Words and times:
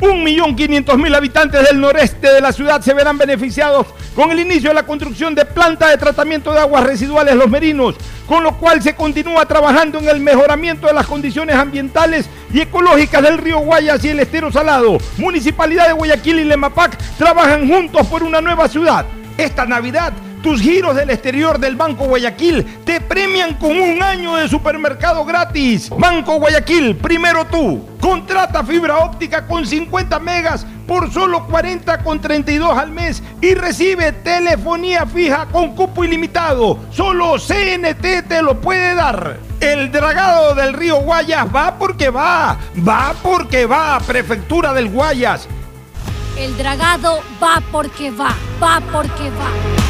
Un 0.00 0.24
millón 0.24 0.56
quinientos 0.56 0.96
mil 0.96 1.14
habitantes 1.14 1.62
del 1.68 1.78
noreste 1.78 2.32
de 2.32 2.40
la 2.40 2.52
ciudad 2.52 2.80
se 2.80 2.94
verán 2.94 3.18
beneficiados 3.18 3.86
con 4.14 4.30
el 4.30 4.40
inicio 4.40 4.70
de 4.70 4.74
la 4.74 4.86
construcción 4.86 5.34
de 5.34 5.44
planta 5.44 5.88
de 5.88 5.98
tratamiento 5.98 6.52
de 6.52 6.58
aguas 6.58 6.84
residuales 6.84 7.34
Los 7.36 7.50
Merinos, 7.50 7.96
con 8.26 8.42
lo 8.42 8.56
cual 8.56 8.82
se 8.82 8.94
continúa 8.94 9.44
trabajando 9.44 9.98
en 9.98 10.08
el 10.08 10.20
mejoramiento 10.20 10.86
de 10.86 10.94
las 10.94 11.06
condiciones 11.06 11.54
ambientales 11.54 12.30
y 12.50 12.62
ecológicas 12.62 13.22
del 13.22 13.36
río 13.36 13.58
Guayas 13.58 14.02
y 14.02 14.08
el 14.08 14.20
estero 14.20 14.50
salado. 14.50 14.96
Municipalidad 15.18 15.88
de 15.88 15.92
Guayaquil 15.92 16.40
y 16.40 16.44
Lemapac 16.44 16.96
trabajan 17.18 17.68
juntos 17.68 18.06
por 18.06 18.22
una 18.22 18.40
nueva 18.40 18.68
ciudad. 18.68 19.04
Esta 19.36 19.66
Navidad 19.66 20.14
tus 20.42 20.60
giros 20.60 20.96
del 20.96 21.10
exterior 21.10 21.58
del 21.58 21.76
Banco 21.76 22.06
Guayaquil 22.06 22.64
te 22.84 23.00
premian 23.00 23.54
con 23.54 23.78
un 23.78 24.02
año 24.02 24.36
de 24.36 24.48
supermercado 24.48 25.24
gratis. 25.24 25.90
Banco 25.90 26.38
Guayaquil, 26.38 26.96
primero 26.96 27.44
tú. 27.46 27.86
Contrata 28.00 28.64
fibra 28.64 28.98
óptica 28.98 29.46
con 29.46 29.66
50 29.66 30.18
megas 30.20 30.66
por 30.86 31.12
solo 31.12 31.46
40 31.46 32.02
con 32.02 32.20
32 32.20 32.76
al 32.76 32.90
mes 32.90 33.22
y 33.40 33.54
recibe 33.54 34.12
telefonía 34.12 35.06
fija 35.06 35.46
con 35.46 35.74
cupo 35.76 36.04
ilimitado. 36.04 36.78
Solo 36.90 37.36
CNT 37.36 38.26
te 38.26 38.42
lo 38.42 38.60
puede 38.60 38.94
dar. 38.94 39.38
El 39.60 39.92
dragado 39.92 40.54
del 40.54 40.72
río 40.72 40.96
Guayas 40.96 41.46
va 41.54 41.78
porque 41.78 42.08
va. 42.08 42.58
Va 42.76 43.14
porque 43.22 43.66
va. 43.66 44.00
Prefectura 44.00 44.72
del 44.72 44.88
Guayas. 44.88 45.46
El 46.36 46.56
dragado 46.56 47.20
va 47.42 47.62
porque 47.70 48.10
va. 48.10 48.34
Va 48.62 48.80
porque 48.90 49.28
va. 49.30 49.89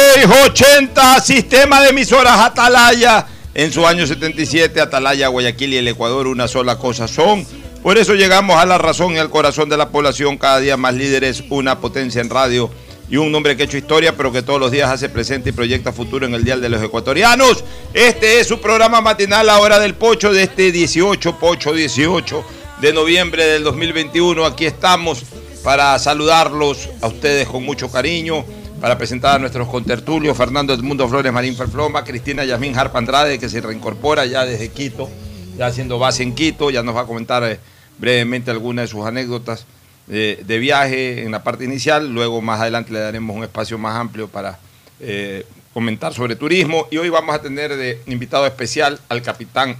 680 0.21 1.19
Sistema 1.19 1.81
de 1.81 1.89
emisoras 1.89 2.39
Atalaya. 2.39 3.25
En 3.55 3.71
su 3.71 3.87
año 3.87 4.05
77, 4.05 4.79
Atalaya, 4.79 5.29
Guayaquil 5.29 5.73
y 5.73 5.77
el 5.77 5.87
Ecuador 5.87 6.27
una 6.27 6.47
sola 6.47 6.77
cosa 6.77 7.07
son. 7.07 7.43
Por 7.81 7.97
eso 7.97 8.13
llegamos 8.13 8.57
a 8.57 8.67
la 8.67 8.77
razón 8.77 9.15
y 9.15 9.17
al 9.17 9.31
corazón 9.31 9.67
de 9.67 9.77
la 9.77 9.89
población, 9.89 10.37
cada 10.37 10.59
día 10.59 10.77
más 10.77 10.93
líderes, 10.93 11.43
una 11.49 11.79
potencia 11.79 12.21
en 12.21 12.29
radio 12.29 12.69
y 13.09 13.17
un 13.17 13.31
nombre 13.31 13.57
que 13.57 13.63
ha 13.63 13.65
hecho 13.65 13.77
historia, 13.77 14.15
pero 14.15 14.31
que 14.31 14.43
todos 14.43 14.59
los 14.59 14.69
días 14.69 14.91
hace 14.91 15.09
presente 15.09 15.49
y 15.49 15.53
proyecta 15.53 15.91
futuro 15.91 16.27
en 16.27 16.35
el 16.35 16.43
Dial 16.43 16.61
de 16.61 16.69
los 16.69 16.83
Ecuatorianos. 16.83 17.63
Este 17.91 18.39
es 18.39 18.47
su 18.47 18.61
programa 18.61 19.01
matinal, 19.01 19.47
La 19.47 19.57
Hora 19.57 19.79
del 19.79 19.95
Pocho, 19.95 20.31
de 20.31 20.43
este 20.43 20.71
18, 20.71 21.39
Pocho 21.39 21.73
18 21.73 22.45
de 22.79 22.93
noviembre 22.93 23.43
del 23.47 23.63
2021. 23.63 24.45
Aquí 24.45 24.67
estamos 24.67 25.23
para 25.63 25.97
saludarlos 25.97 26.89
a 27.01 27.07
ustedes 27.07 27.47
con 27.47 27.63
mucho 27.63 27.91
cariño 27.91 28.45
para 28.81 28.97
presentar 28.97 29.35
a 29.35 29.39
nuestros 29.39 29.67
contertulios, 29.67 30.35
Fernando 30.35 30.73
Edmundo 30.73 31.07
Flores 31.07 31.31
Marín 31.31 31.55
Ferfloma, 31.55 32.03
Cristina 32.03 32.43
Yasmín 32.43 32.75
Harp 32.75 32.95
Andrade, 32.95 33.37
que 33.37 33.47
se 33.47 33.61
reincorpora 33.61 34.25
ya 34.25 34.43
desde 34.43 34.69
Quito, 34.69 35.07
ya 35.55 35.67
haciendo 35.67 35.99
base 35.99 36.23
en 36.23 36.33
Quito, 36.33 36.71
ya 36.71 36.81
nos 36.81 36.95
va 36.95 37.01
a 37.01 37.05
comentar 37.05 37.43
eh, 37.43 37.59
brevemente 37.99 38.49
algunas 38.49 38.85
de 38.85 38.87
sus 38.87 39.05
anécdotas 39.05 39.67
eh, 40.09 40.41
de 40.47 40.57
viaje 40.57 41.23
en 41.23 41.31
la 41.31 41.43
parte 41.43 41.63
inicial, 41.63 42.11
luego 42.11 42.41
más 42.41 42.59
adelante 42.59 42.91
le 42.91 42.99
daremos 42.99 43.37
un 43.37 43.43
espacio 43.43 43.77
más 43.77 43.95
amplio 43.95 44.27
para 44.27 44.57
eh, 44.99 45.45
comentar 45.75 46.15
sobre 46.15 46.35
turismo 46.35 46.87
y 46.89 46.97
hoy 46.97 47.09
vamos 47.09 47.35
a 47.35 47.41
tener 47.41 47.75
de 47.75 48.01
invitado 48.07 48.47
especial 48.47 48.99
al 49.09 49.21
capitán, 49.21 49.77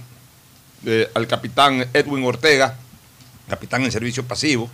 al 1.14 1.26
capitán 1.26 1.86
Edwin 1.92 2.24
Ortega, 2.24 2.76
capitán 3.48 3.82
en 3.82 3.90
servicio 3.90 4.24
pasivo. 4.24 4.70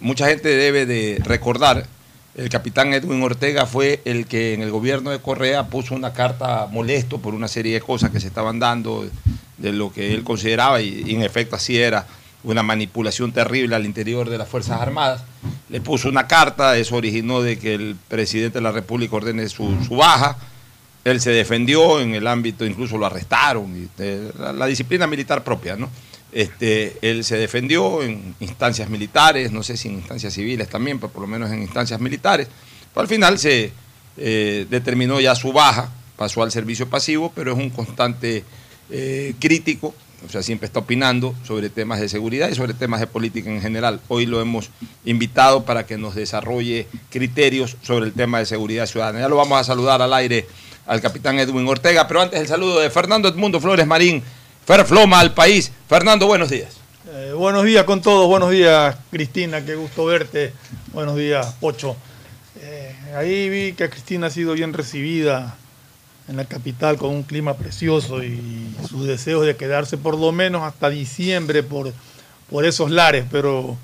mucha 0.00 0.26
gente 0.26 0.48
debe 0.48 0.84
de 0.84 1.20
recordar 1.24 1.86
el 2.36 2.50
capitán 2.50 2.92
Edwin 2.92 3.22
Ortega 3.22 3.64
fue 3.64 4.02
el 4.04 4.26
que 4.26 4.52
en 4.52 4.60
el 4.60 4.70
gobierno 4.70 5.10
de 5.10 5.20
Correa 5.20 5.68
puso 5.68 5.94
una 5.94 6.12
carta 6.12 6.68
molesto 6.70 7.18
por 7.18 7.34
una 7.34 7.48
serie 7.48 7.72
de 7.74 7.80
cosas 7.80 8.10
que 8.10 8.20
se 8.20 8.26
estaban 8.26 8.58
dando 8.58 9.08
de 9.56 9.72
lo 9.72 9.90
que 9.90 10.12
él 10.12 10.22
consideraba, 10.22 10.82
y, 10.82 11.14
en 11.14 11.22
efecto 11.22 11.56
así 11.56 11.78
era, 11.78 12.06
una 12.44 12.62
manipulación 12.62 13.32
terrible 13.32 13.74
al 13.74 13.86
interior 13.86 14.28
de 14.28 14.36
las 14.36 14.48
Fuerzas 14.48 14.80
Armadas. 14.80 15.24
Le 15.70 15.80
puso 15.80 16.10
una 16.10 16.26
carta, 16.26 16.76
eso 16.76 16.94
originó 16.96 17.40
de 17.40 17.58
que 17.58 17.74
el 17.74 17.96
presidente 18.08 18.58
de 18.58 18.62
la 18.62 18.70
República 18.70 19.16
ordene 19.16 19.48
su, 19.48 19.74
baja. 19.90 20.36
Él 21.04 21.20
se 21.22 21.30
defendió 21.30 22.00
en 22.00 22.14
el 22.14 22.26
ámbito, 22.26 22.66
incluso 22.66 22.98
lo 22.98 23.06
arrestaron, 23.06 23.88
la 24.38 24.66
disciplina 24.66 25.06
militar 25.06 25.42
propia, 25.42 25.74
¿no? 25.74 25.88
Este, 26.32 26.96
él 27.02 27.24
se 27.24 27.36
defendió 27.36 28.02
en 28.02 28.34
instancias 28.40 28.90
militares, 28.90 29.52
no 29.52 29.62
sé 29.62 29.76
si 29.76 29.88
en 29.88 29.94
instancias 29.94 30.34
civiles 30.34 30.68
también, 30.68 30.98
pero 30.98 31.12
por 31.12 31.22
lo 31.22 31.28
menos 31.28 31.50
en 31.50 31.62
instancias 31.62 32.00
militares. 32.00 32.48
Pero 32.92 33.02
al 33.02 33.08
final 33.08 33.38
se 33.38 33.72
eh, 34.16 34.66
determinó 34.68 35.20
ya 35.20 35.34
su 35.34 35.52
baja, 35.52 35.90
pasó 36.16 36.42
al 36.42 36.50
servicio 36.50 36.88
pasivo, 36.88 37.32
pero 37.34 37.52
es 37.52 37.58
un 37.58 37.70
constante 37.70 38.44
eh, 38.90 39.34
crítico, 39.38 39.94
o 40.26 40.28
sea, 40.30 40.42
siempre 40.42 40.66
está 40.66 40.80
opinando 40.80 41.34
sobre 41.46 41.68
temas 41.68 42.00
de 42.00 42.08
seguridad 42.08 42.48
y 42.48 42.54
sobre 42.54 42.74
temas 42.74 43.00
de 43.00 43.06
política 43.06 43.50
en 43.50 43.60
general. 43.60 44.00
Hoy 44.08 44.26
lo 44.26 44.40
hemos 44.40 44.70
invitado 45.04 45.64
para 45.64 45.86
que 45.86 45.98
nos 45.98 46.14
desarrolle 46.14 46.86
criterios 47.10 47.76
sobre 47.82 48.06
el 48.06 48.12
tema 48.12 48.38
de 48.38 48.46
seguridad 48.46 48.86
ciudadana. 48.86 49.20
Ya 49.20 49.28
lo 49.28 49.36
vamos 49.36 49.60
a 49.60 49.64
saludar 49.64 50.02
al 50.02 50.12
aire 50.14 50.46
al 50.86 51.00
capitán 51.00 51.38
Edwin 51.38 51.66
Ortega, 51.68 52.06
pero 52.06 52.22
antes 52.22 52.40
el 52.40 52.46
saludo 52.46 52.80
de 52.80 52.90
Fernando 52.90 53.28
Edmundo 53.28 53.60
Flores 53.60 53.86
Marín 53.86 54.22
Ferfloma 54.66 55.20
al 55.20 55.32
país. 55.32 55.70
Fernando, 55.88 56.26
buenos 56.26 56.50
días. 56.50 56.78
Eh, 57.08 57.32
buenos 57.32 57.62
días 57.62 57.84
con 57.84 58.02
todos, 58.02 58.26
buenos 58.26 58.50
días 58.50 58.96
Cristina, 59.12 59.64
qué 59.64 59.76
gusto 59.76 60.06
verte. 60.06 60.52
Buenos 60.92 61.14
días, 61.16 61.54
Pocho. 61.60 61.96
Eh, 62.56 62.92
ahí 63.14 63.48
vi 63.48 63.74
que 63.74 63.88
Cristina 63.88 64.26
ha 64.26 64.30
sido 64.30 64.54
bien 64.54 64.72
recibida 64.72 65.56
en 66.26 66.36
la 66.36 66.46
capital 66.46 66.96
con 66.96 67.10
un 67.10 67.22
clima 67.22 67.54
precioso 67.54 68.24
y 68.24 68.74
sus 68.88 69.06
deseos 69.06 69.46
de 69.46 69.54
quedarse 69.54 69.98
por 69.98 70.18
lo 70.18 70.32
menos 70.32 70.64
hasta 70.64 70.90
diciembre 70.90 71.62
por, 71.62 71.92
por 72.50 72.64
esos 72.64 72.90
lares, 72.90 73.24
pero 73.30 73.76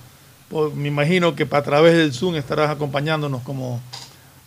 me 0.75 0.89
imagino 0.89 1.37
que 1.37 1.47
a 1.49 1.63
través 1.63 1.95
del 1.95 2.13
Zoom 2.13 2.35
estarás 2.35 2.71
acompañándonos 2.71 3.43
como, 3.43 3.81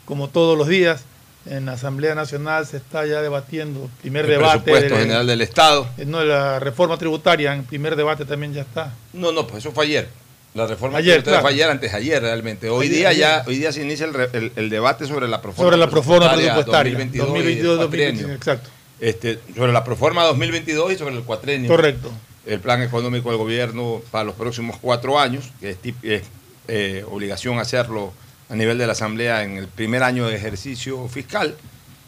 como 0.03 0.27
todos 0.27 0.57
los 0.57 0.67
días 0.67 1.05
en 1.45 1.65
la 1.65 1.73
Asamblea 1.73 2.15
Nacional 2.15 2.65
se 2.65 2.77
está 2.77 3.05
ya 3.05 3.21
debatiendo 3.21 3.83
el 3.83 3.89
primer 4.01 4.27
debate. 4.27 4.59
Presupuesto 4.59 4.97
general 4.97 5.27
del 5.27 5.41
Estado. 5.41 5.87
Eh, 5.97 6.05
no, 6.05 6.23
la 6.23 6.59
reforma 6.59 6.97
tributaria, 6.97 7.53
en 7.53 7.63
primer 7.63 7.95
debate 7.95 8.25
también 8.25 8.53
ya 8.53 8.61
está. 8.61 8.93
No, 9.13 9.31
no, 9.31 9.45
pues 9.45 9.63
eso 9.63 9.71
fue 9.71 9.85
ayer. 9.85 10.09
La 10.53 10.65
reforma 10.65 10.99
ayer, 10.99 11.15
tributaria 11.15 11.41
fue 11.41 11.51
ayer, 11.51 11.69
antes 11.69 11.93
ayer 11.93 12.21
realmente. 12.21 12.69
Hoy 12.69 12.87
día 12.87 13.11
ya, 13.13 13.43
hoy 13.45 13.57
día 13.57 13.71
se 13.71 13.83
inicia 13.83 14.07
el, 14.55 14.69
debate 14.69 15.05
sobre 15.05 15.27
la 15.27 15.41
proforma 15.41 15.67
Sobre 15.67 15.77
la 15.77 15.89
proforma 15.89 16.33
presupuestaria. 16.33 16.93
2022, 16.93 17.79
2022 17.79 18.31
exacto. 18.31 18.69
Este, 18.99 19.39
sobre 19.53 19.73
la 19.73 19.83
proforma 19.83 20.23
2022 20.23 20.93
y 20.93 20.95
sobre 20.95 21.15
el 21.15 21.23
cuatrenio. 21.23 21.69
Correcto. 21.69 22.11
El 22.45 22.59
plan 22.59 22.81
económico 22.81 23.29
del 23.29 23.37
gobierno 23.37 24.01
para 24.11 24.23
los 24.23 24.35
próximos 24.35 24.77
cuatro 24.79 25.19
años, 25.19 25.51
que 25.59 25.71
es, 25.71 25.77
es 26.03 26.23
eh, 26.67 27.03
obligación 27.09 27.59
hacerlo 27.59 28.13
a 28.49 28.55
nivel 28.55 28.77
de 28.77 28.85
la 28.85 28.93
Asamblea 28.93 29.43
en 29.43 29.57
el 29.57 29.67
primer 29.67 30.03
año 30.03 30.27
de 30.27 30.35
ejercicio 30.35 31.07
fiscal. 31.07 31.55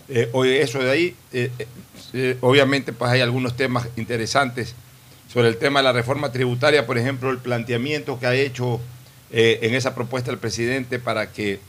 Eh, 0.09 0.31
eso 0.61 0.79
de 0.79 0.91
ahí, 0.91 1.15
eh, 1.33 1.51
eh, 2.13 2.37
obviamente 2.41 2.93
pues 2.93 3.11
hay 3.11 3.21
algunos 3.21 3.57
temas 3.57 3.87
interesantes 3.97 4.75
sobre 5.31 5.49
el 5.49 5.57
tema 5.57 5.79
de 5.79 5.83
la 5.83 5.93
reforma 5.93 6.31
tributaria, 6.31 6.85
por 6.85 6.97
ejemplo, 6.97 7.29
el 7.29 7.39
planteamiento 7.39 8.19
que 8.19 8.27
ha 8.27 8.33
hecho 8.33 8.79
en 9.29 9.75
esa 9.75 9.93
propuesta 9.93 10.31
el 10.31 10.37
presidente 10.37 10.99
para 10.99 11.33
que 11.33 11.59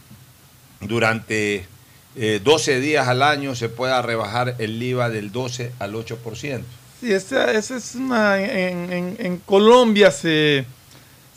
durante 0.80 1.66
12 2.14 2.78
días 2.78 3.08
al 3.08 3.20
año 3.20 3.56
se 3.56 3.68
pueda 3.68 4.00
rebajar 4.00 4.54
el 4.60 4.80
IVA 4.80 5.10
del 5.10 5.32
12 5.32 5.72
al 5.80 5.94
8%. 5.94 6.62
Sí, 7.00 7.12
esa, 7.12 7.50
esa 7.50 7.76
es 7.76 7.96
una... 7.96 8.40
En 8.40 9.42
Colombia 9.44 10.12
se 10.12 10.66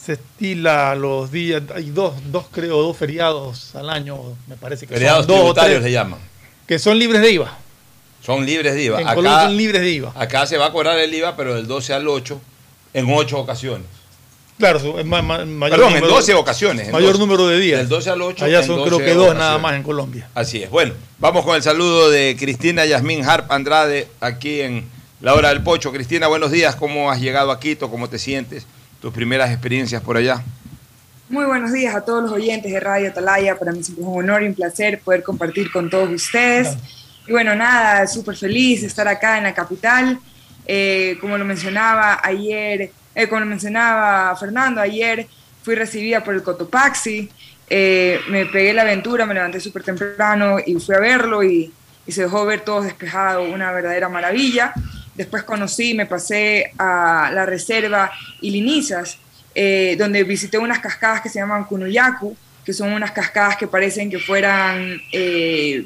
se 0.04 0.14
estila 0.14 0.96
los 0.96 1.32
días, 1.32 1.62
hay 1.76 1.90
dos, 1.92 2.14
dos 2.32 2.46
creo, 2.52 2.82
dos 2.82 2.98
feriados 2.98 3.76
al 3.76 3.90
año, 3.90 4.18
me 4.48 4.56
parece 4.56 4.88
que 4.88 4.94
Feriados 4.96 5.26
son 5.26 5.28
dos 5.28 5.38
tributarios 5.40 5.80
tres, 5.82 5.84
le 5.86 5.92
llaman. 5.92 6.20
que 6.68 6.80
son 6.80 6.98
libres 6.98 7.22
de 7.22 7.32
IVA. 7.32 7.58
Son 8.24 8.46
libres 8.46 8.74
de 8.74 8.84
IVA. 8.84 9.02
En 9.02 9.08
Acá, 9.08 9.44
son 9.44 9.58
libres 9.58 9.82
de 9.82 9.90
IVA. 9.92 10.14
acá 10.16 10.46
se 10.48 10.58
va 10.58 10.68
a 10.68 10.72
cobrar 10.72 10.98
el 11.00 11.14
IVA, 11.14 11.36
pero 11.36 11.56
del 11.56 11.68
12 11.68 11.94
al 11.94 12.08
8 12.08 12.40
en 12.94 13.06
8 13.14 13.38
ocasiones. 13.40 13.88
Claro, 14.58 15.00
es 15.00 15.06
ma- 15.06 15.24
ma- 15.24 15.44
mayor 15.44 15.78
Perdón, 15.78 15.94
en 15.94 16.00
número- 16.02 16.16
12 16.16 16.34
ocasiones. 16.36 16.86
en 16.88 16.92
mayor 16.94 17.14
12. 17.14 17.20
número 17.20 17.48
de 17.48 17.60
días. 17.60 17.80
Del 17.80 17.90
12 17.90 18.10
al 18.12 18.22
8. 18.22 18.46
Allá 18.46 18.60
en 18.60 18.66
son 18.68 18.76
12 18.78 18.90
creo 18.90 19.00
que 19.06 19.14
dos 19.16 19.36
nada 19.36 19.58
más 19.58 19.74
en 19.76 19.82
Colombia. 19.84 20.30
Así 20.36 20.62
es. 20.62 20.70
Bueno, 20.70 20.94
vamos 21.18 21.44
con 21.46 21.56
el 21.56 21.64
saludo 21.64 22.12
de 22.12 22.36
Cristina 22.40 22.86
Yasmín 22.86 23.24
Harp 23.26 23.52
Andrade 23.52 24.08
aquí 24.20 24.62
en 24.62 24.86
la 25.20 25.34
hora 25.34 25.50
del 25.50 25.64
pocho. 25.64 25.92
Cristina, 25.92 26.28
buenos 26.28 26.52
días. 26.52 26.76
¿Cómo 26.76 27.10
has 27.10 27.20
llegado 27.20 27.50
a 27.52 27.60
Quito? 27.60 27.90
¿Cómo 27.90 28.08
te 28.08 28.20
sientes? 28.20 28.68
¿Tus 29.02 29.12
primeras 29.12 29.50
experiencias 29.50 30.00
por 30.04 30.16
allá? 30.16 30.44
Muy 31.28 31.46
buenos 31.46 31.74
días 31.74 31.96
a 31.96 32.02
todos 32.02 32.22
los 32.22 32.32
oyentes 32.32 32.72
de 32.72 32.80
Radio 32.80 33.10
Atalaya. 33.10 33.58
Para 33.58 33.72
mí 33.72 33.84
siempre 33.84 34.04
es 34.04 34.08
un 34.08 34.20
honor 34.20 34.44
y 34.44 34.46
un 34.46 34.54
placer 34.54 35.00
poder 35.00 35.24
compartir 35.24 35.72
con 35.72 35.90
todos 35.90 36.08
ustedes. 36.12 36.78
Y 37.26 37.32
bueno, 37.32 37.56
nada, 37.56 38.06
súper 38.06 38.36
feliz 38.36 38.82
de 38.82 38.88
estar 38.88 39.08
acá 39.08 39.40
en 39.40 39.46
la 39.46 39.56
capital. 39.56 40.20
Eh, 40.68 41.18
como 41.20 41.36
lo 41.36 41.44
mencionaba 41.44 42.20
ayer, 42.22 42.92
eh, 43.16 43.28
como 43.28 43.40
lo 43.40 43.48
mencionaba 43.48 44.36
Fernando, 44.36 44.80
ayer 44.80 45.26
fui 45.64 45.74
recibida 45.74 46.24
por 46.24 46.36
el 46.36 46.44
Cotopaxi. 46.44 47.28
Eh, 47.72 48.20
me 48.30 48.46
pegué 48.46 48.72
la 48.72 48.84
aventura, 48.84 49.26
me 49.26 49.34
levanté 49.34 49.60
súper 49.60 49.82
temprano 49.82 50.58
y 50.64 50.76
fui 50.76 50.94
a 50.94 51.00
verlo 51.00 51.42
y, 51.42 51.74
y 52.06 52.12
se 52.12 52.22
dejó 52.22 52.46
ver 52.46 52.62
todo 52.62 52.84
despejado, 52.84 53.42
una 53.42 53.72
verdadera 53.72 54.10
maravilla. 54.10 54.76
Después 55.22 55.44
conocí, 55.44 55.94
me 55.94 56.08
pasé 56.08 56.72
a 56.80 57.30
la 57.32 57.46
reserva 57.46 58.12
Ilinizas, 58.42 59.20
eh, 59.54 59.96
donde 59.96 60.24
visité 60.24 60.58
unas 60.58 60.80
cascadas 60.80 61.22
que 61.22 61.30
se 61.30 61.38
llaman 61.38 61.66
Kunuyaku, 61.66 62.36
que 62.66 62.74
son 62.74 62.92
unas 62.92 63.12
cascadas 63.12 63.56
que 63.56 63.68
parecen 63.68 64.10
que 64.10 64.18
fueran 64.18 65.00
eh, 65.12 65.86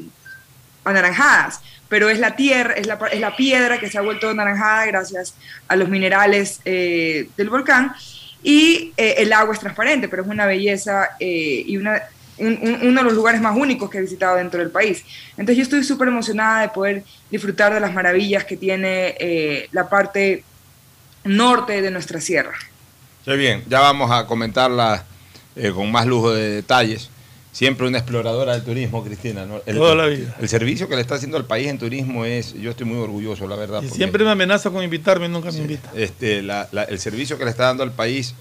anaranjadas, 0.86 1.60
pero 1.90 2.08
es 2.08 2.18
la 2.18 2.38
tierra, 2.38 2.76
es 2.76 2.88
la, 2.88 2.98
es 3.12 3.20
la 3.20 3.36
piedra 3.36 3.78
que 3.78 3.90
se 3.90 3.98
ha 3.98 4.02
vuelto 4.02 4.30
anaranjada 4.30 4.86
gracias 4.86 5.36
a 5.68 5.76
los 5.76 5.90
minerales 5.90 6.62
eh, 6.64 7.28
del 7.36 7.50
volcán 7.50 7.94
y 8.42 8.94
el 8.96 9.34
agua 9.34 9.54
es 9.54 9.60
transparente, 9.60 10.08
pero 10.08 10.24
es 10.24 10.30
una 10.30 10.46
belleza 10.46 11.10
y 11.20 11.76
una, 11.76 12.02
un- 12.38 12.60
un- 12.62 12.80
uno 12.88 13.00
de 13.02 13.04
los 13.04 13.14
lugares 13.14 13.40
más 13.42 13.56
únicos 13.58 13.90
que 13.90 13.98
he 13.98 14.02
visitado 14.02 14.36
dentro 14.38 14.60
del 14.60 14.70
país. 14.72 15.04
Entonces 15.32 15.58
yo 15.58 15.64
estoy 15.64 15.84
súper 15.84 16.08
emocionada 16.10 16.62
de 16.62 16.70
poder 16.70 17.04
disfrutar 17.32 17.74
de 17.74 17.80
las 17.80 17.94
maravillas 17.94 18.44
que 18.44 18.58
tiene 18.58 19.16
eh, 19.20 19.70
la 19.72 19.88
parte 19.90 20.44
norte 21.24 21.82
de 21.82 21.92
nuestra 21.92 22.20
sierra. 22.22 22.54
Sí, 23.26 23.32
bien. 23.38 23.64
Ya 23.68 23.80
vamos 23.80 24.12
a 24.12 24.28
comentarla 24.28 25.04
eh, 25.56 25.72
con 25.74 25.92
más 25.92 26.06
lujo 26.06 26.32
de 26.34 26.50
detalles. 26.52 27.10
Siempre 27.52 27.88
una 27.88 28.00
exploradora 28.00 28.52
del 28.54 28.64
turismo, 28.66 29.02
Cristina. 29.04 29.46
¿no? 29.46 29.62
El, 29.66 29.78
Toda 29.78 29.96
la 29.96 30.08
vida. 30.08 30.36
El 30.42 30.50
servicio 30.50 30.90
que 30.90 30.96
le 30.96 31.02
está 31.02 31.16
haciendo 31.16 31.38
al 31.38 31.46
país 31.46 31.68
en 31.70 31.78
turismo 31.80 32.26
es, 32.26 32.54
yo 32.54 32.72
estoy 32.72 32.86
muy 32.86 32.98
orgulloso, 32.98 33.48
la 33.48 33.56
verdad. 33.56 33.80
Y 33.82 33.86
porque- 33.86 33.96
siempre 33.98 34.26
me 34.26 34.32
amenaza 34.32 34.70
con 34.70 34.84
invitarme 34.84 35.28
y 35.28 35.30
nunca 35.30 35.52
me 35.52 35.60
invita. 35.60 35.90
este, 35.96 36.42
la- 36.42 36.68
la- 36.74 36.84
el 36.84 37.00
servicio 37.00 37.38
que 37.38 37.46
le 37.46 37.52
está 37.52 37.64
dando 37.64 37.84
al 37.84 37.94
país 37.94 38.36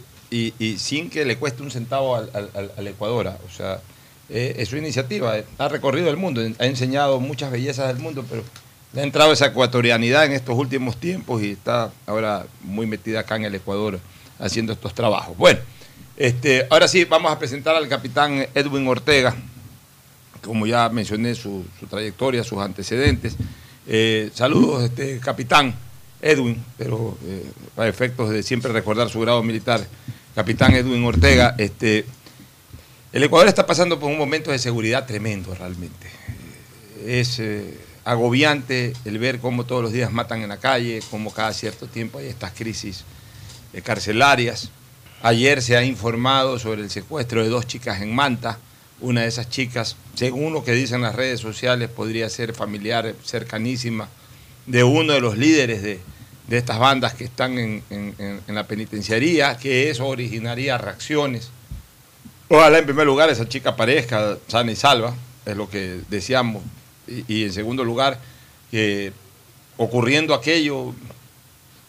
y, 0.58 0.78
sin 0.78 1.10
que 1.10 1.25
le 1.25 1.36
cueste 1.36 1.62
un 1.62 1.70
centavo 1.70 2.16
al, 2.16 2.31
al- 2.76 2.86
Ecuador. 2.88 3.28
ah, 3.28 3.38
O 3.46 3.50
sea, 3.56 3.81
eh, 4.28 4.56
es 4.58 4.69
su 4.69 4.76
iniciativa. 4.76 5.38
eh, 5.38 5.44
Ha 5.58 5.69
recorrido 5.69 6.10
el 6.10 6.16
mundo, 6.16 6.40
ha 6.58 6.66
enseñado 6.66 7.20
muchas 7.20 7.50
bellezas 7.52 7.88
del 7.88 7.98
mundo, 7.98 8.25
pero 8.28 8.42
le 8.92 9.00
ha 9.00 9.04
entrado 9.04 9.32
esa 9.32 9.46
ecuatorianidad 9.46 10.25
en 10.25 10.32
estos 10.32 10.56
últimos 10.56 10.96
tiempos 10.98 11.42
y 11.42 11.50
está 11.52 11.90
ahora 12.06 12.46
muy 12.62 12.86
metida 12.86 13.20
acá 13.20 13.36
en 13.36 13.44
el 13.44 13.54
Ecuador 13.54 14.00
haciendo 14.38 14.72
estos 14.72 14.94
trabajos. 14.94 15.36
Bueno, 15.36 15.60
este, 16.16 16.66
ahora 16.70 16.88
sí, 16.88 17.04
vamos 17.04 17.31
a 17.32 17.38
presentar 17.38 17.75
al 17.76 17.88
capitán 17.88 18.46
Edwin 18.54 18.86
Ortega 18.88 19.34
como 20.42 20.66
ya 20.66 20.88
mencioné 20.90 21.34
su, 21.34 21.64
trayectoria, 21.88 22.44
sus 22.44 22.58
antecedentes. 22.58 23.34
Eh, 23.86 24.31
saludos, 24.34 24.84
este, 24.84 25.19
capitán 25.19 25.75
Edwin, 26.20 26.62
pero 26.76 27.16
eh, 27.25 27.46
para 27.75 27.88
efectos 27.88 28.28
de 28.31 28.42
siempre 28.42 28.70
recordar 28.72 29.08
su 29.08 29.20
grado 29.20 29.42
militar, 29.42 29.86
capitán 30.34 30.75
Edwin 30.75 31.04
Ortega. 31.04 31.54
Este, 31.58 32.04
el 33.12 33.22
Ecuador 33.22 33.48
está 33.48 33.66
pasando 33.66 33.98
por 33.98 34.10
un 34.10 34.19
momento 34.19 34.50
de 34.50 34.58
seguridad 34.58 35.06
tremendo 35.06 35.54
realmente. 35.54 36.08
Es 37.06 37.38
eh, 37.38 37.78
agobiante 38.04 38.92
el 39.04 39.19
ver 39.19 39.38
cómo 39.38 39.64
todos 39.64 39.82
los 39.82 39.92
días 39.92 40.10
matan 40.12 40.42
en 40.42 40.48
la 40.48 40.58
calle, 40.58 41.00
cómo 41.10 41.32
cada 41.32 41.52
cierto 41.52 41.86
tiempo 41.86 42.19
hay 42.19 42.26
estas 42.26 42.52
crisis 42.52 43.04
eh, 43.72 43.82
carcelarias. 43.82 44.70
Ayer 45.22 45.62
se 45.62 45.76
ha 45.76 45.84
informado 45.84 46.58
sobre 46.58 46.82
el 46.82 46.90
secuestro 46.90 47.42
de 47.42 47.48
dos 47.48 47.66
chicas 47.66 48.02
en 48.02 48.14
Manta. 48.14 48.58
Una 49.00 49.22
de 49.22 49.28
esas 49.28 49.48
chicas, 49.48 49.96
según 50.14 50.52
lo 50.52 50.64
que 50.64 50.72
dicen 50.72 51.02
las 51.02 51.14
redes 51.14 51.40
sociales, 51.40 51.90
podría 51.90 52.28
ser 52.31 52.54
familiar 52.54 53.14
cercanísima 53.25 54.08
de 54.66 54.84
uno 54.84 55.12
de 55.12 55.20
los 55.20 55.36
líderes 55.36 55.82
de, 55.82 56.00
de 56.46 56.58
estas 56.58 56.79
bandas 56.79 57.14
que 57.14 57.25
están 57.25 57.58
en, 57.58 57.82
en- 57.91 58.41
la 58.55 58.67
penitenciaría, 58.67 59.56
que 59.56 59.91
eso 59.91 60.06
originaría 60.06 60.76
reacciones. 60.79 61.50
Ojalá 62.49 62.79
en 62.79 62.85
primer 62.85 63.06
lugar 63.06 63.31
esa 63.31 63.49
chica 63.49 63.70
aparezca 63.70 64.37
sana 64.49 64.70
y 64.70 64.76
salva, 64.76 65.14
es 65.46 65.56
lo 65.56 65.69
que 65.70 66.00
deseamos. 66.11 66.62
Y, 67.08 67.25
y 67.35 67.44
en 67.44 67.52
segundo 67.52 67.85
lugar, 67.85 68.19
que 68.70 69.12
ocurriendo 69.76 70.35
aquello, 70.35 70.94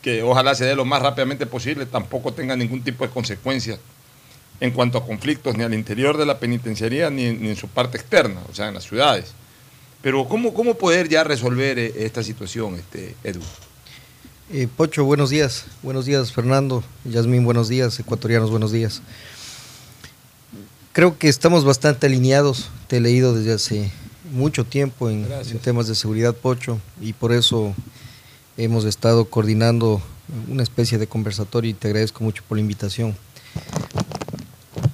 que 0.01 0.23
ojalá 0.23 0.55
se 0.55 0.65
dé 0.65 0.75
lo 0.75 0.85
más 0.85 1.01
rápidamente 1.01 1.45
posible, 1.45 1.85
tampoco 1.85 2.33
tenga 2.33 2.55
ningún 2.55 2.81
tipo 2.83 3.05
de 3.05 3.11
consecuencias 3.11 3.79
en 4.61 4.71
cuanto 4.71 4.97
a 4.97 5.05
conflictos 5.05 5.57
ni 5.57 5.63
al 5.63 5.73
interior 5.73 6.15
de 6.17 6.25
la 6.25 6.39
penitenciaría 6.39 7.09
ni, 7.09 7.31
ni 7.33 7.49
en 7.49 7.55
su 7.57 7.67
parte 7.67 7.97
externa, 7.97 8.39
o 8.49 8.55
sea, 8.55 8.69
en 8.69 8.73
las 8.75 8.85
ciudades. 8.85 9.33
Pero 10.01 10.27
¿cómo, 10.29 10.53
cómo 10.53 10.75
poder 10.75 11.09
ya 11.09 11.23
resolver 11.25 11.77
eh, 11.77 11.91
esta 11.97 12.23
situación, 12.23 12.75
este, 12.75 13.15
Edu? 13.23 13.41
Eh, 14.51 14.67
Pocho, 14.67 15.03
buenos 15.05 15.31
días. 15.31 15.65
Buenos 15.81 16.05
días, 16.05 16.31
Fernando. 16.31 16.83
Yasmín, 17.03 17.43
buenos 17.45 17.67
días. 17.67 17.99
Ecuatorianos, 17.99 18.51
buenos 18.51 18.71
días. 18.71 19.01
Creo 20.93 21.17
que 21.17 21.29
estamos 21.29 21.65
bastante 21.65 22.05
alineados. 22.05 22.69
Te 22.87 22.97
he 22.97 22.99
leído 22.99 23.33
desde 23.33 23.53
hace 23.53 23.91
mucho 24.31 24.63
tiempo 24.63 25.09
en, 25.09 25.27
temas 25.63 25.87
de 25.87 25.95
seguridad, 25.95 26.35
Pocho, 26.35 26.79
y 27.01 27.13
por 27.13 27.33
eso 27.33 27.73
hemos 28.55 28.85
estado 28.85 29.25
coordinando 29.25 29.99
una 30.47 30.61
especie 30.61 30.99
de 30.99 31.07
conversatorio 31.07 31.71
y 31.71 31.73
te 31.73 31.87
agradezco 31.87 32.23
mucho 32.23 32.43
por 32.47 32.57
la 32.57 32.61
invitación. 32.61 33.17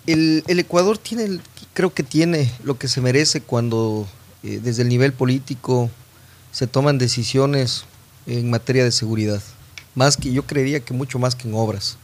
El, 0.08 0.46
el 0.48 0.60
Ecuador 0.60 0.98
tiene, 0.98 1.42
creo 1.74 1.94
que 1.94 2.04
tiene 2.04 2.50
lo 2.64 2.78
que 2.78 2.88
se 2.88 3.02
merece 3.02 3.42
cuando 3.42 4.08
eh, 4.44 4.62
desde 4.64 4.84
el 4.84 4.90
nivel 4.90 5.12
político 5.12 5.90
se 6.52 6.68
toman 6.68 6.98
decisiones 6.98 7.84
en 8.26 8.50
materia 8.50 8.84
de 8.84 8.92
seguridad. 8.92 9.42
Más 9.96 10.18
que 10.18 10.32
yo 10.32 10.44
creería 10.44 10.80
que 10.80 10.94
mucho 10.94 11.20
más 11.20 11.36
que 11.36 11.48
en 11.48 11.54
obras. 11.54 11.98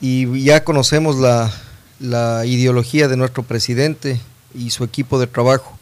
Y 0.00 0.42
ya 0.42 0.64
conocemos 0.64 1.16
la, 1.16 1.52
la 1.98 2.44
ideología 2.46 3.08
de 3.08 3.16
nuestro 3.16 3.42
presidente 3.42 4.20
y 4.54 4.70
su 4.70 4.84
equipo 4.84 5.18
de 5.18 5.26
trabajo. 5.26 5.78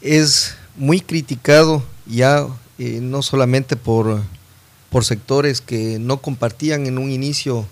Es 0.00 0.54
muy 0.76 1.00
criticado 1.00 1.82
ya 2.06 2.46
eh, 2.78 3.00
no 3.02 3.22
solamente 3.22 3.76
por, 3.76 4.22
por 4.90 5.04
sectores 5.04 5.60
que 5.60 5.98
no 5.98 6.18
compartían 6.18 6.86
en 6.86 6.98
un 6.98 7.10
inicio 7.10 7.66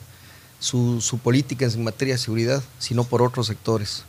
su, 0.58 1.00
su 1.00 1.18
política 1.18 1.66
en 1.66 1.84
materia 1.84 2.14
de 2.14 2.18
seguridad, 2.18 2.62
sino 2.78 3.04
por 3.04 3.22
otros 3.22 3.46
sectores. 3.46 4.04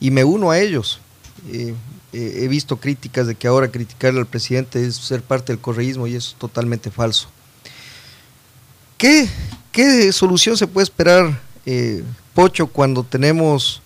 Y 0.00 0.10
me 0.10 0.24
uno 0.24 0.50
a 0.50 0.58
ellos. 0.58 1.00
Eh, 1.48 1.74
eh, 2.12 2.40
he 2.42 2.48
visto 2.48 2.76
críticas 2.76 3.26
de 3.26 3.34
que 3.34 3.48
ahora 3.48 3.70
criticarle 3.70 4.20
al 4.20 4.26
presidente 4.26 4.84
es 4.84 4.96
ser 4.96 5.22
parte 5.22 5.52
del 5.52 5.60
correísmo 5.60 6.06
y 6.06 6.14
es 6.14 6.34
totalmente 6.38 6.90
falso. 6.90 7.28
¿Qué, 8.98 9.28
solución 10.12 10.56
se 10.56 10.66
puede 10.66 10.84
esperar, 10.84 11.40
eh, 11.64 12.04
Pocho, 12.34 12.66
cuando 12.66 13.02
tenemos 13.02 13.80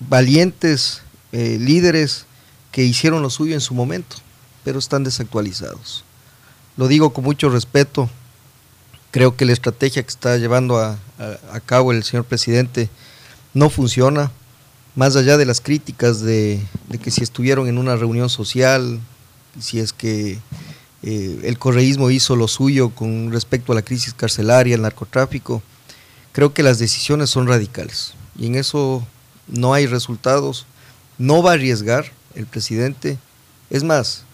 valientes 0.00 1.02
líderes 1.32 2.26
que 2.72 2.84
hicieron 2.84 3.22
lo 3.22 3.30
suyo 3.30 3.54
en 3.54 3.60
su 3.60 3.72
momento, 3.72 4.16
pero 4.62 4.78
están 4.78 5.04
desactualizados? 5.04 6.04
Lo 6.76 6.86
digo 6.86 7.12
con 7.12 7.24
mucho 7.24 7.48
respeto. 7.48 8.10
Creo 9.10 9.36
que 9.36 9.44
la 9.44 9.52
estrategia 9.52 10.02
que 10.02 10.08
está 10.08 10.36
llevando 10.36 10.78
a 10.78 10.98
cabo 11.64 11.92
el 11.92 12.04
señor 12.04 12.24
presidente 12.24 12.90
no 13.54 13.70
funciona 13.70 14.30
más 14.94 15.16
allá 15.16 15.36
de 15.36 15.46
las 15.46 15.60
críticas 15.60 16.20
de, 16.20 16.60
que 17.02 17.10
si 17.10 17.22
estuvieron 17.22 17.68
en 17.68 17.78
una 17.78 17.96
reunión 17.96 18.28
social, 18.28 19.00
si 19.58 19.78
es 19.78 19.92
que 19.92 20.38
eh, 21.02 21.40
el 21.44 21.58
correísmo 21.58 22.10
hizo 22.10 22.36
lo 22.36 22.48
suyo 22.48 22.90
con 22.90 23.32
respecto 23.32 23.72
a 23.72 23.74
la 23.74 23.82
crisis 23.82 24.14
carcelaria, 24.14 24.74
el 24.74 24.82
narcotráfico, 24.82 25.62
creo 26.32 26.52
que 26.52 26.62
las 26.62 26.78
decisiones 26.78 27.30
son 27.30 27.46
radicales 27.46 28.14
y 28.38 28.46
en 28.46 28.54
eso 28.56 29.06
no 29.46 29.74
hay 29.74 29.86
resultados, 29.86 30.66
no 31.18 31.42
va 31.42 31.52
a 31.52 31.54
arriesgar 31.54 32.12
el 32.34 32.46
presidente, 32.46 33.18
es 33.70 33.84
más, 33.84 34.24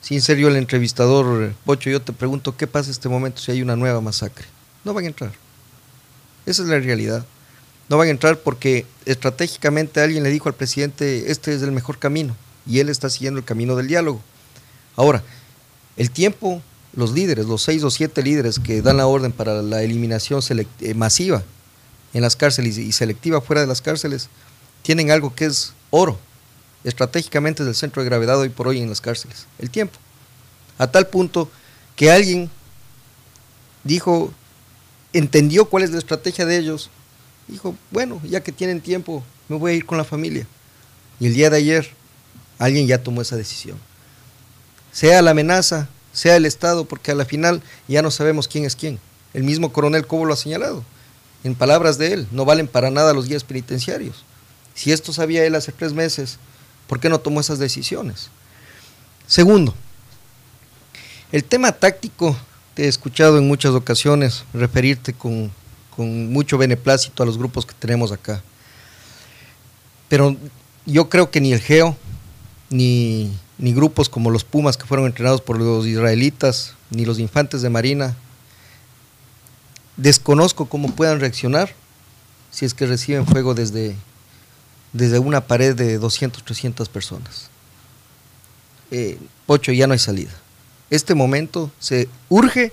sin 0.00 0.20
ser 0.20 0.38
yo 0.38 0.48
el 0.48 0.56
entrevistador, 0.56 1.54
Pocho, 1.64 1.90
yo 1.90 2.02
te 2.02 2.12
pregunto, 2.12 2.56
¿qué 2.56 2.66
pasa 2.66 2.88
en 2.88 2.92
este 2.92 3.08
momento 3.08 3.40
si 3.40 3.52
hay 3.52 3.62
una 3.62 3.76
nueva 3.76 4.00
masacre? 4.00 4.46
No 4.84 4.94
van 4.94 5.04
a 5.04 5.08
entrar. 5.08 5.32
Esa 6.44 6.62
es 6.62 6.68
la 6.68 6.80
realidad. 6.80 7.24
No 7.92 7.98
van 7.98 8.08
a 8.08 8.10
entrar 8.10 8.38
porque 8.38 8.86
estratégicamente 9.04 10.00
alguien 10.00 10.22
le 10.22 10.30
dijo 10.30 10.48
al 10.48 10.54
presidente, 10.54 11.30
este 11.30 11.54
es 11.54 11.60
el 11.60 11.72
mejor 11.72 11.98
camino, 11.98 12.34
y 12.66 12.78
él 12.78 12.88
está 12.88 13.10
siguiendo 13.10 13.38
el 13.38 13.44
camino 13.44 13.76
del 13.76 13.86
diálogo. 13.86 14.22
Ahora, 14.96 15.22
el 15.98 16.10
tiempo, 16.10 16.62
los 16.94 17.12
líderes, 17.12 17.44
los 17.44 17.60
seis 17.60 17.82
o 17.84 17.90
siete 17.90 18.22
líderes 18.22 18.58
que 18.58 18.80
dan 18.80 18.96
la 18.96 19.06
orden 19.06 19.30
para 19.30 19.60
la 19.60 19.82
eliminación 19.82 20.40
eh, 20.80 20.94
masiva 20.94 21.42
en 22.14 22.22
las 22.22 22.34
cárceles 22.34 22.78
y 22.78 22.92
selectiva 22.92 23.42
fuera 23.42 23.60
de 23.60 23.66
las 23.66 23.82
cárceles, 23.82 24.30
tienen 24.80 25.10
algo 25.10 25.34
que 25.34 25.44
es 25.44 25.74
oro, 25.90 26.18
estratégicamente 26.84 27.62
del 27.62 27.74
centro 27.74 28.02
de 28.02 28.08
gravedad 28.08 28.38
hoy 28.38 28.48
por 28.48 28.68
hoy 28.68 28.80
en 28.80 28.88
las 28.88 29.02
cárceles, 29.02 29.46
el 29.58 29.68
tiempo. 29.68 29.98
A 30.78 30.86
tal 30.86 31.08
punto 31.08 31.50
que 31.94 32.10
alguien 32.10 32.48
dijo, 33.84 34.32
entendió 35.12 35.66
cuál 35.66 35.82
es 35.82 35.90
la 35.90 35.98
estrategia 35.98 36.46
de 36.46 36.56
ellos, 36.56 36.88
dijo, 37.52 37.76
bueno, 37.90 38.20
ya 38.24 38.42
que 38.42 38.52
tienen 38.52 38.80
tiempo, 38.80 39.22
me 39.48 39.56
voy 39.56 39.72
a 39.72 39.74
ir 39.74 39.86
con 39.86 39.98
la 39.98 40.04
familia. 40.04 40.46
Y 41.20 41.26
el 41.26 41.34
día 41.34 41.50
de 41.50 41.58
ayer, 41.58 41.88
alguien 42.58 42.86
ya 42.86 43.02
tomó 43.02 43.22
esa 43.22 43.36
decisión. 43.36 43.78
Sea 44.92 45.22
la 45.22 45.30
amenaza, 45.30 45.88
sea 46.12 46.36
el 46.36 46.46
Estado, 46.46 46.84
porque 46.84 47.10
a 47.10 47.14
la 47.14 47.24
final 47.24 47.62
ya 47.88 48.02
no 48.02 48.10
sabemos 48.10 48.48
quién 48.48 48.64
es 48.64 48.76
quién. 48.76 48.98
El 49.34 49.44
mismo 49.44 49.72
coronel 49.72 50.06
Cobo 50.06 50.24
lo 50.24 50.34
ha 50.34 50.36
señalado. 50.36 50.84
En 51.44 51.54
palabras 51.54 51.98
de 51.98 52.12
él, 52.12 52.28
no 52.30 52.44
valen 52.44 52.68
para 52.68 52.90
nada 52.90 53.14
los 53.14 53.26
guías 53.26 53.44
penitenciarios. 53.44 54.24
Si 54.74 54.92
esto 54.92 55.12
sabía 55.12 55.44
él 55.44 55.54
hace 55.54 55.72
tres 55.72 55.92
meses, 55.92 56.38
¿por 56.86 57.00
qué 57.00 57.08
no 57.08 57.20
tomó 57.20 57.40
esas 57.40 57.58
decisiones? 57.58 58.28
Segundo, 59.26 59.74
el 61.30 61.44
tema 61.44 61.72
táctico, 61.72 62.36
te 62.74 62.84
he 62.84 62.88
escuchado 62.88 63.38
en 63.38 63.48
muchas 63.48 63.72
ocasiones 63.72 64.44
referirte 64.54 65.12
con, 65.12 65.50
mucho 65.98 66.58
beneplácito 66.58 67.22
a 67.22 67.26
los 67.26 67.38
grupos 67.38 67.66
que 67.66 67.74
tenemos 67.74 68.12
acá. 68.12 68.42
Pero 70.08 70.36
yo 70.86 71.08
creo 71.08 71.30
que 71.30 71.40
ni 71.40 71.52
el 71.52 71.60
GEO, 71.60 71.96
ni, 72.70 73.32
ni 73.58 73.72
grupos 73.72 74.08
como 74.08 74.30
los 74.30 74.44
Pumas 74.44 74.76
que 74.76 74.86
fueron 74.86 75.06
entrenados 75.06 75.40
por 75.40 75.58
los 75.58 75.86
israelitas, 75.86 76.74
ni 76.90 77.04
los 77.04 77.18
infantes 77.18 77.62
de 77.62 77.70
Marina, 77.70 78.16
desconozco 79.96 80.66
cómo 80.66 80.94
puedan 80.94 81.20
reaccionar 81.20 81.74
si 82.50 82.64
es 82.64 82.74
que 82.74 82.86
reciben 82.86 83.26
fuego 83.26 83.54
desde, 83.54 83.96
desde 84.92 85.18
una 85.18 85.46
pared 85.46 85.74
de 85.74 85.98
200, 85.98 86.44
300 86.44 86.88
personas. 86.88 87.48
Eh, 88.90 89.18
Pocho, 89.46 89.72
ya 89.72 89.86
no 89.86 89.92
hay 89.94 89.98
salida 89.98 90.32
este 90.92 91.14
momento 91.14 91.72
se 91.78 92.06
urge 92.28 92.70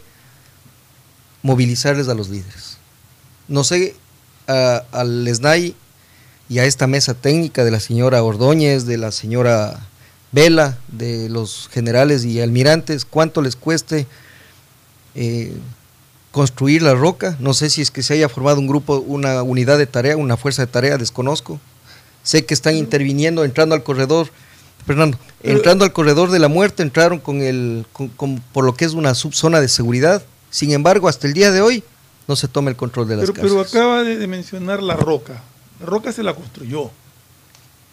movilizarles 1.41 2.09
a 2.09 2.13
los 2.13 2.27
líderes. 2.27 2.77
No 3.49 3.63
sé, 3.63 3.95
al 4.47 5.27
SNAI 5.27 5.75
y 6.47 6.59
a 6.59 6.65
esta 6.65 6.87
mesa 6.87 7.13
técnica 7.13 7.63
de 7.63 7.71
la 7.71 7.79
señora 7.79 8.23
Ordóñez, 8.23 8.85
de 8.85 8.97
la 8.97 9.11
señora 9.11 9.79
Vela, 10.31 10.77
de 10.87 11.29
los 11.29 11.69
generales 11.71 12.23
y 12.25 12.39
almirantes, 12.39 13.05
cuánto 13.05 13.41
les 13.41 13.55
cueste 13.55 14.07
eh, 15.15 15.51
construir 16.31 16.81
la 16.81 16.93
roca. 16.93 17.35
No 17.39 17.53
sé 17.53 17.69
si 17.69 17.81
es 17.81 17.91
que 17.91 18.03
se 18.03 18.13
haya 18.13 18.29
formado 18.29 18.59
un 18.59 18.67
grupo, 18.67 18.99
una 18.99 19.43
unidad 19.43 19.77
de 19.77 19.87
tarea, 19.87 20.15
una 20.17 20.37
fuerza 20.37 20.65
de 20.65 20.71
tarea, 20.71 20.97
desconozco. 20.97 21.59
Sé 22.23 22.45
que 22.45 22.53
están 22.53 22.75
interviniendo, 22.75 23.43
entrando 23.43 23.75
al 23.75 23.83
corredor 23.83 24.29
Fernando, 24.85 25.17
entrando 25.43 25.85
al 25.85 25.93
corredor 25.93 26.31
de 26.31 26.39
la 26.39 26.47
muerte, 26.47 26.83
entraron 26.83 27.19
con 27.19 27.41
el, 27.41 27.85
por 28.53 28.63
lo 28.63 28.73
que 28.75 28.85
es 28.85 28.93
una 28.93 29.13
subzona 29.13 29.61
de 29.61 29.67
seguridad. 29.67 30.23
Sin 30.49 30.71
embargo, 30.71 31.07
hasta 31.07 31.27
el 31.27 31.33
día 31.33 31.51
de 31.51 31.61
hoy 31.61 31.83
no 32.29 32.35
se 32.35 32.47
toma 32.47 32.69
el 32.69 32.75
control 32.75 33.07
de 33.07 33.15
las 33.17 33.31
pero, 33.31 33.41
Pero 33.41 33.59
acaba 33.59 34.03
de, 34.03 34.27
mencionar 34.27 34.83
la 34.83 34.95
roca. 34.95 35.41
La 35.79 35.87
roca 35.87 36.11
se 36.11 36.21
la 36.21 36.35
construyó. 36.35 36.91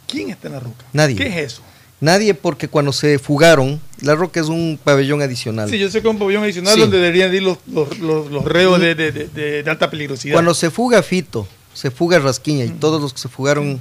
¿Quién 0.06 0.28
está 0.28 0.48
en 0.48 0.52
la 0.52 0.60
roca? 0.60 0.84
Nadie. 0.92 1.16
¿Qué 1.16 1.26
es 1.26 1.54
eso? 1.54 1.62
Nadie, 2.00 2.34
porque 2.34 2.68
cuando 2.68 2.92
se 2.92 3.18
fugaron, 3.18 3.80
la 4.02 4.14
roca 4.14 4.38
es 4.38 4.48
un 4.48 4.78
pabellón 4.84 5.22
adicional. 5.22 5.70
Sí, 5.70 5.78
yo 5.78 5.90
sé 5.90 6.02
que 6.02 6.08
es 6.08 6.12
un 6.12 6.18
pabellón 6.18 6.44
adicional 6.44 6.78
donde 6.78 6.98
deberían 6.98 7.34
ir 7.34 7.44
los, 7.44 7.58
los, 7.66 8.44
reos 8.44 8.78
de, 8.78 8.94
de, 8.94 9.64
alta 9.66 9.88
peligrosidad. 9.88 10.34
Cuando 10.34 10.52
se 10.52 10.70
fuga 10.70 11.02
Fito, 11.02 11.48
se 11.72 11.90
fuga 11.90 12.18
Rasquiña 12.18 12.66
y 12.66 12.70
todos 12.72 13.00
los 13.00 13.14
que 13.14 13.18
se 13.18 13.30
fugaron 13.30 13.80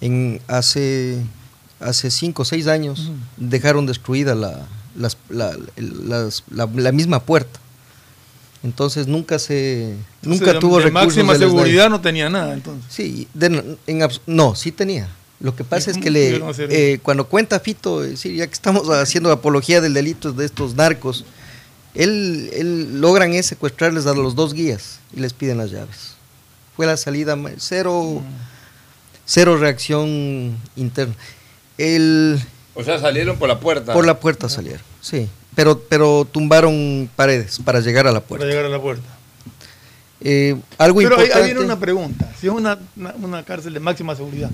en 0.00 0.40
hace 0.48 1.22
hace 1.78 2.10
cinco 2.10 2.42
o 2.42 2.44
seis 2.44 2.66
años 2.66 3.12
dejaron 3.36 3.86
destruida 3.86 4.34
la, 4.34 4.66
la, 5.28 6.92
misma 6.92 7.20
puerta. 7.20 7.60
Entonces 8.62 9.06
nunca 9.06 9.38
se 9.38 9.94
nunca 10.22 10.58
tuvo 10.58 10.80
de 10.80 10.90
máxima 10.90 11.36
seguridad 11.36 11.90
no 11.90 12.00
tenía 12.00 12.28
nada 12.28 12.54
entonces. 12.54 12.84
Sí, 12.92 13.28
no, 14.26 14.54
sí 14.54 14.72
tenía. 14.72 15.08
Lo 15.38 15.54
que 15.54 15.64
pasa 15.64 15.90
es 15.90 15.98
que 15.98 16.10
le, 16.10 16.40
eh, 16.70 16.98
cuando 17.02 17.26
cuenta 17.26 17.60
Fito, 17.60 18.02
eh, 18.02 18.16
ya 18.16 18.46
que 18.46 18.52
estamos 18.54 18.88
haciendo 18.88 19.30
apología 19.30 19.82
del 19.82 19.92
delito 19.92 20.32
de 20.32 20.46
estos 20.46 20.74
narcos, 20.74 21.26
él, 21.94 22.50
él 22.54 23.00
logran 23.00 23.34
es 23.34 23.46
secuestrarles 23.46 24.06
a 24.06 24.14
los 24.14 24.34
dos 24.34 24.54
guías 24.54 25.00
y 25.14 25.20
les 25.20 25.34
piden 25.34 25.58
las 25.58 25.70
llaves. 25.70 26.14
Fue 26.74 26.86
la 26.86 26.96
salida 26.96 27.38
cero, 27.58 28.22
cero 29.26 29.56
reacción 29.58 30.56
interna. 30.74 31.14
El, 31.76 32.40
o 32.74 32.82
sea, 32.82 32.98
salieron 32.98 33.36
por 33.36 33.48
la 33.48 33.60
puerta. 33.60 33.92
Por 33.92 34.06
la 34.06 34.18
puerta 34.18 34.48
salieron, 34.48 34.82
sí. 35.02 35.28
Pero, 35.56 35.80
pero 35.88 36.24
tumbaron 36.30 37.10
paredes 37.16 37.58
para 37.64 37.80
llegar 37.80 38.06
a 38.06 38.12
la 38.12 38.20
puerta. 38.20 38.44
Para 38.44 38.50
llegar 38.50 38.66
a 38.66 38.68
la 38.68 38.80
puerta. 38.80 39.02
Eh, 40.20 40.54
algo 40.78 40.98
pero 40.98 41.14
importante. 41.14 41.34
Ahí 41.38 41.44
viene 41.46 41.60
una 41.60 41.80
pregunta. 41.80 42.32
Si 42.38 42.46
es 42.46 42.52
una, 42.52 42.78
cárcel 43.44 43.74
de 43.74 43.80
máxima 43.80 44.14
seguridad, 44.14 44.50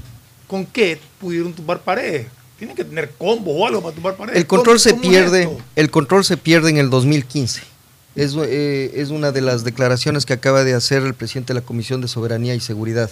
¿con 0.47 0.65
qué 0.65 0.99
pudieron 1.21 1.53
tumbar 1.53 1.81
paredes? 1.81 2.29
Tienen 2.59 2.75
que 2.75 2.85
tener 2.85 3.11
combo 3.19 3.53
o 3.53 3.67
algo 3.67 3.83
para 3.83 3.95
tumbar 3.95 4.17
paredes. 4.17 4.39
El 4.39 4.47
control 4.47 4.81
se 4.81 4.95
pierde. 4.95 5.51
El 5.77 5.91
control 5.91 6.25
se 6.25 6.39
pierde 6.39 6.71
en 6.71 6.79
el 6.79 6.89
2015. 6.89 7.63
Es, 8.15 8.35
eh, 8.37 8.93
es 8.95 9.11
una 9.11 9.33
de 9.33 9.41
las 9.41 9.65
declaraciones 9.65 10.25
que 10.25 10.33
acaba 10.33 10.65
de 10.65 10.75
hacer 10.75 11.03
el 11.03 11.15
presidente 11.15 11.53
de 11.53 11.61
la 11.61 11.67
Comisión 11.67 12.01
de 12.01 12.09
Soberanía 12.09 12.55
y 12.55 12.61
Seguridad 12.61 13.11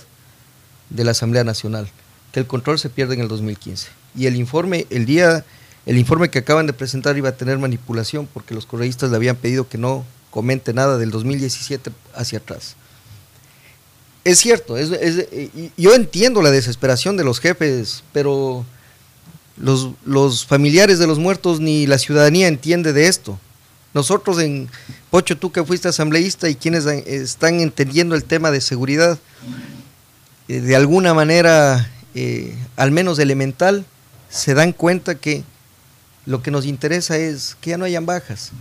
de 0.90 1.04
la 1.04 1.11
Asamblea 1.11 1.44
Nacional, 1.44 1.88
que 2.32 2.40
el 2.40 2.47
control 2.47 2.78
se 2.78 2.90
pierde 2.90 3.14
en 3.14 3.20
el 3.20 3.28
2015 3.28 4.00
y 4.16 4.26
el 4.26 4.37
informe, 4.37 4.87
el 4.90 5.06
día, 5.06 5.44
el 5.90 5.99
informe 5.99 6.30
que 6.30 6.38
acaban 6.38 6.68
de 6.68 6.73
presentar 6.73 7.18
iba 7.18 7.30
a 7.30 7.37
tener 7.37 7.59
manipulación 7.59 8.28
porque 8.32 8.54
los 8.54 8.64
correístas 8.64 9.11
le 9.11 9.16
habían 9.16 9.35
pedido 9.35 9.68
que 9.68 9.76
no 9.76 10.04
comente 10.30 10.73
nada 10.73 10.99
del 10.99 11.11
2017 11.11 11.90
hacia 12.14 12.38
atrás. 12.38 12.76
Es 14.23 14.38
cierto, 14.38 14.76
yo 15.76 15.94
entiendo 15.97 16.42
la 16.42 16.52
desesperación 16.52 17.16
de 17.16 17.25
los 17.25 17.40
jefes, 17.40 18.04
pero 18.12 18.64
los, 19.56 19.88
los, 20.06 20.47
familiares 20.47 21.00
de 21.00 21.09
los 21.09 21.18
muertos 21.18 21.59
ni 21.59 21.88
la 21.88 21.99
ciudadanía 21.99 22.47
entiende 22.47 22.92
de 22.92 23.09
esto. 23.09 23.40
Nosotros 23.92 24.38
en 24.38 24.68
Pocho, 25.11 25.37
tú 25.37 25.50
que 25.50 25.64
fuiste 25.64 25.88
asambleísta 25.88 26.49
y 26.49 26.54
quienes 26.54 26.87
están 26.87 27.59
entendiendo 27.59 28.14
el 28.14 28.23
tema 28.23 28.52
de 28.52 28.61
seguridad, 28.61 29.18
eh, 30.47 30.61
de 30.61 30.76
alguna 30.76 31.14
manera, 31.14 31.90
eh, 32.14 32.54
al 32.76 32.92
menos 32.92 33.18
elemental, 33.18 33.85
se 34.28 34.54
dan 34.54 34.73
cuenta 34.73 35.16
que 35.16 35.42
lo 36.30 36.42
que 36.44 36.52
nos 36.52 36.64
interesa 36.64 37.18
es 37.18 37.56
que 37.60 37.70
ya 37.70 37.76
no 37.76 37.84
hayan 37.84 38.06
bajas, 38.06 38.52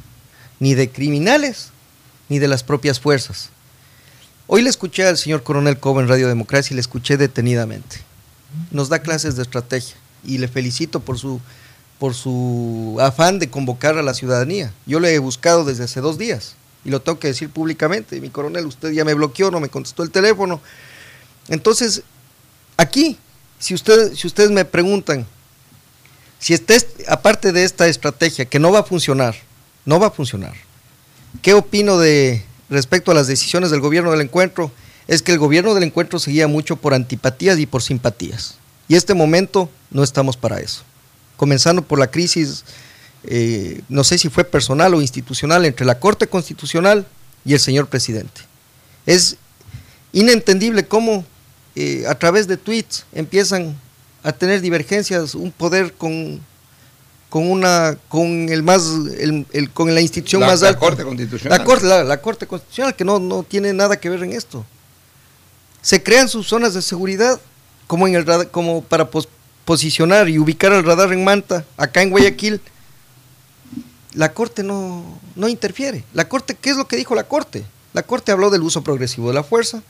ni 0.59 0.73
de 0.73 0.89
criminales, 0.89 1.69
ni 2.27 2.39
de 2.39 2.47
las 2.47 2.63
propias 2.63 2.99
fuerzas. 2.99 3.51
Hoy 4.47 4.63
le 4.63 4.71
escuché 4.71 5.05
al 5.05 5.19
señor 5.19 5.43
coronel 5.43 5.79
Cobo 5.79 6.01
en 6.01 6.07
Radio 6.07 6.27
Democracia 6.27 6.73
y 6.73 6.75
le 6.75 6.81
escuché 6.81 7.15
detenidamente. 7.15 7.97
Nos 8.71 8.89
da 8.89 9.03
clases 9.03 9.35
de 9.35 9.43
estrategia 9.43 9.95
y 10.25 10.39
le 10.39 10.47
felicito 10.47 10.99
por 10.99 11.19
su, 11.19 11.39
por 11.99 12.15
su 12.15 12.97
afán 12.99 13.38
de 13.38 13.51
convocar 13.51 13.99
a 13.99 14.01
la 14.01 14.15
ciudadanía. 14.15 14.73
Yo 14.88 14.99
le 14.99 15.13
he 15.13 15.19
buscado 15.19 15.63
desde 15.63 15.83
hace 15.83 16.01
dos 16.01 16.17
días 16.17 16.55
y 16.83 16.89
lo 16.89 17.03
tengo 17.03 17.19
que 17.19 17.27
decir 17.27 17.51
públicamente. 17.51 18.19
Mi 18.19 18.31
coronel, 18.31 18.65
usted 18.65 18.89
ya 18.93 19.05
me 19.05 19.13
bloqueó, 19.13 19.51
no 19.51 19.59
me 19.59 19.69
contestó 19.69 20.01
el 20.01 20.09
teléfono. 20.09 20.59
Entonces, 21.49 22.01
aquí, 22.77 23.19
si, 23.59 23.77
si 23.77 24.27
ustedes 24.27 24.49
me 24.49 24.65
preguntan, 24.65 25.27
si 26.39 26.53
estés, 26.53 26.88
aparte 27.08 27.51
de 27.51 27.63
esta 27.63 27.88
estrategia 27.88 28.46
que 28.46 28.60
no 28.60 28.72
va 28.72 28.79
a 28.79 28.84
funcionar, 28.84 29.36
no 29.86 30.00
va 30.00 30.08
a 30.08 30.12
funcionar, 30.12 30.53
¿qué 31.41 31.53
opino 31.53 31.98
de 31.98 32.43
respecto 32.69 33.12
a 33.12 33.13
las 33.13 33.27
decisiones 33.27 33.72
del 33.72 33.81
gobierno 33.81 34.12
del 34.12 34.22
encuentro? 34.22 34.72
Es 35.08 35.22
que 35.22 35.34
el 35.34 35.39
gobierno 35.39 35.74
del 35.74 35.84
encuentro 35.84 36.17
seguía 36.17 36.48
mucho 36.48 36.77
por 36.77 36.93
antipatías 36.93 37.60
y 37.60 37.65
por 37.65 37.81
simpatías. 37.81 38.55
Y 38.88 38.96
este 38.96 39.13
momento 39.13 39.69
no 39.91 40.03
estamos 40.03 40.38
para 40.38 40.60
eso. 40.60 40.84
Comenzando 41.36 41.81
por 41.81 42.00
la 42.00 42.10
crisis, 42.10 42.63
eh, 43.24 43.81
no 43.89 44.03
sé 44.03 44.17
si 44.17 44.29
fue 44.29 44.43
personal 44.43 44.93
o 44.93 45.01
institucional, 45.01 45.65
entre 45.65 45.86
la 45.86 46.00
Corte 46.00 46.27
Constitucional 46.27 47.05
y 47.43 47.53
el 47.53 47.60
señor 47.60 47.88
presidente. 47.88 48.41
Es 49.05 49.38
inentendible 50.13 50.88
cómo 50.88 51.25
eh, 51.75 52.05
a 52.08 52.15
través 52.15 52.48
de 52.48 52.58
tweets 52.58 53.05
empiezan 53.13 53.77
a 54.23 54.31
tener 54.31 54.61
divergencias, 54.61 55.33
un 55.35 55.51
poder 55.51 55.93
con, 55.93 56.39
con 57.29 57.49
una 57.49 57.97
con 58.09 58.49
el 58.49 58.63
más 58.63 58.83
el, 59.19 59.45
el- 59.51 59.69
con 59.71 59.93
la 59.93 60.01
institución 60.01 60.41
La- 60.41 60.47
más 60.47 60.61
la 60.61 60.69
alta. 60.69 60.79
Corte 60.79 61.03
Constitucional. 61.03 61.57
la 61.59 61.63
corte 61.65 61.85
la, 61.85 62.03
la 62.03 62.21
corte 62.21 62.47
constitucional 62.47 62.95
que 62.95 63.05
no, 63.05 63.19
no 63.19 63.43
tiene 63.43 63.71
nada 63.73 63.97
que 63.99 64.09
ver 64.09 64.23
en 64.23 64.33
esto. 64.33 64.65
Se 65.81 66.03
crean 66.03 66.27
sus 66.27 66.47
zonas 66.47 66.73
de 66.73 66.81
seguridad 66.81 67.39
como 67.88 68.07
en 68.07 68.15
el 68.15 68.49
como 68.49 68.83
para 68.83 69.09
pos- 69.09 69.29
posicionar 69.65 70.27
y 70.29 70.38
ubicar 70.39 70.73
el 70.73 70.83
radar 70.83 71.13
en 71.13 71.23
Manta 71.23 71.63
acá 71.77 72.01
en 72.01 72.09
Guayaquil. 72.09 72.59
La 74.13 74.33
corte 74.33 74.63
no 74.63 75.19
no 75.35 75.47
interfiere. 75.47 76.03
La 76.13 76.27
corte 76.27 76.55
qué 76.59 76.71
es 76.71 76.77
lo 76.77 76.88
que 76.88 76.95
dijo 76.97 77.15
la 77.15 77.23
corte 77.25 77.63
la 77.93 78.03
corte 78.03 78.31
habló 78.31 78.49
del 78.51 78.61
uso 78.61 78.83
progresivo 78.83 79.29
de 79.29 79.33
la 79.35 79.43
fuerza 79.43 79.81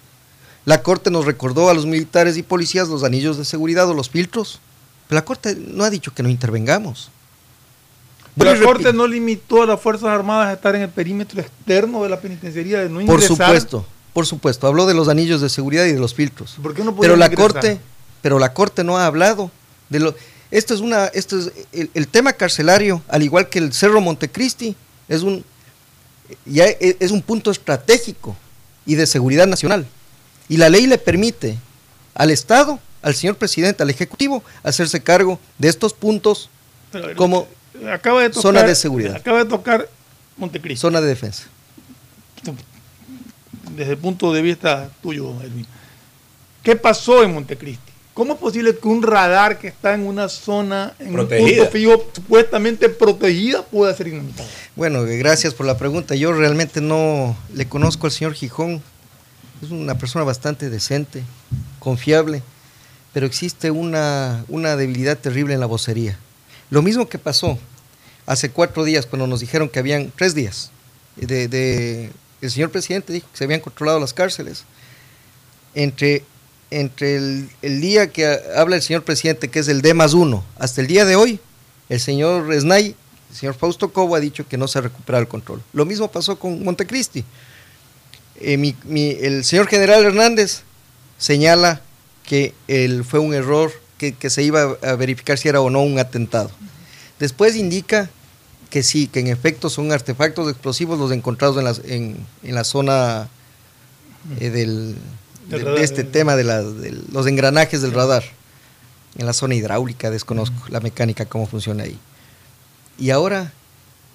la 0.65 0.81
corte 0.83 1.09
nos 1.09 1.25
recordó 1.25 1.69
a 1.69 1.73
los 1.73 1.85
militares 1.85 2.37
y 2.37 2.43
policías 2.43 2.87
los 2.89 3.03
anillos 3.03 3.37
de 3.37 3.45
seguridad 3.45 3.87
o 3.89 3.93
los 3.93 4.09
filtros 4.09 4.59
pero 5.07 5.19
la 5.19 5.25
corte 5.25 5.55
no 5.55 5.83
ha 5.83 5.89
dicho 5.89 6.13
que 6.13 6.21
no 6.23 6.29
intervengamos 6.29 7.09
Pero 8.37 8.53
la 8.53 8.63
Corte 8.63 8.93
no 8.93 9.07
limitó 9.07 9.63
a 9.63 9.65
las 9.65 9.81
Fuerzas 9.81 10.09
Armadas 10.09 10.47
a 10.49 10.53
estar 10.53 10.75
en 10.75 10.83
el 10.83 10.89
perímetro 10.89 11.41
externo 11.41 12.03
de 12.03 12.09
la 12.09 12.21
penitenciaría, 12.21 12.79
de 12.79 12.87
no 12.89 12.95
Por 12.95 13.03
ingresar. 13.19 13.27
supuesto, 13.27 13.85
por 14.13 14.25
supuesto. 14.25 14.67
Habló 14.67 14.85
de 14.85 14.93
los 14.93 15.09
anillos 15.09 15.41
de 15.41 15.49
seguridad 15.49 15.85
y 15.85 15.91
de 15.93 15.99
los 15.99 16.13
filtros. 16.13 16.55
¿Por 16.61 16.73
qué 16.73 16.83
no 16.83 16.95
pero 16.95 17.15
la 17.17 17.25
ingresar? 17.25 17.51
corte, 17.53 17.79
pero 18.21 18.39
la 18.39 18.53
corte 18.53 18.83
no 18.83 18.97
ha 18.97 19.07
hablado 19.07 19.51
de 19.89 19.99
lo. 19.99 20.15
Esto 20.51 20.73
es 20.73 20.79
una, 20.79 21.05
esto 21.07 21.37
es 21.39 21.51
el, 21.73 21.89
el 21.93 22.07
tema 22.07 22.31
carcelario, 22.33 23.01
al 23.09 23.23
igual 23.23 23.49
que 23.49 23.59
el 23.59 23.73
Cerro 23.73 23.99
Montecristi, 23.99 24.75
es 25.09 25.21
un 25.23 25.43
ya 26.45 26.65
e- 26.67 26.97
es 26.99 27.11
un 27.11 27.21
punto 27.23 27.49
estratégico 27.51 28.37
y 28.85 28.95
de 28.95 29.05
seguridad 29.07 29.47
nacional. 29.47 29.85
Y 30.49 30.57
la 30.57 30.67
ley 30.69 30.87
le 30.87 30.97
permite 30.97 31.57
al 32.15 32.31
Estado, 32.31 32.79
al 33.01 33.15
señor 33.15 33.37
presidente, 33.37 33.83
al 33.83 33.89
ejecutivo, 33.89 34.43
hacerse 34.63 35.01
cargo 35.01 35.39
de 35.57 35.69
estos 35.69 35.93
puntos 35.93 36.49
Pero, 36.91 37.15
como 37.15 37.47
acaba 37.91 38.23
de 38.23 38.29
tocar, 38.29 38.41
zona 38.41 38.63
de 38.63 38.75
seguridad. 38.75 39.15
Acaba 39.15 39.43
de 39.43 39.49
tocar 39.49 39.87
Montecristo. 40.35 40.87
zona 40.87 40.99
de 40.99 41.07
defensa. 41.07 41.43
Desde 43.75 43.91
el 43.91 43.97
punto 43.97 44.33
de 44.33 44.41
vista 44.41 44.89
tuyo, 45.01 45.33
Edwin. 45.41 45.65
¿Qué 46.63 46.75
pasó 46.75 47.23
en 47.23 47.33
Montecristi? 47.33 47.89
¿Cómo 48.13 48.33
es 48.33 48.39
posible 48.39 48.75
que 48.75 48.87
un 48.87 49.01
radar 49.01 49.59
que 49.59 49.69
está 49.69 49.93
en 49.93 50.05
una 50.05 50.27
zona, 50.27 50.93
en 50.99 51.13
Protegida. 51.13 51.45
un 51.45 51.55
punto 51.55 51.71
fijo, 51.71 52.09
supuestamente 52.13 52.89
protegida, 52.89 53.63
pueda 53.63 53.93
ser 53.93 54.09
inamitado? 54.09 54.49
Bueno, 54.75 55.03
gracias 55.05 55.53
por 55.53 55.65
la 55.65 55.77
pregunta. 55.77 56.15
Yo 56.15 56.33
realmente 56.33 56.81
no 56.81 57.37
le 57.53 57.65
conozco 57.67 58.07
al 58.07 58.11
señor 58.11 58.33
Gijón. 58.33 58.83
Es 59.61 59.71
una 59.71 59.97
persona 59.97 60.23
bastante 60.23 60.69
decente, 60.69 61.23
confiable, 61.79 62.41
pero 63.13 63.25
existe 63.25 63.71
una, 63.71 64.45
una 64.47 64.75
debilidad 64.75 65.17
terrible 65.17 65.53
en 65.53 65.59
la 65.59 65.65
vocería. 65.65 66.17
Lo 66.69 66.81
mismo 66.81 67.09
que 67.09 67.17
pasó 67.17 67.57
hace 68.25 68.51
cuatro 68.51 68.83
días 68.83 69.05
cuando 69.05 69.27
nos 69.27 69.39
dijeron 69.39 69.69
que 69.69 69.79
habían 69.79 70.11
tres 70.15 70.33
días. 70.35 70.71
De, 71.15 71.47
de- 71.47 72.11
el 72.41 72.51
señor 72.51 72.71
presidente 72.71 73.11
dijo 73.11 73.27
que 73.31 73.37
se 73.37 73.43
habían 73.43 73.59
controlado 73.59 73.99
las 73.99 74.13
cárceles. 74.13 74.63
Entre, 75.75 76.23
entre 76.71 77.17
el, 77.17 77.49
el 77.61 77.81
día 77.81 78.11
que 78.11 78.25
ha- 78.27 78.39
habla 78.61 78.77
el 78.77 78.81
señor 78.81 79.03
presidente, 79.03 79.49
que 79.49 79.59
es 79.59 79.67
el 79.67 79.81
D 79.81 79.93
más 79.93 80.13
uno, 80.13 80.43
hasta 80.57 80.79
el 80.81 80.87
día 80.87 81.03
de 81.05 81.15
hoy, 81.15 81.39
el 81.89 81.99
señor 81.99 82.53
Snay, 82.57 82.95
el 83.29 83.35
señor 83.35 83.55
Fausto 83.55 83.91
Cobo 83.91 84.15
ha 84.15 84.19
dicho 84.19 84.47
que 84.47 84.57
no 84.57 84.67
se 84.67 84.79
ha 84.79 84.81
recuperado 84.83 85.21
el 85.21 85.27
control. 85.27 85.61
Lo 85.73 85.85
mismo 85.85 86.09
pasó 86.09 86.39
con 86.39 86.63
Montecristi. 86.63 87.25
Eh, 88.39 88.57
mi- 88.57 88.75
mi- 88.85 89.11
el 89.21 89.43
señor 89.43 89.67
general 89.67 90.03
Hernández 90.05 90.61
señala 91.17 91.81
que 92.25 92.53
el, 92.67 93.03
fue 93.03 93.19
un 93.19 93.33
error, 93.33 93.71
que, 93.97 94.13
que 94.13 94.29
se 94.29 94.43
iba 94.43 94.77
a 94.81 94.95
verificar 94.95 95.37
si 95.37 95.49
era 95.49 95.61
o 95.61 95.69
no 95.69 95.81
un 95.81 95.99
atentado. 95.99 96.51
Después 97.19 97.55
indica 97.55 98.09
que 98.69 98.83
sí, 98.83 99.07
que 99.07 99.19
en 99.19 99.27
efecto 99.27 99.69
son 99.69 99.91
artefactos 99.91 100.49
explosivos 100.49 100.99
los 100.99 101.11
encontrados 101.11 101.57
en 101.57 101.63
la, 101.65 101.75
en, 101.95 102.17
en 102.43 102.55
la 102.55 102.63
zona 102.63 103.27
eh, 104.39 104.49
del, 104.51 104.95
de, 105.49 105.57
este 105.83 106.03
tema 106.03 106.35
de, 106.35 106.43
la- 106.43 106.61
de 106.63 106.91
los 107.11 107.25
engranajes 107.27 107.81
del 107.81 107.91
radar. 107.93 108.23
En 109.17 109.25
la 109.25 109.33
zona 109.33 109.55
hidráulica 109.55 110.11
desconozco 110.11 110.55
la 110.69 110.79
mecánica, 110.79 111.25
cómo 111.25 111.47
funciona 111.47 111.83
ahí. 111.83 111.97
Y 112.99 113.09
ahora 113.09 113.51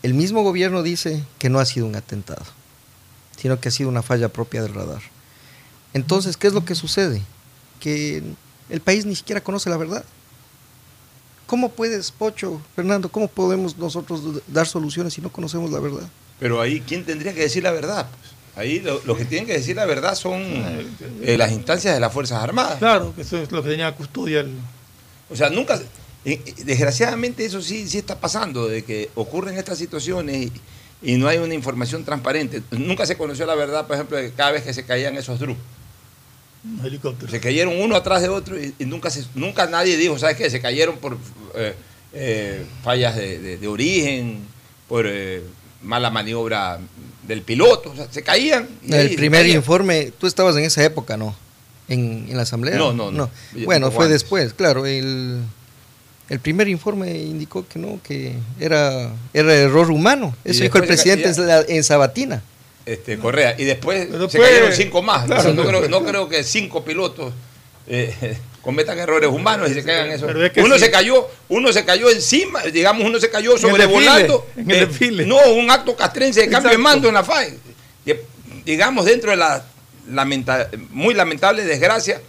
el 0.05 0.15
mismo 0.15 0.43
gobierno 0.45 0.83
dice 0.83 1.25
que 1.39 1.49
no 1.51 1.59
ha 1.59 1.65
sido 1.67 1.87
un 1.87 1.97
atentado, 1.97 2.45
sino 3.45 3.61
que 3.61 3.69
ha 3.69 3.73
sido 3.73 3.91
una 3.91 4.01
falla 4.01 4.31
propia 4.31 4.63
del 4.63 4.73
radar. 4.73 5.03
Entonces, 5.93 6.39
¿qué 6.39 6.47
es 6.47 6.55
lo 6.55 6.65
que 6.65 6.75
sucede? 6.75 7.21
Que 7.79 8.23
el 8.71 8.81
país 8.81 9.05
ni 9.05 9.15
siquiera 9.15 9.43
conoce 9.43 9.69
la 9.69 9.77
verdad. 9.77 10.03
¿Cómo 11.47 11.69
puedes, 11.73 12.11
Pocho, 12.11 12.63
Fernando, 12.75 13.11
cómo 13.11 13.29
podemos 13.29 13.77
nosotros 13.77 14.23
dar 14.47 14.67
soluciones 14.67 15.13
si 15.13 15.21
no 15.21 15.31
conocemos 15.31 15.71
la 15.71 15.79
verdad? 15.79 16.09
Pero 16.41 16.59
ahí, 16.59 16.81
¿quién 16.81 17.05
tendría 17.05 17.35
que 17.35 17.41
decir 17.41 17.63
la 17.63 17.71
verdad? 17.73 18.07
Pues, 18.09 18.33
ahí 18.65 18.81
lo, 18.81 19.03
los 19.05 19.19
que 19.19 19.27
tienen 19.27 19.47
que 19.47 19.53
decir 19.53 19.77
la 19.77 19.85
verdad 19.85 20.15
son 20.15 20.41
eh, 20.41 21.37
las 21.37 21.53
instancias 21.53 21.93
de 21.93 22.01
las 22.01 22.15
Fuerzas 22.15 22.43
Armadas. 22.43 22.79
Claro, 22.79 23.15
que 23.15 23.21
eso 23.21 23.37
es 23.37 23.53
lo 23.53 23.63
que 23.63 23.69
tenía 23.69 23.95
custodia 23.95 24.41
el, 24.41 24.55
O 25.31 25.37
sea, 25.37 25.51
nunca. 25.51 25.79
eh, 26.25 26.41
Desgraciadamente, 26.65 27.45
eso 27.45 27.61
sí, 27.61 27.87
sí 27.91 27.99
está 27.99 28.19
pasando, 28.19 28.69
de 28.69 28.83
que 28.85 29.11
ocurren 29.17 29.59
estas 29.59 29.77
situaciones 29.77 30.47
y, 30.47 30.53
y 31.03 31.17
no 31.17 31.29
hay 31.29 31.39
una 31.39 31.55
información 31.55 32.05
transparente. 32.05 32.63
Nunca 32.71 33.05
se 33.07 33.17
conoció 33.17 33.45
la 33.47 33.55
verdad, 33.55 33.87
por 33.87 33.95
ejemplo, 33.97 34.17
de 34.17 34.31
cada 34.33 34.53
vez 34.53 34.63
que 34.63 34.73
se 34.75 34.85
caían 34.85 35.17
esos 35.17 35.39
DRU. 35.39 35.57
helicóptero. 36.85 37.31
Se 37.31 37.41
cayeron 37.41 37.75
uno 37.81 37.97
atrás 37.97 38.23
de 38.23 38.29
otro 38.29 38.59
y, 38.63 38.75
y 38.79 38.85
nunca, 38.87 39.11
se, 39.11 39.25
nunca 39.35 39.67
nadie 39.67 39.97
dijo, 39.97 40.19
¿sabes 40.19 40.37
qué? 40.37 40.49
Se 40.51 40.61
cayeron 40.61 40.97
por 40.99 41.19
eh, 41.55 41.75
eh, 42.13 42.65
fallas 42.83 43.17
de, 43.17 43.39
de- 43.39 43.57
de 43.59 43.69
origen, 43.69 44.39
por 44.89 45.05
eh, 45.07 45.43
mala 45.83 46.09
maniobra 46.11 46.79
del 47.27 47.43
piloto. 47.43 47.91
O 47.91 47.97
sea, 47.97 48.07
se 48.11 48.23
caían. 48.23 48.69
y 48.83 48.95
El 48.95 49.15
primer 49.15 49.43
caían. 49.43 49.57
informe, 49.59 50.13
tú 50.19 50.27
estabas 50.27 50.57
en 50.57 50.65
esa 50.65 50.83
época, 50.85 51.17
¿no? 51.17 51.35
En, 51.89 52.27
en 52.31 52.37
la 52.37 52.45
asamblea. 52.45 52.77
No, 52.77 52.95
no, 52.95 53.11
no. 53.11 53.29
Bueno, 53.65 53.91
fue 53.91 54.07
antes. 54.07 54.23
después, 54.23 54.55
claro. 54.55 54.87
El, 54.87 55.41
el 56.29 56.41
primer 56.41 56.69
informe 56.69 57.11
indicó 57.17 57.67
que 57.69 57.79
no, 57.79 58.01
que 58.03 58.35
era, 58.59 59.11
era 59.33 59.55
error 59.55 59.91
humano. 59.91 60.35
Eso 60.45 60.63
dijo 60.63 60.79
el 60.79 60.87
presidente 60.87 61.29
en, 61.29 61.35
caía. 61.35 61.47
la- 61.47 61.65
en 61.69 61.85
Sabatina. 61.85 62.43
este, 62.87 63.19
Correa. 63.19 63.55
Y 63.59 63.65
después 63.65 64.09
se 64.31 64.39
cayeron 64.39 64.73
cinco 64.73 65.03
más. 65.03 65.27
claro. 65.27 65.53
no, 65.55 65.65
creo, 65.67 65.89
no 65.89 66.05
creo 66.05 66.29
que 66.29 66.43
cinco 66.45 66.85
pilotos 66.85 67.33
eh, 67.87 68.37
cometan 68.63 68.99
errores 68.99 69.29
humanos 69.29 69.71
y 69.71 69.75
se 69.75 69.85
caigan 69.85 70.11
eso. 70.11 70.27
Pero 70.27 70.45
es 70.47 70.53
que 70.53 70.63
Uno 70.63 70.75
sí. 70.77 70.81
se 70.85 70.91
cayó, 70.91 71.29
uno 71.51 71.73
se 71.73 71.85
cayó 71.85 72.09
encima, 72.11 72.63
digamos, 72.63 73.05
uno 73.07 73.21
se 73.21 73.29
cayó 73.29 73.51
En 73.51 73.57
el 73.57 73.61
sobrevolando. 73.61 74.47
desfile, 74.57 74.73
en 75.07 75.11
el 75.11 75.21
eh, 75.21 75.27
no, 75.27 75.53
un 75.53 75.71
acto 75.71 75.95
castrense 75.95 76.41
de 76.41 76.49
cambio 76.49 76.71
de 76.73 76.79
mando 76.79 77.09
en 77.09 77.15
la 77.15 77.23
FAE. 77.25 77.59
Digamos, 78.65 79.05
dentro 79.05 79.31
de 79.31 79.37
la 79.37 79.63
lamenta- 80.11 80.71
muy 80.91 81.13
lamentable 81.15 81.65
desgracia, 81.65 82.21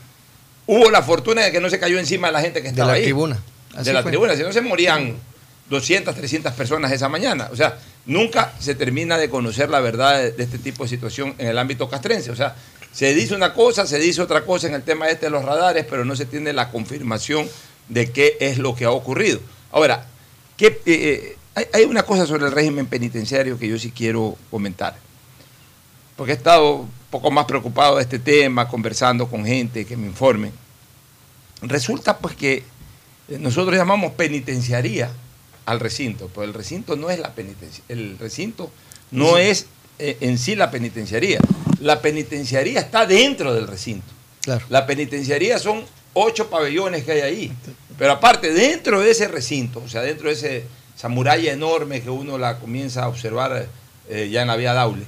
hubo 0.65 0.89
la 0.91 1.01
fortuna 1.01 1.43
de 1.43 1.51
que 1.53 1.61
no 1.61 1.69
se 1.69 1.79
cayó 1.79 1.97
encima 1.97 2.27
de 2.27 2.33
la 2.33 2.41
gente 2.41 2.59
que 2.59 2.63
De 2.63 2.69
estaba 2.71 2.91
la 2.91 2.97
ahí. 2.97 3.03
tribuna. 3.03 3.41
Así 3.75 3.85
de 3.85 3.93
la 3.93 4.01
fue. 4.01 4.11
tribuna, 4.11 4.35
si 4.35 4.43
no 4.43 4.51
se 4.51 4.61
morían 4.61 5.15
200, 5.69 6.15
300 6.15 6.53
personas 6.53 6.91
esa 6.91 7.09
mañana. 7.09 7.49
O 7.51 7.55
sea, 7.55 7.77
nunca 8.05 8.53
se 8.59 8.75
termina 8.75 9.17
de 9.17 9.29
conocer 9.29 9.69
la 9.69 9.79
verdad 9.79 10.17
de, 10.19 10.31
de 10.31 10.43
este 10.43 10.57
tipo 10.57 10.83
de 10.83 10.89
situación 10.89 11.35
en 11.37 11.47
el 11.47 11.57
ámbito 11.57 11.89
castrense. 11.89 12.31
O 12.31 12.35
sea, 12.35 12.55
se 12.91 13.13
dice 13.13 13.35
una 13.35 13.53
cosa, 13.53 13.85
se 13.85 13.99
dice 13.99 14.21
otra 14.21 14.45
cosa 14.45 14.67
en 14.67 14.73
el 14.73 14.83
tema 14.83 15.09
este 15.09 15.25
de 15.25 15.31
los 15.31 15.43
radares, 15.43 15.85
pero 15.89 16.05
no 16.05 16.15
se 16.15 16.25
tiene 16.25 16.53
la 16.53 16.71
confirmación 16.71 17.47
de 17.89 18.11
qué 18.11 18.37
es 18.39 18.57
lo 18.57 18.75
que 18.75 18.85
ha 18.85 18.91
ocurrido. 18.91 19.39
Ahora, 19.71 20.05
¿qué, 20.55 20.67
eh, 20.67 20.81
eh, 20.85 21.37
hay, 21.55 21.65
hay 21.73 21.83
una 21.83 22.03
cosa 22.03 22.25
sobre 22.25 22.45
el 22.45 22.51
régimen 22.51 22.85
penitenciario 22.85 23.57
que 23.57 23.67
yo 23.67 23.79
sí 23.79 23.91
quiero 23.91 24.37
comentar. 24.51 24.95
Porque 26.15 26.33
he 26.33 26.35
estado 26.35 26.75
un 26.75 26.91
poco 27.09 27.31
más 27.31 27.45
preocupado 27.45 27.97
de 27.97 28.03
este 28.03 28.19
tema, 28.19 28.67
conversando 28.67 29.27
con 29.27 29.45
gente 29.45 29.85
que 29.85 29.97
me 29.97 30.07
informe. 30.07 30.51
Resulta 31.61 32.17
pues 32.17 32.35
que 32.35 32.63
nosotros 33.27 33.75
llamamos 33.75 34.13
penitenciaría 34.13 35.11
al 35.65 35.79
recinto, 35.79 36.29
pero 36.33 36.43
el 36.43 36.53
recinto 36.53 36.95
no 36.95 37.09
es 37.09 37.19
la 37.19 37.33
penitencia, 37.33 37.83
el 37.89 38.17
recinto 38.19 38.71
no 39.11 39.37
es 39.37 39.65
eh, 39.97 40.17
en 40.21 40.37
sí 40.37 40.55
la 40.55 40.69
penitenciaría. 40.71 41.39
La 41.79 42.01
penitenciaría 42.01 42.79
está 42.81 43.05
dentro 43.05 43.53
del 43.53 43.67
recinto. 43.67 44.05
Claro. 44.41 44.65
La 44.69 44.85
penitenciaría 44.85 45.57
son 45.59 45.83
ocho 46.13 46.49
pabellones 46.49 47.03
que 47.03 47.13
hay 47.13 47.21
ahí. 47.21 47.51
Pero 47.97 48.11
aparte, 48.13 48.51
dentro 48.51 48.99
de 48.99 49.11
ese 49.11 49.27
recinto, 49.27 49.81
o 49.83 49.87
sea, 49.89 50.01
dentro 50.01 50.27
de 50.27 50.33
ese, 50.33 50.63
esa 50.97 51.07
muralla 51.07 51.51
enorme 51.53 52.01
que 52.01 52.09
uno 52.09 52.37
la 52.37 52.59
comienza 52.59 53.03
a 53.03 53.07
observar 53.07 53.67
eh, 54.09 54.29
ya 54.31 54.41
en 54.41 54.47
la 54.47 54.55
vía 54.57 54.73
Daule, 54.73 55.05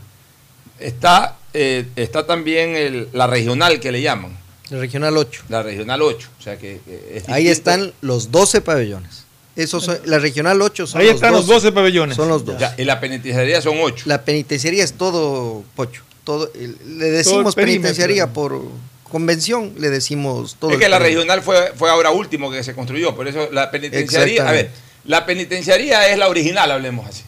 está, 0.80 1.38
eh, 1.54 1.86
está 1.96 2.26
también 2.26 2.76
el- 2.76 3.10
la 3.14 3.28
regional 3.28 3.80
que 3.80 3.92
le 3.92 4.02
llaman, 4.02 4.38
El 4.72 4.80
regional 4.80 5.16
8. 5.18 5.44
la 5.50 5.64
regional 5.64 6.02
8. 6.02 6.30
O 6.40 6.42
sea 6.42 6.58
que, 6.58 6.80
que 6.86 7.18
es 7.18 7.30
Ahí 7.30 7.48
están 7.48 7.94
los 8.02 8.32
12 8.32 8.62
pabellones. 8.62 9.24
Esos 9.56 9.86
son- 9.86 9.98
la 10.06 10.20
regional 10.20 10.62
8 10.62 10.86
son 10.86 11.02
Ahí 11.02 11.08
los 11.08 11.16
están 11.16 11.34
los 11.34 11.48
12 11.48 11.72
pabellones. 11.72 12.16
Son 12.16 12.30
los 12.30 12.46
dos. 12.46 12.60
Ya, 12.60 12.76
y 12.78 12.84
la 12.84 13.00
penitenciaría 13.00 13.60
son 13.62 13.78
ocho. 13.82 14.04
La 14.08 14.22
penitenciaría 14.24 14.84
es 14.84 14.94
todo, 14.94 15.64
Pocho. 15.76 16.04
Todo, 16.24 16.52
le 16.54 17.06
decimos 17.10 17.56
perímetro. 17.56 17.84
penitenciaría 17.84 18.28
por 18.34 18.62
convención, 19.10 19.74
le 19.78 19.90
decimos 19.90 20.58
todo. 20.60 20.72
es 20.72 20.78
que 20.78 20.90
la 20.90 21.00
regional 21.00 21.42
fue, 21.42 21.72
fue 21.76 21.90
ahora 21.90 22.12
último 22.12 22.52
que 22.52 22.64
se 22.64 22.76
construyó, 22.76 23.16
por 23.16 23.28
eso 23.28 23.48
la 23.52 23.72
penitenciaría, 23.72 24.48
a 24.48 24.52
ver. 24.52 24.70
La 25.06 25.26
penitenciaría 25.26 26.10
es 26.10 26.18
la 26.18 26.28
original, 26.28 26.70
hablemos 26.70 27.08
así, 27.08 27.24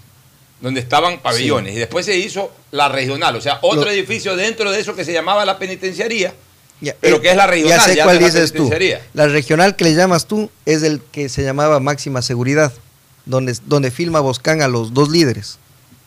donde 0.60 0.82
estaban 0.82 1.20
pabellones. 1.22 1.74
Y 1.74 1.80
después 1.80 2.06
se 2.06 2.18
hizo 2.18 2.52
la 2.72 2.90
regional, 2.90 3.36
o 3.38 3.42
sea, 3.42 3.60
otro 3.62 3.86
Lo- 3.86 3.92
edificio 3.92 4.36
dentro 4.36 4.70
de 4.72 4.82
eso 4.82 4.96
que 4.96 5.06
se 5.06 5.14
llamaba 5.14 5.46
la 5.46 5.58
penitenciaría. 5.58 6.34
Ya, 6.82 6.96
Pero 7.00 7.18
eh, 7.18 7.22
que 7.22 7.30
es 7.32 7.36
la 7.36 7.48
regional, 7.48 7.78
Ya 7.78 7.84
sé 7.84 7.96
ya 7.96 8.04
cuál 8.06 8.20
dices 8.20 8.54
tú. 8.54 8.70
La 9.14 9.28
regional 9.28 9.76
que 9.76 9.84
le 9.84 9.96
llamas 9.96 10.26
tú 10.28 10.50
es 10.66 10.84
el 10.84 11.02
que 11.12 11.28
se 11.30 11.44
llamaba 11.44 11.80
máxima 11.80 12.22
seguridad, 12.22 12.72
donde, 13.26 13.58
donde 13.66 13.92
filma 13.92 14.20
Boscán 14.22 14.62
a 14.62 14.68
los 14.68 14.94
dos 14.94 15.10
líderes. 15.10 15.60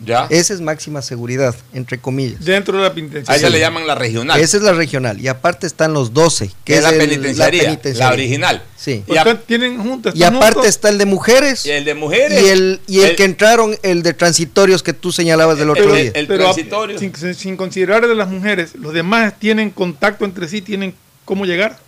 ¿Ya? 0.05 0.27
Esa 0.31 0.55
es 0.55 0.61
máxima 0.61 1.03
seguridad, 1.03 1.55
entre 1.73 1.99
comillas. 1.99 2.45
Dentro 2.45 2.77
de 2.77 2.83
la 2.83 2.89
A 2.89 2.95
penitenciaria. 2.95 3.39
esa 3.39 3.51
le 3.51 3.59
llaman 3.61 3.87
la 3.87 3.95
regional. 3.95 4.41
Esa 4.41 4.57
es 4.57 4.63
la 4.63 4.73
regional. 4.73 5.21
Y 5.21 5.29
aparte 5.29 5.67
están 5.67 5.93
los 5.93 6.13
12, 6.13 6.51
que 6.65 6.77
es 6.77 6.83
la 6.83 6.91
el- 6.91 6.99
penitenciaría, 6.99 7.63
la, 7.63 7.69
penitenciaria. 7.69 8.13
original. 8.15 8.63
Sí. 8.77 9.05
Y, 9.07 9.17
a- 9.17 9.41
tienen 9.47 9.79
juntas. 9.81 10.15
Y 10.17 10.23
aparte 10.25 10.55
juntos. 10.55 10.67
está 10.67 10.89
el 10.89 10.99
de 10.99 11.07
mujeres 11.07 11.65
y 11.67 11.71
el 11.71 11.85
de 11.85 11.95
mujeres. 11.95 12.43
y 12.43 12.49
el, 12.49 12.81
y 12.87 13.01
el, 13.01 13.17
que 13.17 13.25
entraron, 13.25 13.77
el 13.83 14.03
de 14.03 14.13
transitorios 14.13 14.83
que 14.83 14.93
tú 14.93 15.13
señalabas 15.13 15.59
del 15.59 15.71
otro 15.71 15.95
día. 15.95 16.11
el 16.15 16.27
Pero 16.27 16.49
a- 16.49 16.53
transitorio. 16.53 16.99
sin, 16.99 17.15
sin 17.35 17.57
considerar 17.57 18.07
de 18.09 18.15
las 18.15 18.29
mujeres, 18.29 18.75
los 18.75 18.93
demás 18.93 19.35
tienen 19.39 19.71
contacto 19.71 20.25
entre 20.25 20.49
sí, 20.49 20.63
tienen 20.63 20.95
cómo 21.25 21.45
llegar. 21.45 21.79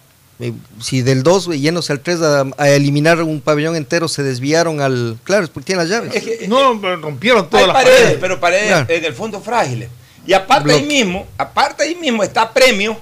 Eh, 0.41 0.53
si 0.81 1.03
del 1.03 1.23
2 1.23 1.51
yéndose 1.61 1.93
al 1.93 2.01
3 2.01 2.21
a, 2.23 2.45
a 2.59 2.69
eliminar 2.71 3.23
un 3.23 3.41
pabellón 3.41 3.77
entero 3.77 4.09
se 4.09 4.23
desviaron 4.25 4.81
al... 4.81 5.17
Claro, 5.23 5.45
es 5.45 5.51
porque 5.51 5.67
tienen 5.67 5.89
las 5.89 5.97
llaves. 5.97 6.15
Es 6.15 6.23
que- 6.25 6.49
No, 6.49 6.81
pero 6.81 6.97
rompieron 6.97 7.49
todas 7.49 7.63
hay 7.63 7.67
las 7.69 7.75
paredes, 7.77 8.01
paredes. 8.01 8.19
pero 8.21 8.41
paredes 8.41 8.67
Claro. 8.69 8.87
en 8.89 9.05
el 9.05 9.15
fondo 9.15 9.41
frágiles. 9.41 9.89
Y 10.27 10.33
aparte 10.33 10.73
ahí 10.73 10.83
mismo, 10.83 11.27
aparte 11.39 11.83
ahí 11.85 11.95
mismo 11.95 12.23
está 12.25 12.53
premio, 12.53 12.99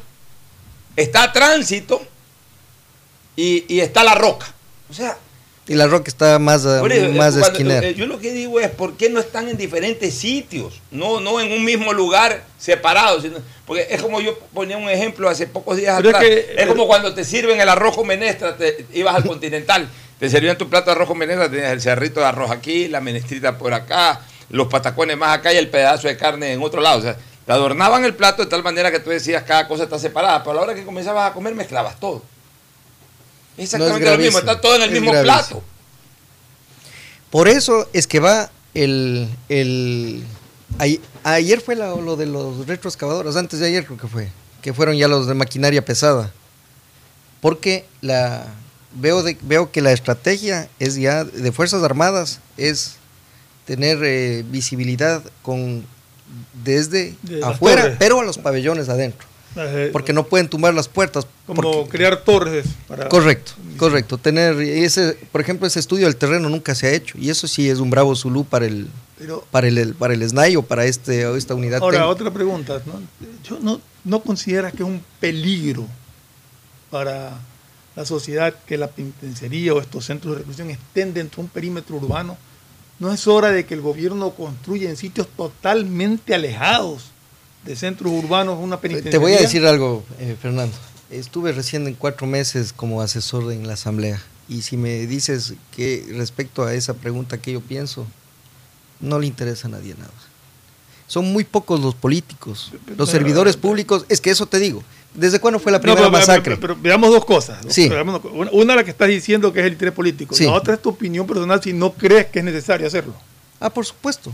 está 0.96 1.32
tránsito 1.32 2.02
y, 3.36 3.64
y 3.68 3.80
está 3.80 4.04
la 4.04 4.14
roca. 4.14 4.46
O 4.90 4.92
sea, 4.94 5.16
Y 5.72 5.76
la 5.76 5.86
roca 5.86 6.04
está 6.08 6.38
más, 6.38 6.62
por 6.62 6.92
eso, 6.92 7.10
más 7.12 7.34
de 7.34 7.40
cuando- 7.40 7.58
esquinera. 7.58 7.86
eh, 7.88 7.94
yo 7.94 8.06
lo 8.06 8.18
que 8.20 8.32
digo 8.32 8.60
es 8.60 8.68
por 8.70 8.96
qué 8.96 9.08
no 9.08 9.20
están 9.20 9.48
en 9.48 9.56
diferentes 9.56 10.14
sitios, 10.14 10.80
no, 10.90 11.18
no 11.20 11.40
en 11.40 11.50
un 11.52 11.64
mismo 11.64 11.92
lugar 11.92 12.44
separados. 12.58 13.22
sino- 13.22 13.38
porque 13.66 13.86
es 13.90 14.02
como 14.02 14.20
yo 14.20 14.38
ponía 14.52 14.76
un 14.76 14.90
ejemplo 14.90 15.28
hace 15.28 15.46
pocos 15.46 15.76
días 15.78 15.96
Pero 15.96 16.10
es 16.10 16.14
atrás. 16.14 16.28
que- 16.30 16.54
es 16.58 16.66
como 16.66 16.86
cuando 16.86 17.14
te 17.14 17.24
sirven 17.24 17.60
el 17.60 17.68
arroz 17.68 17.94
con 17.96 18.06
menestra, 18.06 18.56
te, 18.56 18.84
ibas 18.92 19.14
al 19.14 19.24
continental, 19.24 19.88
te 20.18 20.28
servían 20.28 20.58
tu 20.58 20.68
plato 20.68 20.86
de 20.86 20.92
arroz 20.92 21.08
con 21.08 21.16
menestra, 21.18 21.50
tenías 21.50 21.72
el 21.72 21.80
cerrito 21.80 22.20
de 22.20 22.26
arroz 22.26 22.50
aquí, 22.50 22.88
la 22.88 23.00
menestrita 23.00 23.56
por 23.56 23.72
acá, 23.72 24.20
los 24.50 24.68
patacones 24.68 25.16
más 25.16 25.38
acá 25.38 25.52
y 25.52 25.56
el 25.56 25.68
pedazo 25.68 26.06
de 26.08 26.16
carne 26.18 26.52
en 26.52 26.62
otro 26.62 26.80
lado. 26.82 26.98
O 26.98 27.02
sea, 27.02 27.16
te 27.46 27.52
adornaban 27.52 28.04
el 28.04 28.14
plato 28.14 28.42
de 28.44 28.50
tal 28.50 28.62
manera 28.62 28.90
que 28.90 29.00
tú 29.00 29.08
decías 29.10 29.42
cada 29.44 29.66
cosa 29.66 29.84
está 29.84 29.98
separada, 29.98 30.40
pero 30.44 30.50
a 30.52 30.54
la 30.56 30.60
hora 30.60 30.74
que 30.74 30.84
comenzabas 30.84 31.30
a 31.30 31.32
comer 31.34 31.54
mezclabas 31.54 31.98
todo. 31.98 32.22
Exactamente 33.56 34.10
lo 34.10 34.18
mismo, 34.18 34.38
está 34.38 34.60
todo 34.60 34.76
en 34.76 34.82
el 34.82 34.88
es 34.88 34.94
mismo 34.94 35.12
gravísimo. 35.12 35.38
plato. 35.60 35.62
Por 37.30 37.48
eso 37.48 37.88
es 37.92 38.06
que 38.06 38.20
va 38.20 38.50
el... 38.74 39.28
el 39.48 40.24
ay- 40.78 41.00
ayer 41.24 41.60
fue 41.60 41.76
la- 41.76 41.94
lo 41.96 42.16
de 42.16 42.26
los 42.26 42.66
retroexcavadores, 42.66 43.36
antes 43.36 43.60
de 43.60 43.66
ayer 43.68 43.84
creo 43.86 43.98
que 43.98 44.08
fue, 44.08 44.28
que 44.62 44.72
fueron 44.74 44.96
ya 44.96 45.08
los 45.08 45.26
de 45.26 45.34
maquinaria 45.34 45.84
pesada. 45.84 46.32
Porque 47.40 47.84
la 48.00 48.46
veo, 48.94 49.22
de- 49.22 49.38
veo 49.42 49.70
que 49.72 49.80
la 49.82 49.92
estrategia 49.92 50.68
es 50.78 50.96
ya 50.96 51.24
de 51.24 51.52
Fuerzas 51.52 51.82
Armadas 51.82 52.40
es 52.56 52.96
tener 53.66 53.98
eh, 54.02 54.44
visibilidad 54.48 55.22
con 55.42 55.84
desde 56.64 57.14
afuera, 57.42 57.96
pero 57.98 58.20
a 58.20 58.24
los 58.24 58.38
pabellones 58.38 58.88
adentro. 58.88 59.26
Porque 59.92 60.12
no 60.12 60.24
pueden 60.26 60.48
tumbar 60.48 60.72
las 60.74 60.88
puertas. 60.88 61.26
Como 61.46 61.60
porque- 61.62 61.90
crear 61.90 62.22
torres. 62.24 62.66
Para, 62.88 63.08
Correcto, 63.08 63.52
correcto. 63.76 64.18
Tener 64.18 64.60
ese, 64.60 65.18
por 65.30 65.40
ejemplo, 65.40 65.66
ese 65.66 65.80
estudio 65.80 66.06
del 66.06 66.16
terreno 66.16 66.48
nunca 66.48 66.74
se 66.74 66.86
ha 66.86 66.90
hecho 66.92 67.18
y 67.18 67.28
eso 67.30 67.46
sí 67.46 67.68
es 67.68 67.78
un 67.78 67.90
bravo 67.90 68.14
zulú 68.16 68.44
para 68.44 68.66
el 68.66 68.88
Pero 69.18 69.44
para 69.50 69.68
el, 69.68 69.94
para 69.94 70.14
el 70.14 70.28
SNAI 70.28 70.56
o 70.56 70.62
para 70.62 70.84
este 70.86 71.36
esta 71.36 71.54
unidad. 71.54 71.80
ahora, 71.82 71.98
técnica. 71.98 72.12
otra 72.12 72.30
pregunta. 72.32 72.82
¿no? 72.86 73.00
Yo 73.48 73.58
no, 73.60 73.80
¿No 74.04 74.20
consideras 74.22 74.72
que 74.72 74.82
es 74.82 74.88
un 74.88 75.02
peligro 75.20 75.86
para 76.90 77.38
la 77.94 78.04
sociedad 78.06 78.54
que 78.66 78.76
la 78.78 78.88
penitenciaría 78.88 79.74
o 79.74 79.80
estos 79.80 80.06
centros 80.06 80.32
de 80.34 80.38
reclusión 80.38 80.70
estén 80.70 81.12
dentro 81.14 81.36
de 81.36 81.42
un 81.42 81.48
perímetro 81.48 81.96
urbano? 81.96 82.36
¿No 82.98 83.12
es 83.12 83.26
hora 83.26 83.50
de 83.50 83.66
que 83.66 83.74
el 83.74 83.80
gobierno 83.80 84.30
construya 84.30 84.88
en 84.88 84.96
sitios 84.96 85.26
totalmente 85.36 86.34
alejados 86.34 87.10
de 87.64 87.76
centros 87.76 88.12
urbanos 88.12 88.58
una 88.60 88.80
penitenciaría? 88.80 89.10
Te 89.12 89.18
voy 89.18 89.32
a 89.34 89.40
decir 89.40 89.64
algo, 89.66 90.04
eh, 90.18 90.36
Fernando. 90.40 90.74
Estuve 91.10 91.52
recién 91.52 91.86
en 91.86 91.94
cuatro 91.94 92.26
meses 92.26 92.72
como 92.72 93.02
asesor 93.02 93.52
en 93.52 93.66
la 93.66 93.74
asamblea 93.74 94.20
y 94.48 94.62
si 94.62 94.76
me 94.76 95.06
dices 95.06 95.54
que 95.74 96.06
respecto 96.16 96.64
a 96.64 96.74
esa 96.74 96.94
pregunta 96.94 97.38
que 97.40 97.52
yo 97.52 97.60
pienso, 97.60 98.06
no 99.00 99.18
le 99.18 99.26
interesa 99.26 99.68
a 99.68 99.70
nadie 99.72 99.94
nada. 99.98 100.10
Son 101.06 101.30
muy 101.30 101.44
pocos 101.44 101.80
los 101.80 101.94
políticos, 101.94 102.72
los 102.96 103.10
servidores 103.10 103.56
públicos. 103.56 104.06
Es 104.08 104.20
que 104.20 104.30
eso 104.30 104.46
te 104.46 104.58
digo. 104.58 104.82
¿Desde 105.14 105.40
cuándo 105.40 105.58
fue 105.60 105.70
la 105.70 105.78
primera 105.78 106.00
pero- 106.00 106.10
masacre? 106.10 106.56
Pero, 106.56 106.74
pero 106.74 106.82
veamos 106.82 107.10
dos 107.10 107.26
cosas. 107.26 107.62
¿no? 107.62 107.70
Sí. 107.70 107.88
Veamos. 107.90 108.22
Una, 108.32 108.50
una 108.52 108.76
la 108.76 108.84
que 108.84 108.92
estás 108.92 109.08
diciendo 109.08 109.52
que 109.52 109.60
es 109.60 109.66
el 109.66 109.74
interés 109.74 109.92
político. 109.92 110.34
Sí. 110.34 110.44
La 110.46 110.52
otra 110.54 110.72
es 110.74 110.80
tu 110.80 110.88
opinión 110.88 111.26
personal 111.26 111.62
si 111.62 111.74
no 111.74 111.92
crees 111.92 112.26
que 112.28 112.38
es 112.38 112.44
necesario 112.46 112.86
hacerlo. 112.86 113.14
Ah, 113.60 113.68
por 113.68 113.84
supuesto, 113.84 114.32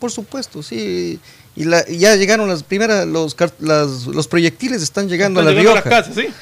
por 0.00 0.10
supuesto, 0.10 0.60
sí. 0.62 1.20
Y 1.58 1.64
la- 1.64 1.84
ya 1.88 2.14
llegaron 2.14 2.48
las 2.48 2.62
primeras, 2.62 3.04
los, 3.06 3.34
las- 3.58 4.06
los 4.06 4.28
proyectiles 4.28 4.80
están 4.80 5.08
llegando 5.08 5.40
Están 5.40 5.52
a 5.52 5.54
la 5.56 5.60
llegando 5.60 5.82
Rioja. 5.82 5.96
a 5.96 6.00
las 6.00 6.08
casas, 6.08 6.24
¿sí? 6.24 6.32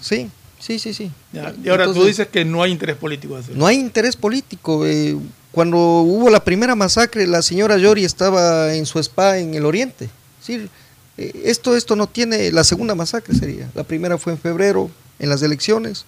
Sí, 0.00 0.30
sí, 0.58 0.78
sí, 0.80 0.94
sí. 0.94 1.12
Ya, 1.32 1.54
Y 1.62 1.68
ahora 1.68 1.84
tú 1.84 1.90
Entonces, 1.92 2.16
dices 2.16 2.28
que 2.32 2.44
no 2.44 2.60
hay 2.62 2.72
interés 2.72 2.96
político. 2.96 3.38
No 3.54 3.66
hay 3.66 3.76
interés 3.78 4.16
político. 4.16 4.84
eh, 4.84 5.16
cuando 5.52 5.76
hubo 5.78 6.28
la 6.28 6.42
primera 6.44 6.74
masacre, 6.74 7.26
la 7.28 7.40
señora 7.42 7.78
Yori 7.78 8.04
estaba 8.04 8.74
en 8.74 8.84
su 8.84 8.98
spa 8.98 9.38
en 9.38 9.54
el 9.54 9.64
oriente. 9.64 10.10
Sí, 10.40 10.68
eh, 11.16 11.42
esto, 11.44 11.76
esto 11.76 11.94
no 11.94 12.08
tiene, 12.08 12.50
la 12.50 12.64
segunda 12.64 12.96
masacre 12.96 13.34
sería. 13.36 13.68
La 13.74 13.84
primera 13.84 14.18
fue 14.18 14.32
en 14.32 14.38
febrero, 14.40 14.90
en 15.20 15.28
las 15.28 15.42
elecciones, 15.42 16.04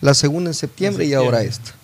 la 0.00 0.14
segunda 0.14 0.50
en 0.50 0.54
septiembre, 0.54 1.04
En 1.04 1.10
y 1.10 1.14
ahora 1.14 1.42
esta. 1.42 1.74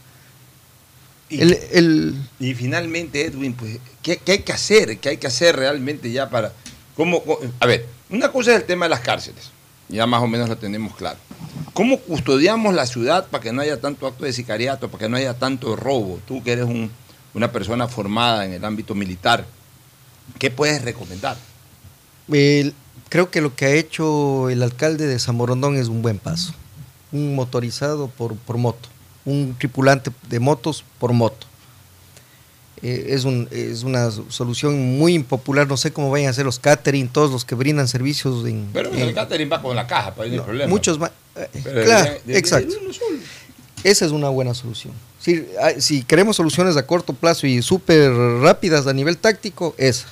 Y, 1.32 1.40
El, 1.40 1.58
el- 1.72 2.14
y 2.38 2.54
finalmente, 2.54 3.24
Edwin, 3.24 3.54
pues, 3.54 3.78
¿qué, 4.02 4.18
qué 4.18 4.32
hay 4.32 4.38
que 4.40 4.52
hacer? 4.52 4.98
¿Qué 4.98 5.08
hay 5.10 5.16
que 5.16 5.26
hacer 5.26 5.56
realmente 5.56 6.10
ya 6.12 6.28
para... 6.28 6.52
¿cómo, 6.94 7.22
a 7.58 7.66
ver, 7.66 7.86
una 8.10 8.30
cosa 8.30 8.50
es 8.52 8.56
el 8.60 8.64
tema 8.64 8.84
de 8.84 8.90
las 8.90 9.00
cárceles. 9.00 9.50
Ya 9.88 10.06
más 10.06 10.22
o 10.22 10.26
menos 10.26 10.48
lo 10.48 10.56
tenemos 10.58 10.94
claro. 10.94 11.18
¿Cómo 11.72 11.98
custodiamos 11.98 12.74
la 12.74 12.84
ciudad 12.86 13.26
para 13.28 13.42
que 13.42 13.52
no 13.52 13.62
haya 13.62 13.80
tanto 13.80 14.06
acto 14.06 14.24
de 14.26 14.32
sicariato, 14.34 14.88
para 14.90 15.04
que 15.04 15.08
no 15.08 15.16
haya 15.16 15.34
tanto 15.38 15.74
robo? 15.74 16.20
Tú 16.26 16.42
que 16.42 16.52
eres 16.52 16.66
un- 16.66 16.90
una 17.34 17.50
persona 17.50 17.88
formada 17.88 18.44
en 18.44 18.52
el 18.52 18.64
ámbito 18.64 18.94
militar, 18.94 19.46
¿qué 20.38 20.50
puedes 20.50 20.82
recomendar? 20.82 21.36
el- 22.32 22.74
creo 23.08 23.30
que 23.30 23.40
lo 23.40 23.54
que 23.54 23.64
ha 23.66 23.70
hecho 23.72 24.48
el 24.50 24.62
alcalde 24.62 25.06
de 25.06 25.18
Zamorondón 25.18 25.76
es 25.76 25.88
un 25.88 26.02
buen 26.02 26.18
paso. 26.18 26.52
Un 27.10 27.34
motorizado 27.34 28.08
por, 28.08 28.36
por 28.36 28.56
moto, 28.58 28.88
un 29.24 29.54
tripulante 29.58 30.10
de 30.28 30.40
motos 30.40 30.84
por 30.98 31.12
moto. 31.12 31.46
Eh, 32.82 33.06
es, 33.14 33.24
un- 33.24 33.46
es 33.52 33.84
una 33.84 34.10
solución 34.10 34.98
muy 34.98 35.14
impopular, 35.14 35.68
no 35.68 35.76
sé 35.76 35.92
cómo 35.92 36.10
vayan 36.10 36.30
a 36.30 36.32
ser 36.32 36.44
los 36.44 36.58
catering, 36.58 37.08
todos 37.08 37.30
los 37.30 37.44
que 37.44 37.54
brindan 37.54 37.86
servicios 37.86 38.44
en... 38.46 38.68
Pero 38.72 38.92
en- 38.92 38.98
el 39.00 39.14
catering 39.14 39.50
va 39.52 39.62
con 39.62 39.76
la 39.76 39.86
caja, 39.86 40.12
para 40.14 40.24
ahí 40.24 40.32
no 40.32 40.38
no, 40.38 40.44
problema. 40.44 40.68
muchos 40.68 40.98
más. 40.98 41.12
eh, 41.36 41.48
claro, 41.84 42.12
exacto. 42.26 42.74
Esa 43.84 44.04
es 44.06 44.10
una 44.12 44.28
buena 44.28 44.54
solución. 44.54 44.92
Si, 45.20 45.44
si 45.78 46.02
queremos 46.02 46.34
soluciones 46.36 46.76
a 46.76 46.84
corto 46.86 47.12
plazo 47.12 47.46
y 47.46 47.62
súper 47.62 48.12
rápidas 48.40 48.86
a 48.88 48.92
nivel 48.92 49.16
táctico, 49.16 49.74
esa. 49.78 50.06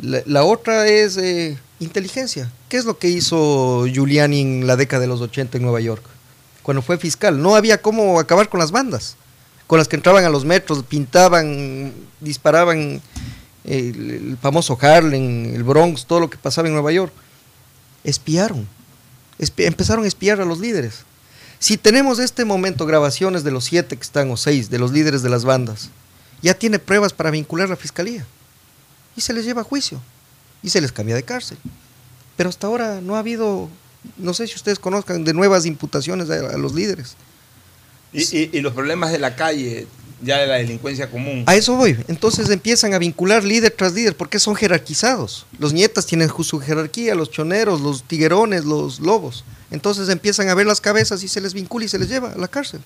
La, 0.00 0.22
la 0.26 0.44
otra 0.44 0.86
es 0.86 1.16
eh, 1.16 1.58
inteligencia. 1.80 2.50
¿Qué 2.68 2.76
es 2.76 2.84
lo 2.84 2.98
que 2.98 3.08
hizo 3.08 3.86
Giuliani 3.86 4.40
en 4.40 4.66
la 4.68 4.76
década 4.76 5.00
de 5.02 5.08
los 5.08 5.20
80 5.20 5.56
en 5.58 5.62
Nueva 5.64 5.80
York? 5.80 6.02
Cuando 6.68 6.82
fue 6.82 6.98
fiscal. 6.98 7.40
No 7.40 7.56
había 7.56 7.80
cómo 7.80 8.20
acabar 8.20 8.50
con 8.50 8.60
las 8.60 8.72
bandas. 8.72 9.16
Con 9.66 9.78
las 9.78 9.88
que 9.88 9.96
entraban 9.96 10.26
a 10.26 10.28
los 10.28 10.44
metros, 10.44 10.84
pintaban, 10.86 11.94
disparaban 12.20 13.00
eh, 13.64 13.92
el, 13.96 14.36
famoso 14.38 14.76
Harlem, 14.78 15.54
el 15.54 15.64
Bronx, 15.64 16.04
todo 16.04 16.20
lo 16.20 16.28
que 16.28 16.36
pasaba 16.36 16.68
en 16.68 16.74
Nueva 16.74 16.92
York. 16.92 17.10
Espiaron. 18.04 18.68
Espi- 19.38 19.64
empezaron 19.64 20.04
a 20.04 20.08
espiar 20.08 20.42
a 20.42 20.44
los 20.44 20.58
líderes. 20.58 21.04
Si 21.58 21.78
tenemos 21.78 22.18
este 22.18 22.44
momento 22.44 22.84
grabaciones 22.84 23.44
de 23.44 23.50
los 23.50 23.64
siete 23.64 23.96
que 23.96 24.02
están 24.02 24.30
o 24.30 24.36
seis, 24.36 24.68
de 24.68 24.78
los 24.78 24.92
líderes 24.92 25.22
de 25.22 25.30
las 25.30 25.46
bandas, 25.46 25.88
ya 26.42 26.52
tiene 26.52 26.78
pruebas 26.78 27.14
para 27.14 27.30
vincular 27.30 27.70
la 27.70 27.76
fiscalía. 27.76 28.26
Y 29.16 29.22
se 29.22 29.32
les 29.32 29.46
lleva 29.46 29.62
a 29.62 29.64
juicio. 29.64 30.02
Y 30.62 30.68
se 30.68 30.82
les 30.82 30.92
cambia 30.92 31.14
de 31.14 31.22
cárcel. 31.22 31.56
Pero 32.36 32.50
hasta 32.50 32.66
ahora 32.66 33.00
no 33.00 33.16
ha 33.16 33.20
habido, 33.20 33.70
no 34.16 34.34
sé 34.34 34.46
si 34.46 34.54
ustedes 34.54 34.78
conozcan, 34.78 35.24
de 35.24 35.34
nuevas 35.34 35.66
imputaciones 35.66 36.30
a, 36.30 36.34
a 36.34 36.58
los 36.58 36.74
líderes. 36.74 37.16
Y, 38.12 38.20
y- 38.36 38.50
y 38.54 38.60
los 38.60 38.72
problemas 38.72 39.12
de 39.12 39.18
la 39.18 39.36
calle, 39.36 39.86
ya 40.22 40.38
de 40.38 40.46
la 40.46 40.54
delincuencia 40.54 41.10
común. 41.10 41.44
A 41.46 41.54
eso 41.56 41.76
voy. 41.76 41.96
Entonces 42.08 42.48
empiezan 42.50 42.94
a 42.94 42.98
vincular 42.98 43.44
líder 43.44 43.70
tras 43.76 43.92
líder 43.92 44.16
porque 44.16 44.38
son 44.38 44.54
jerarquizados. 44.56 45.46
Los 45.58 45.72
nietas 45.72 46.06
tienen 46.06 46.28
su 46.42 46.58
jerarquía, 46.58 47.14
los 47.14 47.30
choneros, 47.30 47.80
los 47.80 48.02
tiguerones, 48.04 48.64
los 48.64 49.00
lobos. 49.00 49.44
Entonces 49.70 50.08
empiezan 50.08 50.48
a 50.48 50.54
ver 50.54 50.66
las 50.66 50.80
cabezas 50.80 51.22
y 51.22 51.28
se 51.28 51.40
les 51.40 51.52
vincula 51.54 51.84
y 51.84 51.88
se 51.88 51.98
les 51.98 52.08
lleva 52.08 52.32
a 52.32 52.38
la 52.38 52.48
cárcel. 52.48 52.80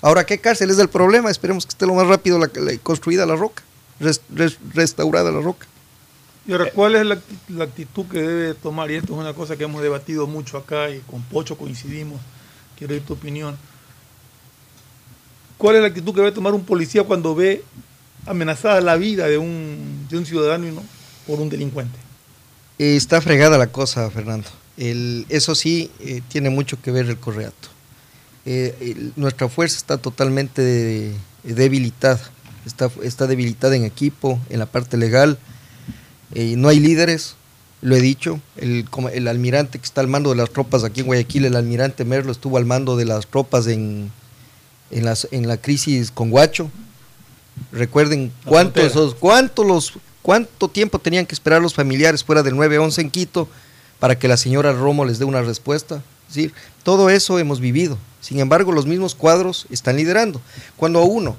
Ahora, 0.00 0.24
¿qué 0.24 0.38
cárcel 0.38 0.70
es 0.70 0.78
el 0.78 0.88
problema? 0.88 1.30
Esperemos 1.30 1.66
que 1.66 1.70
esté 1.70 1.86
lo 1.86 1.94
más 1.94 2.06
rápido 2.06 2.38
la, 2.38 2.50
la- 2.54 2.76
construida 2.78 3.26
la 3.26 3.36
roca, 3.36 3.62
res- 4.00 4.20
res- 4.34 4.58
restaurada 4.74 5.30
la 5.32 5.40
roca. 5.40 5.66
Y 6.46 6.52
ahora, 6.52 6.70
¿cuál 6.72 6.96
es 6.96 7.06
la, 7.06 7.18
la 7.48 7.64
actitud 7.64 8.04
que 8.06 8.20
debe 8.20 8.54
tomar? 8.54 8.90
Y 8.90 8.94
esto 8.96 9.12
es 9.14 9.18
una 9.20 9.32
cosa 9.32 9.56
que 9.56 9.64
hemos 9.64 9.80
debatido 9.82 10.26
mucho 10.26 10.56
acá 10.56 10.90
y 10.90 10.98
con 11.00 11.22
Pocho 11.22 11.56
coincidimos. 11.56 12.20
Quiero 12.76 12.94
oír 12.94 13.04
tu 13.04 13.12
opinión. 13.12 13.56
¿Cuál 15.56 15.76
es 15.76 15.82
la 15.82 15.88
actitud 15.88 16.12
que 16.12 16.20
debe 16.20 16.32
tomar 16.32 16.52
un 16.54 16.64
policía 16.64 17.04
cuando 17.04 17.34
ve 17.34 17.62
amenazada 18.26 18.80
la 18.80 18.96
vida 18.96 19.28
de 19.28 19.38
un, 19.38 20.06
de 20.10 20.18
un 20.18 20.26
ciudadano 20.26 20.66
y 20.66 20.72
no 20.72 20.82
por 21.26 21.38
un 21.40 21.48
delincuente? 21.48 21.96
Eh, 22.78 22.96
está 22.96 23.20
fregada 23.20 23.56
la 23.58 23.68
cosa, 23.68 24.10
Fernando. 24.10 24.48
El- 24.76 25.26
eso 25.28 25.54
sí, 25.54 25.90
eh, 26.00 26.22
tiene 26.28 26.50
mucho 26.50 26.80
que 26.82 26.90
ver 26.90 27.06
el 27.06 27.18
correato. 27.18 27.68
Eh, 28.44 28.74
el- 28.80 29.12
nuestra 29.14 29.48
fuerza 29.48 29.76
está 29.76 29.98
totalmente 29.98 30.62
de- 30.62 31.14
debilitada. 31.44 32.20
Está, 32.66 32.90
está 33.04 33.28
debilitada 33.28 33.76
en 33.76 33.84
equipo, 33.84 34.40
en 34.50 34.58
la 34.58 34.66
parte 34.66 34.96
legal. 34.96 35.38
Eh, 36.34 36.54
no 36.56 36.68
hay 36.68 36.80
líderes, 36.80 37.34
lo 37.80 37.96
he 37.96 38.00
dicho. 38.00 38.40
El, 38.56 38.86
almirante 39.28 39.78
que 39.78 39.84
está 39.84 40.00
al 40.00 40.08
mando 40.08 40.30
de 40.30 40.36
las 40.36 40.50
tropas 40.50 40.84
aquí 40.84 41.00
en 41.00 41.06
Guayaquil, 41.06 41.44
el 41.44 41.56
almirante 41.56 42.04
Merlo, 42.04 42.32
estuvo 42.32 42.56
al 42.56 42.64
mando 42.64 42.96
de 42.96 43.04
las 43.04 43.26
tropas 43.26 43.66
en, 43.66 44.10
en, 44.90 45.04
las, 45.04 45.28
en 45.30 45.48
la 45.48 45.56
crisis 45.56 46.10
con 46.10 46.30
Guacho. 46.30 46.70
Recuerden 47.70 48.32
La 48.44 48.50
cuánto, 48.50 48.80
frontera. 48.80 48.86
esos, 48.86 49.14
cuánto, 49.14 49.64
los, 49.64 49.92
cuánto 50.22 50.68
tiempo 50.68 50.98
tenían 50.98 51.26
que 51.26 51.34
esperar 51.34 51.60
los 51.60 51.74
familiares 51.74 52.24
fuera 52.24 52.42
del 52.42 52.56
911 52.56 53.00
en 53.00 53.10
Quito 53.10 53.48
para 53.98 54.18
que 54.18 54.28
la 54.28 54.36
señora 54.36 54.72
Romo 54.72 55.04
les 55.04 55.18
dé 55.18 55.24
una 55.24 55.42
respuesta. 55.42 56.02
Es 56.28 56.34
decir, 56.34 56.54
todo 56.82 57.10
eso 57.10 57.38
hemos 57.38 57.60
vivido. 57.60 57.98
Sin 58.20 58.40
embargo, 58.40 58.72
los 58.72 58.86
mismos 58.86 59.14
cuadros 59.14 59.66
están 59.70 59.96
liderando. 59.96 60.40
Cuando 60.76 61.00
a 61.00 61.04
uno 61.04 61.36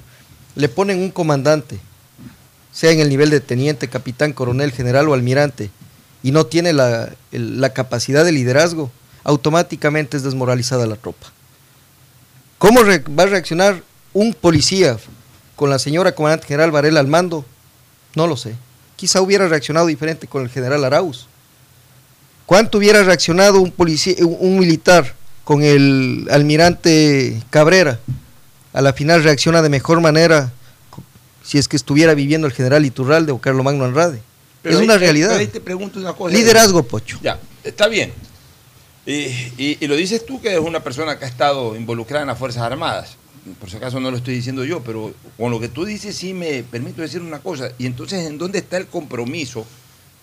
le 0.55 0.69
ponen 0.69 0.99
un 0.99 1.09
comandante, 1.09 1.79
sea 2.73 2.91
en 2.91 2.99
el 2.99 3.07
nivel 3.07 3.29
de 3.29 3.39
teniente, 3.39 3.87
capitán, 3.87 4.33
coronel, 4.33 4.71
general 4.71 5.07
o 5.07 5.13
almirante, 5.13 5.69
y 6.23 6.31
no 6.31 6.45
tiene 6.45 6.73
la, 6.73 7.13
la 7.31 7.73
capacidad 7.73 8.25
de 8.25 8.31
liderazgo, 8.31 8.91
automáticamente 9.23 10.17
es 10.17 10.23
desmoralizada 10.23 10.85
la 10.85 10.95
tropa. 10.95 11.27
¿Cómo 12.57 12.81
va 12.83 13.23
a 13.23 13.27
reaccionar 13.27 13.83
un 14.13 14.33
policía 14.33 14.97
con 15.55 15.69
la 15.69 15.79
señora 15.79 16.15
comandante 16.15 16.47
general 16.47 16.71
Varela 16.71 16.99
al 16.99 17.07
mando? 17.07 17.45
No 18.15 18.27
lo 18.27 18.37
sé. 18.37 18.55
Quizá 18.95 19.21
hubiera 19.21 19.47
reaccionado 19.47 19.87
diferente 19.87 20.27
con 20.27 20.43
el 20.43 20.49
general 20.49 20.83
Arauz. 20.85 21.27
¿Cuánto 22.45 22.77
hubiera 22.77 23.03
reaccionado 23.03 23.59
un 23.59 23.71
policía, 23.71 24.15
un, 24.21 24.59
militar 24.59 25.13
con 25.43 25.63
el 25.63 26.27
almirante 26.31 27.41
Cabrera? 27.49 27.99
A 28.71 28.81
la 28.81 28.93
final 28.93 29.23
reacciona 29.23 29.61
de 29.61 29.69
mejor 29.69 30.01
manera 30.01 30.51
si 31.43 31.57
es 31.57 31.67
que 31.67 31.75
estuviera 31.75 32.13
viviendo 32.13 32.47
el 32.47 32.53
general 32.53 32.85
Iturralde 32.85 33.31
o 33.31 33.39
Carlos 33.39 33.63
Magno 33.63 33.83
Andrade. 33.85 34.21
Pero 34.61 34.75
es 34.75 34.79
ahí- 34.81 34.85
una 34.87 34.97
realidad. 34.97 35.29
pero 35.29 35.39
ahí 35.41 35.47
te 35.47 35.59
pregunto 35.61 35.99
una 35.99 36.13
cosa. 36.13 36.33
Liderazgo, 36.35 36.83
Pocho. 36.83 37.19
Ya, 37.21 37.37
está 37.63 37.87
bien. 37.87 38.13
Y, 39.05 39.11
y- 39.57 39.77
y 39.81 39.87
lo 39.87 39.95
dices 39.95 40.25
tú 40.25 40.39
que 40.41 40.49
eres 40.49 40.61
una 40.61 40.81
persona 40.81 41.19
que 41.19 41.25
ha 41.25 41.27
estado 41.27 41.75
involucrada 41.75 42.21
en 42.21 42.27
las 42.29 42.37
Fuerzas 42.39 42.63
Armadas. 42.63 43.17
Por 43.59 43.69
si 43.69 43.75
acaso 43.75 43.99
no 43.99 44.09
lo 44.09 44.15
estoy 44.17 44.35
diciendo 44.35 44.63
yo, 44.63 44.81
pero 44.81 45.13
con 45.37 45.51
lo 45.51 45.59
que 45.59 45.67
tú 45.67 45.83
dices 45.83 46.15
sí 46.15 46.33
me 46.33 46.63
permito 46.63 47.01
decir 47.01 47.21
una 47.21 47.39
cosa. 47.39 47.71
Y 47.77 47.85
entonces, 47.85 48.25
¿en 48.25 48.37
dónde 48.37 48.59
está 48.59 48.77
el 48.77 48.87
compromiso 48.87 49.65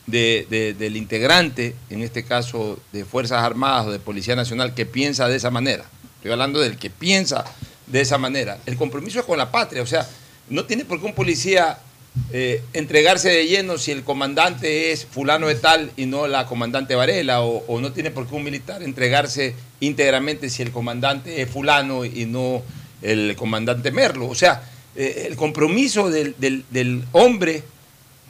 de- 0.07 0.47
de- 0.49 0.73
del 0.73 0.97
integrante, 0.97 1.75
en 1.91 2.01
este 2.01 2.25
caso 2.25 2.79
de 2.93 3.05
Fuerzas 3.05 3.43
Armadas 3.45 3.89
o 3.89 3.93
de 3.93 3.99
Policía 3.99 4.35
Nacional, 4.37 4.73
que 4.75 4.87
piensa 4.87 5.29
de 5.29 5.37
esa 5.37 5.51
manera? 5.51 5.85
Estoy 6.17 6.33
hablando 6.33 6.61
del 6.61 6.79
que 6.79 6.89
piensa 6.89 7.45
de 7.87 8.01
esa 8.01 8.17
manera. 8.17 8.57
El 8.65 8.77
compromiso 8.77 9.21
es 9.21 9.27
con 9.27 9.37
la 9.37 9.51
patria. 9.53 9.83
O 9.83 9.87
sea, 9.87 10.09
no 10.51 10.65
tiene 10.67 10.85
por 10.85 11.01
qué 11.01 11.07
un 11.07 11.15
policía 11.15 11.79
eh, 12.33 12.63
entregarse 12.73 13.29
de 13.29 13.47
lleno 13.47 13.79
si 13.79 13.93
el 13.93 14.03
comandante 14.03 14.91
es 14.91 15.07
fulano 15.07 15.47
de 15.47 15.55
tal 15.55 15.93
y 15.97 16.07
no 16.07 16.27
la 16.27 16.45
comandante 16.47 16.97
Varela, 16.97 17.43
o, 17.43 17.81
no 17.81 17.93
tiene 17.93 18.11
por 18.11 18.27
qué 18.27 18.35
un 18.35 18.45
militar 18.45 18.83
entregarse 18.83 19.55
íntegramente 19.79 20.51
si 20.51 20.63
el 20.63 20.73
comandante 20.73 21.41
es 21.41 21.49
fulano 21.49 22.05
y 22.05 22.27
no 22.27 22.63
el 23.01 23.37
comandante 23.37 23.93
Merlo. 23.93 24.29
O 24.29 24.35
sea, 24.35 24.63
eh, 24.97 25.27
el 25.29 25.37
compromiso 25.37 26.11
del 26.11 27.05
hombre, 27.13 27.63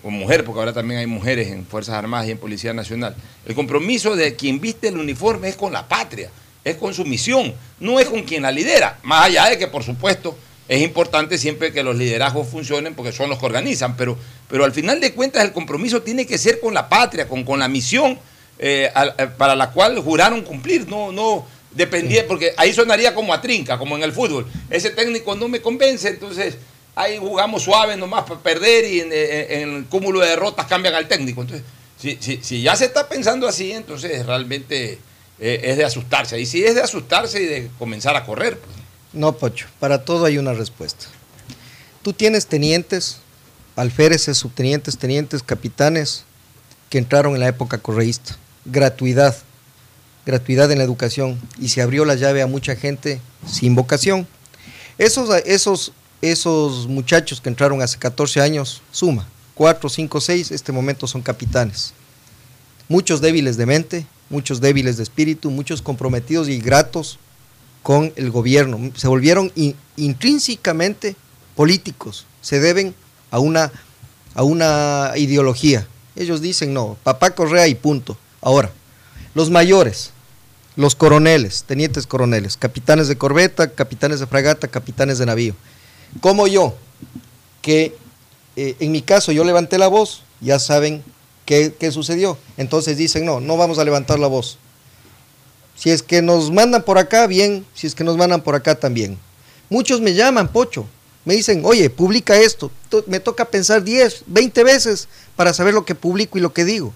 o 0.02 0.10
mujer, 0.10 0.44
porque 0.44 0.60
ahora 0.60 0.72
también 0.74 1.00
hay 1.00 1.06
mujeres 1.06 1.48
en 1.48 1.66
Fuerzas 1.66 1.94
Armadas 1.94 2.28
y 2.28 2.32
en 2.32 2.38
Policía 2.38 2.74
Nacional, 2.74 3.14
el 3.46 3.54
compromiso 3.54 4.14
de 4.14 4.36
quien 4.36 4.60
viste 4.60 4.88
el 4.88 4.98
uniforme 4.98 5.48
es 5.48 5.56
con 5.56 5.72
la 5.72 5.88
patria, 5.88 6.30
es 6.64 6.76
con 6.76 6.92
su 6.92 7.06
misión, 7.06 7.54
no 7.80 7.98
es 7.98 8.08
con 8.08 8.22
quien 8.22 8.42
la 8.42 8.52
lidera, 8.52 8.98
más 9.02 9.26
allá 9.26 9.46
de 9.46 9.58
que, 9.58 9.66
por 9.66 9.82
supuesto, 9.82 10.36
es 10.70 10.80
importante 10.82 11.36
siempre 11.36 11.72
que 11.72 11.82
los 11.82 11.96
liderazgos 11.96 12.46
funcionen 12.46 12.94
porque 12.94 13.10
son 13.10 13.28
los 13.28 13.40
que 13.40 13.46
organizan, 13.46 13.96
pero, 13.96 14.16
pero 14.48 14.64
al 14.64 14.70
final 14.72 15.00
de 15.00 15.12
cuentas 15.12 15.42
el 15.44 15.50
compromiso 15.52 16.00
tiene 16.02 16.26
que 16.26 16.38
ser 16.38 16.60
con 16.60 16.72
la 16.74 16.88
patria, 16.88 17.26
con, 17.26 17.42
con 17.42 17.58
la 17.58 17.66
misión 17.66 18.16
eh, 18.60 18.88
eh, 19.18 19.26
para 19.36 19.56
la 19.56 19.72
cual 19.72 19.98
juraron 19.98 20.42
cumplir, 20.42 20.86
no, 20.88 21.10
no 21.10 21.44
dependía, 21.72 22.24
porque 22.28 22.52
ahí 22.56 22.72
sonaría 22.72 23.14
como 23.14 23.34
a 23.34 23.40
trinca, 23.42 23.78
como 23.78 23.96
en 23.96 24.04
el 24.04 24.12
fútbol. 24.12 24.46
Ese 24.70 24.90
técnico 24.90 25.34
no 25.34 25.48
me 25.48 25.60
convence, 25.60 26.08
entonces 26.08 26.56
ahí 26.94 27.18
jugamos 27.18 27.62
suave 27.64 27.96
nomás 27.96 28.22
para 28.24 28.38
perder 28.40 28.84
y 28.84 29.00
en, 29.00 29.12
en- 29.12 29.52
en 29.62 29.76
el 29.76 29.84
cúmulo 29.86 30.20
de 30.20 30.28
derrotas 30.28 30.66
cambian 30.66 30.94
al 30.94 31.08
técnico. 31.08 31.40
Entonces, 31.42 31.66
si, 32.00 32.16
si, 32.20 32.38
si 32.42 32.62
ya 32.62 32.76
se 32.76 32.84
está 32.84 33.08
pensando 33.08 33.48
así, 33.48 33.72
entonces 33.72 34.24
realmente 34.24 34.98
eh, 35.40 35.60
es 35.64 35.76
de 35.76 35.84
asustarse. 35.84 36.38
Y 36.40 36.46
si 36.46 36.64
es 36.64 36.76
de 36.76 36.80
asustarse 36.82 37.42
y 37.42 37.46
de 37.46 37.70
comenzar 37.78 38.14
a 38.14 38.24
correr, 38.24 38.56
pues. 38.58 38.79
No, 39.12 39.32
Pocho, 39.32 39.66
para 39.80 40.04
todo 40.04 40.24
hay 40.24 40.38
una 40.38 40.52
respuesta. 40.52 41.06
Tú 42.02 42.12
tienes 42.12 42.46
tenientes, 42.46 43.18
alféreces, 43.74 44.38
subtenientes, 44.38 44.98
tenientes, 44.98 45.42
capitanes 45.42 46.24
que 46.88 46.98
entraron 46.98 47.34
en 47.34 47.40
la 47.40 47.48
época 47.48 47.78
correísta. 47.78 48.36
Gratuidad, 48.64 49.36
gratuidad 50.24 50.70
en 50.70 50.78
la 50.78 50.84
educación 50.84 51.40
y 51.58 51.70
se 51.70 51.82
abrió 51.82 52.04
la 52.04 52.14
llave 52.14 52.40
a 52.40 52.46
mucha 52.46 52.76
gente 52.76 53.20
sin 53.46 53.74
vocación. 53.74 54.28
Esos, 54.96 55.34
esos, 55.44 55.92
esos 56.22 56.86
muchachos 56.86 57.40
que 57.40 57.48
entraron 57.48 57.82
hace 57.82 57.98
14 57.98 58.40
años, 58.40 58.80
suma, 58.92 59.26
4, 59.54 59.88
5, 59.88 60.20
6, 60.20 60.50
este 60.52 60.72
momento 60.72 61.06
son 61.08 61.22
capitanes. 61.22 61.94
Muchos 62.88 63.20
débiles 63.20 63.56
de 63.56 63.66
mente, 63.66 64.06
muchos 64.28 64.60
débiles 64.60 64.96
de 64.98 65.02
espíritu, 65.02 65.50
muchos 65.50 65.82
comprometidos 65.82 66.48
y 66.48 66.60
gratos 66.60 67.18
con 67.82 68.12
el 68.16 68.30
gobierno. 68.30 68.90
Se 68.96 69.08
volvieron 69.08 69.52
in- 69.54 69.76
intrínsecamente 69.96 71.16
políticos. 71.56 72.26
Se 72.40 72.60
deben 72.60 72.94
a 73.30 73.38
una, 73.38 73.72
a 74.34 74.42
una 74.42 75.12
ideología. 75.16 75.86
Ellos 76.16 76.40
dicen 76.40 76.74
no, 76.74 76.96
papá 77.02 77.30
Correa 77.30 77.68
y 77.68 77.74
punto. 77.74 78.16
Ahora, 78.42 78.70
los 79.34 79.50
mayores, 79.50 80.10
los 80.76 80.94
coroneles, 80.94 81.64
tenientes 81.64 82.06
coroneles, 82.06 82.56
capitanes 82.56 83.08
de 83.08 83.16
corbeta, 83.16 83.72
capitanes 83.72 84.20
de 84.20 84.26
fragata, 84.26 84.68
capitanes 84.68 85.18
de 85.18 85.26
navío. 85.26 85.54
Como 86.20 86.46
yo, 86.46 86.74
que 87.62 87.96
eh, 88.56 88.76
en 88.80 88.92
mi 88.92 89.02
caso 89.02 89.32
yo 89.32 89.44
levanté 89.44 89.78
la 89.78 89.88
voz, 89.88 90.22
ya 90.40 90.58
saben 90.58 91.04
qué, 91.44 91.74
qué 91.78 91.92
sucedió. 91.92 92.36
Entonces 92.56 92.96
dicen, 92.96 93.24
no, 93.24 93.40
no 93.40 93.56
vamos 93.56 93.78
a 93.78 93.84
levantar 93.84 94.18
la 94.18 94.26
voz. 94.26 94.58
Si 95.80 95.90
es 95.90 96.02
que 96.02 96.20
nos 96.20 96.50
mandan 96.50 96.82
por 96.82 96.98
acá, 96.98 97.26
bien. 97.26 97.64
Si 97.72 97.86
es 97.86 97.94
que 97.94 98.04
nos 98.04 98.18
mandan 98.18 98.42
por 98.42 98.54
acá, 98.54 98.74
también. 98.74 99.18
Muchos 99.70 100.02
me 100.02 100.12
llaman, 100.12 100.48
Pocho. 100.52 100.86
Me 101.24 101.34
dicen, 101.34 101.62
oye, 101.64 101.88
publica 101.88 102.36
esto. 102.36 102.70
To- 102.90 103.02
Me 103.06 103.18
toca 103.18 103.46
pensar 103.46 103.82
10, 103.82 104.24
20 104.26 104.62
veces 104.62 105.08
para 105.36 105.54
saber 105.54 105.72
lo 105.72 105.86
que 105.86 105.94
publico 105.94 106.36
y 106.36 106.42
lo 106.42 106.52
que 106.52 106.66
digo. 106.66 106.92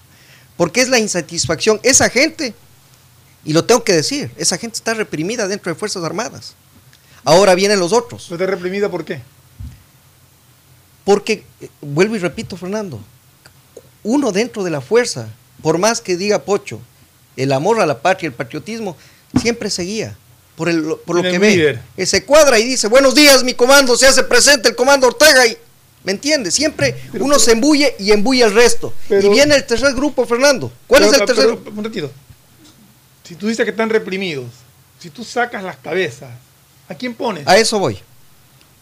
Porque 0.55 0.81
es 0.81 0.89
la 0.89 0.99
insatisfacción. 0.99 1.79
Esa 1.81 2.09
gente, 2.11 2.53
y 3.43 3.53
lo 3.53 3.65
tengo 3.65 3.83
que 3.83 3.93
decir, 3.93 4.29
esa 4.37 4.57
gente 4.59 4.75
está 4.77 4.93
reprimida 4.93 5.47
dentro 5.47 5.73
de 5.73 5.79
Fuerzas 5.79 6.03
Armadas. 6.03 6.53
Ahora 7.23 7.55
vienen 7.55 7.79
los 7.79 7.91
otros. 7.91 8.29
¿No 8.29 8.35
está 8.35 8.45
reprimida 8.45 8.87
por 8.89 9.03
qué? 9.03 9.19
Porque, 11.03 11.43
eh, 11.61 11.69
vuelvo 11.81 12.15
y 12.15 12.19
repito, 12.19 12.55
Fernando, 12.55 12.99
uno 14.03 14.31
dentro 14.31 14.63
de 14.63 14.69
la 14.71 14.81
fuerza, 14.81 15.27
por 15.61 15.77
más 15.79 16.01
que 16.01 16.17
diga 16.17 16.43
Pocho, 16.43 16.79
el 17.35 17.51
amor 17.51 17.79
a 17.81 17.85
la 17.85 17.99
patria, 18.01 18.27
el 18.27 18.33
patriotismo, 18.33 18.95
siempre 19.41 19.69
seguía. 19.69 20.15
Por, 20.55 20.69
el, 20.69 20.83
por 21.05 21.17
lo 21.17 21.21
que 21.21 21.37
ve. 21.37 21.79
Se 22.05 22.23
cuadra 22.23 22.57
y 22.59 22.63
dice, 22.63 22.87
buenos 22.87 23.13
días, 23.13 23.43
mi 23.43 23.53
comando, 23.53 23.97
se 23.97 24.07
hace 24.07 24.23
presente 24.23 24.69
el 24.69 24.75
comando 24.75 25.07
Ortega 25.07 25.45
y... 25.45 25.57
¿Me 26.05 26.11
entiendes? 26.11 26.53
Siempre 26.53 26.95
Pero- 27.11 27.25
uno 27.25 27.39
se 27.39 27.53
embulle 27.53 27.95
y 27.97 28.11
embulle 28.11 28.43
al 28.43 28.53
resto. 28.53 28.93
Pero- 29.09 29.27
y 29.27 29.29
viene 29.31 29.55
el 29.55 29.65
tercer 29.65 29.93
grupo, 29.95 30.25
Fernando. 30.25 30.71
¿Cuál 30.85 31.01
Pero- 31.01 31.11
es 31.13 31.19
el 31.19 31.25
tercer 31.25 31.57
pero, 31.57 31.71
Un 31.75 31.83
ratito. 31.83 32.11
Si 33.23 33.33
tú 33.35 33.47
dices 33.47 33.65
que 33.65 33.71
están 33.71 33.89
reprimidos, 33.89 34.45
si 34.99 35.09
tú 35.09 35.23
sacas 35.23 35.63
las 35.63 35.77
cabezas, 35.77 36.29
¿a 36.87 36.93
quién 36.93 37.15
pones? 37.15 37.47
A 37.47 37.57
eso 37.57 37.79
voy. 37.79 37.97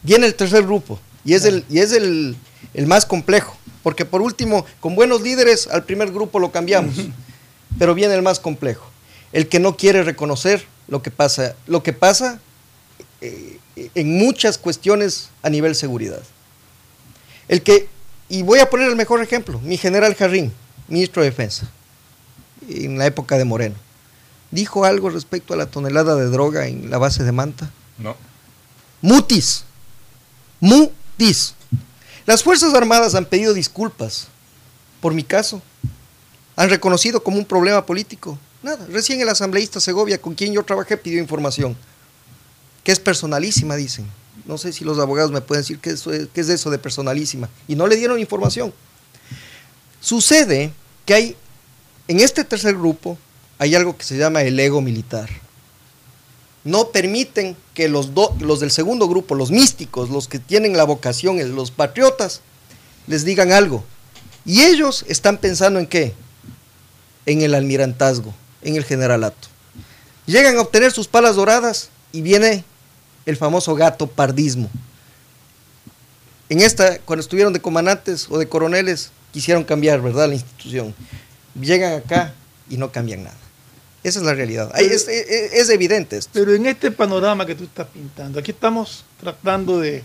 Viene 0.02 0.28
el 0.28 0.36
tercer 0.36 0.64
grupo 0.64 1.00
y 1.24 1.34
es, 1.34 1.46
el, 1.46 1.64
y 1.70 1.80
es 1.80 1.94
el, 1.94 2.36
el 2.74 2.88
más 2.88 3.06
complejo. 3.06 3.58
Porque 3.84 4.04
por 4.06 4.22
último, 4.22 4.66
con 4.82 4.94
buenos 4.96 5.22
líderes, 5.22 5.68
al 5.68 5.86
primer 5.86 6.12
grupo 6.12 6.40
lo 6.40 6.52
cambiamos. 6.52 6.94
Pero 7.80 7.94
viene 7.96 8.14
el 8.14 8.22
más 8.22 8.40
complejo. 8.40 8.86
El 9.32 9.50
que 9.50 9.60
no 9.60 9.78
quiere 9.78 10.04
reconocer 10.04 10.66
lo 10.88 11.02
que 11.02 11.12
pasa. 11.12 11.56
Lo 11.68 11.84
que 11.84 11.94
pasa 11.94 12.40
eh, 13.22 13.60
en 13.96 14.18
muchas 14.18 14.58
cuestiones 14.58 15.30
a 15.42 15.50
nivel 15.50 15.76
seguridad. 15.76 16.22
El 17.48 17.62
que, 17.62 17.88
y 18.30 18.44
voy 18.44 18.60
a 18.60 18.70
poner 18.70 18.90
el 18.90 18.96
mejor 18.96 19.22
ejemplo, 19.22 19.60
mi 19.60 19.78
general 19.78 20.16
Jarrín, 20.16 20.54
ministro 20.88 21.24
de 21.24 21.30
Defensa, 21.30 21.70
en 22.70 22.98
la 22.98 23.06
época 23.06 23.38
de 23.38 23.46
Moreno, 23.46 23.76
dijo 24.52 24.86
algo 24.86 25.10
respecto 25.10 25.54
a 25.54 25.58
la 25.58 25.66
tonelada 25.66 26.16
de 26.16 26.26
droga 26.26 26.68
en 26.68 26.90
la 26.90 26.98
base 26.98 27.24
de 27.24 27.32
Manta. 27.32 27.72
No. 27.98 28.16
Mutis. 29.02 29.66
Mutis. 30.60 31.56
Las 32.26 32.44
Fuerzas 32.44 32.74
Armadas 32.74 33.16
han 33.16 33.26
pedido 33.26 33.54
disculpas 33.54 34.28
por 35.02 35.14
mi 35.14 35.24
caso. 35.24 35.62
Han 36.56 36.70
reconocido 36.70 37.24
como 37.24 37.38
un 37.38 37.46
problema 37.46 37.86
político. 37.86 38.38
Nada. 38.62 38.86
Recién 38.90 39.20
el 39.22 39.30
asambleísta 39.30 39.80
Segovia, 39.80 40.22
con 40.22 40.36
quien 40.36 40.54
yo 40.54 40.64
trabajé, 40.64 40.98
pidió 40.98 41.20
información. 41.20 41.76
Que 42.84 42.92
es 42.92 43.00
personalísima, 43.00 43.76
dicen. 43.76 44.06
No 44.46 44.58
sé 44.58 44.74
si 44.74 44.84
los 44.84 45.00
abogados 45.00 45.32
me 45.32 45.42
pueden 45.42 45.64
decir 45.64 45.80
qué 45.80 45.92
es, 45.92 46.04
qué 46.34 46.42
es 46.42 46.50
eso 46.50 46.70
de 46.70 46.78
personalísima. 46.78 47.50
Y 47.68 47.76
no 47.76 47.88
le 47.88 47.96
dieron 47.96 48.20
información. 48.20 48.74
Sucede 50.00 50.72
que 51.06 51.14
hay, 51.14 51.36
en 52.08 52.20
este 52.20 52.44
tercer 52.44 52.76
grupo, 52.76 53.18
hay 53.58 53.76
algo 53.76 53.96
que 53.98 54.04
se 54.04 54.18
llama 54.18 54.42
el 54.42 54.60
ego 54.60 54.82
militar. 54.82 55.30
No 56.64 56.90
permiten 56.90 57.56
que 57.74 57.90
los, 57.90 58.12
los 58.40 58.60
del 58.60 58.72
segundo 58.72 59.08
grupo, 59.08 59.36
los 59.36 59.52
místicos, 59.52 60.10
los 60.10 60.28
que 60.28 60.40
tienen 60.40 60.78
la 60.78 60.84
vocación, 60.84 61.56
los 61.56 61.72
patriotas, 61.72 62.42
les 63.08 63.26
digan 63.26 63.52
algo. 63.52 63.84
Y 64.46 64.62
ellos 64.62 65.06
están 65.08 65.38
pensando 65.38 65.80
en 65.80 65.88
qué? 65.88 66.14
En 67.26 67.42
el 67.42 67.54
almirantazgo, 67.54 68.34
en 68.62 68.76
el 68.76 68.84
generalato. 68.84 69.48
Llegan 70.26 70.58
a 70.58 70.62
obtener 70.62 70.92
sus 70.92 71.08
palas 71.08 71.36
doradas 71.36 71.90
y 72.12 72.22
viene 72.22 72.64
el 73.26 73.38
famoso 73.38 73.76
gato 73.76 74.08
pardismo. 74.08 74.70
En 76.50 76.62
esta, 76.62 77.00
cuando 77.00 77.22
estuvieron 77.22 77.54
de 77.54 77.62
comandantes 77.62 78.28
o 78.30 78.38
de 78.38 78.48
coroneles, 78.48 79.12
quisieron 79.32 79.64
cambiar, 79.64 80.02
¿verdad?, 80.02 80.28
la 80.28 80.36
institución. 80.36 80.94
Llegan 81.60 81.94
acá 81.94 82.34
y 82.70 82.78
no 82.78 82.92
cambian 82.92 83.24
nada. 83.24 83.38
Esa 84.04 84.20
es 84.20 84.26
la 84.26 84.34
realidad. 84.34 84.72
es, 84.80 85.08
es, 85.08 85.70
evidente 85.70 86.18
esto. 86.18 86.32
Pero 86.34 86.54
en 86.54 86.66
este 86.66 86.92
panorama 86.92 87.46
que 87.46 87.56
tú 87.56 87.64
estás 87.64 87.88
pintando, 87.88 88.40
aquí 88.40 88.52
estamos 88.52 89.06
tratando 89.20 89.80
de, 89.80 90.04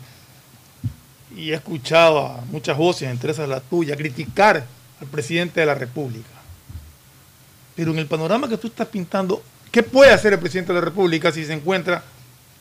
y 1.37 1.51
he 1.51 1.55
escuchado 1.55 2.21
a 2.21 2.45
muchas 2.51 2.77
voces, 2.77 3.11
entre 3.11 3.33
esas 3.33 3.49
la 3.49 3.61
tuya, 3.61 3.97
criticar 3.97 4.65
al 5.01 5.07
presidente 5.09 5.61
de 5.61 5.67
la 5.67 5.75
República. 5.75 6.29
Pero 7.79 7.93
en 7.93 8.01
el 8.01 8.07
panorama 8.07 8.49
que 8.49 8.59
tú 8.59 8.67
estás 8.67 8.89
pintando, 8.89 9.41
¿qué 9.71 9.85
puede 9.85 10.11
hacer 10.11 10.33
el 10.33 10.41
presidente 10.41 10.73
de 10.73 10.81
la 10.81 10.85
República 10.85 11.31
si 11.31 11.45
se 11.45 11.53
encuentra 11.53 12.03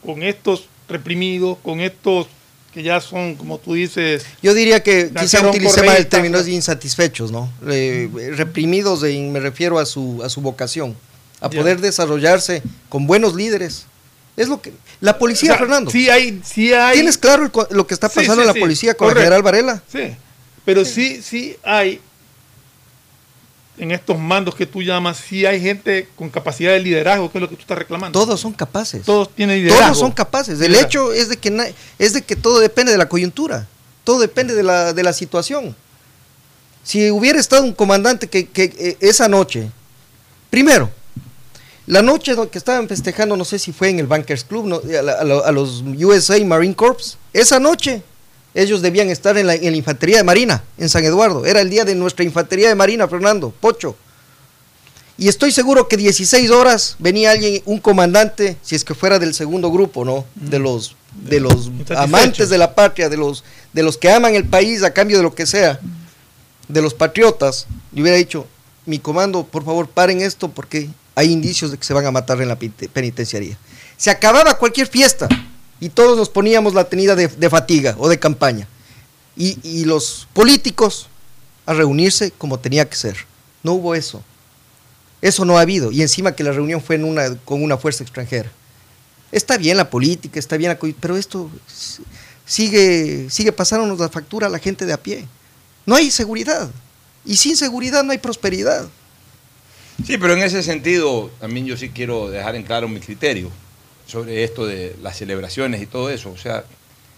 con 0.05 0.21
estos 0.21 0.69
reprimidos, 0.87 1.57
con 1.63 1.81
estos 1.81 2.27
que 2.71 2.83
ya 2.83 3.01
son, 3.01 3.33
como 3.33 3.57
tú 3.57 3.73
dices... 3.73 4.27
Yo 4.43 4.53
diría 4.53 4.83
que 4.83 5.11
quizá 5.19 5.49
utilice 5.49 5.81
más 5.81 5.97
el 5.97 6.05
término 6.05 6.43
de 6.43 6.51
insatisfechos, 6.51 7.31
¿no? 7.31 7.51
reprimidos, 7.63 9.01
me 9.01 9.39
refiero 9.39 9.79
a 9.79 9.87
su, 9.87 10.21
a 10.23 10.29
su 10.29 10.41
vocación, 10.41 10.95
a 11.41 11.49
poder 11.49 11.81
desarrollarse 11.81 12.61
con 12.87 13.07
buenos 13.07 13.33
líderes. 13.33 13.87
Es 14.35 14.47
lo 14.47 14.61
que... 14.61 14.71
La 15.01 15.17
policía, 15.17 15.57
Fernando. 15.57 15.89
Sí 15.89 16.11
hay, 16.11 16.41
sí 16.45 16.73
hay... 16.73 16.93
¿Tienes 16.93 17.17
claro 17.17 17.51
lo 17.71 17.87
que 17.87 17.95
está 17.95 18.07
pasando 18.07 18.43
en 18.43 18.47
la 18.47 18.53
policía 18.53 18.93
con 18.93 19.09
el 19.09 19.15
general 19.15 19.41
Varela? 19.41 19.81
Sí, 19.91 20.15
pero 20.63 20.85
sí, 20.85 21.23
sí 21.23 21.57
hay 21.63 22.01
en 23.77 23.91
estos 23.91 24.17
mandos 24.17 24.55
que 24.55 24.65
tú 24.65 24.81
llamas, 24.81 25.17
sí 25.17 25.45
hay 25.45 25.61
gente 25.61 26.07
con 26.15 26.29
capacidad 26.29 26.71
de 26.71 26.79
liderazgo, 26.79 27.31
que 27.31 27.37
es 27.37 27.41
lo 27.41 27.49
que 27.49 27.55
tú 27.55 27.61
estás 27.61 27.77
reclamando. 27.77 28.19
Todos 28.19 28.39
son 28.39 28.53
capaces. 28.53 29.03
Todos 29.03 29.33
tienen 29.33 29.57
liderazgo. 29.57 29.85
Todos 29.85 29.99
son 29.99 30.11
capaces. 30.11 30.59
El 30.61 30.75
hecho 30.75 31.13
es 31.13 31.29
de, 31.29 31.37
que, 31.37 31.73
es 31.99 32.13
de 32.13 32.21
que 32.23 32.35
todo 32.35 32.59
depende 32.59 32.91
de 32.91 32.97
la 32.97 33.07
coyuntura, 33.07 33.67
todo 34.03 34.19
depende 34.19 34.55
de 34.55 34.63
la, 34.63 34.93
de 34.93 35.03
la 35.03 35.13
situación. 35.13 35.75
Si 36.83 37.11
hubiera 37.11 37.39
estado 37.39 37.63
un 37.63 37.73
comandante 37.73 38.27
que, 38.27 38.47
que 38.47 38.73
eh, 38.77 38.97
esa 39.01 39.27
noche, 39.27 39.69
primero, 40.49 40.89
la 41.87 42.01
noche 42.01 42.35
que 42.51 42.57
estaban 42.57 42.87
festejando, 42.89 43.37
no 43.37 43.45
sé 43.45 43.59
si 43.59 43.71
fue 43.71 43.89
en 43.89 43.99
el 43.99 44.07
Bankers 44.07 44.43
Club, 44.43 44.81
a, 45.07 45.51
los 45.53 45.83
USA 45.97 46.37
Marine 46.43 46.75
Corps, 46.75 47.17
esa 47.31 47.59
noche 47.59 48.03
ellos 48.57 48.81
debían 48.81 49.09
estar 49.09 49.37
en 49.37 49.45
la, 49.45 49.55
infantería 49.55 50.17
de 50.17 50.23
Marina, 50.23 50.63
en 50.79 50.89
San 50.89 51.05
Eduardo. 51.05 51.45
Era 51.45 51.61
el 51.61 51.69
día 51.69 51.85
de 51.85 51.93
nuestra 51.93 52.25
infantería 52.25 52.67
de 52.67 52.73
Marina, 52.73 53.07
Fernando, 53.07 53.51
Pocho. 53.51 53.95
Y 55.15 55.27
estoy 55.27 55.51
seguro 55.51 55.87
que 55.87 55.95
16 55.95 56.49
horas 56.49 56.95
venía 56.97 57.31
alguien, 57.31 57.61
un 57.65 57.79
comandante, 57.79 58.57
si 58.63 58.73
es 58.73 58.83
que 58.83 58.95
fuera 58.95 59.19
del 59.19 59.35
segundo 59.35 59.71
grupo, 59.71 60.03
¿no? 60.03 60.25
De 60.33 60.57
los, 60.57 60.95
de 61.13 61.39
los 61.39 61.69
amantes 61.95 62.49
de 62.49 62.57
la 62.57 62.73
patria, 62.73 63.09
de 63.09 63.17
los, 63.17 63.43
de 63.73 63.83
los 63.83 63.95
que 63.95 64.11
aman 64.11 64.33
el 64.33 64.45
país 64.45 64.81
a 64.81 64.91
cambio 64.91 65.17
de 65.17 65.23
lo 65.23 65.35
que 65.35 65.45
sea, 65.45 65.79
de 66.67 66.81
los 66.81 66.95
patriotas, 66.95 67.67
y 67.93 68.01
hubiera 68.01 68.17
dicho, 68.17 68.47
mi 68.87 68.97
comando, 68.97 69.43
por 69.43 69.65
favor, 69.65 69.87
paren 69.87 70.19
esto 70.19 70.49
porque 70.49 70.89
hay 71.13 71.31
indicios 71.31 71.69
de 71.69 71.77
que 71.77 71.85
se 71.85 71.93
van 71.93 72.07
a 72.07 72.11
matar 72.11 72.41
en 72.41 72.47
la 72.47 72.57
penitenciaría. 72.57 73.55
Se 73.97 74.09
acababa 74.09 74.57
cualquier 74.57 74.87
fiesta, 74.87 75.27
y 75.79 75.89
todos 75.89 76.17
nos 76.17 76.29
poníamos 76.29 76.73
la 76.73 76.85
tenida 76.85 77.15
de, 77.15 77.49
fatiga 77.49 77.95
o 77.99 78.09
de 78.09 78.19
campaña. 78.19 78.67
Y, 79.35 79.85
los 79.85 80.27
políticos 80.33 81.07
a 81.65 81.73
reunirse 81.73 82.31
como 82.31 82.59
tenía 82.59 82.89
que 82.89 82.95
ser. 82.95 83.17
No 83.61 83.73
hubo 83.73 83.93
eso. 83.93 84.23
Eso 85.21 85.45
no 85.45 85.57
ha 85.57 85.61
habido. 85.61 85.91
Y 85.91 86.01
encima 86.01 86.33
que 86.33 86.43
la 86.43 86.51
reunión 86.51 86.81
fue 86.81 86.99
con 87.45 87.61
una 87.61 87.77
fuerza 87.77 88.03
extranjera. 88.03 88.51
Está 89.31 89.57
bien 89.57 89.77
la 89.77 89.89
política, 89.89 90.39
está 90.39 90.57
bien 90.57 90.71
la... 90.71 90.93
Pero 90.99 91.17
esto 91.17 91.51
sigue, 92.45 93.29
sigue 93.29 93.51
pasándonos 93.51 93.99
la 93.99 94.09
factura 94.09 94.47
a 94.47 94.49
la 94.49 94.59
gente 94.59 94.85
de 94.85 94.93
a 94.93 94.97
pie. 94.97 95.27
No 95.85 95.95
hay 95.95 96.09
seguridad. 96.09 96.71
Y 97.25 97.37
sin 97.37 97.57
seguridad 97.57 98.03
no 98.03 98.13
hay 98.13 98.17
prosperidad. 98.17 98.87
Sí, 100.05 100.17
pero 100.17 100.33
en 100.33 100.43
ese 100.43 100.63
sentido 100.63 101.29
también 101.39 101.65
yo 101.65 101.77
sí 101.77 101.89
quiero 101.89 102.29
dejar 102.29 102.55
en 102.55 102.63
claro 102.63 102.87
mi 102.87 102.99
criterio 102.99 103.51
sobre 104.07 104.43
esto 104.43 104.65
de 104.65 104.95
las 105.03 105.17
celebraciones 105.17 105.81
y 105.81 105.85
todo 105.85 106.09
eso. 106.09 106.31
O 106.31 106.37
sea, 106.37 106.63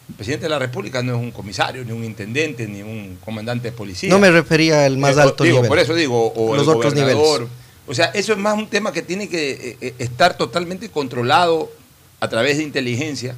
el 0.10 0.16
presidente 0.16 0.46
de 0.46 0.50
la 0.50 0.60
República 0.60 1.04
no 1.04 1.16
es 1.16 1.22
un 1.22 1.32
comisario, 1.32 1.86
ni 1.86 1.92
un 1.92 2.04
intendente, 2.04 2.68
ni 2.68 2.82
un 2.82 3.18
comandante 3.24 3.70
de 3.70 3.78
policía. 3.78 4.10
No 4.10 4.20
me 4.20 4.32
refería 4.32 4.86
al 4.86 4.98
más 4.98 5.16
eh, 5.16 5.22
alto 5.22 5.44
digo, 5.44 5.58
nivel. 5.58 5.70
Por 5.70 5.80
eso 5.80 5.94
digo, 5.94 6.34
o 6.34 6.56
Los 6.56 6.64
el 6.64 6.70
otros 6.70 6.94
gobernador. 6.94 7.48
O 7.88 7.94
sea, 7.94 8.06
eso 8.08 8.34
es 8.34 8.40
más 8.40 8.58
un 8.58 8.68
tema 8.68 8.92
que 8.92 9.02
tiene 9.02 9.30
que 9.30 9.52
eh, 9.52 9.78
eh, 9.82 9.94
estar 10.00 10.36
totalmente 10.36 10.90
controlado 10.90 11.72
a 12.20 12.28
través 12.28 12.58
de 12.58 12.64
inteligencia 12.64 13.36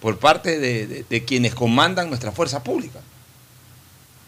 por 0.00 0.18
parte 0.18 0.58
de, 0.58 1.24
quienes 1.24 1.54
comandan 1.54 2.08
nuestra 2.08 2.30
fuerza 2.30 2.62
pública. 2.62 3.00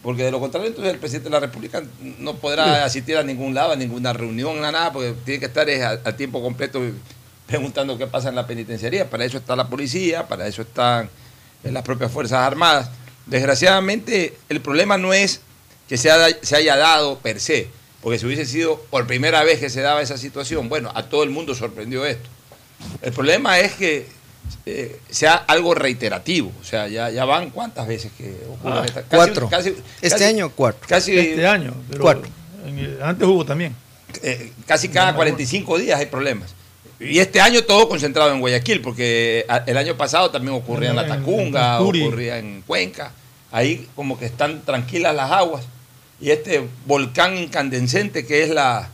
Porque 0.03 0.25
de 0.25 0.31
lo 0.31 0.41
contrario, 0.41 0.69
entonces 0.69 0.93
el 0.93 0.99
presidente 0.99 1.29
de 1.29 1.35
la 1.35 1.41
República 1.41 1.83
no 2.19 2.35
podrá 2.37 2.85
asistir 2.85 3.17
a 3.17 3.23
ningún 3.23 3.55
lado, 3.55 3.73
a 3.73 3.77
ninguna 3.77 4.13
reunión, 4.13 4.65
a 4.65 4.73
nada, 4.73 4.93
porque 4.93 5.15
tiene 5.25 5.39
que 5.39 5.47
estar 5.47 5.69
a 5.69 6.17
tiempo 6.17 6.41
completo 6.41 6.81
preguntando 7.51 7.99
qué 7.99 8.07
pasa 8.07 8.29
en 8.29 8.37
la 8.37 8.47
penitenciaría. 8.47 9.11
Para 9.11 9.25
eso 9.25 9.39
está 9.39 9.57
la 9.57 9.69
policía, 9.69 10.29
para 10.29 10.47
eso 10.47 10.63
están 10.63 11.11
las 11.65 11.83
propias 11.83 12.13
Fuerzas 12.13 12.39
Armadas. 12.39 12.91
Desgraciadamente, 13.27 14.37
el 14.49 14.61
problema 14.61 14.97
no 14.97 15.13
es 15.13 15.41
que 15.89 15.97
se, 15.97 16.11
se 16.43 16.57
haya 16.57 16.77
dado 16.77 17.19
per 17.19 17.41
se, 17.41 17.69
porque 18.01 18.19
si 18.19 18.27
hubiese 18.27 18.47
sido 18.47 18.81
por 18.91 19.07
primera 19.07 19.43
vez 19.43 19.59
que 19.59 19.69
se 19.69 19.81
daba 19.81 20.01
esa 20.01 20.17
situación, 20.17 20.69
bueno, 20.69 20.93
a 20.95 21.09
todo 21.09 21.25
el 21.25 21.31
mundo 21.31 21.55
sorprendió 21.55 22.07
esto. 22.07 22.29
El 23.03 23.13
problema 23.13 23.59
es 23.59 23.73
que 23.73 24.07
eh, 24.65 25.01
sea 25.11 25.35
algo 25.35 25.75
reiterativo. 25.75 26.53
O 26.61 26.65
sea, 26.65 26.87
ya, 26.87 27.11
ya 27.11 27.25
van 27.25 27.51
cuántas 27.51 27.87
veces 27.89 28.13
que 28.17 28.37
ocurre 28.49 28.79
ah, 28.79 28.85
esta, 28.87 29.03
Cuatro. 29.03 29.51
este 30.01 30.25
año 30.25 30.51
cuatro. 30.55 30.89
Casi, 30.89 31.19
este 31.19 31.47
año, 31.47 31.75
pero 31.91 32.03
cuatro. 32.03 32.31
antes 33.03 33.27
hubo 33.27 33.45
también. 33.45 33.75
Eh, 34.23 34.53
casi 34.67 34.89
cada 34.89 35.15
45 35.15 35.79
días 35.79 35.99
hay 35.99 36.07
problemas. 36.07 36.55
Y 37.01 37.19
este 37.19 37.41
año 37.41 37.63
todo 37.65 37.89
concentrado 37.89 38.31
en 38.31 38.41
Guayaquil, 38.41 38.83
porque 38.83 39.47
el 39.67 39.77
año 39.79 39.97
pasado 39.97 40.31
también 40.31 40.55
ocurría 40.55 40.91
en 40.91 40.97
La 40.97 41.07
Tacunga, 41.07 41.81
ocurría 41.81 42.39
en 42.39 42.63
Cuenca. 42.67 43.13
Ahí 43.51 43.89
como 43.97 44.19
que 44.19 44.27
están 44.27 44.63
tranquilas 44.63 45.15
las 45.15 45.31
aguas. 45.31 45.65
Y 46.21 46.31
este 46.31 46.63
volcán 46.85 47.39
incandescente 47.39 48.27
que 48.27 48.43
es 48.43 48.51
la, 48.51 48.91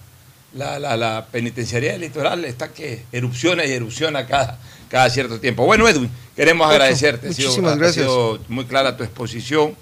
la, 0.55 1.27
penitenciaría 1.33 1.93
del 1.93 2.03
litoral 2.03 2.45
está 2.45 2.69
que 2.69 3.03
erupciona 3.11 3.65
y 3.65 3.73
erupciona 3.73 4.25
cada, 4.25 4.61
cada 4.89 5.11
cierto 5.11 5.41
tiempo. 5.41 5.67
Bueno, 5.67 5.89
Edwin, 5.89 6.09
queremos 6.37 6.71
agradecerte. 6.71 7.27
Muchísimas 7.27 7.77
gracias. 7.77 8.07
Ha 8.07 8.09
sido 8.09 8.39
muy 8.49 8.67
clara 8.67 8.97
tu 8.97 9.03
exposición. 9.03 9.75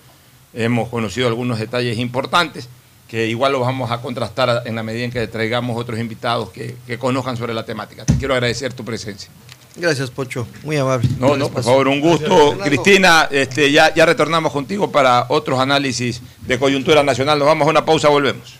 Hemos 0.54 0.88
conocido 0.88 1.28
algunos 1.28 1.58
detalles 1.58 1.98
importantes 1.98 2.70
que 3.14 3.28
igual 3.28 3.52
lo 3.52 3.60
vamos 3.60 3.92
a 3.92 4.00
contrastar 4.00 4.64
en 4.64 4.74
la 4.74 4.82
medida 4.82 5.04
en 5.04 5.12
que 5.12 5.28
traigamos 5.28 5.80
otros 5.80 6.00
invitados 6.00 6.50
que, 6.50 6.74
conozcan 6.98 7.36
sobre 7.36 7.54
la 7.54 7.64
temática. 7.64 8.04
Te 8.04 8.16
quiero 8.16 8.34
agradecer 8.34 8.72
tu 8.72 8.84
presencia. 8.84 9.30
Gracias, 9.76 10.10
Pocho. 10.10 10.48
Muy 10.64 10.78
amable. 10.78 11.08
No, 11.20 11.36
no, 11.36 11.48
por 11.48 11.62
favor, 11.62 11.86
un 11.86 12.00
gusto. 12.00 12.58
Cristina, 12.64 13.28
este, 13.30 13.70
ya, 13.70 13.94
ya 13.94 14.04
retornamos 14.04 14.50
contigo 14.50 14.90
para 14.90 15.26
otros 15.28 15.60
análisis 15.60 16.22
de 16.40 16.58
coyuntura 16.58 17.04
nacional. 17.04 17.38
Nos 17.38 17.46
vamos 17.46 17.68
a 17.68 17.70
una 17.70 17.84
pausa, 17.84 18.08
volvemos. 18.08 18.56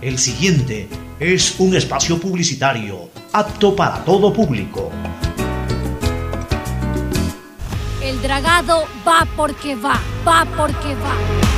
El 0.00 0.18
siguiente 0.18 0.88
es 1.20 1.60
un 1.60 1.76
espacio 1.76 2.18
publicitario 2.18 3.08
apto 3.34 3.76
para 3.76 4.04
todo 4.04 4.32
público. 4.32 4.90
El 8.02 8.20
dragado 8.20 8.86
va 9.06 9.28
porque 9.36 9.76
va, 9.76 10.00
va 10.26 10.44
porque 10.56 10.96
va. 10.96 11.57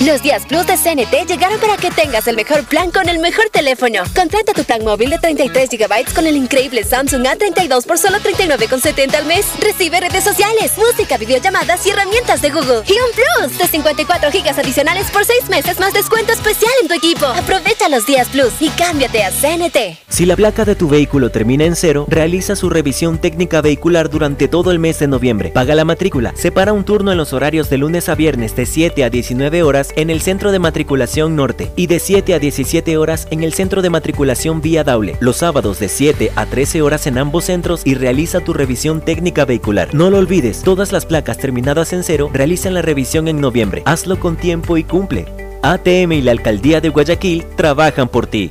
Los 0.00 0.22
días 0.22 0.46
Plus 0.46 0.64
de 0.64 0.76
CNT 0.76 1.26
llegaron 1.28 1.58
para 1.58 1.76
que 1.76 1.90
tengas 1.90 2.28
el 2.28 2.36
mejor 2.36 2.64
plan 2.64 2.92
con 2.92 3.08
el 3.08 3.18
mejor 3.18 3.50
teléfono. 3.50 4.04
Contrata 4.14 4.52
tu 4.52 4.62
plan 4.62 4.84
móvil 4.84 5.10
de 5.10 5.18
33 5.18 5.70
GB 5.70 6.14
con 6.14 6.24
el 6.24 6.36
increíble 6.36 6.84
Samsung 6.84 7.24
A32 7.24 7.84
por 7.84 7.98
solo 7.98 8.18
39,70 8.18 9.14
al 9.16 9.26
mes. 9.26 9.44
Recibe 9.58 9.98
redes 9.98 10.22
sociales, 10.22 10.72
música, 10.78 11.16
videollamadas 11.16 11.84
y 11.84 11.90
herramientas 11.90 12.40
de 12.42 12.50
Google. 12.50 12.82
Y 12.86 12.92
un 12.92 13.10
Plus 13.12 13.58
de 13.58 13.66
54 13.66 14.30
GB 14.30 14.60
adicionales 14.60 15.10
por 15.10 15.24
6 15.24 15.48
meses 15.48 15.80
más 15.80 15.92
descuento 15.92 16.32
especial 16.32 16.72
en 16.82 16.88
tu 16.88 16.94
equipo. 16.94 17.26
Aprovecha 17.26 17.88
los 17.88 18.06
días 18.06 18.28
Plus 18.28 18.52
y 18.60 18.68
cámbiate 18.68 19.24
a 19.24 19.32
CNT. 19.32 19.98
Si 20.08 20.26
la 20.26 20.36
placa 20.36 20.64
de 20.64 20.76
tu 20.76 20.88
vehículo 20.88 21.30
termina 21.30 21.64
en 21.64 21.74
cero, 21.74 22.06
realiza 22.08 22.54
su 22.54 22.70
revisión 22.70 23.18
técnica 23.18 23.62
vehicular 23.62 24.10
durante 24.10 24.46
todo 24.46 24.70
el 24.70 24.78
mes 24.78 25.00
de 25.00 25.08
noviembre. 25.08 25.50
Paga 25.50 25.74
la 25.74 25.84
matrícula. 25.84 26.32
Separa 26.36 26.72
un 26.72 26.84
turno 26.84 27.10
en 27.10 27.18
los 27.18 27.32
horarios 27.32 27.68
de 27.68 27.78
lunes 27.78 28.08
a 28.08 28.14
viernes 28.14 28.54
de 28.54 28.64
7 28.64 29.02
a 29.02 29.10
19 29.10 29.64
horas 29.64 29.87
en 29.96 30.10
el 30.10 30.20
Centro 30.20 30.52
de 30.52 30.58
Matriculación 30.58 31.36
Norte 31.36 31.70
y 31.76 31.86
de 31.86 31.98
7 31.98 32.34
a 32.34 32.38
17 32.38 32.96
horas 32.96 33.28
en 33.30 33.42
el 33.42 33.52
Centro 33.52 33.82
de 33.82 33.90
Matriculación 33.90 34.60
Vía 34.60 34.84
Daule. 34.84 35.16
Los 35.20 35.38
sábados 35.38 35.78
de 35.78 35.88
7 35.88 36.32
a 36.34 36.46
13 36.46 36.82
horas 36.82 37.06
en 37.06 37.18
ambos 37.18 37.44
centros 37.44 37.82
y 37.84 37.94
realiza 37.94 38.40
tu 38.40 38.52
revisión 38.52 39.00
técnica 39.00 39.44
vehicular. 39.44 39.94
No 39.94 40.10
lo 40.10 40.18
olvides, 40.18 40.62
todas 40.62 40.92
las 40.92 41.06
placas 41.06 41.38
terminadas 41.38 41.92
en 41.92 42.02
cero 42.02 42.30
realizan 42.32 42.74
la 42.74 42.82
revisión 42.82 43.28
en 43.28 43.40
noviembre. 43.40 43.82
Hazlo 43.84 44.18
con 44.18 44.36
tiempo 44.36 44.76
y 44.76 44.84
cumple. 44.84 45.26
ATM 45.62 46.12
y 46.12 46.22
la 46.22 46.32
Alcaldía 46.32 46.80
de 46.80 46.88
Guayaquil 46.88 47.44
trabajan 47.56 48.08
por 48.08 48.26
ti. 48.26 48.50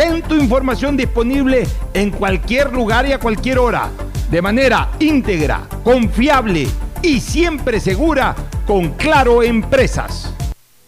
Ten 0.00 0.22
tu 0.22 0.34
información 0.34 0.96
disponible 0.96 1.66
en 1.92 2.10
cualquier 2.10 2.72
lugar 2.72 3.06
y 3.06 3.12
a 3.12 3.18
cualquier 3.18 3.58
hora, 3.58 3.90
de 4.30 4.40
manera 4.40 4.92
íntegra, 4.98 5.68
confiable 5.84 6.68
y 7.02 7.20
siempre 7.20 7.80
segura 7.80 8.34
con 8.66 8.92
Claro 8.94 9.42
Empresas. 9.42 10.32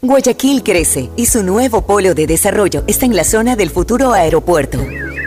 Guayaquil 0.01 0.63
crece 0.63 1.11
y 1.15 1.27
su 1.27 1.43
nuevo 1.43 1.83
polo 1.83 2.15
de 2.15 2.27
desarrollo 2.27 2.85
está 2.87 3.05
en 3.05 3.15
la 3.15 3.25
zona 3.25 3.55
del 3.55 3.69
futuro 3.69 4.15
aeropuerto. 4.15 4.79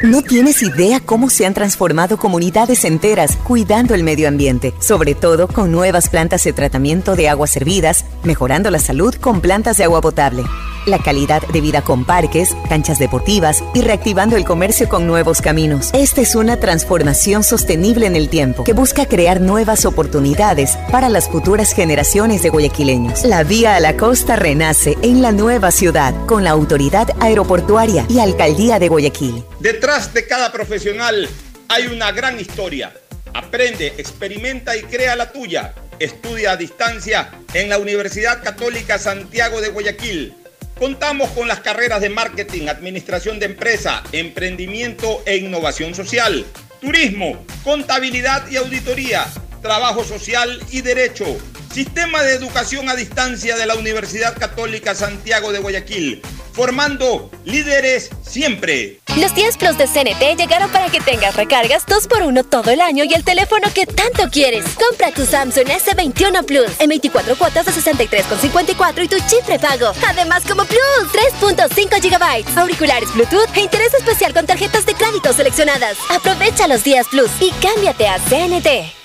No 0.02 0.24
tienes 0.24 0.64
idea 0.64 1.00
cómo 1.00 1.30
se 1.30 1.46
han 1.46 1.54
transformado 1.54 2.18
comunidades 2.18 2.86
enteras 2.86 3.38
cuidando 3.44 3.94
el 3.94 4.02
medio 4.02 4.28
ambiente, 4.28 4.74
sobre 4.80 5.14
todo 5.14 5.48
con 5.48 5.72
nuevas 5.72 6.10
plantas 6.10 6.44
de 6.44 6.54
tratamiento 6.54 7.16
de 7.16 7.30
aguas 7.30 7.52
servidas, 7.52 8.04
mejorando 8.24 8.72
la 8.72 8.80
salud 8.80 9.14
con 9.14 9.42
plantas 9.42 9.78
de 9.78 9.84
agua 9.84 10.02
potable, 10.02 10.44
la 10.86 11.00
calidad 11.00 11.42
de 11.48 11.62
vida 11.62 11.82
con 11.82 12.06
parques, 12.06 12.56
canchas 12.70 13.00
deportivas 13.00 13.64
y 13.74 13.82
reactivando 13.82 14.36
el 14.36 14.46
comercio 14.46 14.90
con 14.90 15.08
nuevos 15.08 15.42
caminos. 15.42 15.90
Esta 15.94 16.22
es 16.22 16.36
una 16.36 16.58
transformación 16.58 17.44
sostenible 17.44 18.06
en 18.06 18.16
el 18.16 18.30
tiempo 18.30 18.64
que 18.64 18.74
busca 18.74 19.06
crear 19.06 19.42
nuevas 19.42 19.86
oportunidades 19.86 20.78
para 20.92 21.10
las 21.10 21.30
futuras 21.30 21.74
generaciones 21.74 22.44
de 22.44 22.50
guayaquileños. 22.50 23.24
La 23.24 23.44
vía 23.44 23.76
a 23.76 23.80
la 23.80 23.98
costa 23.98 24.36
renace 24.36 24.98
en 25.02 25.22
la 25.22 25.32
nueva 25.32 25.72
ciudad 25.72 26.14
con 26.26 26.44
la 26.44 26.52
autoridad 26.52 27.08
aeroportuaria 27.20 28.06
y 28.10 28.20
alcaldía 28.20 28.80
de 28.80 28.88
Guayaquil. 28.88 29.44
Detrás 29.60 30.14
de 30.14 30.28
cada 30.28 30.52
profesional 30.52 31.28
hay 31.68 31.88
una 31.88 32.12
gran 32.12 32.40
historia. 32.40 32.94
Aprende, 33.34 33.88
experimenta 33.98 34.76
y 34.76 34.84
crea 34.84 35.16
la 35.16 35.32
tuya. 35.32 35.74
Estudia 36.00 36.52
a 36.52 36.58
distancia 36.58 37.32
en 37.54 37.70
la 37.70 37.78
Universidad 37.78 38.44
Católica 38.44 38.98
Santiago 38.98 39.62
de 39.62 39.70
Guayaquil. 39.70 40.34
Contamos 40.78 41.30
con 41.30 41.48
las 41.48 41.62
carreras 41.62 42.02
de 42.02 42.10
marketing, 42.10 42.68
administración 42.68 43.40
de 43.40 43.46
empresa, 43.46 44.04
emprendimiento 44.12 45.24
e 45.26 45.38
innovación 45.38 45.96
social, 45.96 46.46
turismo, 46.82 47.46
contabilidad 47.64 48.46
y 48.52 48.58
auditoría, 48.58 49.26
trabajo 49.66 50.04
social 50.04 50.62
y 50.70 50.82
derecho. 50.82 51.26
Sistema 51.74 52.22
de 52.22 52.36
Educación 52.36 52.88
a 52.88 52.96
Distancia 52.96 53.56
de 53.56 53.66
la 53.66 53.74
Universidad 53.74 54.38
Católica 54.38 54.94
Santiago 54.94 55.52
de 55.52 55.58
Guayaquil, 55.58 56.22
formando 56.54 57.32
líderes 57.46 58.12
siempre. 58.22 59.00
Los 59.18 59.34
10 59.34 59.58
Plus 59.58 59.76
de 59.80 59.88
CNT 59.88 60.38
llegaron 60.38 60.70
para 60.70 60.90
que 60.90 61.00
tengas 61.00 61.36
recargas 61.36 61.84
2x1 61.88 62.48
todo 62.48 62.70
el 62.70 62.80
año 62.80 63.06
y 63.06 63.16
el 63.16 63.24
teléfono 63.24 63.68
que 63.74 63.88
tanto 63.88 64.30
quieres. 64.30 64.66
Compra 64.76 65.12
tu 65.12 65.26
Samsung 65.26 65.66
S21 65.66 66.46
Plus 66.46 66.70
en 66.78 66.90
24 66.90 67.36
cuotas 67.36 67.66
de 67.66 67.72
63,54 67.72 69.04
y 69.04 69.08
tu 69.08 69.18
chip 69.28 69.44
prepago. 69.48 69.94
Además, 70.08 70.44
como 70.48 70.64
Plus, 70.66 71.12
3.5 71.42 72.02
GB, 72.02 72.60
auriculares 72.60 73.12
Bluetooth 73.16 73.50
e 73.56 73.62
interés 73.62 73.96
especial 73.96 74.32
con 74.32 74.46
tarjetas 74.46 74.86
de 74.86 74.94
crédito 74.94 75.34
seleccionadas. 75.34 75.98
Aprovecha 76.12 76.68
los 76.68 76.84
días 76.84 77.08
Plus 77.10 77.32
y 77.42 77.50
cámbiate 77.62 78.08
a 78.08 78.20
CNT. 78.20 79.05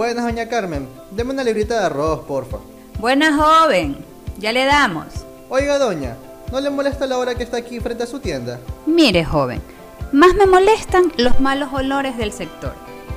Buenas, 0.00 0.24
doña 0.24 0.48
Carmen. 0.48 0.88
Deme 1.10 1.34
una 1.34 1.44
librita 1.44 1.78
de 1.78 1.84
arroz, 1.84 2.20
porfa. 2.20 2.56
Buenas, 2.98 3.38
joven. 3.38 3.98
Ya 4.38 4.50
le 4.50 4.64
damos. 4.64 5.04
Oiga, 5.50 5.78
doña, 5.78 6.16
¿no 6.50 6.58
le 6.58 6.70
molesta 6.70 7.06
la 7.06 7.18
hora 7.18 7.34
que 7.34 7.42
está 7.42 7.58
aquí 7.58 7.80
frente 7.80 8.04
a 8.04 8.06
su 8.06 8.18
tienda? 8.18 8.58
Mire, 8.86 9.26
joven, 9.26 9.60
más 10.10 10.32
me 10.34 10.46
molestan 10.46 11.12
los 11.18 11.38
malos 11.38 11.68
olores 11.74 12.16
del 12.16 12.32
sector. 12.32 12.72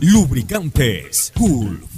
Lubricantes 0.00 1.32
Gulf 1.36 1.97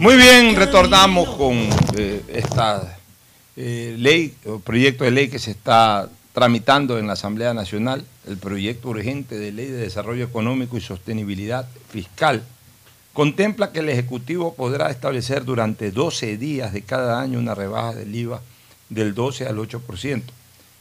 Muy 0.00 0.16
bien, 0.16 0.54
retornamos 0.54 1.28
con 1.30 1.56
eh, 1.96 2.22
esta 2.32 2.96
eh, 3.56 3.96
ley 3.98 4.32
proyecto 4.62 5.02
de 5.02 5.10
ley 5.10 5.28
que 5.28 5.40
se 5.40 5.50
está 5.50 6.08
tramitando 6.32 7.00
en 7.00 7.08
la 7.08 7.14
Asamblea 7.14 7.52
Nacional, 7.52 8.04
el 8.28 8.36
proyecto 8.36 8.90
urgente 8.90 9.36
de 9.36 9.50
ley 9.50 9.66
de 9.66 9.78
desarrollo 9.78 10.24
económico 10.24 10.76
y 10.76 10.80
sostenibilidad 10.80 11.66
fiscal. 11.88 12.44
Contempla 13.12 13.72
que 13.72 13.80
el 13.80 13.88
Ejecutivo 13.88 14.54
podrá 14.54 14.88
establecer 14.90 15.44
durante 15.44 15.90
12 15.90 16.36
días 16.36 16.72
de 16.72 16.82
cada 16.82 17.20
año 17.20 17.40
una 17.40 17.56
rebaja 17.56 17.92
del 17.92 18.14
IVA 18.14 18.40
del 18.90 19.16
12 19.16 19.48
al 19.48 19.56
8%. 19.56 20.22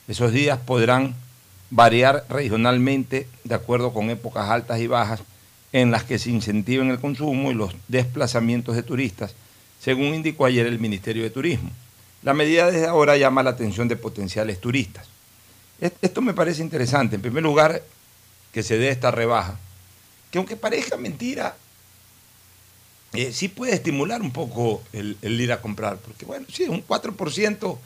Esos 0.08 0.32
días 0.32 0.60
podrán 0.60 1.16
variar 1.72 2.24
regionalmente 2.30 3.28
de 3.44 3.56
acuerdo 3.56 3.94
con 3.94 4.12
épocas 4.12 4.48
altas 4.48 4.80
y 4.80 4.86
bajas 4.86 5.22
en 5.82 5.92
las 5.92 6.04
que 6.04 6.20
se 6.20 6.30
incentiven 6.30 6.90
el 6.90 7.00
consumo 7.00 7.52
y 7.52 7.54
los 7.54 7.74
desplazamientos 7.88 8.76
de 8.76 8.84
turistas, 8.84 9.36
según 9.80 10.14
indicó 10.14 10.46
ayer 10.46 10.66
el 10.66 10.80
Ministerio 10.80 11.24
de 11.24 11.30
Turismo. 11.30 11.72
La 12.24 12.34
medida 12.34 12.72
desde 12.72 12.88
ahora 12.88 13.18
llama 13.18 13.44
la 13.44 13.52
atención 13.52 13.88
de 13.88 13.96
potenciales 13.96 14.60
turistas. 14.60 15.08
Esto 15.80 16.22
me 16.22 16.34
parece 16.34 16.62
interesante. 16.62 17.16
En 17.16 17.22
primer 17.22 17.44
lugar, 17.44 17.84
que 18.52 18.64
se 18.64 18.78
dé 18.78 18.90
esta 18.90 19.12
rebaja, 19.12 19.60
que 20.32 20.40
aunque 20.40 20.56
parezca 20.56 20.98
mentira, 20.98 21.56
eh, 23.14 23.32
sí 23.32 23.48
puede 23.48 23.74
estimular 23.74 24.22
un 24.22 24.32
poco 24.32 24.82
el, 24.94 25.18
el, 25.22 25.40
ir 25.40 25.52
a 25.52 25.62
comprar, 25.62 25.98
porque 25.98 26.26
bueno, 26.26 26.48
sí, 26.52 26.64
un 26.64 26.86
4% 26.86 27.78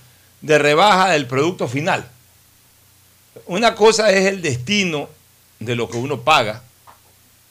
de 0.42 0.58
rebaja 0.58 1.10
del 1.10 1.28
producto 1.28 1.68
final. 1.68 2.10
Una 3.46 3.76
cosa 3.76 4.12
es 4.12 4.26
el 4.26 4.42
destino 4.42 5.10
de 5.60 5.76
lo 5.76 5.90
que 5.90 5.98
uno 5.98 6.22
paga, 6.22 6.64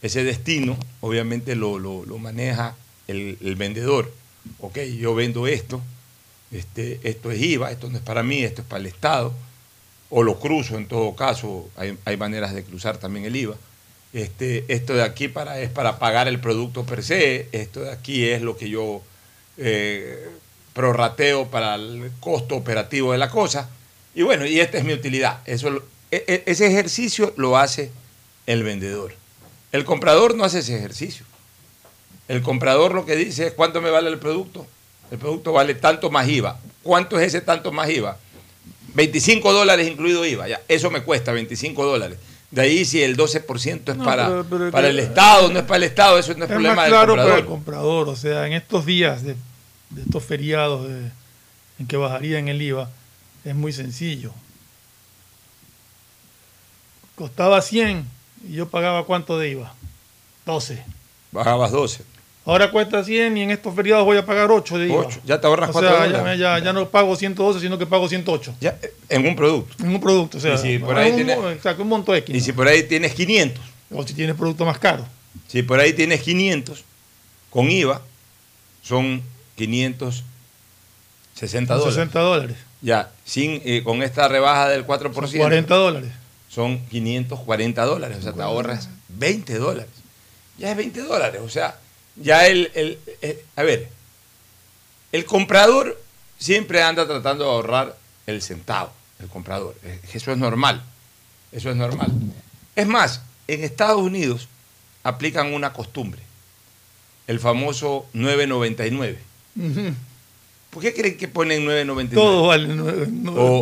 ese 0.02 0.24
destino 0.24 0.78
obviamente 1.00 1.54
lo, 1.54 1.78
lo, 1.78 2.18
maneja 2.18 2.76
el, 3.06 3.38
el, 3.40 3.56
vendedor. 3.56 4.12
Ok, 4.60 4.78
yo 4.98 5.14
vendo 5.14 5.46
esto, 5.46 5.80
este, 6.50 7.00
esto 7.04 7.30
es 7.30 7.40
IVA, 7.40 7.70
esto 7.70 7.88
no 7.90 7.98
es 7.98 8.02
para 8.02 8.22
mí, 8.22 8.42
esto 8.42 8.62
es 8.62 8.68
para 8.68 8.80
el 8.80 8.86
Estado, 8.86 9.32
o 10.08 10.22
lo 10.22 10.40
cruzo 10.40 10.76
en 10.76 10.86
todo 10.86 11.14
caso, 11.14 11.68
hay, 11.76 11.96
hay 12.04 12.16
maneras 12.16 12.54
de 12.54 12.64
cruzar 12.64 12.98
también 12.98 13.26
el 13.26 13.36
IVA. 13.36 13.56
Este, 14.12 14.64
esto 14.68 14.94
de 14.94 15.04
aquí 15.04 15.28
para, 15.28 15.60
es 15.60 15.70
para 15.70 15.98
pagar 16.00 16.26
el 16.26 16.40
producto 16.40 16.84
per 16.84 17.04
se, 17.04 17.48
esto 17.52 17.82
de 17.82 17.92
aquí 17.92 18.24
es 18.24 18.42
lo 18.42 18.56
que 18.56 18.68
yo 18.68 19.02
eh, 19.56 20.28
prorrateo 20.72 21.48
para 21.48 21.76
el 21.76 22.10
costo 22.18 22.56
operativo 22.56 23.12
de 23.12 23.18
la 23.18 23.30
cosa. 23.30 23.68
Y 24.14 24.22
bueno, 24.22 24.46
y 24.46 24.58
esta 24.58 24.78
es 24.78 24.84
mi 24.84 24.92
utilidad. 24.92 25.40
Eso, 25.44 25.82
e, 26.10 26.42
ese 26.46 26.66
ejercicio 26.66 27.32
lo 27.36 27.56
hace 27.56 27.92
el 28.46 28.64
vendedor. 28.64 29.19
El 29.72 29.84
comprador 29.84 30.34
no 30.34 30.44
hace 30.44 30.60
ese 30.60 30.76
ejercicio. 30.76 31.24
El 32.28 32.42
comprador 32.42 32.94
lo 32.94 33.04
que 33.04 33.16
dice 33.16 33.48
es 33.48 33.52
cuánto 33.52 33.80
me 33.80 33.90
vale 33.90 34.08
el 34.08 34.18
producto. 34.18 34.66
El 35.10 35.18
producto 35.18 35.52
vale 35.52 35.74
tanto 35.74 36.10
más 36.10 36.28
IVA. 36.28 36.58
¿Cuánto 36.82 37.18
es 37.18 37.28
ese 37.28 37.40
tanto 37.40 37.72
más 37.72 37.90
IVA? 37.90 38.16
25 38.94 39.52
dólares 39.52 39.88
incluido 39.88 40.24
IVA. 40.24 40.48
Ya, 40.48 40.60
eso 40.68 40.90
me 40.90 41.02
cuesta 41.02 41.32
25 41.32 41.84
dólares. 41.84 42.18
De 42.50 42.62
ahí 42.62 42.84
si 42.84 43.02
el 43.02 43.16
12% 43.16 43.90
es 43.90 43.96
no, 43.96 44.04
para, 44.04 44.26
pero, 44.28 44.46
pero, 44.48 44.70
para 44.70 44.88
el 44.88 44.98
Estado, 44.98 45.50
no 45.52 45.58
es 45.60 45.64
para 45.64 45.76
el 45.76 45.82
Estado, 45.84 46.18
eso 46.18 46.32
no 46.34 46.44
es, 46.44 46.50
es 46.50 46.54
problema 46.54 46.74
más 46.74 46.84
del 46.86 46.92
claro 46.92 47.08
comprador. 47.08 47.30
para 47.30 47.40
el 47.40 47.46
comprador. 47.46 48.08
O 48.08 48.16
sea, 48.16 48.46
en 48.46 48.54
estos 48.54 48.86
días 48.86 49.22
de, 49.22 49.36
de 49.90 50.02
estos 50.02 50.24
feriados 50.24 50.88
de, 50.88 51.10
en 51.78 51.86
que 51.86 51.96
bajarían 51.96 52.48
el 52.48 52.60
IVA, 52.60 52.90
es 53.44 53.54
muy 53.54 53.72
sencillo. 53.72 54.32
Costaba 57.14 57.62
100 57.62 58.19
y 58.48 58.54
yo 58.54 58.68
pagaba 58.68 59.04
cuánto 59.04 59.38
de 59.38 59.50
IVA? 59.50 59.74
12. 60.46 60.82
Bajabas 61.32 61.72
12. 61.72 62.04
Ahora 62.46 62.70
cuesta 62.70 63.04
100 63.04 63.36
y 63.36 63.42
en 63.42 63.50
estos 63.50 63.74
feriados 63.74 64.04
voy 64.04 64.16
a 64.16 64.24
pagar 64.24 64.50
8 64.50 64.78
de 64.78 64.86
IVA. 64.86 65.06
8. 65.06 65.20
Ya 65.24 65.40
te 65.40 65.46
ahorras 65.46 65.70
o 65.70 65.72
4 65.72 65.90
sea, 65.90 66.06
dólares. 66.06 66.38
ya, 66.38 66.58
ya, 66.58 66.64
ya, 66.64 66.72
no 66.72 66.88
pago 66.88 67.14
112, 67.14 67.60
sino 67.60 67.78
que 67.78 67.86
pago 67.86 68.08
108. 68.08 68.54
Ya, 68.60 68.78
en 69.08 69.26
un 69.26 69.36
producto. 69.36 69.84
En 69.84 69.90
un 69.90 70.00
producto, 70.00 70.38
o 70.38 70.40
sea, 70.40 70.56
si 70.56 70.78
por 70.78 70.96
ahí 70.96 71.10
un, 71.10 71.16
tienes, 71.16 71.38
exacto, 71.52 71.82
un 71.82 71.88
monto 71.88 72.14
X. 72.14 72.34
Y 72.34 72.40
si 72.40 72.52
por 72.52 72.66
ahí 72.66 72.82
tienes 72.84 73.14
500. 73.14 73.62
O 73.92 74.06
si 74.06 74.14
tienes 74.14 74.36
producto 74.36 74.64
más 74.64 74.78
caro. 74.78 75.04
Si 75.48 75.62
por 75.62 75.80
ahí 75.80 75.92
tienes 75.92 76.22
500, 76.22 76.84
con 77.50 77.70
IVA 77.70 78.00
son 78.82 79.22
560 79.56 81.74
dólares. 81.74 81.94
60 81.94 82.20
dólares. 82.20 82.56
Ya, 82.80 83.10
sin, 83.24 83.60
eh, 83.64 83.82
con 83.84 84.02
esta 84.02 84.28
rebaja 84.28 84.68
del 84.68 84.86
4%. 84.86 85.12
Son 85.12 85.38
40 85.38 85.74
dólares. 85.74 86.10
Son 86.50 86.84
540 86.86 87.84
dólares. 87.84 88.18
O 88.18 88.22
sea, 88.22 88.32
te 88.32 88.42
ahorras 88.42 88.88
20 89.08 89.58
dólares. 89.58 89.90
Ya 90.58 90.72
es 90.72 90.76
20 90.76 91.00
dólares. 91.02 91.40
O 91.44 91.48
sea, 91.48 91.78
ya 92.16 92.46
el, 92.46 92.70
el, 92.74 92.98
el, 93.22 93.38
a 93.56 93.62
ver, 93.62 93.88
el 95.12 95.24
comprador 95.24 96.00
siempre 96.38 96.82
anda 96.82 97.06
tratando 97.06 97.44
de 97.44 97.50
ahorrar 97.50 97.96
el 98.26 98.42
centavo, 98.42 98.92
el 99.20 99.28
comprador. 99.28 99.76
Eso 100.12 100.32
es 100.32 100.38
normal, 100.38 100.82
eso 101.52 101.70
es 101.70 101.76
normal. 101.76 102.10
Es 102.74 102.86
más, 102.86 103.22
en 103.48 103.64
Estados 103.64 104.00
Unidos 104.00 104.48
aplican 105.02 105.52
una 105.52 105.72
costumbre, 105.72 106.20
el 107.26 107.40
famoso 107.40 108.06
999. 108.12 109.18
Uh. 109.56 109.92
¿Por 110.70 110.82
qué 110.82 110.94
creen 110.94 111.16
que 111.16 111.26
ponen 111.28 111.66
9.99? 111.66 112.10
Todo 112.14 112.46
vale 112.46 112.68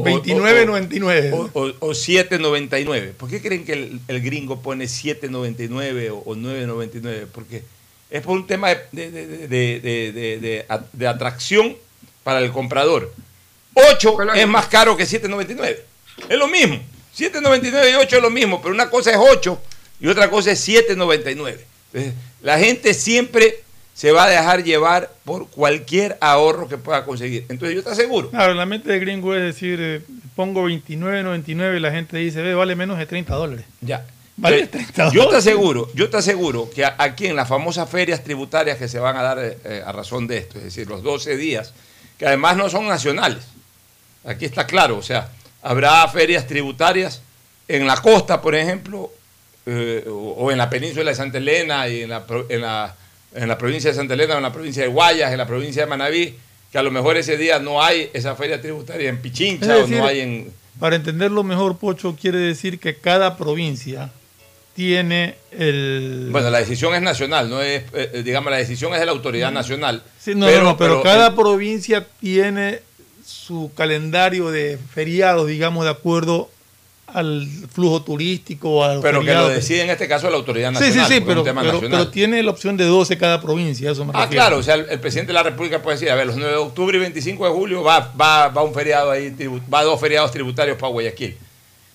29.99. 0.05 1.33
O, 1.33 1.51
o, 1.61 1.73
o, 1.81 1.91
7.99. 1.93 3.13
¿Por 3.13 3.31
qué 3.31 3.41
creen 3.41 3.65
que 3.65 3.73
el, 3.73 4.01
el 4.09 4.21
gringo 4.21 4.61
pone 4.61 4.85
7.99 4.85 6.11
o, 6.13 6.17
o 6.19 6.37
9.99? 6.37 7.27
Porque 7.33 7.63
es 8.11 8.23
por 8.23 8.37
un 8.37 8.47
tema 8.47 8.69
de, 8.69 8.81
de- 8.93 9.11
de- 9.11 9.49
de- 9.49 9.81
de- 9.81 10.13
de- 10.13 10.39
de- 10.39 10.67
de 10.93 11.07
atracción 11.07 11.77
para 12.25 12.41
el 12.41 12.51
comprador. 12.53 13.13
8 13.75 14.17
es 14.35 14.49
más 14.49 14.67
caro 14.67 14.97
que 14.97 15.05
7.99. 15.05 15.77
Es 16.29 16.37
lo 16.39 16.49
mismo. 16.49 16.79
7.99 17.17 17.91
y 17.93 17.95
8 17.95 18.17
es 18.17 18.23
lo 18.23 18.31
mismo, 18.31 18.61
pero 18.61 18.75
una 18.75 18.91
cosa 18.91 19.11
es 19.13 19.17
8 19.19 19.59
y 20.01 20.09
otra 20.09 20.29
cosa 20.31 20.53
es 20.53 20.69
7.99. 20.69 21.57
Entonces, 21.93 22.15
La 22.43 22.59
gente 22.59 22.93
siempre 22.95 23.63
se 23.99 24.13
va 24.13 24.27
a 24.27 24.29
dejar 24.31 24.63
llevar 24.63 25.11
por 25.25 25.49
cualquier 25.51 26.17
ahorro 26.21 26.69
que 26.69 26.79
pueda 26.79 27.05
conseguir. 27.05 27.47
Entonces 27.49 27.75
yo 27.75 27.83
te 27.83 27.91
aseguro. 27.91 28.31
Claro, 28.31 28.55
la 28.55 28.65
mente 28.65 28.93
de 28.93 29.01
gringo 29.01 29.35
es 29.35 29.43
decir, 29.43 29.77
eh, 29.83 30.03
pongo 30.37 30.69
29.99 30.69 31.77
y 31.77 31.81
la 31.81 31.91
gente 31.91 32.17
dice, 32.17 32.41
ve, 32.41 32.55
vale 32.55 32.77
menos 32.77 32.97
de 32.97 33.07
30 33.07 33.35
dólares. 33.35 33.65
Ya. 33.81 34.07
Vale 34.37 34.59
Pero 34.59 34.69
30 34.69 35.05
yo 35.07 35.11
te 35.11 35.17
dólares. 35.17 35.39
aseguro, 35.39 35.91
yo 35.95 36.09
te 36.11 36.17
aseguro 36.17 36.71
que 36.71 36.85
aquí 36.85 37.27
en 37.27 37.35
las 37.35 37.49
famosas 37.49 37.91
ferias 37.91 38.23
tributarias 38.23 38.79
que 38.79 38.87
se 38.87 39.01
van 39.01 39.17
a 39.17 39.23
dar 39.23 39.39
eh, 39.41 39.83
a 39.85 39.91
razón 39.91 40.29
de 40.29 40.39
esto, 40.39 40.59
es 40.59 40.65
decir, 40.65 40.87
los 40.87 41.03
12 41.03 41.37
días, 41.37 41.75
que 42.17 42.25
además 42.29 42.57
no 42.57 42.71
son 42.71 42.87
nacionales. 42.87 43.43
Aquí 44.25 44.45
está 44.45 44.65
claro, 44.65 44.97
o 44.97 45.03
sea, 45.03 45.29
habrá 45.61 46.07
ferias 46.07 46.47
tributarias 46.47 47.21
en 47.67 47.85
la 47.85 47.97
costa, 47.97 48.41
por 48.41 48.55
ejemplo, 48.55 49.11
eh, 49.67 50.05
o, 50.07 50.13
o 50.39 50.53
en 50.53 50.59
la 50.59 50.71
península 50.71 51.11
de 51.11 51.17
Santa 51.17 51.39
Elena 51.39 51.89
y 51.89 52.03
en 52.03 52.11
la, 52.11 52.25
en, 52.49 52.61
la, 52.61 52.95
en 53.35 53.49
la 53.49 53.59
provincia 53.59 53.91
de 53.91 53.97
Santa 53.97 54.15
Elena, 54.15 54.37
en 54.37 54.43
la 54.43 54.53
provincia 54.53 54.83
de 54.83 54.89
Guayas, 54.89 55.33
en 55.33 55.39
la 55.39 55.47
provincia 55.47 55.83
de 55.83 55.89
Manabí, 55.89 56.35
que 56.71 56.79
a 56.79 56.83
lo 56.83 56.91
mejor 56.91 57.17
ese 57.17 57.37
día 57.37 57.59
no 57.59 57.83
hay 57.83 58.11
esa 58.13 58.35
feria 58.37 58.61
tributaria 58.61 59.09
en 59.09 59.19
Pichincha 59.19 59.79
o 59.79 59.87
no 59.87 60.05
hay 60.05 60.21
en... 60.21 60.53
Para 60.79 60.97
entenderlo 60.97 61.43
mejor, 61.43 61.77
Pocho, 61.79 62.17
quiere 62.21 62.39
decir 62.39 62.79
que 62.79 62.97
cada 62.97 63.37
provincia 63.37 64.11
tiene 64.75 65.35
el... 65.51 66.29
Bueno, 66.31 66.51
la 66.51 66.59
decisión 66.59 66.95
es 66.95 67.03
nacional, 67.03 67.51
no 67.51 67.61
es, 67.61 67.83
eh, 67.93 68.11
eh, 68.15 68.23
digamos, 68.23 68.51
la 68.51 68.59
decisión 68.59 68.93
es 68.95 69.01
de 69.01 69.07
la 69.07 69.13
autoridad 69.13 69.51
nacional. 69.51 70.05
Sí, 70.21 70.35
no, 70.37 70.49
no, 70.49 70.63
no, 70.63 70.77
pero, 70.77 71.03
cada 71.03 71.35
provincia 71.35 72.07
tiene 72.21 72.81
su 73.27 73.73
calendario 73.75 74.51
de 74.51 74.79
feriados, 74.95 75.49
digamos, 75.49 75.85
de 75.85 75.91
acuerdo 75.91 76.49
al 77.15 77.47
flujo 77.73 78.03
turístico, 78.03 78.85
al 78.85 79.01
Pero 79.01 79.23
que 79.25 79.33
lo 79.33 79.49
decide 79.49 79.83
en 79.83 79.91
este 79.91 80.07
caso 80.09 80.29
la 80.31 80.37
autoridad 80.37 80.71
Sí, 80.73 80.77
sí, 80.77 80.83
nacional. 80.99 81.07
sí, 81.09 81.15
es 81.15 81.21
un 81.21 81.27
pero, 81.27 81.81
pero, 81.81 82.09
tiene 82.09 82.43
la 82.43 82.51
opción 82.51 82.77
de 82.77 82.85
12 82.85 83.17
cada 83.19 83.41
provincia, 83.41 83.89
a 83.89 83.93
eso 83.93 84.05
me 84.05 84.13
Ah, 84.15 84.23
refiero. 84.25 84.43
claro, 84.43 84.59
o 84.59 84.63
sea, 84.63 84.75
el, 84.75 84.87
el 84.91 85.01
presidente 85.01 85.29
de 85.31 85.35
la 85.35 85.43
República 85.43 85.81
puede 85.83 85.97
decir, 85.97 86.11
a 86.11 86.15
ver, 86.15 86.27
los 86.27 86.37
9 86.37 86.51
de 86.53 86.59
octubre 86.59 86.97
y 86.97 87.01
25 87.01 87.45
de 87.47 87.51
julio 87.53 87.83
va, 87.83 88.13
va, 88.21 88.49
va 88.49 88.63
un 88.63 88.75
feriado 88.75 89.11
ahí, 89.11 89.31
tribu- 89.31 89.63
va 89.73 89.83
dos 89.85 89.99
feriados 90.01 90.31
tributarios 90.31 90.77
para 90.77 90.93
Guayaquil. 90.93 91.37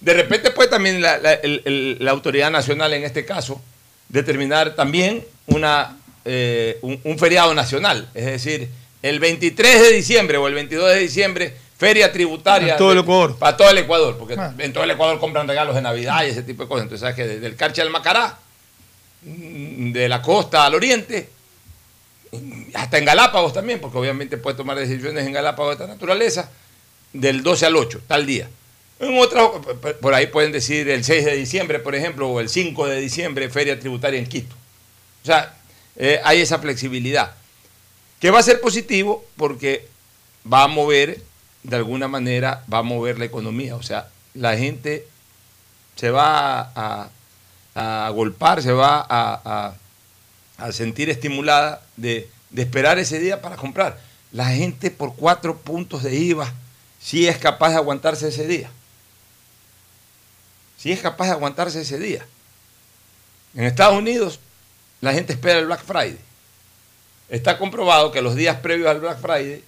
De 0.02 0.14
repente 0.14 0.52
puede 0.52 0.70
también 0.70 1.02
la, 1.02 1.18
la- 1.20 1.34
el- 1.34 1.62
el- 1.66 1.98
la 2.00 2.12
autoridad 2.12 2.50
nacional, 2.52 2.94
en 2.94 3.04
este 3.04 3.24
caso, 3.26 3.62
determinar 4.10 4.76
también 4.76 5.24
una, 5.48 5.98
eh, 6.26 6.78
un, 6.82 7.00
un 7.04 7.18
feriado 7.20 7.54
nacional. 7.54 8.10
Es 8.14 8.26
decir, 8.26 8.68
el 9.02 9.20
23 9.20 9.82
de 9.82 9.92
diciembre 9.94 10.38
o 10.38 10.48
el 10.48 10.54
22 10.54 10.90
de 10.94 11.00
diciembre, 11.00 11.54
feria 11.84 12.12
tributaria. 12.14 12.74
En 12.74 12.78
todo 12.78 12.94
el 12.94 13.00
Ecuador. 13.00 13.38
Para 13.38 13.58
todo 13.58 13.70
el 13.70 13.78
Ecuador, 13.78 14.18
porque 14.18 14.36
Ah. 14.38 14.54
en 14.58 14.72
todo 14.72 14.86
el 14.86 14.92
Ecuador 14.92 15.20
compran 15.20 15.46
regalos 15.48 15.76
de 15.76 15.82
Navidad 15.82 16.24
y 16.24 16.30
ese 16.30 16.42
tipo 16.44 16.64
de 16.64 16.70
cosas. 16.70 16.84
Entonces, 16.84 17.02
sabes 17.02 17.16
que 17.18 17.28
desde 17.28 17.46
el 17.46 17.58
Carche 17.58 17.82
al 17.82 17.90
Macará, 17.90 18.38
mm, 19.24 19.92
de 19.92 20.08
la 20.08 20.22
costa 20.22 20.66
al 20.66 20.76
oriente, 20.76 21.30
hasta 22.74 22.98
en 22.98 23.06
Galápagos 23.06 23.52
también, 23.54 23.82
porque 23.82 23.98
obviamente 23.98 24.38
puede 24.38 24.56
tomar 24.56 24.78
decisiones 24.78 25.28
en 25.28 25.34
Galápagos 25.34 25.78
de 25.78 25.84
esta 25.84 25.94
naturaleza, 25.94 26.50
del 27.12 27.44
12 27.44 27.66
al 27.66 27.76
8, 27.76 28.00
tal 28.08 28.26
día. 28.26 28.50
En 29.00 29.18
otras, 29.20 29.50
por 30.00 30.14
ahí 30.14 30.28
pueden 30.28 30.54
decir 30.54 30.88
el 30.90 31.04
6 31.04 31.26
de 31.26 31.36
diciembre, 31.36 31.80
por 31.80 31.96
ejemplo, 31.96 32.30
o 32.30 32.40
el 32.40 32.48
5 32.48 32.88
de 32.88 33.02
diciembre, 33.02 33.50
feria 33.50 33.78
tributaria 33.78 34.20
en 34.20 34.26
Quito. 34.28 34.56
O 35.22 35.26
sea, 35.26 35.54
eh, 35.98 36.22
hay 36.24 36.40
esa 36.42 36.60
flexibilidad, 36.60 37.34
que 38.22 38.32
va 38.32 38.40
a 38.40 38.44
ser 38.44 38.62
positivo 38.62 39.26
porque 39.36 39.88
va 40.52 40.64
a 40.64 40.68
mover, 40.68 41.20
de 41.64 41.76
alguna 41.76 42.08
manera, 42.08 42.64
va 42.72 42.80
a 42.80 42.84
mover 42.84 43.18
la 43.18 43.26
economía. 43.26 43.76
O 43.76 43.84
sea, 43.84 44.10
la 44.34 44.58
gente 44.58 45.08
se 45.96 46.12
va 46.12 46.72
a, 46.76 47.10
a 47.76 48.10
golpar, 48.10 48.62
se 48.62 48.72
va 48.72 49.06
a, 49.10 49.76
sentir 50.72 51.10
estimulada 51.10 51.82
de, 51.98 52.30
de 52.50 52.62
esperar 52.62 52.98
ese 52.98 53.20
día 53.20 53.42
para 53.42 53.58
comprar. 53.58 54.00
La 54.32 54.48
gente 54.48 54.92
por 54.92 55.16
cuatro 55.16 55.58
puntos 55.58 56.04
de 56.04 56.16
IVA 56.16 56.54
sí 57.02 57.28
es 57.28 57.38
capaz 57.38 57.72
de 57.72 57.76
aguantarse 57.76 58.30
ese 58.30 58.48
día. 58.48 58.70
Sí 60.78 60.92
es 60.92 61.02
capaz 61.02 61.26
de 61.26 61.32
aguantarse 61.32 61.82
ese 61.82 62.00
día. 62.00 62.26
En 63.56 63.66
Estados 63.66 63.98
Unidos 63.98 64.40
la 65.02 65.14
gente 65.14 65.34
espera 65.34 65.60
el 65.60 65.66
Black 65.66 65.84
Friday. 65.84 66.18
Está 67.28 67.58
comprobado 67.58 68.12
que 68.12 68.22
los 68.22 68.36
días 68.36 68.58
previos 68.60 68.88
al 68.90 69.02
Black 69.02 69.20
Friday 69.20 69.64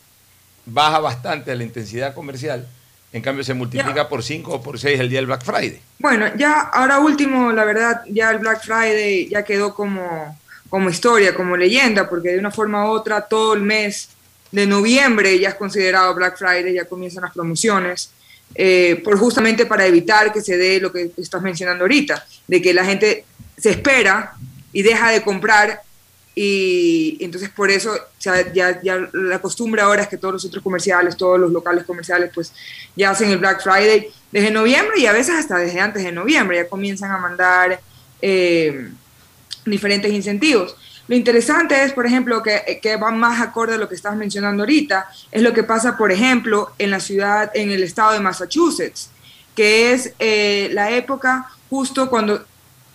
baja 0.65 0.99
bastante 0.99 1.55
la 1.55 1.63
intensidad 1.63 2.13
comercial, 2.13 2.67
en 3.13 3.21
cambio 3.21 3.43
se 3.43 3.53
multiplica 3.53 4.09
por 4.09 4.23
5 4.23 4.53
o 4.53 4.61
por 4.61 4.79
6 4.79 4.99
el 4.99 5.09
día 5.09 5.19
del 5.19 5.27
Black 5.27 5.43
Friday. 5.43 5.79
Bueno, 5.99 6.35
ya 6.35 6.61
ahora 6.61 6.99
último, 6.99 7.51
la 7.51 7.63
verdad, 7.63 8.01
ya 8.09 8.31
el 8.31 8.39
Black 8.39 8.63
Friday 8.63 9.29
ya 9.29 9.43
quedó 9.43 9.73
como, 9.73 10.37
como 10.69 10.89
historia, 10.89 11.33
como 11.33 11.55
leyenda, 11.55 12.09
porque 12.09 12.29
de 12.29 12.39
una 12.39 12.51
forma 12.51 12.85
u 12.85 12.89
otra 12.89 13.21
todo 13.21 13.53
el 13.53 13.61
mes 13.61 14.09
de 14.51 14.67
noviembre 14.67 15.39
ya 15.39 15.49
es 15.49 15.55
considerado 15.55 16.13
Black 16.13 16.37
Friday, 16.37 16.73
ya 16.73 16.85
comienzan 16.85 17.23
las 17.23 17.33
promociones, 17.33 18.11
eh, 18.53 19.01
por 19.03 19.17
justamente 19.17 19.65
para 19.65 19.85
evitar 19.85 20.31
que 20.31 20.41
se 20.41 20.57
dé 20.57 20.79
lo 20.79 20.91
que 20.91 21.11
estás 21.17 21.41
mencionando 21.41 21.83
ahorita, 21.83 22.25
de 22.47 22.61
que 22.61 22.73
la 22.73 22.85
gente 22.85 23.25
se 23.57 23.71
espera 23.71 24.33
y 24.71 24.81
deja 24.81 25.11
de 25.11 25.21
comprar 25.21 25.81
y 26.37 27.17
entonces 27.21 27.49
por 27.49 27.71
eso 27.71 27.95
ya, 28.19 28.81
la 29.13 29.39
costumbre 29.39 29.81
ahora 29.81 30.01
es 30.01 30.09
que 30.09 30.17
todos 30.17 30.33
los 30.33 30.41
centros 30.41 30.61
comerciales, 30.61 31.15
todos 31.15 31.39
los 31.39 31.49
locales 31.49 31.85
comerciales, 31.85 32.29
pues 32.35 32.51
ya 32.93 33.11
hacen 33.11 33.29
el 33.31 33.37
Black 33.37 33.63
Friday 33.63 34.11
desde 34.33 34.51
noviembre 34.51 34.99
y 34.99 35.05
a 35.05 35.13
veces 35.13 35.35
hasta 35.35 35.57
desde 35.57 35.79
antes 35.79 36.03
de 36.03 36.11
noviembre, 36.11 36.57
ya 36.57 36.67
comienzan 36.67 37.11
a 37.11 37.17
mandar 37.17 37.79
eh, 38.21 38.89
diferentes 39.65 40.11
incentivos. 40.11 40.75
Lo 41.07 41.15
interesante 41.15 41.81
es, 41.83 41.93
por 41.93 42.05
ejemplo, 42.05 42.43
que, 42.43 42.79
que 42.81 42.97
va 42.97 43.11
más 43.11 43.39
acorde 43.39 43.75
a 43.75 43.77
lo 43.77 43.87
que 43.87 43.95
estás 43.95 44.17
mencionando 44.17 44.63
ahorita, 44.63 45.07
es 45.31 45.41
lo 45.41 45.53
que 45.53 45.63
pasa, 45.63 45.95
por 45.97 46.11
ejemplo, 46.11 46.73
en 46.79 46.91
la 46.91 46.99
ciudad, 46.99 47.51
en 47.53 47.71
el 47.71 47.83
estado 47.83 48.11
de 48.11 48.19
Massachusetts, 48.19 49.09
que 49.55 49.93
es 49.93 50.13
eh, 50.19 50.69
la 50.73 50.91
época 50.91 51.49
justo 51.69 52.09
cuando 52.09 52.43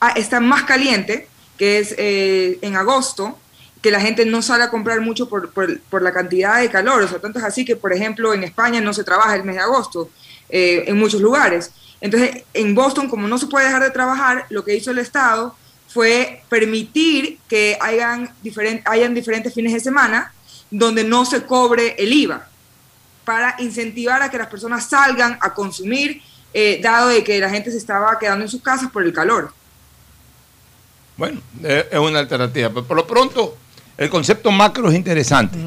ah, 0.01 0.13
está 0.17 0.41
más 0.41 0.65
caliente, 0.65 1.29
que 1.61 1.79
es 1.79 1.95
eh, 1.99 2.59
en 2.63 2.75
agosto, 2.75 3.39
que 3.83 3.91
la 3.91 4.01
gente 4.01 4.25
no 4.25 4.41
sale 4.41 4.65
a 4.65 4.71
comprar 4.71 5.03
mucho 5.03 5.29
por, 5.29 5.51
por- 5.53 6.03
la 6.03 6.11
cantidad 6.11 6.59
de 6.59 6.71
calor. 6.71 7.03
O 7.03 7.07
sea, 7.09 7.19
tanto 7.19 7.39
es 7.39 7.45
así 7.45 7.67
que, 7.67 7.77
por 7.77 7.93
ejemplo, 7.93 8.33
en 8.33 8.45
España 8.45 8.81
no 8.81 8.95
se 8.95 9.05
trabaja 9.05 9.37
el 9.37 9.45
mes 9.45 9.57
de 9.57 9.61
agosto 9.61 10.09
eh, 10.49 10.85
en 10.87 10.97
muchos 10.99 11.21
lugares. 11.21 11.71
Entonces, 12.01 12.45
en 12.55 12.75
Boston, 12.75 13.11
como 13.11 13.29
no 13.29 13.37
se 13.37 13.47
puede 13.47 13.67
dejar 13.67 13.83
de 13.83 13.91
trabajar, 13.91 14.47
lo 14.49 14.65
que 14.65 14.75
hizo 14.75 14.91
el 14.91 14.99
Estado 15.01 15.55
fue 15.87 16.43
permitir 16.49 17.39
que 17.47 17.77
hayan, 17.79 18.33
hayan 18.87 19.13
diferentes 19.13 19.53
fines 19.53 19.75
de 19.75 19.81
semana 19.81 20.33
donde 20.71 21.05
no 21.05 21.27
se 21.27 21.43
cobre 21.45 21.95
el 21.99 22.11
IVA 22.11 22.49
para 23.27 23.55
incentivar 23.59 24.23
a 24.23 24.31
que 24.31 24.39
las 24.39 24.47
personas 24.49 24.89
salgan 24.89 25.37
a 25.43 25.53
consumir, 25.53 26.23
eh, 26.55 26.81
dado 26.83 27.09
de 27.09 27.23
que 27.23 27.39
la 27.39 27.51
gente 27.51 27.71
se 27.71 27.77
estaba 27.77 28.19
quedando 28.19 28.45
en 28.47 28.51
sus 28.51 28.63
casas 28.63 28.91
por 28.91 29.03
el 29.05 29.13
calor. 29.13 29.53
Bueno, 31.21 31.43
eh, 31.63 31.87
es 31.93 31.99
una 31.99 32.19
alternativa. 32.19 32.71
Pero 32.71 32.87
por 32.87 32.97
lo 32.97 33.07
pronto, 33.07 33.55
el 33.99 34.09
concepto 34.09 34.51
macro 34.51 34.89
es 34.89 34.97
interesante. 34.97 35.59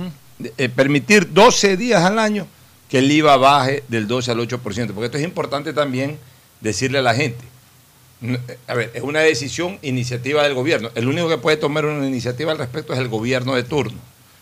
Eh, 0.57 0.67
permitir 0.67 1.31
12 1.31 1.77
días 1.77 2.03
al 2.03 2.17
año 2.17 2.47
que 2.89 2.97
el 2.97 3.11
IVA 3.11 3.37
baje 3.37 3.83
del 3.87 4.07
12 4.07 4.31
al 4.31 4.39
8%, 4.39 4.59
porque 4.93 5.05
esto 5.05 5.17
es 5.19 5.23
importante 5.23 5.71
también 5.71 6.17
decirle 6.59 6.97
a 6.97 7.01
la 7.03 7.13
gente. 7.13 7.45
Eh, 8.23 8.57
A 8.67 8.73
ver, 8.73 8.89
es 8.95 9.03
una 9.03 9.19
decisión, 9.19 9.77
iniciativa 9.83 10.41
del 10.41 10.55
gobierno. 10.55 10.89
El 10.95 11.07
único 11.07 11.29
que 11.29 11.37
puede 11.37 11.57
tomar 11.57 11.85
una 11.85 12.07
iniciativa 12.07 12.51
al 12.51 12.57
respecto 12.57 12.93
es 12.93 12.97
el 12.97 13.07
gobierno 13.07 13.53
de 13.53 13.61
turno, 13.61 13.99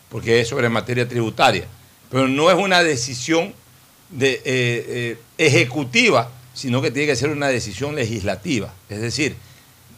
porque 0.07 0.39
es 0.39 0.47
sobre 0.47 0.69
materia 0.69 1.05
tributaria. 1.09 1.65
Pero 2.09 2.29
no 2.29 2.49
es 2.49 2.55
una 2.57 2.83
decisión 2.83 3.53
de, 4.09 4.31
eh, 4.31 4.41
eh, 4.45 5.17
ejecutiva, 5.37 6.31
sino 6.53 6.81
que 6.81 6.89
tiene 6.89 7.07
que 7.07 7.17
ser 7.17 7.31
una 7.31 7.49
decisión 7.49 7.95
legislativa. 7.95 8.73
Es 8.87 9.01
decir, 9.01 9.35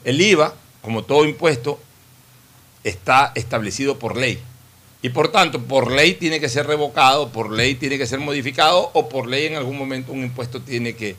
el 0.05 0.19
IVA, 0.19 0.55
como 0.83 1.03
todo 1.03 1.25
impuesto, 1.25 1.79
está 2.83 3.31
establecido 3.35 3.97
por 3.97 4.17
ley. 4.17 4.37
Y 5.01 5.09
por 5.09 5.31
tanto, 5.31 5.61
por 5.61 5.91
ley 5.91 6.13
tiene 6.13 6.39
que 6.39 6.49
ser 6.49 6.67
revocado, 6.67 7.29
por 7.29 7.51
ley 7.51 7.75
tiene 7.75 7.97
que 7.97 8.05
ser 8.05 8.19
modificado 8.19 8.91
o 8.93 9.09
por 9.09 9.27
ley 9.27 9.47
en 9.47 9.55
algún 9.55 9.77
momento 9.77 10.11
un 10.11 10.23
impuesto 10.23 10.61
tiene 10.61 10.95
que, 10.95 11.15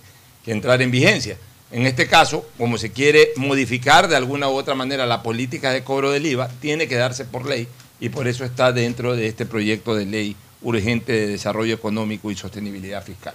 entrar 0.47 0.83
en 0.83 0.91
vigencia. 0.91 1.39
En 1.73 1.87
este 1.87 2.07
caso, 2.07 2.47
como 2.59 2.77
se 2.77 2.93
quiere 2.93 3.31
modificar 3.37 4.09
de 4.09 4.17
alguna 4.17 4.49
u 4.49 4.53
otra 4.53 4.75
manera 4.75 5.07
la 5.07 5.23
política 5.23 5.71
de 5.71 5.83
cobro 5.83 6.11
del 6.11 6.27
IVA, 6.27 6.49
tiene 6.61 6.87
que 6.87 6.97
darse 6.97 7.25
por 7.25 7.47
ley 7.47 7.67
y 7.99 8.11
por 8.11 8.29
eso 8.29 8.45
está 8.45 8.71
dentro 8.71 9.17
de 9.17 9.27
este 9.27 9.47
proyecto 9.47 9.95
de 9.95 10.05
ley 10.05 10.37
urgente 10.61 11.13
de 11.13 11.27
desarrollo 11.29 11.75
económico 11.75 12.31
y 12.31 12.37
sostenibilidad 12.37 13.03
fiscal. 13.03 13.35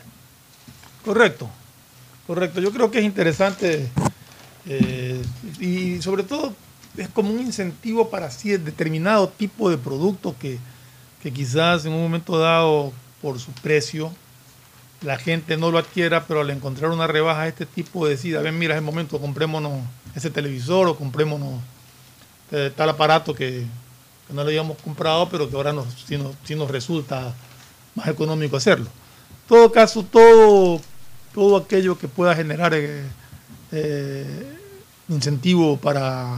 Correcto, 1.04 1.50
correcto. 2.28 2.62
Yo 2.62 2.72
creo 2.72 2.92
que 2.92 3.00
es 3.00 3.06
interesante 3.06 3.88
eh, 4.70 5.22
y 5.60 6.02
sobre 6.02 6.24
todo 6.24 6.54
es 6.96 7.10
como 7.10 7.32
un 7.32 7.40
incentivo 7.40 8.10
para 8.10 8.28
así 8.28 8.52
determinado 8.52 9.28
tipo 9.28 9.70
de 9.70 9.78
producto 9.78 10.36
que, 10.40 10.60
que 11.22 11.34
quizás 11.34 11.86
en 11.86 11.94
un 11.94 12.04
momento 12.04 12.38
dado, 12.38 12.94
por 13.22 13.40
su 13.40 13.52
precio, 13.52 14.12
la 15.02 15.18
gente 15.18 15.58
no 15.58 15.72
lo 15.72 15.78
adquiera, 15.78 16.26
pero 16.26 16.42
al 16.42 16.50
encontrar 16.50 16.92
una 16.92 17.08
rebaja, 17.08 17.48
este 17.48 17.66
tipo 17.66 18.08
decida, 18.08 18.42
ven, 18.42 18.58
mira, 18.58 18.76
es 18.76 18.80
el 18.80 18.86
momento, 18.86 19.20
comprémonos 19.20 19.82
ese 20.16 20.30
televisor 20.30 20.88
o 20.88 20.96
comprémonos 20.96 21.62
eh, 22.52 22.72
tal 22.76 22.90
aparato 22.90 23.34
que, 23.34 23.66
no 24.30 24.44
lo 24.44 24.50
habíamos 24.50 24.78
comprado, 24.78 25.28
pero 25.30 25.50
que 25.50 25.56
ahora 25.56 25.74
nos, 25.74 25.88
sí, 26.06 26.16
nos, 26.18 26.36
sí 26.44 26.54
resulta 26.54 27.34
más 27.96 28.08
económico 28.08 28.58
hacerlo. 28.58 28.86
En 28.86 29.48
todo 29.48 29.72
caso, 29.72 30.04
todo, 30.04 30.80
todo 31.34 31.58
aquello 31.58 31.98
que 31.98 32.08
pueda 32.08 32.36
generar 32.36 32.74
eh, 32.76 34.59
incentivo 35.10 35.78
para 35.78 36.38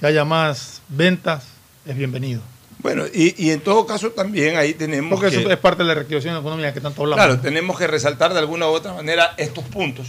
que 0.00 0.06
haya 0.06 0.24
más 0.24 0.80
ventas 0.88 1.44
es 1.86 1.96
bienvenido. 1.96 2.40
Bueno, 2.80 3.04
y, 3.12 3.34
y 3.44 3.50
en 3.50 3.60
todo 3.60 3.86
caso 3.86 4.10
también 4.10 4.56
ahí 4.56 4.72
tenemos 4.74 5.18
Porque 5.18 5.34
que... 5.34 5.40
eso 5.40 5.50
es 5.50 5.58
parte 5.58 5.82
de 5.82 5.88
la 5.88 5.94
reactivación 5.94 6.36
económica 6.36 6.72
que 6.72 6.80
tanto 6.80 7.02
hablamos. 7.02 7.24
Claro, 7.24 7.40
tenemos 7.40 7.76
que 7.76 7.86
resaltar 7.88 8.32
de 8.32 8.38
alguna 8.38 8.66
u 8.68 8.70
otra 8.70 8.92
manera 8.94 9.34
estos 9.36 9.64
puntos, 9.64 10.08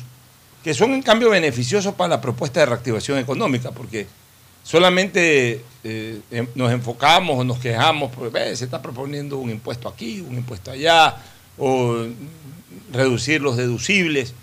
que 0.64 0.74
son 0.74 0.94
en 0.94 1.02
cambio 1.02 1.32
beneficiosos 1.32 1.96
para 1.96 2.10
la 2.10 2.22
propuesta 2.22 2.60
de 2.60 2.68
reactivación 2.68 3.18
económica, 3.18 3.72
porque 3.72 4.06
solamente 4.64 5.66
eh, 5.84 6.20
em- 6.30 6.48
nos 6.54 6.72
enfocamos 6.72 7.40
o 7.40 7.44
nos 7.44 7.58
quejamos, 7.58 8.12
porque 8.16 8.56
se 8.56 8.66
está 8.66 8.82
proponiendo 8.82 9.38
un 9.38 9.50
impuesto 9.50 9.90
aquí, 9.90 10.22
un 10.22 10.36
impuesto 10.36 10.70
allá, 10.70 11.16
o 11.58 12.06
reducir 12.92 13.42
los 13.42 13.58
deducibles, 13.58 14.36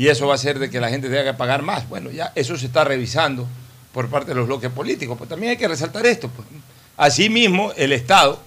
y 0.00 0.08
eso 0.08 0.26
va 0.26 0.32
a 0.32 0.36
hacer 0.36 0.58
de 0.58 0.70
que 0.70 0.80
la 0.80 0.88
gente 0.88 1.10
tenga 1.10 1.24
que 1.24 1.34
pagar 1.34 1.60
más. 1.60 1.86
Bueno, 1.86 2.10
ya 2.10 2.32
eso 2.34 2.56
se 2.56 2.64
está 2.64 2.84
revisando 2.84 3.46
por 3.92 4.08
parte 4.08 4.30
de 4.30 4.34
los 4.34 4.46
bloques 4.46 4.70
políticos, 4.70 5.18
pues 5.18 5.28
también 5.28 5.50
hay 5.50 5.58
que 5.58 5.68
resaltar 5.68 6.06
esto. 6.06 6.30
Pues. 6.30 6.48
Asimismo, 6.96 7.74
el 7.76 7.92
Estado, 7.92 8.40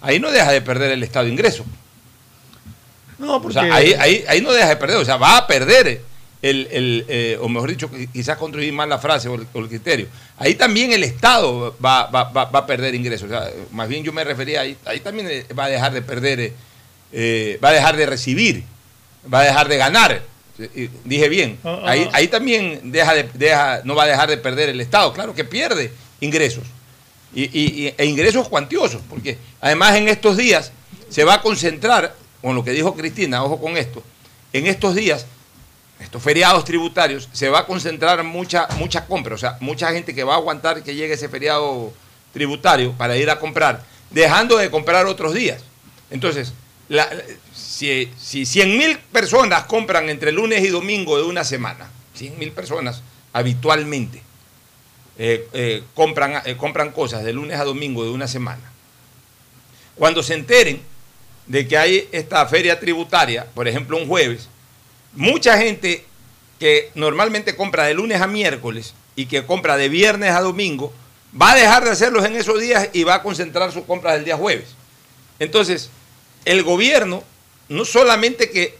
ahí 0.00 0.20
no 0.20 0.30
deja 0.30 0.52
de 0.52 0.60
perder 0.62 0.92
el 0.92 1.02
Estado 1.02 1.26
ingreso. 1.26 1.64
No, 3.18 3.38
O 3.38 3.50
sea, 3.50 3.62
ahí, 3.74 3.94
ahí, 3.98 4.24
ahí 4.28 4.40
no 4.42 4.52
deja 4.52 4.68
de 4.68 4.76
perder, 4.76 4.98
o 4.98 5.04
sea, 5.04 5.16
va 5.16 5.38
a 5.38 5.46
perder 5.48 6.02
el, 6.40 6.68
el, 6.70 7.04
eh, 7.08 7.36
o 7.40 7.48
mejor 7.48 7.70
dicho, 7.70 7.90
quizás 8.12 8.36
construir 8.36 8.72
mal 8.72 8.88
la 8.88 8.98
frase 8.98 9.28
o 9.28 9.34
el, 9.34 9.46
o 9.52 9.58
el 9.58 9.68
criterio. 9.68 10.06
Ahí 10.38 10.54
también 10.54 10.92
el 10.92 11.02
Estado 11.02 11.76
va, 11.84 12.06
va, 12.06 12.30
va, 12.30 12.44
va 12.44 12.60
a 12.60 12.66
perder 12.66 12.94
ingresos. 12.94 13.28
O 13.28 13.32
sea, 13.32 13.50
más 13.72 13.88
bien 13.88 14.04
yo 14.04 14.12
me 14.12 14.22
refería 14.22 14.60
ahí, 14.60 14.76
ahí 14.84 15.00
también 15.00 15.26
eh, 15.28 15.46
va 15.52 15.64
a 15.64 15.68
dejar 15.68 15.92
de 15.92 16.02
perder, 16.02 16.38
eh, 16.38 16.52
eh, 17.10 17.58
va 17.60 17.70
a 17.70 17.72
dejar 17.72 17.96
de 17.96 18.06
recibir, 18.06 18.62
va 19.32 19.40
a 19.40 19.44
dejar 19.44 19.66
de 19.66 19.76
ganar. 19.78 20.31
Dije 21.04 21.28
bien, 21.28 21.58
Ah, 21.64 21.80
ah. 21.84 21.90
ahí, 21.90 22.08
ahí 22.12 22.28
también 22.28 22.92
deja 22.92 23.14
de, 23.14 23.28
deja, 23.34 23.80
no 23.84 23.94
va 23.94 24.04
a 24.04 24.06
dejar 24.06 24.28
de 24.28 24.36
perder 24.36 24.68
el 24.68 24.80
Estado. 24.80 25.12
Claro 25.12 25.34
que 25.34 25.44
pierde 25.44 25.92
ingresos. 26.20 26.64
Y, 27.34 27.44
y- 27.44 27.86
y- 27.88 27.94
e 27.96 28.04
ingresos 28.04 28.48
cuantiosos, 28.48 29.00
porque 29.08 29.38
además 29.60 29.96
en 29.96 30.08
estos 30.08 30.36
días 30.36 30.70
se 31.08 31.24
va 31.24 31.34
a 31.34 31.40
concentrar, 31.42 32.14
con 32.42 32.54
lo 32.54 32.62
que 32.64 32.72
dijo 32.72 32.94
Cristina, 32.94 33.42
ojo 33.44 33.60
con 33.60 33.76
esto, 33.76 34.02
en 34.52 34.66
estos 34.66 34.94
días, 34.94 35.24
estos 35.98 36.22
feriados 36.22 36.64
tributarios, 36.64 37.28
se 37.32 37.48
va 37.48 37.60
a 37.60 37.66
concentrar 37.66 38.22
mucha, 38.24 38.66
mucha 38.76 39.06
compra, 39.06 39.34
o 39.34 39.38
sea, 39.38 39.56
mucha 39.60 39.90
gente 39.92 40.14
que 40.14 40.24
va 40.24 40.34
a 40.34 40.36
aguantar 40.36 40.82
que 40.82 40.94
llegue 40.94 41.14
ese 41.14 41.28
feriado 41.28 41.92
tributario 42.32 42.92
para 42.92 43.16
ir 43.16 43.30
a 43.30 43.38
comprar, 43.38 43.82
dejando 44.10 44.56
de 44.58 44.70
comprar 44.70 45.06
otros 45.06 45.32
días. 45.32 45.62
Entonces, 46.10 46.52
la- 46.88 47.08
si, 47.82 48.12
si 48.16 48.46
100 48.46 48.78
mil 48.78 48.98
personas 48.98 49.64
compran 49.64 50.08
entre 50.08 50.30
lunes 50.30 50.62
y 50.62 50.68
domingo 50.68 51.16
de 51.16 51.24
una 51.24 51.42
semana, 51.42 51.90
100 52.14 52.38
mil 52.38 52.52
personas 52.52 53.02
habitualmente, 53.32 54.22
eh, 55.18 55.48
eh, 55.52 55.82
compran, 55.94 56.42
eh, 56.44 56.56
compran 56.56 56.92
cosas 56.92 57.24
de 57.24 57.32
lunes 57.32 57.58
a 57.58 57.64
domingo 57.64 58.04
de 58.04 58.10
una 58.10 58.28
semana. 58.28 58.70
Cuando 59.96 60.22
se 60.22 60.34
enteren 60.34 60.80
de 61.46 61.66
que 61.66 61.76
hay 61.76 62.08
esta 62.12 62.46
feria 62.46 62.78
tributaria, 62.78 63.46
por 63.52 63.66
ejemplo 63.66 63.96
un 63.96 64.06
jueves, 64.06 64.48
mucha 65.14 65.58
gente 65.58 66.04
que 66.60 66.92
normalmente 66.94 67.56
compra 67.56 67.84
de 67.84 67.94
lunes 67.94 68.20
a 68.20 68.28
miércoles 68.28 68.94
y 69.16 69.26
que 69.26 69.44
compra 69.44 69.76
de 69.76 69.88
viernes 69.88 70.30
a 70.30 70.40
domingo, 70.40 70.92
va 71.40 71.52
a 71.52 71.56
dejar 71.56 71.84
de 71.84 71.90
hacerlos 71.90 72.24
en 72.24 72.36
esos 72.36 72.60
días 72.60 72.90
y 72.92 73.02
va 73.02 73.16
a 73.16 73.22
concentrar 73.22 73.72
sus 73.72 73.84
compras 73.84 74.16
el 74.18 74.24
día 74.24 74.36
jueves. 74.36 74.76
Entonces, 75.40 75.90
el 76.44 76.62
gobierno 76.62 77.24
no 77.68 77.84
solamente 77.84 78.50
que 78.50 78.78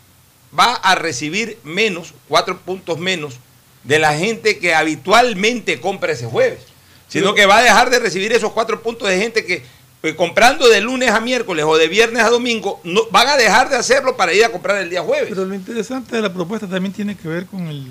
va 0.58 0.74
a 0.74 0.94
recibir 0.94 1.58
menos, 1.64 2.14
cuatro 2.28 2.58
puntos 2.60 2.98
menos, 2.98 3.36
de 3.84 3.98
la 3.98 4.16
gente 4.16 4.58
que 4.58 4.74
habitualmente 4.74 5.80
compra 5.80 6.12
ese 6.12 6.26
jueves, 6.26 6.60
sino 7.08 7.34
que 7.34 7.46
va 7.46 7.58
a 7.58 7.62
dejar 7.62 7.90
de 7.90 7.98
recibir 7.98 8.32
esos 8.32 8.52
cuatro 8.52 8.82
puntos 8.82 9.08
de 9.08 9.18
gente 9.18 9.44
que 9.44 9.62
pues, 10.00 10.14
comprando 10.14 10.68
de 10.68 10.80
lunes 10.80 11.10
a 11.10 11.20
miércoles 11.20 11.64
o 11.66 11.76
de 11.76 11.88
viernes 11.88 12.22
a 12.22 12.30
domingo, 12.30 12.80
no, 12.84 13.02
van 13.10 13.28
a 13.28 13.36
dejar 13.36 13.68
de 13.70 13.76
hacerlo 13.76 14.16
para 14.16 14.32
ir 14.32 14.44
a 14.44 14.50
comprar 14.50 14.78
el 14.78 14.90
día 14.90 15.02
jueves. 15.02 15.28
Pero 15.28 15.44
lo 15.44 15.54
interesante 15.54 16.16
de 16.16 16.22
la 16.22 16.32
propuesta 16.32 16.66
también 16.66 16.92
tiene 16.92 17.16
que 17.16 17.28
ver 17.28 17.46
con 17.46 17.68
el, 17.68 17.86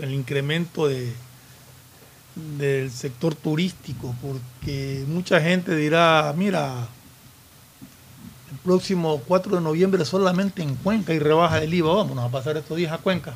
el 0.00 0.12
incremento 0.12 0.86
de, 0.86 1.12
del 2.58 2.90
sector 2.90 3.34
turístico, 3.34 4.14
porque 4.22 5.04
mucha 5.06 5.40
gente 5.40 5.74
dirá, 5.74 6.32
mira, 6.36 6.88
el 8.50 8.58
próximo 8.58 9.22
4 9.26 9.56
de 9.56 9.62
noviembre 9.62 10.04
solamente 10.04 10.62
en 10.62 10.74
Cuenca 10.76 11.12
y 11.12 11.18
rebaja 11.18 11.62
el 11.62 11.72
IVA, 11.74 11.94
vámonos 11.94 12.24
a 12.24 12.28
pasar 12.30 12.56
estos 12.56 12.76
días 12.76 12.92
a 12.92 12.98
Cuenca. 12.98 13.34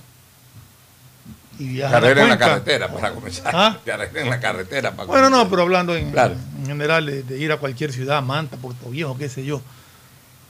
Y 1.59 1.69
viajar 1.69 2.05
a 2.05 2.11
en 2.11 2.29
la 2.29 2.39
carretera 2.39 2.89
para 2.93 3.13
comenzar. 3.13 3.53
¿Ah? 3.55 3.79
En 4.15 4.31
la 4.31 4.41
carretera 4.41 4.93
para 4.93 5.07
Bueno, 5.07 5.29
no, 5.31 5.49
pero 5.51 5.63
hablando 5.63 5.95
en, 5.95 6.11
Claro. 6.11 6.35
en 6.61 6.67
general 6.67 7.05
de, 7.07 7.23
de 7.23 7.39
ir 7.39 7.53
a 7.53 7.59
cualquier 7.59 7.93
ciudad, 7.93 8.23
Manta, 8.23 8.57
Puerto 8.57 8.89
Viejo, 8.91 9.17
qué 9.19 9.29
sé 9.29 9.45
yo. 9.45 9.61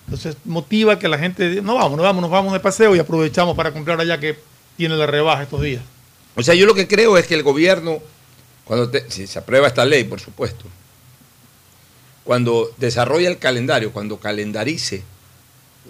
Entonces 0.07 0.37
motiva 0.45 0.99
que 0.99 1.09
la 1.09 1.19
gente 1.19 1.49
diga, 1.49 1.63
no 1.63 1.75
vamos, 1.75 1.97
no 1.97 2.03
vamos, 2.03 2.23
nos 2.23 2.31
vamos 2.31 2.53
de 2.53 2.61
paseo 2.61 2.95
y 2.95 2.99
aprovechamos 3.01 3.57
para 3.57 3.73
comprar 3.73 4.01
allá 4.01 4.19
que 4.19 4.39
tiene 4.77 4.97
la 4.97 5.07
rebaja 5.07 5.43
estos 5.43 5.61
días. 5.61 5.83
O 6.37 6.43
sea, 6.43 6.55
yo 6.55 6.67
lo 6.67 6.75
que 6.75 6.87
creo 6.89 7.19
es 7.19 7.27
que 7.27 7.35
el 7.35 7.43
gobierno, 7.43 7.99
cuando 8.65 8.89
te- 8.89 9.11
si 9.11 9.27
se 9.27 9.39
aprueba 9.39 9.67
esta 9.67 9.85
ley, 9.85 10.05
por 10.05 10.21
supuesto, 10.21 10.65
cuando 12.25 12.73
desarrolla 12.77 13.29
el 13.29 13.39
calendario, 13.39 13.93
cuando 13.93 14.19
calendarice 14.19 15.03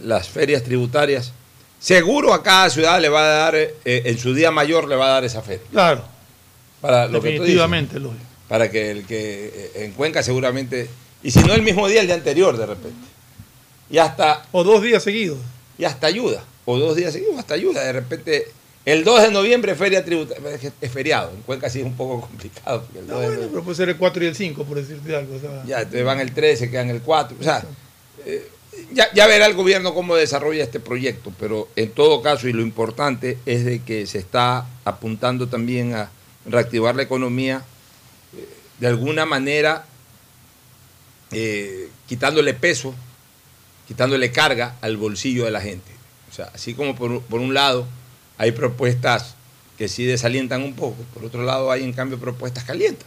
las 0.03 0.29
ferias 0.29 0.63
tributarias, 0.63 1.33
seguro 1.79 2.33
a 2.33 2.43
cada 2.43 2.71
ciudad 2.71 3.01
le 3.01 3.09
va 3.09 3.21
a 3.21 3.29
dar, 3.29 3.55
eh, 3.57 3.73
en 3.85 4.19
su 4.19 4.35
día 4.35 4.51
mayor 4.51 4.89
le 4.89 4.97
va 4.97 5.07
a 5.07 5.11
dar 5.11 5.25
esa 5.25 5.43
feria. 5.43 5.65
Claro, 5.71 6.05
Para 6.81 7.07
lo 7.07 7.15
que 7.15 7.19
tú 7.19 7.25
dices. 7.27 7.41
definitivamente, 7.41 8.01
lógico. 8.01 8.25
Para 8.49 8.71
que 8.71 8.91
el 8.91 9.05
que 9.07 9.47
eh, 9.55 9.85
en 9.85 9.93
Cuenca 9.93 10.23
seguramente, 10.23 10.89
y 11.23 11.31
si 11.31 11.41
no 11.41 11.55
el 11.55 11.63
mismo 11.63 11.89
día, 11.89 12.01
el 12.01 12.07
día 12.07 12.17
anterior 12.17 12.57
de 12.57 12.67
repente. 12.67 13.07
Y 13.91 13.99
hasta... 13.99 14.47
O 14.53 14.65
dos 14.65 14.83
días 14.83 15.03
seguidos. 15.03 15.39
Y 15.79 15.85
hasta 15.85 16.07
ayuda. 16.07 16.43
O 16.65 16.79
dos 16.79 16.97
días 16.97 17.13
seguidos, 17.13 17.39
hasta 17.39 17.55
ayuda. 17.55 17.83
De 17.83 17.93
repente, 17.93 18.47
el 18.85 19.05
2 19.05 19.23
de 19.23 19.31
noviembre, 19.31 19.75
feria 19.77 20.05
tributaria. 20.05 20.59
Es, 20.81 20.91
feriado. 20.91 21.31
En 21.31 21.43
Cuenca 21.43 21.71
sí 21.71 21.81
es 21.81 21.87
un 21.87 21.97
poco 21.97 22.23
complicado. 22.23 22.83
porque 22.83 22.99
el 22.99 23.07
2 23.07 23.21
de 23.21 23.27
Bueno, 23.29 23.49
pero 23.51 23.65
puede 23.65 23.77
ser 23.77 23.89
el 23.91 23.97
4 23.97 24.25
y 24.25 24.27
el 24.27 24.35
5, 24.35 24.65
por 24.65 24.77
decirte 24.77 25.15
algo. 25.15 25.37
o 25.37 25.41
sea. 25.41 25.65
ya 25.65 25.89
te 25.89 26.03
van 26.03 26.19
el 26.19 26.33
13, 26.33 26.71
quedan 26.71 26.91
el 26.91 27.01
4. 27.01 27.37
O 27.39 27.43
sea, 27.45 27.65
eh, 28.27 28.49
ya, 28.93 29.13
ya 29.15 29.27
verá 29.29 29.47
el 29.47 29.55
gobierno 29.55 29.95
cómo 29.95 30.17
desarrolla 30.17 30.65
este 30.65 30.81
proyecto, 30.81 31.33
pero 31.39 31.69
en 31.77 31.91
todo 31.93 32.23
caso, 32.23 32.49
y 32.49 32.53
lo 32.53 32.63
importante 32.63 33.39
es 33.47 33.65
de 33.65 33.83
que 33.83 34.07
se 34.07 34.19
está 34.19 34.67
apuntando 34.85 35.47
también 35.49 35.95
a 35.95 36.11
reactivar 36.45 36.97
la 36.97 37.03
economía 37.03 37.63
eh, 38.37 38.49
de 38.81 38.87
alguna 38.89 39.27
manera, 39.27 39.87
eh, 41.31 41.89
quitándole 42.09 42.53
peso, 42.53 42.95
quitándole 43.87 44.33
carga 44.33 44.75
al 44.81 44.97
bolsillo 44.97 45.45
de 45.45 45.53
la 45.53 45.61
gente. 45.61 45.93
O 46.31 46.35
sea, 46.35 46.51
así 46.53 46.75
como 46.75 46.97
por, 46.97 47.23
por 47.23 47.41
un 47.41 47.55
lado 47.55 47.87
hay 48.43 48.51
propuestas 48.51 49.37
que 49.79 49.87
sí 49.87 50.05
desalientan 50.05 50.63
un 50.63 50.75
poco, 50.75 50.97
por 51.15 51.25
otro 51.25 51.45
lado 51.45 51.71
hay 51.71 51.85
en 51.85 51.93
cambio 51.93 52.19
propuestas 52.19 52.65
que 52.65 52.73
alientan. 52.73 53.07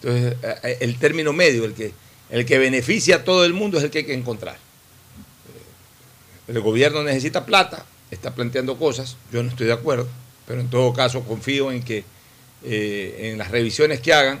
Entonces, 0.00 0.36
eh, 0.62 0.78
el 0.80 0.98
término 0.98 1.34
medio, 1.34 1.66
el 1.66 1.74
que, 1.74 1.92
el 2.30 2.46
que 2.46 2.56
beneficia 2.58 3.16
a 3.16 3.24
todo 3.24 3.44
el 3.44 3.52
mundo 3.52 3.76
es 3.76 3.84
el 3.84 3.90
que 3.90 3.98
hay 3.98 4.04
que 4.06 4.14
encontrar. 4.14 4.54
Eh, 4.54 6.52
El 6.52 6.60
gobierno 6.60 7.02
necesita 7.02 7.44
plata, 7.44 7.84
está 8.10 8.34
planteando 8.34 8.78
cosas, 8.78 9.16
yo 9.30 9.42
no 9.42 9.50
estoy 9.50 9.66
de 9.66 9.74
acuerdo, 9.74 10.08
pero 10.46 10.60
en 10.62 10.68
todo 10.70 10.94
caso 10.94 11.22
confío 11.24 11.70
en 11.70 11.82
que 11.82 12.04
eh, 12.64 13.30
en 13.32 13.36
las 13.38 13.50
revisiones 13.50 14.00
que 14.00 14.14
hagan 14.14 14.40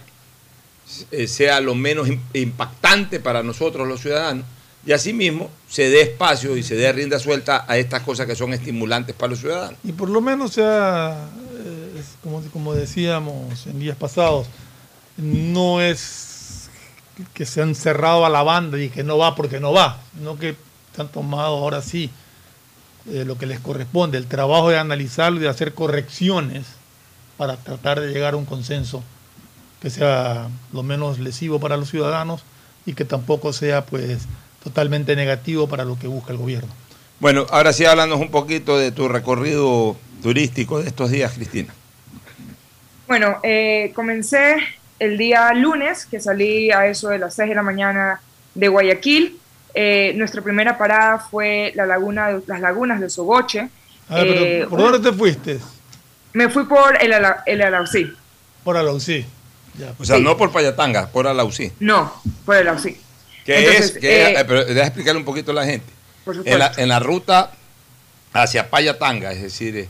eh, 1.10 1.26
sea 1.28 1.60
lo 1.60 1.74
menos 1.74 2.08
im- 2.08 2.20
impactante 2.32 3.20
para 3.20 3.42
nosotros 3.42 3.86
los 3.86 4.00
ciudadanos 4.00 4.46
y 4.86 4.92
asimismo 4.92 5.50
se 5.68 5.88
dé 5.88 6.02
espacio 6.02 6.56
y 6.56 6.62
se 6.62 6.74
dé 6.74 6.92
rienda 6.92 7.18
suelta 7.18 7.64
a 7.66 7.76
estas 7.78 8.02
cosas 8.02 8.26
que 8.26 8.36
son 8.36 8.52
estimulantes 8.52 9.14
para 9.14 9.30
los 9.30 9.40
ciudadanos. 9.40 9.78
Y 9.82 9.92
por 9.92 10.10
lo 10.10 10.20
menos 10.20 10.52
sea, 10.52 11.28
eh, 11.54 12.02
como 12.52 12.74
decíamos 12.74 13.66
en 13.66 13.78
días 13.78 13.96
pasados, 13.96 14.46
no 15.16 15.80
es 15.80 16.68
que 17.32 17.46
se 17.46 17.62
han 17.62 17.74
cerrado 17.74 18.26
a 18.26 18.30
la 18.30 18.42
banda 18.42 18.78
y 18.78 18.88
que 18.88 19.04
no 19.04 19.18
va 19.18 19.34
porque 19.34 19.60
no 19.60 19.72
va, 19.72 20.00
sino 20.16 20.38
que 20.38 20.56
se 20.94 21.00
han 21.00 21.08
tomado 21.08 21.56
ahora 21.56 21.80
sí 21.80 22.10
eh, 23.10 23.24
lo 23.24 23.38
que 23.38 23.46
les 23.46 23.60
corresponde, 23.60 24.18
el 24.18 24.26
trabajo 24.26 24.70
de 24.70 24.78
analizarlo 24.78 25.38
y 25.38 25.42
de 25.42 25.48
hacer 25.48 25.74
correcciones 25.74 26.66
para 27.36 27.56
tratar 27.56 28.00
de 28.00 28.12
llegar 28.12 28.34
a 28.34 28.36
un 28.36 28.44
consenso 28.44 29.02
que 29.80 29.90
sea 29.90 30.48
lo 30.72 30.82
menos 30.82 31.18
lesivo 31.18 31.60
para 31.60 31.76
los 31.76 31.90
ciudadanos 31.90 32.42
y 32.86 32.94
que 32.94 33.04
tampoco 33.04 33.52
sea 33.52 33.84
pues 33.84 34.22
totalmente 34.64 35.14
negativo 35.14 35.68
para 35.68 35.84
lo 35.84 35.98
que 35.98 36.06
busca 36.08 36.32
el 36.32 36.38
gobierno. 36.38 36.68
Bueno, 37.20 37.46
ahora 37.50 37.72
sí 37.72 37.84
háblanos 37.84 38.20
un 38.20 38.30
poquito 38.30 38.76
de 38.78 38.90
tu 38.90 39.08
recorrido 39.08 39.96
turístico 40.22 40.80
de 40.82 40.88
estos 40.88 41.10
días, 41.10 41.32
Cristina. 41.34 41.72
Bueno, 43.06 43.36
eh, 43.42 43.92
comencé 43.94 44.56
el 44.98 45.18
día 45.18 45.52
lunes, 45.52 46.06
que 46.06 46.20
salí 46.20 46.70
a 46.70 46.86
eso 46.86 47.08
de 47.10 47.18
las 47.18 47.34
6 47.34 47.50
de 47.50 47.54
la 47.54 47.62
mañana 47.62 48.20
de 48.54 48.68
Guayaquil. 48.68 49.38
Eh, 49.74 50.12
nuestra 50.16 50.40
primera 50.40 50.78
parada 50.78 51.18
fue 51.18 51.72
la 51.74 51.84
laguna 51.86 52.28
de, 52.28 52.40
las 52.46 52.60
lagunas 52.60 53.00
de 53.00 53.10
Sogoche. 53.10 53.68
Ah, 54.08 54.16
pero 54.20 54.32
Eh, 54.34 54.66
¿Por 54.68 54.80
dónde 54.80 55.10
te 55.10 55.16
fuiste? 55.16 55.58
Me 56.32 56.48
fui 56.48 56.64
por 56.64 57.00
el, 57.02 57.12
Ala- 57.12 57.42
el 57.46 57.60
Alausí. 57.62 58.10
Por 58.62 58.76
Alausí. 58.76 59.24
O 59.98 60.04
sea, 60.04 60.16
Sí. 60.16 60.22
no 60.22 60.36
por 60.36 60.52
Payatanga, 60.52 61.08
por 61.08 61.26
Alausí. 61.26 61.72
No, 61.80 62.12
por 62.46 62.56
el 62.56 62.68
Alausí. 62.68 62.96
Que 63.44 63.58
Entonces, 63.58 63.84
es, 63.96 63.98
que, 64.00 64.22
eh, 64.26 64.40
eh, 64.40 64.44
pero 64.46 64.64
déjame 64.64 64.82
explicarle 64.82 65.18
un 65.18 65.24
poquito 65.24 65.50
a 65.50 65.54
la 65.54 65.64
gente. 65.66 65.86
Por 66.24 66.34
En 66.36 66.44
la, 66.58 66.66
supuesto. 66.68 66.80
en 66.82 66.88
la 66.88 66.98
ruta 67.00 67.50
hacia 68.32 68.70
Payatanga, 68.70 69.32
es 69.32 69.42
decir, 69.42 69.76
eh, 69.76 69.88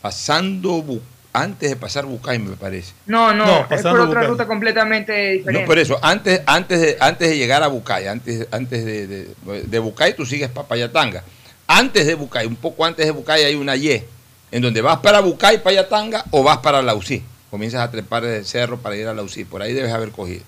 pasando 0.00 0.82
Bu- 0.82 1.00
antes 1.34 1.70
de 1.70 1.76
pasar 1.76 2.04
Bucay, 2.04 2.38
me 2.38 2.56
parece. 2.56 2.92
No, 3.06 3.32
no, 3.32 3.46
No, 3.46 3.66
es 3.70 3.82
por 3.82 4.00
otra 4.00 4.04
Bucay. 4.20 4.26
ruta 4.26 4.46
completamente 4.46 5.12
diferente. 5.30 5.62
No, 5.62 5.66
por 5.66 5.78
eso, 5.78 5.98
antes, 6.02 6.42
antes, 6.46 6.80
de, 6.80 6.96
antes 7.00 7.28
de 7.30 7.36
llegar 7.38 7.62
a 7.62 7.68
Bucay, 7.68 8.06
antes, 8.06 8.46
antes 8.50 8.84
de, 8.84 9.06
de, 9.06 9.28
de 9.64 9.78
Bucay, 9.78 10.14
tú 10.14 10.26
sigues 10.26 10.50
para 10.50 10.68
Payatanga. 10.68 11.24
Antes 11.66 12.06
de 12.06 12.14
Bucay, 12.14 12.46
un 12.46 12.56
poco 12.56 12.84
antes 12.84 13.06
de 13.06 13.12
Bucay, 13.12 13.44
hay 13.44 13.54
una 13.54 13.76
Y, 13.76 14.04
en 14.50 14.62
donde 14.62 14.82
vas 14.82 14.98
para 14.98 15.20
Bucay, 15.20 15.62
Payatanga, 15.62 16.24
o 16.30 16.42
vas 16.42 16.58
para 16.58 16.82
Lausí. 16.82 17.22
Comienzas 17.50 17.80
a 17.80 17.90
trepar 17.90 18.24
el 18.24 18.44
cerro 18.44 18.78
para 18.78 18.96
ir 18.96 19.06
a 19.08 19.14
Lausí. 19.14 19.44
Por 19.44 19.62
ahí 19.62 19.72
debes 19.72 19.92
haber 19.92 20.10
cogido. 20.10 20.42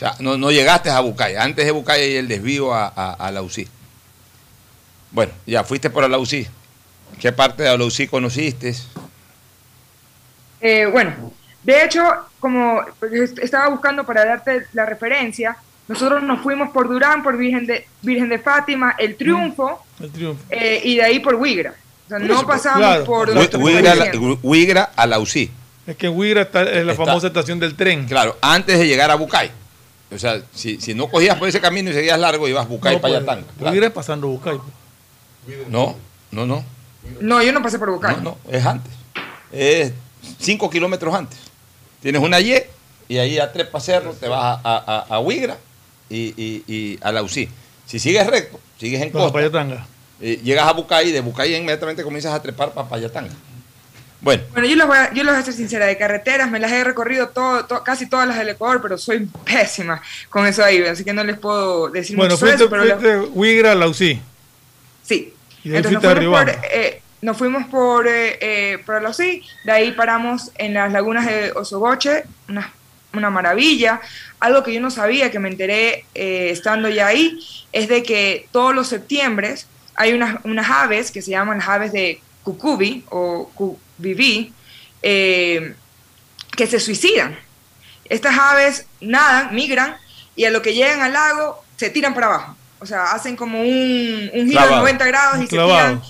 O 0.00 0.02
sea, 0.02 0.14
no, 0.18 0.38
no 0.38 0.50
llegaste 0.50 0.88
a 0.88 1.00
Bucay. 1.00 1.36
Antes 1.36 1.66
de 1.66 1.72
Bucay 1.72 2.00
hay 2.02 2.16
el 2.16 2.26
desvío 2.26 2.72
a, 2.72 2.86
a, 2.96 3.12
a 3.12 3.30
Lausí. 3.30 3.68
Bueno, 5.10 5.30
ya 5.46 5.62
fuiste 5.62 5.90
por 5.90 6.02
Alausí. 6.04 6.46
¿Qué 7.20 7.32
parte 7.32 7.64
de 7.64 7.68
Alausí 7.68 8.08
conociste? 8.08 8.74
Eh, 10.62 10.86
bueno, 10.90 11.32
de 11.62 11.84
hecho, 11.84 12.02
como 12.38 12.80
pues, 12.98 13.12
est- 13.12 13.38
estaba 13.40 13.68
buscando 13.68 14.04
para 14.04 14.24
darte 14.24 14.66
la 14.72 14.86
referencia, 14.86 15.56
nosotros 15.86 16.22
nos 16.22 16.40
fuimos 16.40 16.70
por 16.70 16.88
Durán, 16.88 17.22
por 17.22 17.36
Virgen 17.36 17.66
de, 17.66 17.86
Virgen 18.00 18.30
de 18.30 18.38
Fátima, 18.38 18.94
El 18.98 19.16
Triunfo, 19.16 19.84
El 20.00 20.10
triunfo. 20.12 20.42
eh, 20.48 20.80
y 20.82 20.96
de 20.96 21.02
ahí 21.02 21.18
por 21.20 21.34
Huigra. 21.34 21.74
O 22.06 22.08
sea, 22.08 22.18
no 22.20 22.46
pasamos 22.46 22.78
claro. 22.78 23.04
por... 23.04 23.30
Huigra, 24.42 24.90
a 24.96 25.06
Lausí. 25.06 25.50
Es 25.86 25.96
que 25.96 26.08
Huigra 26.08 26.42
está, 26.42 26.62
es 26.62 26.86
la 26.86 26.92
Está- 26.92 27.04
famosa 27.04 27.26
estación 27.26 27.58
del 27.60 27.74
tren. 27.76 28.06
Claro, 28.06 28.38
antes 28.40 28.78
de 28.78 28.86
llegar 28.86 29.10
a 29.10 29.16
Bucay. 29.16 29.50
O 30.12 30.18
sea, 30.18 30.42
si, 30.54 30.80
si 30.80 30.94
no 30.94 31.08
cogías 31.08 31.38
por 31.38 31.48
ese 31.48 31.60
camino 31.60 31.90
y 31.90 31.94
seguías 31.94 32.18
largo, 32.18 32.48
ibas 32.48 32.68
Bucay 32.68 32.96
No, 32.96 33.00
para 33.00 33.14
pues, 33.14 33.24
Payatanga. 33.24 33.52
claro. 33.58 33.94
Pasando 33.94 34.28
Bucay. 34.28 34.58
No, 35.68 35.96
no, 36.30 36.46
no. 36.46 36.64
No, 37.20 37.42
yo 37.42 37.52
no 37.52 37.62
pasé 37.62 37.78
por 37.78 37.90
Bucay. 37.90 38.16
No, 38.16 38.22
no, 38.22 38.38
es 38.50 38.64
antes. 38.66 38.92
Es 39.52 39.92
cinco 40.38 40.68
kilómetros 40.68 41.14
antes. 41.14 41.38
Tienes 42.02 42.20
una 42.22 42.40
Y 42.40 42.54
y 43.08 43.18
ahí 43.18 43.38
a 43.38 43.50
Trepa 43.52 43.80
Cerro 43.80 44.12
te 44.12 44.28
vas 44.28 44.60
a, 44.62 44.76
a, 44.76 44.76
a- 44.98 45.16
a 45.16 45.20
Huigra 45.20 45.58
y, 46.08 46.34
y, 46.36 46.64
y 46.68 46.98
a 47.02 47.10
Lausí. 47.12 47.48
Si 47.86 47.98
sigues 47.98 48.26
recto, 48.26 48.60
sigues 48.78 49.00
en 49.02 49.08
a 49.08 49.12
costa, 49.12 49.32
Payatanga. 49.32 49.86
eh, 50.20 50.40
llegas 50.44 50.66
a 50.68 50.72
Bucay 50.72 51.08
y 51.08 51.12
de 51.12 51.20
Bucay 51.20 51.54
inmediatamente 51.56 52.02
comienzas 52.04 52.32
a 52.34 52.40
trepar 52.42 52.72
para 52.72 52.88
Payatanga. 52.88 53.32
Bueno, 54.20 54.42
Bueno, 54.52 54.68
yo 54.68 54.76
les, 54.76 54.86
voy 54.86 54.96
a, 54.98 55.12
yo 55.14 55.22
les 55.24 55.32
voy 55.32 55.40
a 55.42 55.44
ser 55.44 55.54
sincera, 55.54 55.86
de 55.86 55.96
carreteras 55.96 56.50
me 56.50 56.58
las 56.58 56.70
he 56.72 56.84
recorrido 56.84 57.28
todo, 57.30 57.64
to- 57.64 57.82
casi 57.82 58.06
todas 58.08 58.28
las 58.28 58.36
del 58.38 58.50
Ecuador, 58.50 58.80
pero 58.82 58.98
soy 58.98 59.26
pésima 59.44 60.02
con 60.28 60.46
eso 60.46 60.62
ahí, 60.62 60.82
así 60.82 61.04
que 61.04 61.12
no 61.14 61.24
les 61.24 61.38
puedo 61.38 61.88
decir 61.88 62.16
Bueno, 62.16 62.34
mucho 62.34 62.44
fuiste, 62.46 62.64
eso, 62.64 62.70
pero 62.70 62.82
fuiste 62.82 63.16
Huigra 63.32 63.72
a 63.72 63.74
Lausí. 63.74 64.20
Sí. 65.02 65.32
Y 65.64 65.74
Entonces 65.74 65.92
nos 66.02 66.12
fuimos, 66.14 66.40
por, 66.44 66.50
eh, 66.70 67.02
nos 67.22 67.36
fuimos 67.36 67.66
por, 67.68 68.06
eh, 68.08 68.38
eh, 68.40 68.78
por 68.84 68.94
Alosí, 68.96 69.42
de 69.64 69.72
ahí 69.72 69.92
paramos 69.92 70.52
en 70.56 70.74
las 70.74 70.92
lagunas 70.92 71.26
de 71.26 71.52
Osogoche, 71.52 72.24
una, 72.48 72.72
una 73.12 73.30
maravilla. 73.30 74.00
Algo 74.38 74.62
que 74.62 74.72
yo 74.72 74.80
no 74.80 74.90
sabía, 74.90 75.30
que 75.30 75.38
me 75.38 75.48
enteré 75.48 76.04
eh, 76.14 76.48
estando 76.50 76.88
ya 76.88 77.08
ahí, 77.08 77.38
es 77.72 77.88
de 77.88 78.02
que 78.02 78.48
todos 78.52 78.74
los 78.74 78.88
septiembre 78.88 79.54
hay 79.96 80.12
unas, 80.14 80.36
unas 80.44 80.70
aves 80.70 81.10
que 81.10 81.20
se 81.20 81.30
llaman 81.32 81.58
las 81.58 81.68
aves 81.68 81.92
de 81.92 82.20
Cucubi 82.42 83.04
o 83.10 83.50
Cubiví, 84.00 84.52
eh, 85.02 85.74
que 86.56 86.66
se 86.66 86.80
suicidan. 86.80 87.38
Estas 88.06 88.36
aves 88.38 88.86
nadan, 89.00 89.54
migran 89.54 89.96
y 90.34 90.46
a 90.46 90.50
lo 90.50 90.62
que 90.62 90.74
llegan 90.74 91.02
al 91.02 91.12
lago 91.12 91.62
se 91.76 91.90
tiran 91.90 92.14
para 92.14 92.26
abajo. 92.26 92.56
O 92.80 92.86
sea, 92.86 93.12
hacen 93.12 93.36
como 93.36 93.60
un, 93.60 94.30
un 94.32 94.48
giro 94.48 94.60
de 94.60 94.66
Clavado. 94.66 94.76
90 94.78 95.06
grados 95.06 95.36
y 95.38 95.46
se 95.46 95.48
tiran 95.48 96.02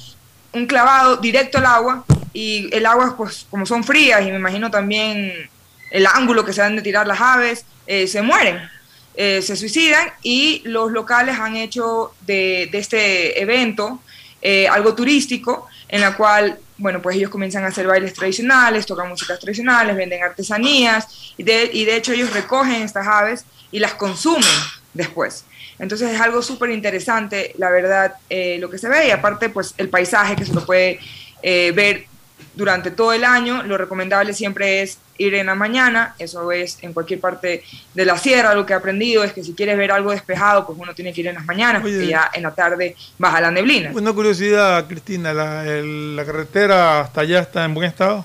un 0.52 0.66
clavado 0.66 1.16
directo 1.16 1.58
al 1.58 1.66
agua 1.66 2.04
y 2.32 2.74
el 2.74 2.86
agua, 2.86 3.16
pues 3.16 3.46
como 3.50 3.66
son 3.66 3.84
frías 3.84 4.22
y 4.22 4.30
me 4.30 4.36
imagino 4.36 4.70
también 4.70 5.32
el 5.90 6.06
ángulo 6.06 6.44
que 6.44 6.52
se 6.52 6.60
dan 6.60 6.76
de 6.76 6.82
tirar 6.82 7.06
las 7.06 7.20
aves, 7.20 7.64
eh, 7.86 8.06
se 8.06 8.22
mueren, 8.22 8.60
eh, 9.14 9.42
se 9.42 9.56
suicidan 9.56 10.08
y 10.22 10.62
los 10.64 10.92
locales 10.92 11.38
han 11.38 11.56
hecho 11.56 12.12
de, 12.26 12.68
de 12.70 12.78
este 12.78 13.40
evento 13.40 14.00
eh, 14.42 14.66
algo 14.68 14.94
turístico 14.94 15.66
en 15.88 16.00
la 16.00 16.16
cual, 16.16 16.58
bueno, 16.80 17.02
pues 17.02 17.16
ellos 17.16 17.30
comienzan 17.30 17.64
a 17.64 17.68
hacer 17.68 17.86
bailes 17.86 18.14
tradicionales, 18.14 18.86
tocan 18.86 19.08
músicas 19.08 19.38
tradicionales, 19.38 19.94
venden 19.94 20.22
artesanías 20.22 21.34
y 21.36 21.42
de, 21.42 21.70
y 21.72 21.84
de 21.84 21.96
hecho 21.96 22.12
ellos 22.12 22.32
recogen 22.32 22.82
estas 22.82 23.06
aves 23.06 23.44
y 23.70 23.78
las 23.78 23.94
consumen 23.94 24.42
después. 24.94 25.44
Entonces 25.78 26.12
es 26.12 26.20
algo 26.20 26.42
súper 26.42 26.70
interesante, 26.70 27.54
la 27.58 27.70
verdad, 27.70 28.14
eh, 28.28 28.56
lo 28.58 28.70
que 28.70 28.78
se 28.78 28.88
ve 28.88 29.08
y 29.08 29.10
aparte 29.10 29.50
pues 29.50 29.74
el 29.76 29.90
paisaje 29.90 30.36
que 30.36 30.44
se 30.44 30.54
lo 30.54 30.64
puede 30.64 30.98
eh, 31.42 31.72
ver 31.74 32.06
durante 32.54 32.90
todo 32.90 33.12
el 33.12 33.24
año. 33.24 33.62
Lo 33.62 33.76
recomendable 33.78 34.32
siempre 34.34 34.82
es 34.82 34.98
ir 35.18 35.34
en 35.34 35.46
la 35.46 35.54
mañana, 35.54 36.14
eso 36.18 36.50
es 36.52 36.78
en 36.82 36.92
cualquier 36.92 37.20
parte 37.20 37.62
de 37.94 38.04
la 38.04 38.16
sierra. 38.16 38.54
Lo 38.54 38.64
que 38.64 38.72
he 38.72 38.76
aprendido 38.76 39.22
es 39.22 39.32
que 39.32 39.44
si 39.44 39.52
quieres 39.54 39.76
ver 39.76 39.92
algo 39.92 40.10
despejado, 40.12 40.66
pues 40.66 40.78
uno 40.78 40.94
tiene 40.94 41.12
que 41.12 41.20
ir 41.20 41.26
en 41.28 41.34
las 41.34 41.44
mañanas, 41.44 41.82
porque 41.82 41.98
Oye. 41.98 42.06
ya 42.08 42.30
en 42.32 42.42
la 42.42 42.54
tarde 42.54 42.96
baja 43.18 43.40
la 43.40 43.50
neblina. 43.50 43.90
Una 43.94 44.12
curiosidad, 44.12 44.86
Cristina, 44.86 45.32
¿la, 45.34 45.66
el- 45.66 46.16
la 46.16 46.24
carretera 46.24 47.00
hasta 47.00 47.20
allá 47.20 47.40
está 47.40 47.64
en 47.64 47.74
buen 47.74 47.88
estado? 47.88 48.24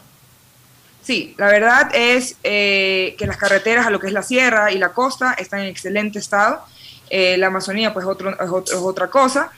Sí, 1.04 1.36
la 1.38 1.48
verdad 1.48 1.92
es 1.94 2.38
eh, 2.44 3.16
que 3.20 3.28
las 3.28 3.38
carreteras 3.38 3.86
a 3.86 3.90
lo 3.92 4.00
que 4.00 4.08
es 4.08 4.14
la 4.14 4.24
sierra 4.24 4.72
y 4.72 4.80
la 4.80 4.90
costa 4.90 5.34
están 5.38 5.60
en 5.60 5.68
excelente 5.68 6.18
estado. 6.18 6.66
Eh, 7.12 7.38
la 7.38 7.48
Amazonía 7.48 7.94
pues 7.94 8.06
otro, 8.08 8.32
es, 8.32 8.50
otro- 8.50 8.76
es 8.76 8.82
otra 8.82 9.08
cosa. 9.08 9.52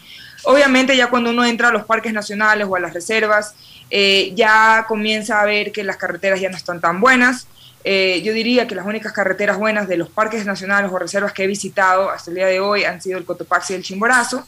Obviamente 0.43 0.95
ya 0.97 1.09
cuando 1.09 1.30
uno 1.30 1.45
entra 1.45 1.70
a 1.70 1.72
los 1.72 1.86
parques 1.86 2.11
nacionales 2.11 2.68
o 2.70 2.76
a 2.76 2.80
las 2.82 2.93
reservas, 2.93 3.55
eh, 3.89 4.31
ya 4.35 4.85
comienza 4.88 5.41
a 5.41 5.45
ver 5.45 5.71
que 5.71 5.83
las 5.83 5.97
carreteras 5.97 6.39
ya 6.39 6.49
no 6.49 6.57
están 6.57 6.81
tan 6.81 6.99
buenas. 6.99 7.47
Eh, 7.83 8.21
yo 8.23 8.33
diría 8.33 8.67
que 8.67 8.75
las 8.75 8.85
únicas 8.85 9.13
carreteras 9.13 9.57
buenas 9.57 9.88
de 9.88 9.97
los 9.97 10.09
parques 10.09 10.45
nacionales 10.45 10.91
o 10.91 10.99
reservas 10.99 11.31
que 11.31 11.43
he 11.43 11.47
visitado 11.47 12.09
hasta 12.09 12.31
el 12.31 12.35
día 12.35 12.47
de 12.47 12.59
hoy 12.59 12.83
han 12.83 13.01
sido 13.01 13.17
el 13.17 13.25
Cotopaxi 13.25 13.73
y 13.73 13.75
el 13.77 13.83
Chimborazo. 13.83 14.45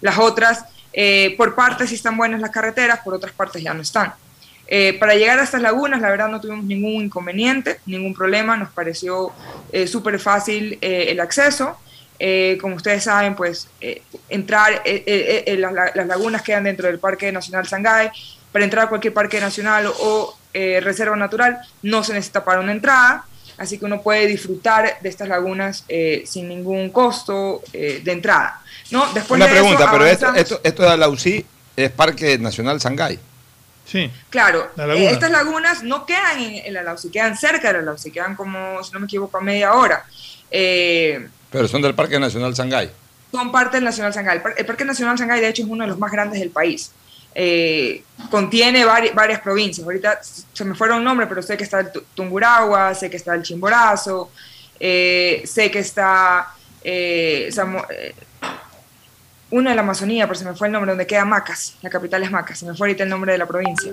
Las 0.00 0.18
otras, 0.18 0.64
eh, 0.92 1.34
por 1.38 1.54
partes 1.54 1.88
sí 1.88 1.94
están 1.94 2.16
buenas 2.16 2.40
las 2.40 2.50
carreteras, 2.50 3.00
por 3.00 3.14
otras 3.14 3.32
partes 3.32 3.62
ya 3.62 3.72
no 3.72 3.82
están. 3.82 4.14
Para 4.98 5.14
llegar 5.14 5.38
a 5.38 5.42
estas 5.42 5.60
lagunas, 5.60 6.00
la 6.00 6.08
verdad 6.08 6.28
no 6.28 6.40
tuvimos 6.40 6.64
ningún 6.64 7.04
inconveniente, 7.04 7.80
ningún 7.84 8.14
problema, 8.14 8.56
nos 8.56 8.70
pareció 8.70 9.30
eh, 9.70 9.86
súper 9.86 10.18
fácil 10.18 10.78
el 10.80 11.20
acceso. 11.20 11.76
Como 12.58 12.76
ustedes 12.76 13.04
saben, 13.04 13.34
pues 13.34 13.68
entrar, 14.30 14.82
las, 15.46 15.72
las 15.94 16.06
lagunas 16.06 16.40
quedan 16.40 16.64
dentro 16.64 16.86
del 16.86 16.98
Parque 16.98 17.30
Nacional 17.30 17.66
Sangay. 17.66 18.10
Para 18.52 18.64
entrar 18.64 18.84
a 18.86 18.88
cualquier 18.88 19.14
parque 19.14 19.40
nacional 19.40 19.86
o 20.00 20.36
eh, 20.54 20.80
reserva 20.82 21.16
natural 21.16 21.58
no 21.82 22.04
se 22.04 22.12
necesita 22.12 22.44
para 22.44 22.60
una 22.60 22.72
entrada, 22.72 23.24
así 23.58 23.78
que 23.78 23.86
uno 23.86 24.02
puede 24.02 24.26
disfrutar 24.26 24.98
de 25.00 25.08
estas 25.08 25.28
lagunas 25.28 25.84
eh, 25.88 26.24
sin 26.26 26.48
ningún 26.48 26.90
costo 26.90 27.62
eh, 27.72 28.00
de 28.04 28.12
entrada. 28.12 28.60
¿no? 28.90 29.06
Después 29.14 29.38
una 29.40 29.46
de 29.46 29.52
eso, 29.54 29.62
pregunta, 29.62 29.90
pero 29.90 30.04
esto, 30.06 30.34
esto, 30.34 30.60
esto 30.62 30.82
de 30.82 30.88
Alausí 30.90 31.46
es 31.76 31.90
Parque 31.90 32.36
Nacional 32.38 32.80
Sangay. 32.80 33.18
Sí. 33.86 34.10
Claro, 34.30 34.70
La 34.76 34.86
laguna. 34.86 35.06
eh, 35.06 35.12
estas 35.12 35.30
lagunas 35.30 35.82
no 35.82 36.04
quedan 36.06 36.38
en, 36.40 36.66
en 36.66 36.74
la 36.74 36.82
Lausi, 36.82 37.10
quedan 37.10 37.36
cerca 37.36 37.68
de 37.72 37.78
la 37.78 37.82
Lausi, 37.82 38.10
quedan 38.10 38.36
como, 38.36 38.82
si 38.84 38.92
no 38.92 39.00
me 39.00 39.06
equivoco, 39.06 39.38
a 39.38 39.40
media 39.40 39.72
hora. 39.74 40.04
Eh, 40.50 41.26
Pero 41.50 41.66
son 41.68 41.82
del 41.82 41.94
Parque 41.94 42.18
Nacional 42.20 42.54
Sangay. 42.54 42.90
son 43.32 43.50
parte 43.50 43.78
del 43.78 43.84
Nacional 43.84 44.12
Sangay. 44.12 44.36
El, 44.36 44.42
par- 44.42 44.54
el 44.56 44.66
Parque 44.66 44.84
Nacional 44.84 45.18
Sangay, 45.18 45.40
de 45.40 45.48
hecho, 45.48 45.62
es 45.62 45.68
uno 45.68 45.82
de 45.84 45.88
los 45.88 45.98
más 45.98 46.12
grandes 46.12 46.38
del 46.40 46.50
país. 46.50 46.92
Eh, 47.34 48.02
contiene 48.30 48.84
vari- 48.86 49.12
varias 49.14 49.40
provincias. 49.40 49.84
Ahorita 49.86 50.20
se 50.22 50.64
me 50.64 50.74
fueron 50.74 51.02
nombres, 51.02 51.28
pero 51.28 51.42
sé 51.42 51.56
que 51.56 51.64
está 51.64 51.80
el 51.80 51.90
Tu- 51.92 52.02
Tungurahua, 52.14 52.94
sé 52.94 53.08
que 53.10 53.16
está 53.16 53.34
el 53.34 53.42
Chimborazo, 53.42 54.30
eh, 54.78 55.42
sé 55.46 55.70
que 55.70 55.78
está 55.78 56.48
eh, 56.84 57.50
eh, 57.90 58.14
uno 59.50 59.70
de 59.70 59.76
la 59.76 59.82
Amazonía, 59.82 60.26
pero 60.26 60.38
se 60.38 60.44
me 60.44 60.54
fue 60.54 60.66
el 60.68 60.72
nombre, 60.72 60.90
donde 60.90 61.06
queda 61.06 61.24
Macas. 61.24 61.74
La 61.82 61.90
capital 61.90 62.22
es 62.22 62.30
Macas. 62.30 62.58
Se 62.58 62.66
me 62.66 62.74
fue 62.74 62.86
ahorita 62.88 63.04
el 63.04 63.10
nombre 63.10 63.32
de 63.32 63.38
la 63.38 63.46
provincia. 63.46 63.92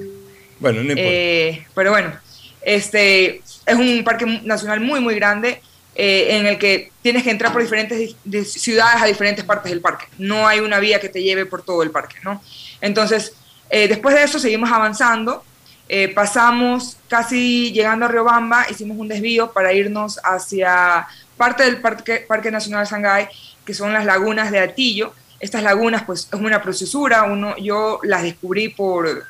Bueno, 0.59 0.77
no 0.83 0.91
importa. 0.91 1.09
Eh, 1.11 1.67
pero 1.75 1.91
bueno, 1.91 2.13
Este, 2.61 3.37
es 3.65 3.75
un 3.75 4.03
parque 4.03 4.25
nacional 4.43 4.81
muy, 4.81 4.99
muy 4.99 5.15
grande 5.15 5.61
eh, 5.95 6.27
en 6.37 6.45
el 6.45 6.57
que 6.57 6.91
tienes 7.01 7.23
que 7.23 7.31
entrar 7.31 7.51
por 7.53 7.61
diferentes 7.61 8.15
de 8.25 8.43
ciudades 8.45 9.01
a 9.01 9.05
diferentes 9.05 9.45
partes 9.45 9.71
del 9.71 9.79
parque. 9.81 10.05
No 10.17 10.45
hay 10.47 10.59
una 10.59 10.79
vía 10.79 10.99
que 10.99 11.07
te 11.09 11.21
lleve 11.23 11.45
por 11.45 11.61
todo 11.63 11.83
el 11.83 11.91
parque, 11.91 12.17
¿no? 12.23 12.41
Entonces, 12.81 13.33
eh, 13.69 13.87
después 13.87 14.15
de 14.15 14.23
eso 14.23 14.39
seguimos 14.39 14.71
avanzando. 14.71 15.43
Eh, 15.91 16.09
pasamos 16.09 16.97
casi 17.07 17.71
llegando 17.71 18.05
a 18.05 18.09
Riobamba, 18.09 18.67
hicimos 18.69 18.97
un 18.97 19.07
desvío 19.07 19.51
para 19.51 19.73
irnos 19.73 20.19
hacia 20.23 21.07
parte 21.35 21.63
del 21.63 21.81
Parque, 21.81 22.51
Nacional 22.51 22.85
Sangay, 22.85 23.27
que 23.65 23.73
son 23.73 23.93
las 23.93 24.05
lagunas 24.05 24.51
de 24.51 24.59
Atillo. 24.59 25.13
Estas 25.39 25.63
lagunas, 25.63 26.03
pues, 26.03 26.27
es 26.31 26.39
una 26.39 26.61
procesura. 26.61 27.23
Uno, 27.23 27.55
yo 27.57 27.99
las 28.03 28.21
descubrí 28.23 28.69
por, 28.69 29.23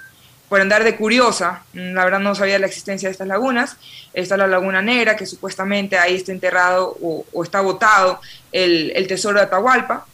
por 0.49 0.59
andar 0.59 0.83
de 0.83 0.97
curiosa. 0.97 1.63
La 1.73 2.03
verdad 2.03 2.19
no 2.19 2.35
sabía 2.35 2.59
la 2.59 2.67
existencia 2.67 3.07
de 3.07 3.11
estas 3.11 3.27
lagunas. 3.27 3.77
Está 4.13 4.35
la 4.35 4.47
Laguna 4.47 4.81
Negra, 4.81 5.15
que 5.15 5.25
supuestamente 5.25 5.97
ahí 5.97 6.15
está 6.15 6.31
enterrado 6.31 6.97
o, 7.01 7.43
está 7.43 7.61
botado 7.61 8.19
el, 8.51 8.91
el, 8.95 9.07
tesoro 9.07 9.37
de 9.37 9.45
Atahualpa. 9.45 10.05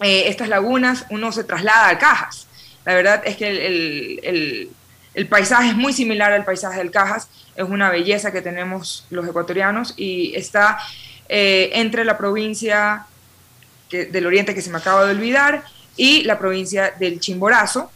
Eh, 0.00 0.28
estas 0.28 0.48
lagunas 0.48 1.06
uno 1.10 1.32
se 1.32 1.44
traslada 1.44 1.88
a 1.88 1.98
Cajas. 1.98 2.46
La 2.84 2.94
verdad 2.94 3.22
es 3.24 3.36
que 3.36 3.48
el, 5.14 5.26
paisaje 5.28 5.68
es 5.68 5.76
muy 5.76 5.92
similar 5.92 6.32
al 6.32 6.44
paisaje 6.44 6.78
del 6.78 6.90
Cajas. 6.90 7.28
Es 7.56 7.64
una 7.64 7.90
belleza 7.90 8.32
que 8.32 8.42
tenemos 8.42 9.06
los 9.10 9.26
ecuatorianos 9.26 9.94
y 9.96 10.34
está 10.34 10.78
eh, 11.28 11.70
entre 11.74 12.04
la 12.04 12.18
provincia 12.18 13.06
del 13.90 14.26
Oriente 14.26 14.54
que 14.54 14.62
se 14.62 14.70
me 14.70 14.78
acaba 14.78 15.04
de 15.04 15.12
olvidar 15.12 15.64
y 15.96 16.24
la 16.24 16.38
provincia 16.38 16.92
del 16.98 17.20
Chimborazo, 17.20 17.90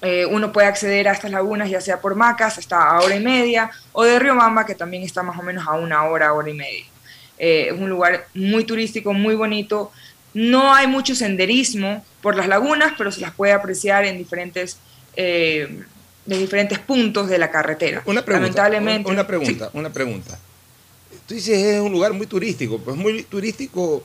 eh, 0.00 0.26
uno 0.26 0.52
puede 0.52 0.66
acceder 0.66 1.08
a 1.08 1.12
estas 1.12 1.30
lagunas 1.30 1.70
ya 1.70 1.80
sea 1.80 2.00
por 2.00 2.14
Macas, 2.14 2.58
hasta 2.58 2.90
a 2.90 3.00
hora 3.00 3.16
y 3.16 3.20
media, 3.20 3.70
o 3.92 4.04
de 4.04 4.18
Riobamba, 4.18 4.66
que 4.66 4.74
también 4.74 5.02
está 5.02 5.22
más 5.22 5.38
o 5.38 5.42
menos 5.42 5.66
a 5.66 5.72
una 5.72 6.04
hora, 6.04 6.32
hora 6.32 6.50
y 6.50 6.54
media. 6.54 6.84
Es 7.36 7.72
un 7.72 7.88
lugar 7.88 8.26
muy 8.34 8.64
turístico, 8.64 9.12
muy 9.12 9.34
bonito. 9.34 9.92
No 10.34 10.74
hay 10.74 10.88
mucho 10.88 11.14
senderismo 11.14 12.04
por 12.20 12.36
las 12.36 12.48
lagunas, 12.48 12.94
pero 12.98 13.12
se 13.12 13.20
las 13.20 13.32
puede 13.32 13.52
apreciar 13.52 14.04
en 14.04 14.18
diferentes, 14.18 14.78
eh, 15.16 15.80
de 16.26 16.38
diferentes 16.38 16.80
puntos 16.80 17.28
de 17.28 17.38
la 17.38 17.50
carretera. 17.50 18.02
Una 18.06 18.24
pregunta, 18.24 18.62
Lamentablemente, 18.62 19.10
una, 19.10 19.26
pregunta, 19.26 19.70
una 19.72 19.92
pregunta. 19.92 20.38
Tú 21.26 21.34
dices 21.34 21.56
es 21.56 21.80
un 21.80 21.92
lugar 21.92 22.12
muy 22.12 22.26
turístico, 22.26 22.78
pues 22.78 22.96
muy 22.96 23.22
turístico 23.22 24.04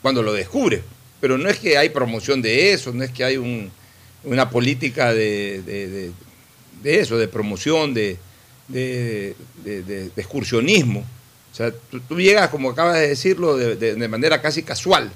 cuando 0.00 0.22
lo 0.22 0.32
descubres, 0.32 0.80
pero 1.20 1.36
no 1.36 1.48
es 1.48 1.58
que 1.58 1.76
hay 1.76 1.90
promoción 1.90 2.40
de 2.40 2.72
eso, 2.72 2.92
no 2.92 3.04
es 3.04 3.10
que 3.10 3.24
hay 3.24 3.36
un, 3.36 3.70
una 4.24 4.48
política 4.48 5.12
de, 5.12 6.12
eso, 6.82 7.18
de 7.18 7.28
promoción, 7.28 7.94
de, 7.94 8.16
excursionismo. 10.16 11.00
O 11.52 11.54
sea, 11.54 11.72
tú, 12.08 12.18
llegas, 12.18 12.48
como 12.50 12.70
acabas 12.70 12.94
de 12.94 13.08
decirlo, 13.08 13.56
de, 13.56 14.08
manera 14.08 14.40
casi 14.40 14.62
casual 14.62 15.12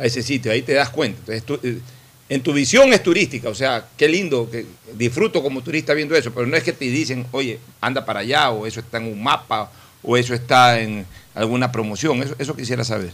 a 0.00 0.04
ese 0.04 0.22
sitio, 0.22 0.50
ahí 0.50 0.62
te 0.62 0.72
das 0.72 0.90
cuenta. 0.90 1.34
Entonces, 1.34 1.76
eh, 1.76 1.80
en 2.28 2.42
tu 2.42 2.52
visión 2.52 2.92
es 2.92 3.02
turística, 3.02 3.48
o 3.48 3.54
sea, 3.54 3.84
qué 3.96 4.08
lindo, 4.08 4.48
que 4.50 4.64
disfruto 4.94 5.42
como 5.42 5.62
turista 5.62 5.94
viendo 5.94 6.14
eso, 6.14 6.32
pero 6.32 6.46
no 6.46 6.56
es 6.56 6.62
que 6.62 6.72
te 6.72 6.84
dicen, 6.84 7.26
oye, 7.32 7.58
anda 7.80 8.04
para 8.04 8.20
allá, 8.20 8.50
o 8.50 8.66
eso 8.66 8.80
está 8.80 8.98
en 8.98 9.06
un 9.06 9.22
mapa, 9.22 9.70
o 10.02 10.16
eso 10.16 10.32
está 10.32 10.80
en 10.80 11.04
alguna 11.34 11.70
promoción. 11.70 12.22
Eso, 12.22 12.34
eso 12.38 12.56
quisiera 12.56 12.84
saber. 12.84 13.10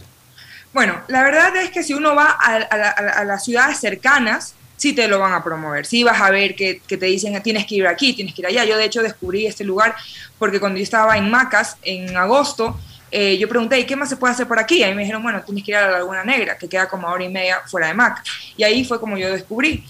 Bueno, 0.73 1.01
la 1.07 1.23
verdad 1.23 1.55
es 1.57 1.71
que 1.71 1.83
si 1.83 1.93
uno 1.93 2.13
va 2.13 2.29
a 2.29 3.23
las 3.23 3.43
ciudades 3.43 3.79
cercanas, 3.79 4.53
sí 4.77 4.93
te 4.93 5.07
lo 5.07 5.19
van 5.19 5.33
a 5.33 5.43
promover, 5.43 5.85
sí 5.85 6.03
vas 6.03 6.21
a 6.21 6.29
ver 6.29 6.55
que, 6.55 6.81
te 6.87 6.97
dicen 6.97 7.41
tienes 7.41 7.65
que 7.65 7.75
ir 7.75 7.87
aquí, 7.87 8.13
tienes 8.13 8.33
que 8.33 8.41
ir 8.41 8.47
allá. 8.47 8.63
Yo 8.63 8.77
de 8.77 8.85
hecho 8.85 9.01
descubrí 9.01 9.45
este 9.45 9.63
lugar 9.63 9.95
porque 10.37 10.59
cuando 10.59 10.77
yo 10.77 10.83
estaba 10.83 11.17
en 11.17 11.29
Macas 11.29 11.77
en 11.81 12.15
agosto, 12.15 12.79
eh, 13.11 13.37
yo 13.37 13.47
pregunté, 13.47 13.79
¿y 13.79 13.85
qué 13.85 13.95
más 13.95 14.09
se 14.09 14.17
puede 14.17 14.33
hacer 14.33 14.47
por 14.47 14.59
aquí? 14.59 14.83
Ahí 14.83 14.93
me 14.93 15.01
dijeron, 15.01 15.23
bueno, 15.23 15.41
tienes 15.43 15.63
que 15.63 15.71
ir 15.71 15.77
a 15.77 15.87
la 15.87 15.97
Laguna 15.99 16.23
Negra, 16.23 16.57
que 16.57 16.67
queda 16.67 16.87
como 16.87 17.07
a 17.07 17.11
hora 17.11 17.23
y 17.23 17.29
media 17.29 17.61
fuera 17.65 17.87
de 17.87 17.93
Macas. 17.93 18.25
Y 18.55 18.63
ahí 18.63 18.83
fue 18.85 18.99
como 18.99 19.17
yo 19.17 19.31
descubrí. 19.31 19.83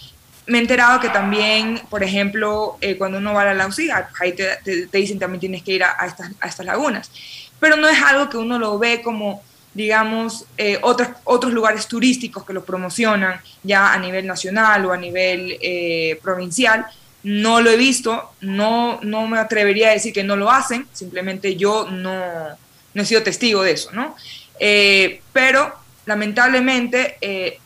Me 0.45 0.59
he 0.59 0.61
enterado 0.61 0.99
que 0.99 1.09
también, 1.09 1.81
por 1.89 2.03
ejemplo, 2.03 2.77
eh, 2.79 2.97
cuando 2.97 3.17
uno 3.17 3.33
va 3.33 3.41
a 3.41 3.45
la 3.45 3.53
Laucía, 3.53 4.09
ahí 4.19 4.33
te, 4.33 4.87
dicen 4.91 5.19
también 5.19 5.39
tienes 5.39 5.63
que 5.63 5.73
ir 5.73 5.83
a, 5.83 6.05
estas, 6.05 6.31
a 6.39 6.47
estas 6.47 6.65
lagunas. 6.65 7.11
Pero 7.59 7.75
no 7.75 7.87
es 7.87 8.01
algo 8.01 8.29
que 8.29 8.37
uno 8.37 8.57
lo 8.57 8.77
ve 8.79 9.01
como 9.01 9.41
digamos, 9.77 10.45
eh, 10.57 10.79
otros, 10.81 11.09
otros 11.23 11.53
lugares 11.53 11.87
turísticos 11.87 12.43
que 12.43 12.51
los 12.51 12.63
promocionan 12.63 13.39
ya 13.61 13.93
a 13.93 13.99
nivel 13.99 14.25
nacional 14.25 14.83
o 14.87 14.91
a 14.91 14.97
nivel 14.97 15.55
eh, 15.61 16.19
provincial. 16.23 16.87
No 17.21 17.61
lo 17.61 17.69
he 17.69 17.77
visto, 17.77 18.31
no, 18.41 18.99
no 19.03 19.27
me 19.27 19.37
atrevería 19.37 19.89
a 19.89 19.93
decir 19.93 20.13
que 20.13 20.23
no 20.23 20.35
lo 20.35 20.49
hacen, 20.49 20.87
simplemente 20.93 21.55
yo 21.55 21.87
no, 21.91 22.57
no 22.97 23.03
he 23.03 23.05
sido 23.05 23.23
testigo 23.23 23.63
de 23.63 23.71
eso, 23.71 23.91
¿no? 23.93 24.15
Eh, 24.59 25.21
pero 25.31 25.73
lamentablemente, 26.05 27.59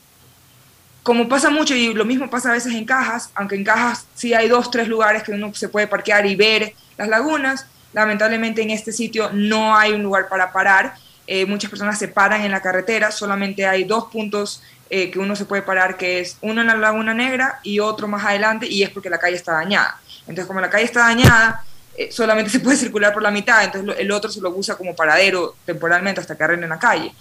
como 1.01 1.27
pasa 1.27 1.49
mucho 1.49 1.73
y 1.73 1.93
lo 1.93 2.05
mismo 2.05 2.29
pasa 2.29 2.49
a 2.49 2.53
veces 2.53 2.73
en 2.73 2.85
Cajas, 2.85 3.31
aunque 3.33 3.55
en 3.55 3.63
Cajas 3.63 4.05
sí 4.13 4.33
hay 4.33 4.47
dos, 4.47 4.69
tres 4.69 4.87
lugares 4.87 5.23
que 5.23 5.31
uno 5.31 5.53
se 5.53 5.69
puede 5.69 5.87
parquear 5.87 6.25
y 6.25 6.35
ver 6.35 6.73
las 6.97 7.07
lagunas, 7.07 7.65
lamentablemente 7.93 8.61
en 8.61 8.69
este 8.69 8.91
sitio 8.91 9.31
no 9.33 9.75
hay 9.75 9.93
un 9.93 10.03
lugar 10.03 10.27
para 10.29 10.51
parar 10.51 10.95
eh, 11.33 11.45
muchas 11.45 11.69
personas 11.69 11.97
se 11.97 12.09
paran 12.09 12.41
en 12.41 12.51
la 12.51 12.61
carretera, 12.61 13.09
solamente 13.09 13.65
hay 13.65 13.85
dos 13.85 14.11
puntos 14.11 14.61
eh, 14.89 15.09
que 15.09 15.17
uno 15.17 15.35
se 15.37 15.45
puede 15.45 15.61
parar, 15.61 15.95
que 15.95 16.19
es 16.19 16.37
uno 16.41 16.59
en 16.59 16.67
la 16.67 16.75
Laguna 16.75 17.13
Negra 17.13 17.61
y 17.63 17.79
otro 17.79 18.07
más 18.09 18.25
adelante, 18.25 18.67
y 18.67 18.83
es 18.83 18.89
porque 18.89 19.09
la 19.09 19.17
calle 19.17 19.37
está 19.37 19.53
dañada. 19.53 19.97
Entonces, 20.21 20.45
como 20.45 20.59
la 20.59 20.69
calle 20.69 20.83
está 20.83 21.01
dañada, 21.01 21.63
eh, 21.63 21.70
solamente 22.09 22.49
se 22.49 22.59
puede 22.59 22.77
circular 22.77 23.13
por 23.13 23.21
la 23.21 23.31
mitad, 23.31 23.63
entonces 23.63 23.95
el 23.99 24.11
otro 24.11 24.31
se 24.31 24.41
lo 24.41 24.49
usa 24.51 24.75
como 24.75 24.95
paradero 24.95 25.55
temporalmente 25.65 26.21
hasta 26.21 26.37
que 26.37 26.43
arreglen 26.43 26.69
la 26.69 26.79
calle, 26.79 27.13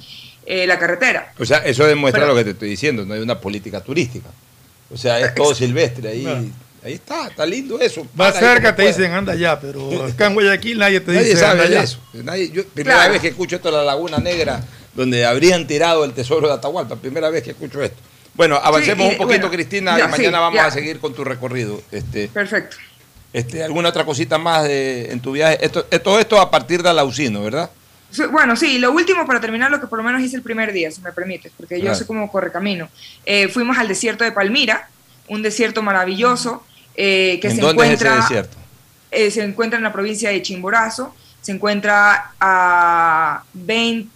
la 0.46 0.78
carretera. 0.78 1.32
O 1.38 1.44
sea, 1.44 1.58
eso 1.58 1.84
demuestra 1.84 2.26
lo 2.26 2.34
que 2.34 2.44
te 2.44 2.50
estoy 2.50 2.70
diciendo, 2.70 3.04
no 3.04 3.14
hay 3.14 3.20
una 3.20 3.38
política 3.40 3.80
turística. 3.80 4.28
O 4.92 4.96
sea, 4.96 5.20
es 5.20 5.34
todo 5.34 5.54
silvestre 5.54 6.08
ahí. 6.08 6.52
Ahí 6.82 6.94
está, 6.94 7.28
está 7.28 7.44
lindo 7.44 7.78
eso. 7.78 8.06
Más 8.14 8.38
cerca 8.38 8.74
te 8.74 8.86
dicen 8.86 9.12
anda 9.12 9.34
ya, 9.34 9.60
pero 9.60 10.06
acá 10.06 10.26
en 10.26 10.34
Guayaquil 10.34 10.78
nadie 10.78 11.00
te 11.00 11.12
dice 11.12 11.36
sabe 11.36 11.64
anda 11.64 11.82
eso. 11.82 12.00
primera 12.72 13.08
vez 13.08 13.20
que 13.20 13.28
escucho 13.28 13.56
esto 13.56 13.70
de 13.70 13.76
la 13.76 13.84
Laguna 13.84 14.18
Negra, 14.18 14.62
donde 14.94 15.26
habrían 15.26 15.66
tirado 15.66 16.04
el 16.04 16.12
tesoro 16.12 16.48
de 16.48 16.54
Atahualpa, 16.54 16.96
primera 16.96 17.28
vez 17.28 17.42
que 17.42 17.50
escucho 17.50 17.82
esto. 17.82 17.98
Bueno, 18.32 18.56
avancemos 18.56 19.12
un 19.12 19.18
poquito, 19.18 19.50
Cristina, 19.50 19.98
y 19.98 20.08
mañana 20.08 20.40
vamos 20.40 20.60
a 20.60 20.70
seguir 20.70 21.00
con 21.00 21.12
tu 21.12 21.22
recorrido. 21.22 21.82
Este, 21.92 22.28
Perfecto. 22.28 22.76
Este, 23.32 23.62
¿Alguna 23.62 23.90
otra 23.90 24.04
cosita 24.04 24.38
más 24.38 24.64
de, 24.64 25.12
en 25.12 25.20
tu 25.20 25.32
viaje? 25.32 25.58
Esto, 25.64 25.84
todo 25.84 26.18
esto 26.18 26.40
a 26.40 26.50
partir 26.50 26.82
de 26.82 26.88
Alausino, 26.88 27.42
¿verdad? 27.42 27.70
Bueno, 28.32 28.56
sí, 28.56 28.78
lo 28.78 28.90
último 28.90 29.24
para 29.24 29.40
terminar, 29.40 29.70
lo 29.70 29.80
que 29.80 29.86
por 29.86 29.98
lo 29.98 30.04
menos 30.04 30.20
hice 30.20 30.36
el 30.36 30.42
primer 30.42 30.72
día, 30.72 30.90
si 30.90 31.00
me 31.00 31.12
permites, 31.12 31.52
porque 31.56 31.80
yo 31.80 31.94
sé 31.94 32.06
cómo 32.06 32.30
corre 32.30 32.50
camino. 32.50 32.88
Eh, 33.24 33.48
fuimos 33.48 33.78
al 33.78 33.86
desierto 33.86 34.24
de 34.24 34.32
Palmira, 34.32 34.88
un 35.28 35.42
desierto 35.42 35.80
maravilloso, 35.80 36.64
eh, 36.96 37.38
que 37.40 37.50
se 37.50 37.60
encuentra, 37.60 38.26
eh, 39.12 39.30
se 39.30 39.44
encuentra 39.44 39.76
en 39.76 39.84
la 39.84 39.92
provincia 39.92 40.30
de 40.30 40.42
Chimborazo, 40.42 41.14
se 41.40 41.52
encuentra 41.52 42.32
a, 42.40 43.44
20, 43.52 44.10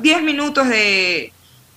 10 0.00 0.22
minutos 0.22 0.66
de, 0.68 1.30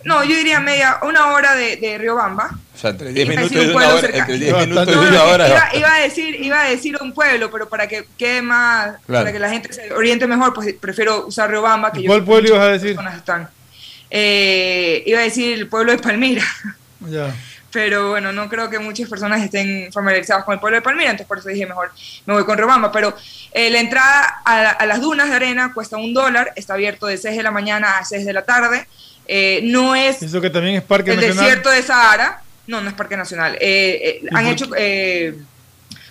no, 0.05 0.23
yo 0.23 0.37
diría 0.37 0.61
media, 0.61 0.99
una 1.03 1.33
hora 1.33 1.53
de, 1.55 1.75
de 1.75 1.97
Riobamba. 1.97 2.57
O 2.77 2.79
sea, 2.79 2.91
entre 2.91 3.11
10 3.11 3.27
minutos, 3.27 3.51
y 3.51 3.69
una 3.69 3.87
hora, 3.87 4.09
entre 4.13 4.37
10 4.37 4.67
minutos 4.67 4.95
y 4.95 4.97
una 4.99 5.23
hora. 5.23 5.69
Iba, 5.73 5.95
a 5.95 5.99
decir, 5.99 6.35
iba 6.39 6.61
a 6.61 6.69
decir 6.69 6.95
un 7.01 7.11
pueblo, 7.11 7.49
pero 7.49 7.67
para 7.67 7.87
que 7.87 8.05
quede 8.17 8.43
más, 8.43 8.97
para 9.07 9.31
que 9.31 9.39
la 9.39 9.49
gente 9.49 9.73
se 9.73 9.91
oriente 9.91 10.27
mejor, 10.27 10.53
pues 10.53 10.75
prefiero 10.79 11.25
usar 11.25 11.49
Riobamba. 11.49 11.91
Que 11.91 12.05
¿Cuál 12.05 12.23
pueblo 12.23 12.49
ibas 12.49 12.61
a 12.61 12.67
decir? 12.67 12.95
Están. 13.15 13.49
Eh, 14.11 15.03
iba 15.07 15.19
a 15.19 15.23
decir 15.23 15.57
el 15.57 15.67
pueblo 15.67 15.91
de 15.91 15.97
Palmira. 15.97 16.43
Ya 16.99 17.31
pero 17.71 18.09
bueno, 18.09 18.31
no 18.31 18.49
creo 18.49 18.69
que 18.69 18.79
muchas 18.79 19.09
personas 19.09 19.43
estén 19.43 19.91
familiarizadas 19.91 20.45
con 20.45 20.53
el 20.53 20.59
pueblo 20.59 20.77
de 20.77 20.81
Palmira, 20.81 21.11
entonces 21.11 21.27
por 21.27 21.37
eso 21.37 21.49
dije 21.49 21.65
mejor 21.65 21.91
me 22.25 22.33
voy 22.33 22.43
con 22.43 22.57
Robamba, 22.57 22.91
pero 22.91 23.15
eh, 23.51 23.69
la 23.69 23.79
entrada 23.79 24.41
a, 24.45 24.85
las 24.85 25.01
dunas 25.01 25.29
de 25.29 25.35
arena 25.35 25.73
cuesta 25.73 25.97
un 25.97 26.13
dólar, 26.13 26.53
está 26.55 26.73
abierto 26.73 27.07
de 27.07 27.17
6 27.17 27.37
de 27.37 27.43
la 27.43 27.51
mañana 27.51 27.99
a 27.99 28.05
6 28.05 28.25
de 28.25 28.33
la 28.33 28.45
tarde, 28.45 28.87
eh, 29.27 29.61
no 29.63 29.95
es... 29.95 30.21
Eso 30.23 30.41
que 30.41 30.49
también 30.49 30.77
es 30.77 30.83
Parque 30.83 31.13
el 31.13 31.19
desierto 31.19 31.69
de 31.69 31.83
Sahara, 31.83 32.41
no, 32.67 32.81
no 32.81 32.89
es 32.89 32.95
Parque 32.95 33.17
Nacional, 33.17 33.57
eh, 33.59 34.21
han 34.31 34.47
hecho 34.47 34.69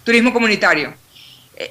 turismo 0.05 0.33
comunitario. 0.33 0.95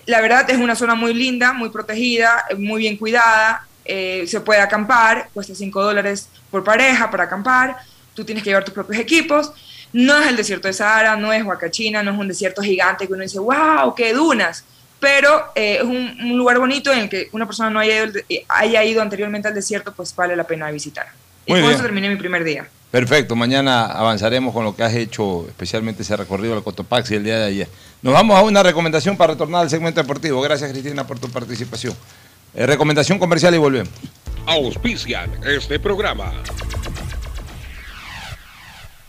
la 0.05 0.21
verdad 0.21 0.49
es 0.49 0.57
una 0.57 0.75
zona 0.75 0.95
muy 0.95 1.13
linda, 1.13 1.53
muy 1.53 1.69
protegida, 1.69 2.45
muy 2.57 2.81
bien 2.81 2.97
cuidada, 2.97 3.67
se 3.85 4.41
puede 4.43 4.61
acampar, 4.61 5.29
cuesta 5.33 5.53
5 5.53 5.83
dólares 5.83 6.29
por 6.49 6.63
pareja 6.63 7.09
para 7.11 7.25
acampar, 7.25 7.77
tú 8.13 8.23
tienes 8.23 8.43
que 8.43 8.49
llevar 8.49 8.63
tus 8.63 8.73
propios 8.73 8.99
equipos, 8.99 9.51
no 9.93 10.17
es 10.19 10.27
el 10.27 10.35
desierto 10.35 10.67
de 10.67 10.73
Sahara, 10.73 11.15
no 11.15 11.31
es 11.31 11.43
Huacachina, 11.43 12.03
no 12.03 12.11
es 12.11 12.17
un 12.17 12.27
desierto 12.27 12.61
gigante 12.61 13.07
que 13.07 13.13
uno 13.13 13.23
dice, 13.23 13.39
wow, 13.39 13.95
qué 13.95 14.13
dunas, 14.13 14.65
pero 14.99 15.51
eh, 15.55 15.77
es 15.79 15.83
un, 15.83 16.37
lugar 16.37 16.57
bonito 16.59 16.91
en 16.91 16.99
el 16.99 17.09
que 17.09 17.29
una 17.31 17.45
persona 17.45 17.69
no 17.69 17.79
haya 17.79 18.03
ido, 18.03 18.19
eh, 18.27 18.43
haya 18.49 18.83
ido 18.83 19.01
anteriormente 19.01 19.47
al 19.47 19.53
desierto, 19.53 19.93
pues 19.93 20.15
vale 20.15 20.35
la 20.35 20.43
pena 20.43 20.69
visitar. 20.71 21.07
y 21.45 21.53
con 21.53 21.63
eso 21.71 21.81
terminé 21.81 22.09
mi 22.09 22.15
primer 22.15 22.43
día. 22.43 22.67
Perfecto, 22.95 23.35
mañana 23.35 23.87
avanzaremos 23.87 24.53
con 24.53 24.63
lo 24.63 24.73
que 24.73 24.81
has 24.81 24.93
hecho, 24.93 25.45
especialmente 25.49 26.03
ese 26.03 26.15
recorrido 26.15 26.53
del 26.53 26.63
Cotopaxi 26.63 27.15
el 27.15 27.25
día 27.25 27.39
de 27.39 27.43
ayer. 27.43 27.67
Nos 28.01 28.13
vamos 28.13 28.39
a 28.39 28.41
una 28.41 28.63
recomendación 28.63 29.17
para 29.17 29.33
retornar 29.33 29.63
al 29.63 29.69
segmento 29.69 30.01
deportivo. 30.01 30.39
Gracias 30.39 30.71
Cristina 30.71 31.05
por 31.05 31.19
tu 31.19 31.29
participación. 31.29 31.93
Eh, 32.53 32.65
recomendación 32.65 33.19
comercial 33.19 33.53
y 33.53 33.57
volvemos. 33.57 33.91
Auspician 34.45 35.29
este 35.43 35.77
programa. 35.77 36.31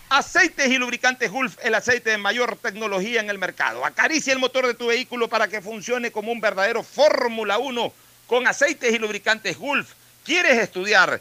Aceites 0.08 0.68
y 0.68 0.78
lubricantes 0.78 1.30
Gulf, 1.30 1.56
el 1.62 1.76
aceite 1.76 2.10
de 2.10 2.18
mayor 2.18 2.56
tecnología 2.60 3.20
en 3.20 3.30
el 3.30 3.38
mercado. 3.38 3.86
Acaricia 3.86 4.32
el 4.32 4.40
motor 4.40 4.66
de 4.66 4.74
tu 4.74 4.88
vehículo 4.88 5.28
para 5.28 5.46
que 5.46 5.60
funcione 5.60 6.10
como 6.10 6.32
un 6.32 6.40
verdadero 6.40 6.82
Fórmula 6.82 7.58
1 7.58 7.92
con 8.26 8.48
aceites 8.48 8.92
y 8.92 8.98
lubricantes 8.98 9.56
Gulf. 9.56 9.92
¿Quieres 10.24 10.58
estudiar, 10.58 11.20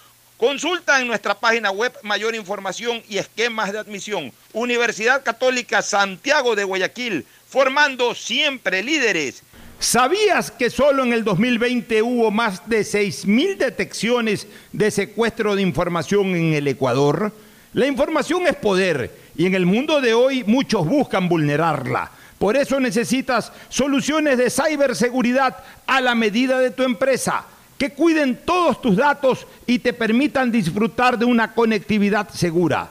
Consulta 0.41 0.99
en 0.99 1.05
nuestra 1.05 1.35
página 1.35 1.69
web 1.69 1.93
mayor 2.01 2.33
información 2.33 3.03
y 3.07 3.19
esquemas 3.19 3.71
de 3.71 3.77
admisión. 3.77 4.33
Universidad 4.53 5.21
Católica 5.21 5.83
Santiago 5.83 6.55
de 6.55 6.63
Guayaquil, 6.63 7.27
formando 7.47 8.15
siempre 8.15 8.81
líderes. 8.81 9.43
¿Sabías 9.77 10.49
que 10.49 10.71
solo 10.71 11.03
en 11.03 11.13
el 11.13 11.23
2020 11.23 12.01
hubo 12.01 12.31
más 12.31 12.67
de 12.67 12.81
6.000 12.81 13.57
detecciones 13.57 14.47
de 14.71 14.89
secuestro 14.89 15.55
de 15.55 15.61
información 15.61 16.35
en 16.35 16.55
el 16.55 16.67
Ecuador? 16.67 17.31
La 17.73 17.85
información 17.85 18.47
es 18.47 18.55
poder 18.55 19.11
y 19.35 19.45
en 19.45 19.53
el 19.53 19.67
mundo 19.67 20.01
de 20.01 20.15
hoy 20.15 20.43
muchos 20.45 20.87
buscan 20.87 21.29
vulnerarla. 21.29 22.09
Por 22.39 22.57
eso 22.57 22.79
necesitas 22.79 23.53
soluciones 23.69 24.39
de 24.39 24.49
ciberseguridad 24.49 25.57
a 25.85 26.01
la 26.01 26.15
medida 26.15 26.57
de 26.57 26.71
tu 26.71 26.81
empresa, 26.81 27.45
que 27.81 27.93
cuiden 27.93 28.41
todos 28.45 28.79
tus 28.79 28.95
datos 28.95 29.47
y 29.65 29.79
te 29.79 29.91
permitan 29.91 30.51
disfrutar 30.51 31.17
de 31.17 31.25
una 31.25 31.51
conectividad 31.51 32.29
segura. 32.29 32.87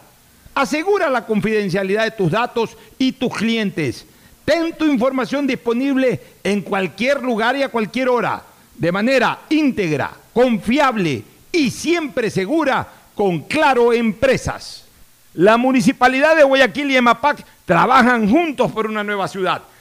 Asegura 0.53 1.09
la 1.09 1.26
confidencialidad 1.26 2.03
de 2.03 2.11
tus 2.11 2.32
datos 2.32 2.76
y 2.99 3.12
tus 3.12 3.32
clientes. 3.32 4.05
Ten 4.45 4.76
tu 4.76 4.86
información 4.86 5.47
disponible 5.47 6.20
en 6.43 6.62
cualquier 6.62 7.22
lugar 7.22 7.55
y 7.55 7.62
a 7.62 7.68
cualquier 7.68 8.09
hora, 8.09 8.43
de 8.74 8.91
manera 8.91 9.43
íntegra, 9.49 10.11
confiable 10.32 11.22
y 11.53 11.70
siempre 11.70 12.28
segura 12.28 12.84
con 13.14 13.43
Claro 13.43 13.93
Empresas. 13.93 14.86
La 15.34 15.57
Municipalidad 15.57 16.34
de 16.34 16.43
Guayaquil 16.43 16.91
y 16.91 16.97
EMAPAC 16.97 17.45
trabajan 17.64 18.28
juntos 18.28 18.72
por 18.72 18.88
una 18.88 19.05
nueva 19.05 19.28
ciudad. 19.28 19.62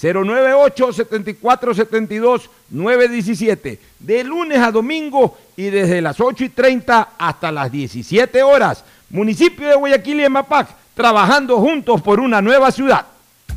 098 0.00 0.92
74 0.92 1.74
72 1.74 2.50
917 2.70 3.78
de 3.98 4.24
lunes 4.24 4.58
a 4.58 4.70
domingo 4.72 5.36
y 5.56 5.64
desde 5.64 6.00
las 6.00 6.20
8 6.20 6.44
y 6.44 6.48
30 6.48 7.10
hasta 7.18 7.52
las 7.52 7.70
17 7.70 8.42
horas. 8.42 8.84
Municipio 9.10 9.68
de 9.68 9.74
Guayaquil 9.74 10.20
y 10.20 10.28
Mapac, 10.28 10.68
trabajando 10.94 11.58
juntos 11.58 12.00
por 12.00 12.20
una 12.20 12.40
nueva 12.40 12.70
ciudad. 12.70 13.06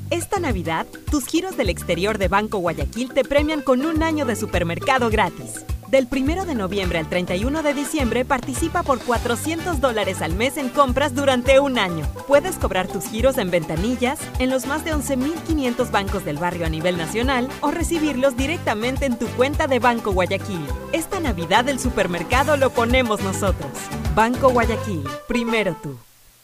Esta 0.10 0.40
Navidad, 0.40 0.86
tus 1.10 1.26
giros 1.26 1.58
del 1.58 1.70
exterior 1.70 2.18
de 2.18 2.28
Banco 2.28 2.60
Guayaquil 2.60 3.12
te 3.14 3.24
premian 3.24 3.62
con 3.62 3.84
un 3.86 4.04
año 4.04 4.26
de 4.26 4.36
supermercado 4.36 5.10
gratis. 5.10 5.66
Del 5.88 6.08
1 6.12 6.46
de 6.46 6.56
noviembre 6.56 6.98
al 6.98 7.08
31 7.08 7.62
de 7.62 7.74
diciembre 7.74 8.26
participa 8.26 8.82
por 8.82 9.00
400 9.00 9.80
dólares 9.80 10.22
al 10.22 10.34
mes 10.34 10.58
en 10.58 10.70
compras 10.70 11.14
durante 11.14 11.60
un 11.60 11.78
año. 11.78 12.06
Puedes 12.28 12.56
cobrar 12.58 12.88
tus 12.88 13.08
giros 13.08 13.38
en 13.38 13.52
ventanillas, 13.52 14.20
en 14.40 14.50
los 14.50 14.66
más 14.66 14.84
de 14.84 14.96
11.500 14.96 15.92
bancos 15.92 16.26
del 16.26 16.38
barrio 16.38 16.66
a 16.66 16.70
nivel 16.70 16.98
nacional 16.98 17.50
o 17.62 17.70
recibirlos 17.70 18.36
directamente 18.36 19.06
en 19.06 19.20
tu 19.20 19.28
cuenta 19.28 19.68
de 19.68 19.80
Banco 19.80 20.12
Guayaquil. 20.12 20.66
Esta 20.92 21.20
Navidad 21.20 21.70
el 21.70 21.80
supermercado 21.80 22.58
lo 22.58 22.72
ponemos 22.72 23.22
nosotros. 23.22 23.72
Banco 24.16 24.50
Guayaquil, 24.50 25.04
primero 25.28 25.76
tú. 25.84 25.96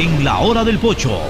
En 0.00 0.24
la 0.24 0.38
hora 0.38 0.64
del 0.64 0.78
pocho 0.78 1.20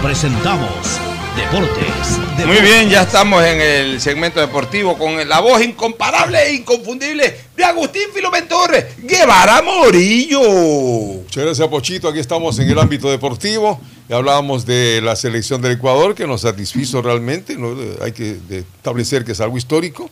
presentamos 0.00 1.00
Deportes. 1.34 2.46
Muy 2.46 2.60
bien, 2.60 2.88
ya 2.88 3.02
estamos 3.02 3.42
en 3.42 3.60
el 3.60 4.00
segmento 4.00 4.38
deportivo 4.38 4.96
con 4.96 5.28
la 5.28 5.40
voz 5.40 5.60
incomparable 5.60 6.40
e 6.40 6.54
inconfundible 6.54 7.36
de 7.56 7.64
Agustín 7.64 8.04
Filomentor 8.14 8.70
Guevara 9.02 9.60
Morillo. 9.62 10.40
Muchas 10.40 11.44
gracias, 11.44 11.66
Pochito. 11.66 12.06
Aquí 12.06 12.20
estamos 12.20 12.60
en 12.60 12.70
el 12.70 12.78
ámbito 12.78 13.10
deportivo. 13.10 13.80
Ya 14.08 14.18
hablábamos 14.18 14.64
de 14.64 15.00
la 15.02 15.16
selección 15.16 15.60
del 15.60 15.72
Ecuador, 15.72 16.14
que 16.14 16.28
nos 16.28 16.42
satisfizo 16.42 17.02
realmente. 17.02 17.56
¿no? 17.56 17.74
Hay 18.04 18.12
que 18.12 18.38
establecer 18.52 19.24
que 19.24 19.32
es 19.32 19.40
algo 19.40 19.58
histórico 19.58 20.08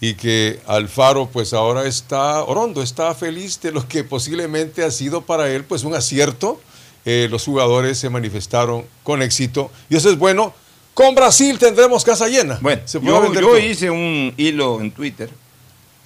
y 0.00 0.14
que 0.14 0.58
Alfaro 0.66 1.28
pues 1.30 1.52
ahora 1.52 1.84
está, 1.84 2.42
Orondo 2.44 2.82
está 2.82 3.14
feliz 3.14 3.60
de 3.60 3.72
lo 3.72 3.86
que 3.86 4.04
posiblemente 4.04 4.84
ha 4.84 4.90
sido 4.90 5.20
para 5.20 5.50
él 5.50 5.64
pues 5.64 5.84
un 5.84 5.94
acierto 5.94 6.58
eh, 7.04 7.28
los 7.30 7.44
jugadores 7.44 7.98
se 7.98 8.10
manifestaron 8.10 8.84
con 9.02 9.22
éxito 9.22 9.70
y 9.88 9.96
eso 9.96 10.10
es 10.10 10.18
bueno. 10.18 10.54
Con 10.94 11.14
Brasil 11.14 11.58
tendremos 11.58 12.04
casa 12.04 12.28
llena. 12.28 12.58
Bueno, 12.60 12.82
yo, 12.86 13.32
yo 13.32 13.58
hice 13.58 13.90
un 13.90 14.34
hilo 14.36 14.80
en 14.80 14.90
Twitter 14.90 15.30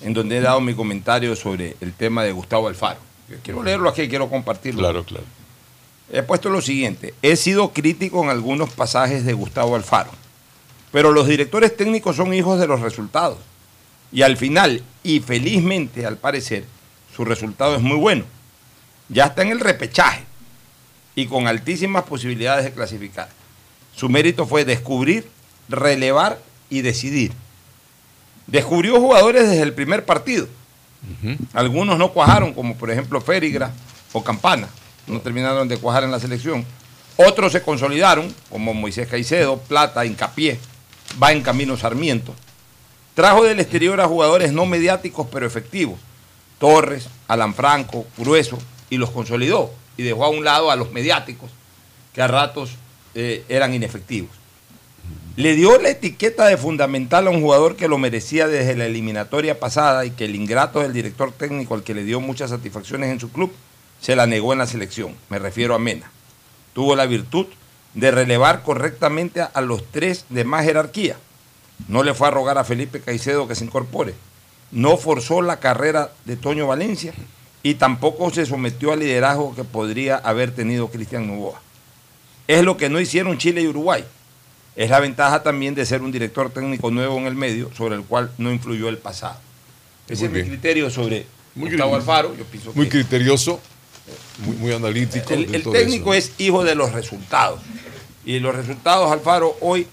en 0.03 0.13
donde 0.13 0.37
he 0.37 0.41
dado 0.41 0.61
mi 0.61 0.75
comentario 0.75 1.35
sobre 1.35 1.77
el 1.81 1.95
tema 1.95 2.23
de 2.23 2.33
Gustavo 2.33 2.69
Alfaro. 2.69 3.01
Quiero 3.43 3.63
leerlo 3.63 3.89
aquí, 3.89 4.09
quiero 4.09 4.29
compartirlo. 4.29 4.81
Claro, 4.81 5.05
claro. 5.05 5.25
He 6.13 6.23
puesto 6.23 6.51
lo 6.51 6.61
siguiente, 6.61 7.15
he 7.23 7.35
sido 7.37 7.73
crítico 7.73 8.23
en 8.23 8.29
algunos 8.29 8.71
pasajes 8.71 9.25
de 9.25 9.33
Gustavo 9.33 9.75
Alfaro, 9.75 10.11
pero 10.93 11.11
los 11.13 11.27
directores 11.27 11.75
técnicos 11.75 12.17
son 12.17 12.35
hijos 12.35 12.61
de 12.61 12.67
los 12.67 12.81
resultados. 12.83 13.39
Y 14.13 14.23
al 14.23 14.37
final, 14.37 14.83
y 15.03 15.21
felizmente 15.21 16.07
al 16.07 16.19
parecer, 16.19 16.65
su 17.17 17.25
resultado 17.25 17.75
es 17.75 17.81
muy 17.81 17.97
bueno. 17.97 18.25
Ya 19.09 19.25
está 19.25 19.43
en 19.43 19.49
el 19.49 19.61
repechaje 19.61 20.25
y 21.15 21.27
con 21.27 21.47
altísimas 21.47 22.05
posibilidades 22.05 22.65
de 22.65 22.73
clasificar. 22.73 23.29
Su 23.95 24.09
mérito 24.09 24.47
fue 24.47 24.65
descubrir, 24.65 25.29
relevar 25.69 26.39
y 26.69 26.83
decidir. 26.83 27.33
Descubrió 28.47 29.01
jugadores 29.01 29.49
desde 29.49 29.63
el 29.63 29.73
primer 29.73 30.05
partido. 30.05 30.49
Algunos 31.53 31.99
no 31.99 32.13
cuajaron, 32.13 32.55
como 32.55 32.77
por 32.77 32.91
ejemplo 32.91 33.21
Férigra 33.21 33.73
o 34.13 34.25
Campana. 34.25 34.69
no 35.07 35.21
terminaron 35.21 35.69
de 35.69 35.77
cuajar 35.77 36.05
en 36.05 36.11
la 36.11 36.19
selección. 36.19 36.65
Otros 37.17 37.53
se 37.53 37.63
consolidaron, 37.63 38.35
como 38.51 38.75
Moisés 38.75 39.07
Caicedo, 39.07 39.59
Plata, 39.59 40.05
Incapié, 40.05 40.59
va 41.23 41.33
en 41.33 41.43
camino 41.43 41.77
Sarmiento. 41.77 42.35
Trajo 43.15 43.45
del 43.45 43.61
exterior 43.61 44.01
a 44.01 44.09
jugadores 44.09 44.53
no 44.53 44.67
mediáticos 44.67 45.29
pero 45.31 45.47
efectivos. 45.47 45.99
Torres, 46.59 47.09
Alan 47.29 47.55
Franco, 47.55 48.07
Grueso, 48.17 48.59
y 48.91 48.97
los 48.97 49.11
consolidó. 49.11 49.71
Y 49.97 50.03
dejó 50.03 50.25
a 50.25 50.31
un 50.31 50.45
lado 50.45 50.71
a 50.71 50.77
los 50.77 50.93
mediáticos, 50.93 51.51
que 52.13 52.23
a 52.23 52.29
ratos 52.29 52.71
eh, 53.15 53.45
eran 53.49 53.75
inefectivos. 53.75 54.31
Le 55.37 55.55
dio 55.57 55.81
la 55.81 55.89
etiqueta 55.89 56.47
de 56.47 56.57
fundamental 56.57 57.27
a 57.27 57.31
un 57.31 57.41
jugador 57.41 57.75
que 57.75 57.89
lo 57.89 57.99
merecía 57.99 58.47
desde 58.47 58.77
la 58.77 58.87
eliminatoria 58.87 59.59
pasada 59.59 60.05
y 60.05 60.11
que 60.11 60.27
el 60.27 60.37
ingrato 60.37 60.81
del 60.81 60.93
director 60.93 61.33
técnico, 61.33 61.75
al 61.75 61.83
que 61.83 61.95
le 61.95 62.05
dio 62.05 62.21
muchas 62.21 62.51
satisfacciones 62.51 63.11
en 63.11 63.19
su 63.19 63.33
club, 63.33 63.53
se 64.01 64.15
la 64.15 64.27
negó 64.27 64.53
en 64.53 64.61
la 64.61 64.67
selección. 64.67 65.15
Me 65.31 65.41
refiero 65.41 65.75
a 65.75 65.81
Mena. 65.81 66.11
Tuvo 66.73 66.95
la 66.95 67.07
virtud 67.07 67.47
de 67.95 68.11
relevar 68.13 68.63
correctamente 68.63 69.41
a, 69.41 69.47
a 69.47 69.61
los 69.61 69.85
tres 69.91 70.27
de 70.29 70.45
más 70.45 70.65
jerarquía. 70.65 71.17
No 71.89 72.05
le 72.05 72.15
fue 72.15 72.29
a 72.29 72.31
rogar 72.31 72.59
a 72.59 72.65
Felipe 72.65 73.01
Caicedo 73.01 73.49
que 73.49 73.57
se 73.57 73.65
incorpore. 73.65 74.15
No 74.71 74.97
forzó 74.97 75.43
la 75.43 75.59
carrera 75.59 76.13
de 76.25 76.37
Toño 76.37 76.69
Valencia 76.69 77.13
y 77.65 77.75
tampoco 77.77 78.31
se 78.31 78.45
sometió 78.45 78.93
al 78.93 79.01
liderazgo 79.01 79.55
que 79.57 79.65
podría 79.65 80.19
haber 80.19 80.55
tenido 80.55 80.89
Cristian 80.91 81.27
Novoa. 81.27 81.61
Es 82.47 82.63
lo 82.63 82.77
que 82.77 82.91
no 82.91 83.01
hicieron 83.01 83.39
Chile 83.39 83.63
y 83.63 83.67
Uruguay. 83.67 84.05
Es 84.77 84.91
la 84.91 85.01
ventaja 85.01 85.43
también 85.43 85.75
de 85.75 85.87
ser 85.87 86.03
un 86.03 86.13
director 86.13 86.51
técnico 86.51 86.91
nuevo 86.91 87.17
en 87.17 87.25
el 87.27 87.35
medio 87.35 87.71
sobre 87.75 87.95
el 87.95 88.03
cual 88.05 88.31
no 88.37 88.53
influyó 88.53 88.91
el 88.91 88.99
pasado. 88.99 89.39
Ese 90.07 90.25
Muy 90.25 90.27
es 90.27 90.31
mi 90.33 90.39
bien. 90.43 90.49
criterio 90.49 90.91
sobre 90.91 91.27
Muy 91.55 91.71
Gustavo 91.71 91.97
Alfaro. 91.97 92.37
Yo 92.37 92.45
pienso 92.45 92.71
Muy 92.75 92.85
que 92.85 92.99
criterioso, 92.99 93.59
muy, 94.45 94.57
muy 94.57 94.73
analítico. 94.73 95.33
el, 95.33 95.47
técnico 95.63 96.13
eso. 96.13 96.29
es 96.33 96.41
hijo 96.41 96.65
de 96.65 96.75
los 96.75 96.93
resultados. 96.93 97.61
Y 98.27 98.41
los 98.41 98.55
resultados, 98.55 99.11
Alfaro, 99.11 99.57
hoy 99.63 99.87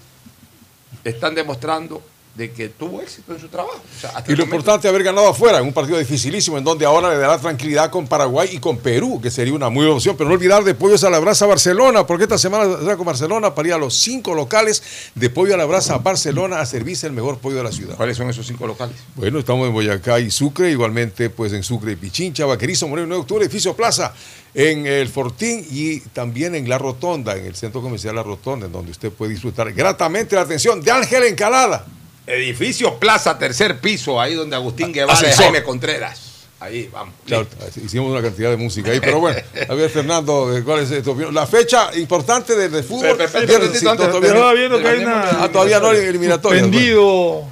están 1.04 1.34
demostrando 1.34 2.02
de 2.34 2.50
que 2.50 2.70
tuvo 2.70 3.02
éxito 3.02 3.34
en 3.34 3.40
su 3.40 3.48
trabajo. 3.48 3.76
O 3.76 4.00
sea, 4.00 4.10
hasta 4.10 4.32
Y 4.32 4.34
lo 4.34 4.44
momento- 4.46 4.56
importante 4.56 4.88
es 4.88 4.90
haber 4.90 5.02
ganado 5.04 5.28
afuera, 5.28 5.58
en 5.58 5.64
un 5.64 5.72
partido 5.74 5.98
dificilísimo, 5.98 6.56
en 6.56 6.64
donde 6.64 6.86
ahora 6.86 7.10
le 7.10 7.18
dará 7.18 7.38
tranquilidad 7.38 7.90
con 7.90 8.06
Paraguay 8.06 8.48
y 8.52 8.58
con 8.58 8.78
Perú, 8.78 9.20
que 9.22 9.30
sería 9.30 9.52
una 9.52 9.68
muy 9.68 9.84
buena 9.84 9.96
opción. 9.96 10.16
Pero 10.16 10.28
no 10.30 10.34
olvidar 10.36 10.64
de 10.64 10.74
Pollos 10.74 11.04
a 11.04 11.10
la 11.10 11.18
Brasa 11.18 11.44
Barcelona, 11.44 12.06
porque 12.06 12.24
esta 12.24 12.38
semana 12.38 12.78
será 12.78 12.96
con 12.96 13.04
Barcelona 13.04 13.54
para 13.54 13.68
ir 13.68 13.74
a 13.74 13.78
los 13.78 13.92
cinco 13.94 14.34
locales 14.34 14.82
de 15.14 15.28
Pollo 15.28 15.52
a 15.52 15.56
la 15.58 15.66
Brasa 15.66 15.98
Barcelona 15.98 16.60
a 16.60 16.64
servirse 16.66 17.06
el 17.06 17.12
mejor 17.12 17.36
pollo 17.38 17.56
de 17.58 17.64
la 17.64 17.72
ciudad. 17.72 17.96
¿Cuáles 17.96 18.16
son 18.16 18.30
esos 18.30 18.46
cinco 18.46 18.66
locales? 18.66 18.96
Bueno, 19.14 19.38
estamos 19.38 19.66
en 19.68 19.74
Boyacá 19.74 20.18
y 20.18 20.30
Sucre, 20.30 20.70
igualmente 20.70 21.28
pues 21.28 21.52
en 21.52 21.62
Sucre 21.62 21.92
y 21.92 21.96
Pichincha, 21.96 22.46
Vaquerizo, 22.46 22.88
Moreno, 22.88 23.08
9 23.08 23.18
de 23.18 23.20
octubre, 23.22 23.44
Edificio 23.44 23.74
Plaza, 23.76 24.14
en 24.54 24.86
el 24.86 25.08
Fortín 25.08 25.66
y 25.70 26.00
también 26.00 26.54
en 26.54 26.66
La 26.68 26.78
Rotonda, 26.78 27.36
en 27.36 27.44
el 27.44 27.54
Centro 27.54 27.82
Comercial 27.82 28.14
La 28.16 28.22
Rotonda, 28.22 28.66
en 28.66 28.72
donde 28.72 28.90
usted 28.90 29.10
puede 29.10 29.32
disfrutar 29.32 29.70
gratamente 29.72 30.34
la 30.34 30.42
atención 30.42 30.80
de 30.80 30.90
Ángel 30.90 31.24
Encalada. 31.24 31.84
Edificio 32.26 32.98
Plaza, 32.98 33.38
tercer 33.38 33.80
piso, 33.80 34.20
ahí 34.20 34.34
donde 34.34 34.56
Agustín 34.56 34.92
Guevara 34.92 35.28
y. 35.28 35.32
Jaime 35.32 35.62
Contreras. 35.62 36.32
Ahí, 36.60 36.88
vamos. 36.92 37.12
Claro, 37.26 37.48
hicimos 37.84 38.12
una 38.12 38.22
cantidad 38.22 38.48
de 38.50 38.56
música 38.56 38.92
ahí, 38.92 39.00
pero 39.00 39.18
bueno, 39.18 39.40
a 39.68 39.74
ver, 39.74 39.90
Fernando, 39.90 40.56
eh, 40.56 40.62
¿cuál 40.62 40.80
es 40.80 41.02
tu 41.02 41.10
opinión? 41.10 41.34
La 41.34 41.44
fecha 41.44 41.90
importante 41.96 42.54
del 42.54 42.70
de 42.70 42.84
fútbol. 42.84 43.20
Estaba 43.20 44.52
viendo 44.52 44.80
que 44.80 44.88
hay 44.88 45.02
una. 45.02 45.42
Ah, 45.42 45.48
todavía 45.50 45.80
no 45.80 45.88
hay 45.88 45.98
eliminatorias. 45.98 46.62
Suspendido 46.62 47.44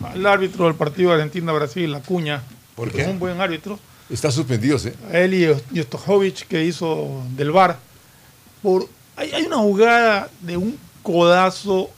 al 0.00 0.26
árbitro 0.26 0.66
del 0.66 0.76
partido 0.76 1.12
Argentina-Brasil, 1.12 1.92
Acuña. 1.92 2.42
¿Por 2.76 2.92
qué? 2.92 3.02
Es 3.02 3.08
un 3.08 3.18
buen 3.18 3.40
árbitro. 3.40 3.80
Está 4.08 4.30
suspendido, 4.30 4.78
¿sí? 4.78 4.92
A 5.12 5.18
él 5.18 5.34
y 5.34 5.76
Jostojovic 5.76 6.46
que 6.46 6.62
hizo 6.62 7.24
del 7.30 7.50
VAR. 7.50 7.78
Por, 8.62 8.88
hay, 9.16 9.32
hay 9.32 9.42
una 9.42 9.56
jugada 9.56 10.30
de 10.40 10.56
un 10.56 10.78
codazo 11.02 11.90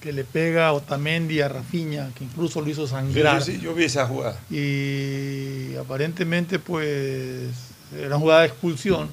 que 0.00 0.12
le 0.12 0.22
pega 0.24 0.68
a 0.68 0.72
Otamendi 0.72 1.40
a 1.40 1.48
Rafinha, 1.48 2.10
que 2.16 2.24
incluso 2.24 2.60
lo 2.60 2.70
hizo 2.70 2.86
sangrar. 2.86 3.42
Sí, 3.42 3.52
sí, 3.56 3.60
yo 3.60 3.74
vi 3.74 3.84
esa 3.84 4.06
jugada. 4.06 4.38
Y 4.50 5.74
aparentemente, 5.76 6.58
pues, 6.58 7.48
era 7.96 8.06
una 8.08 8.18
jugada 8.18 8.40
de 8.42 8.46
expulsión. 8.48 9.08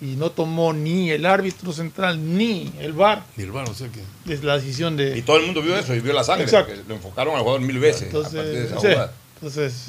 Y 0.00 0.16
no 0.16 0.30
tomó 0.30 0.72
ni 0.72 1.10
el 1.10 1.24
árbitro 1.24 1.72
central 1.72 2.36
ni 2.36 2.70
el 2.80 2.92
VAR. 2.92 3.22
Ni 3.36 3.44
el 3.44 3.52
VAR, 3.52 3.70
o 3.70 3.74
sea 3.74 3.88
que. 3.88 4.00
Es 4.30 4.42
la 4.44 4.56
decisión 4.58 4.96
de. 4.96 5.16
Y 5.16 5.22
todo 5.22 5.38
el 5.38 5.46
mundo 5.46 5.62
vio 5.62 5.76
eso 5.78 5.94
y 5.94 6.00
vio 6.00 6.12
la 6.12 6.24
sangre. 6.24 6.44
Exacto. 6.44 6.74
Lo 6.86 6.94
enfocaron 6.96 7.34
al 7.34 7.40
jugador 7.40 7.60
mil 7.62 7.78
veces. 7.78 8.12
a 8.14 8.20
partir 8.20 8.40
de 8.40 8.40
Entonces, 8.42 8.70
esa 8.70 8.80
sí, 8.80 8.86
jugada. 8.88 9.12
entonces 9.36 9.84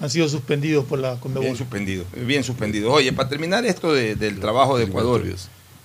han 0.00 0.10
sido 0.10 0.28
suspendidos 0.28 0.84
por 0.84 0.98
la 1.00 1.16
Conmebol. 1.18 1.44
Bien 1.44 1.56
suspendido, 1.56 2.04
bien 2.14 2.44
suspendido. 2.44 2.92
Oye, 2.92 3.12
para 3.12 3.28
terminar 3.28 3.64
esto 3.66 3.92
de- 3.92 4.14
del 4.14 4.38
trabajo 4.40 4.78
de 4.78 4.84
Ecuador, 4.84 5.24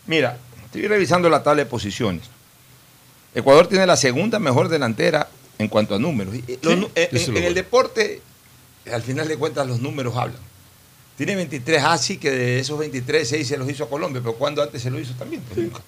mira, 0.05 0.37
estoy 0.65 0.87
revisando 0.87 1.29
la 1.29 1.41
tabla 1.41 1.63
de 1.63 1.69
posiciones. 1.69 2.23
Ecuador 3.35 3.67
tiene 3.67 3.85
la 3.85 3.97
segunda 3.97 4.39
mejor 4.39 4.69
delantera 4.69 5.29
en 5.59 5.67
cuanto 5.67 5.93
a 5.95 5.99
números. 5.99 6.33
Eh, 6.47 6.57
los 6.61 6.89
eh, 6.95 7.09
en, 7.11 7.43
el 7.43 7.53
deporte, 7.53 8.21
al 8.91 9.01
final 9.01 9.27
de 9.27 9.37
cuentas, 9.37 9.67
los 9.67 9.81
números 9.81 10.15
hablan. 10.15 10.39
Tiene 11.17 11.35
23, 11.35 11.83
así 11.83 12.17
que 12.17 12.31
de 12.31 12.59
esos 12.59 12.79
23, 12.79 13.27
6 13.27 13.47
se 13.47 13.57
los 13.57 13.69
hizo 13.69 13.83
a 13.83 13.89
Colombia, 13.89 14.21
pero 14.23 14.35
cuando 14.35 14.63
antes 14.63 14.81
se 14.81 14.89
lo 14.89 14.99
hizo 14.99 15.13
también, 15.13 15.41
pues 15.43 15.59
nunca. 15.59 15.81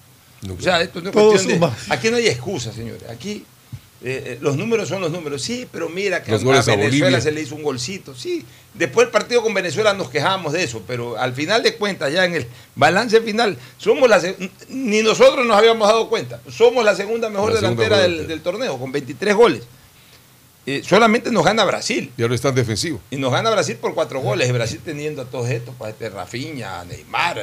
O 0.58 0.62
sea, 0.62 0.80
esto 0.80 1.00
no 1.00 1.08
es 1.08 1.14
cuestión 1.14 1.60
de-. 1.60 1.70
Aquí 1.88 2.10
no 2.10 2.16
hay 2.16 2.28
excusa, 2.28 2.72
señores. 2.72 3.02
Aquí 3.10 3.44
eh, 4.00 4.22
eh, 4.26 4.38
los 4.40 4.56
números 4.56 4.88
son 4.88 5.00
los 5.00 5.10
números. 5.10 5.42
Sí, 5.42 5.66
pero 5.70 5.88
mira 5.88 6.22
que 6.22 6.32
a, 6.32 6.38
Venezuela 6.38 7.20
se 7.20 7.32
le 7.32 7.42
hizo 7.42 7.54
un 7.54 7.62
golcito. 7.62 8.14
Sí, 8.14 8.44
después 8.74 9.06
el 9.06 9.12
partido 9.12 9.42
con 9.42 9.52
Venezuela 9.54 9.92
nos 9.92 10.08
quejamos 10.10 10.52
de 10.52 10.62
eso, 10.62 10.82
pero 10.86 11.18
al 11.18 11.32
final 11.34 11.62
de 11.62 11.74
cuentas, 11.76 12.12
ya 12.12 12.24
en 12.24 12.34
el 12.34 12.46
balance 12.76 13.20
final, 13.20 13.58
somos 13.76 14.08
la 14.08 14.22
ni 14.68 15.02
nosotros 15.02 15.44
nos 15.46 15.56
habíamos 15.56 15.88
dado 15.88 16.08
cuenta. 16.08 16.40
Somos 16.48 16.84
la 16.84 16.94
segunda 16.94 17.28
mejor 17.28 17.52
La 17.52 17.60
segunda 17.60 17.82
delantera 17.82 18.02
del, 18.02 18.28
del 18.28 18.40
torneo, 18.40 18.78
con 18.78 18.92
23 18.92 19.34
goles. 19.34 19.62
Eh, 20.70 20.82
solamente 20.84 21.30
nos 21.30 21.46
gana 21.46 21.64
Brasil. 21.64 22.12
Y 22.14 22.20
ahora 22.20 22.34
están 22.34 22.54
defensivos. 22.54 23.00
Y 23.10 23.16
nos 23.16 23.32
gana 23.32 23.48
Brasil 23.48 23.76
por 23.76 23.94
cuatro 23.94 24.20
goles. 24.20 24.50
Y 24.50 24.52
Brasil 24.52 24.78
teniendo 24.84 25.22
a 25.22 25.24
todos 25.24 25.48
estos, 25.48 25.74
pues, 25.78 25.92
este 25.92 26.10
Rafinha, 26.10 26.80
a 26.80 26.84
Neymar, 26.84 27.38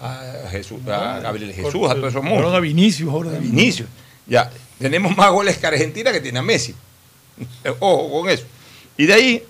a, 0.00 0.46
a 0.46 0.50
Jesús, 0.50 0.80
a 0.88 1.20
Gabriel 1.20 1.52
Jesús, 1.54 1.88
a 1.88 1.94
todos 1.94 2.08
esos 2.08 2.24
monstruos. 2.24 2.52
a 2.52 2.58
Vinicius 2.58 3.08
ahora. 3.08 3.30
A 3.30 3.38
Vinicius. 3.38 3.88
Ya, 4.26 4.50
tenemos 4.82 5.16
más 5.16 5.30
goles 5.30 5.56
que 5.58 5.66
Argentina 5.66 6.12
que 6.12 6.20
tiene 6.20 6.40
a 6.40 6.42
Messi. 6.42 6.74
Ojo 7.80 8.20
con 8.20 8.28
eso. 8.30 8.44
Y 8.98 9.06
de 9.06 9.14
ahí, 9.14 9.44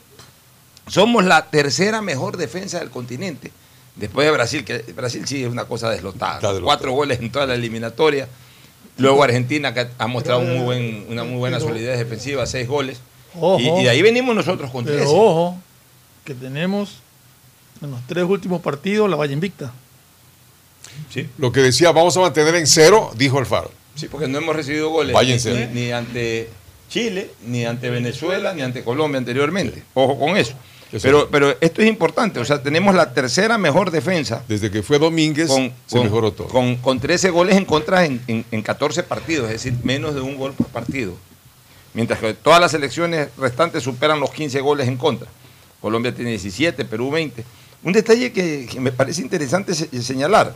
somos 0.87 1.25
la 1.25 1.51
tercera 1.51 2.01
mejor 2.03 2.37
defensa 2.37 2.79
del 2.79 2.91
continente. 2.91 3.51
Después 3.97 4.25
de 4.27 4.31
Brasil, 4.33 4.65
que 4.65 4.79
Brasil 4.95 5.27
sí 5.27 5.43
es 5.45 5.51
una 5.51 5.65
cosa 5.65 5.91
deslotada. 5.91 6.41
Cuatro 6.63 6.93
goles 6.93 7.21
en 7.21 7.31
toda 7.33 7.47
la 7.47 7.55
eliminatoria. 7.55 8.29
Luego 8.99 9.23
Argentina, 9.25 9.75
que 9.75 9.89
ha 9.99 10.07
mostrado 10.07 10.41
un 10.41 10.49
muy 10.57 10.65
buen- 10.65 11.07
una 11.09 11.25
muy 11.25 11.37
buena 11.39 11.59
solidez 11.61 11.99
defensiva, 11.99 12.47
seis 12.47 12.69
goles. 12.69 13.01
Ojo. 13.35 13.59
Y, 13.61 13.69
y 13.81 13.85
de 13.85 13.91
ahí 13.91 14.03
venimos 14.03 14.35
nosotros 14.35 14.71
con 14.71 14.85
Pero 14.85 14.97
13. 14.99 15.13
ojo, 15.15 15.59
que 16.25 16.35
tenemos 16.35 16.99
en 17.81 17.91
los 17.91 18.01
tres 18.07 18.25
últimos 18.25 18.61
partidos 18.63 19.09
la 19.11 19.17
Valle 19.17 19.33
Invicta. 19.33 19.73
Sí. 21.13 21.29
Lo 21.39 21.53
que 21.53 21.61
decía, 21.61 21.91
vamos 21.93 22.17
a 22.17 22.21
mantener 22.21 22.55
en 22.55 22.67
cero, 22.67 23.13
dijo 23.17 23.39
Alfaro. 23.39 23.71
Sí, 23.95 24.09
porque 24.09 24.27
no 24.29 24.39
hemos 24.39 24.57
recibido 24.57 24.91
goles 24.91 25.13
Váyanse. 25.15 25.69
ni, 25.69 25.83
ni 25.83 25.93
ante 25.93 26.49
Chile, 26.89 27.31
ni 27.47 27.65
ante 27.65 27.91
Venezuela, 27.91 28.53
ni 28.55 28.63
ante 28.63 28.83
Colombia 28.83 29.19
anteriormente. 29.19 29.83
Ojo 29.95 30.19
con 30.19 30.37
eso. 30.37 30.55
Pero, 31.03 31.29
pero 31.31 31.57
esto 31.63 31.81
es 31.81 31.89
importante, 31.89 32.39
o 32.39 32.45
sea, 32.45 32.63
tenemos 32.63 32.95
la 32.95 33.15
tercera 33.15 33.57
mejor 33.57 33.91
defensa 33.91 34.45
Desde 34.47 34.71
que 34.71 34.83
fue 34.83 34.99
Domínguez, 34.99 35.49
con, 35.49 35.73
se 35.87 35.97
con- 35.97 36.05
mejoró 36.05 36.33
todo. 36.33 36.49
con- 36.49 36.77
con 36.77 37.01
13 37.01 37.31
goles 37.31 37.57
en 37.57 37.65
contra 37.65 38.05
en, 38.05 38.21
en- 38.27 38.45
en 38.51 38.61
14 38.61 39.03
partidos, 39.03 39.47
es 39.47 39.53
decir, 39.65 39.75
menos 39.85 40.15
de 40.15 40.21
un 40.21 40.37
gol 40.37 40.53
por 40.53 40.67
partido. 40.67 41.15
Mientras 41.95 42.21
que 42.21 42.35
todas 42.35 42.61
las 42.61 42.73
selecciones 42.73 43.29
restantes 43.39 43.83
superan 43.83 44.21
los 44.21 44.31
15 44.33 44.61
goles 44.61 44.87
en 44.87 44.99
contra. 44.99 45.29
Colombia 45.81 46.15
tiene 46.15 46.31
17, 46.33 46.85
Perú 46.85 47.11
20. 47.11 47.43
Un 47.85 47.93
detalle 47.95 48.31
que, 48.31 48.69
que 48.71 48.79
me 48.79 48.93
parece 48.93 49.23
interesante 49.23 49.75
se- 49.75 50.03
señalar. 50.03 50.55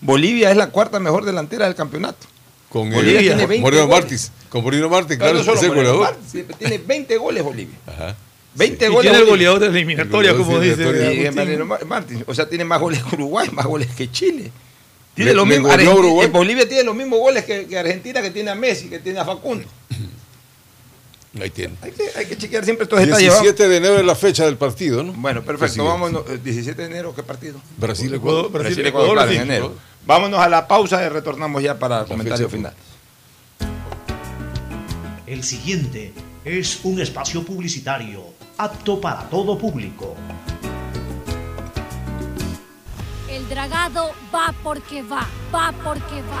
Bolivia 0.00 0.50
es 0.50 0.56
la 0.56 0.68
cuarta 0.70 1.00
mejor 1.00 1.24
delantera 1.24 1.66
del 1.66 1.74
campeonato. 1.74 2.26
con 2.68 2.90
Bolivia 2.90 3.20
el- 3.20 3.26
tiene 3.26 3.46
20 3.46 3.62
Moreno 3.62 3.86
goles. 3.86 4.00
Martins. 4.02 4.32
Con 4.50 4.62
Moreno 4.64 4.88
Martins, 4.88 5.18
Claro, 5.18 5.42
claro, 5.42 5.62
no 5.62 5.68
goleador. 5.74 6.00
Martins, 6.00 6.58
Tiene 6.58 6.78
20 6.78 7.16
goles 7.16 7.42
Bolivia. 7.42 7.76
Ajá. 7.86 8.16
20 8.54 8.84
Y 8.84 8.88
goles. 8.88 9.02
tiene 9.02 9.18
el 9.18 9.24
goleador 9.30 9.60
de 9.60 9.66
la 9.68 9.72
eliminatoria, 9.76 10.30
El 10.32 10.36
como 10.36 10.60
dice. 10.60 11.30
Martins, 11.86 12.24
o 12.26 12.34
sea, 12.34 12.48
tiene 12.48 12.64
más 12.64 12.80
goles 12.80 13.02
que 13.02 13.14
Uruguay, 13.14 13.48
más 13.52 13.66
goles 13.66 13.88
que 13.96 14.10
Chile. 14.10 14.50
Tiene 15.14 15.32
Le- 15.32 15.36
Argentina- 15.70 15.94
Uruguay. 15.94 16.26
eh, 16.26 16.30
Bolivia 16.30 16.68
tiene 16.68 16.82
los 16.84 16.94
mismos 16.94 17.18
goles 17.20 17.44
que, 17.44 17.66
que 17.66 17.78
Argentina, 17.78 18.20
que 18.20 18.30
tiene 18.30 18.50
a 18.50 18.54
Messi, 18.54 18.88
que 18.88 18.98
tiene 18.98 19.18
a 19.20 19.24
Facundo. 19.24 19.66
Ahí 21.40 21.50
tiene. 21.50 21.74
Hay 21.82 21.92
que, 21.92 22.04
hay 22.16 22.26
que 22.26 22.36
chequear 22.36 22.64
siempre 22.64 22.84
estos 22.84 22.98
detalles. 23.00 23.28
vamos. 23.28 23.42
17 23.42 23.68
de 23.68 23.76
enero 23.76 23.98
es 23.98 24.04
la 24.04 24.14
fecha 24.14 24.44
del 24.44 24.56
partido, 24.56 25.02
¿no? 25.02 25.12
Bueno, 25.12 25.42
perfecto. 25.42 25.84
Vámonos. 25.84 26.24
eh, 26.28 26.38
17 26.42 26.80
de 26.80 26.88
enero, 26.88 27.14
¿qué 27.14 27.22
partido? 27.22 27.60
Brasil, 27.76 28.12
Ecuador. 28.14 28.50
Brasil, 28.50 28.74
Brasil, 28.74 28.86
Ecuador, 28.86 29.32
en 29.32 29.40
enero. 29.42 29.74
Vámonos 30.06 30.40
a 30.40 30.48
la 30.48 30.66
pausa 30.68 31.04
y 31.04 31.08
retornamos 31.08 31.62
ya 31.62 31.78
para 31.78 32.00
el 32.00 32.06
comentario 32.06 32.48
final. 32.48 32.72
El 35.26 35.42
siguiente 35.42 36.12
es 36.44 36.80
un 36.84 37.00
espacio 37.00 37.42
publicitario 37.44 38.22
apto 38.58 39.00
para 39.00 39.28
todo 39.28 39.58
público. 39.58 40.14
El 43.28 43.48
dragado 43.48 44.12
va 44.32 44.54
porque 44.62 45.02
va, 45.02 45.26
va 45.52 45.72
porque 45.84 46.22
va. 46.22 46.40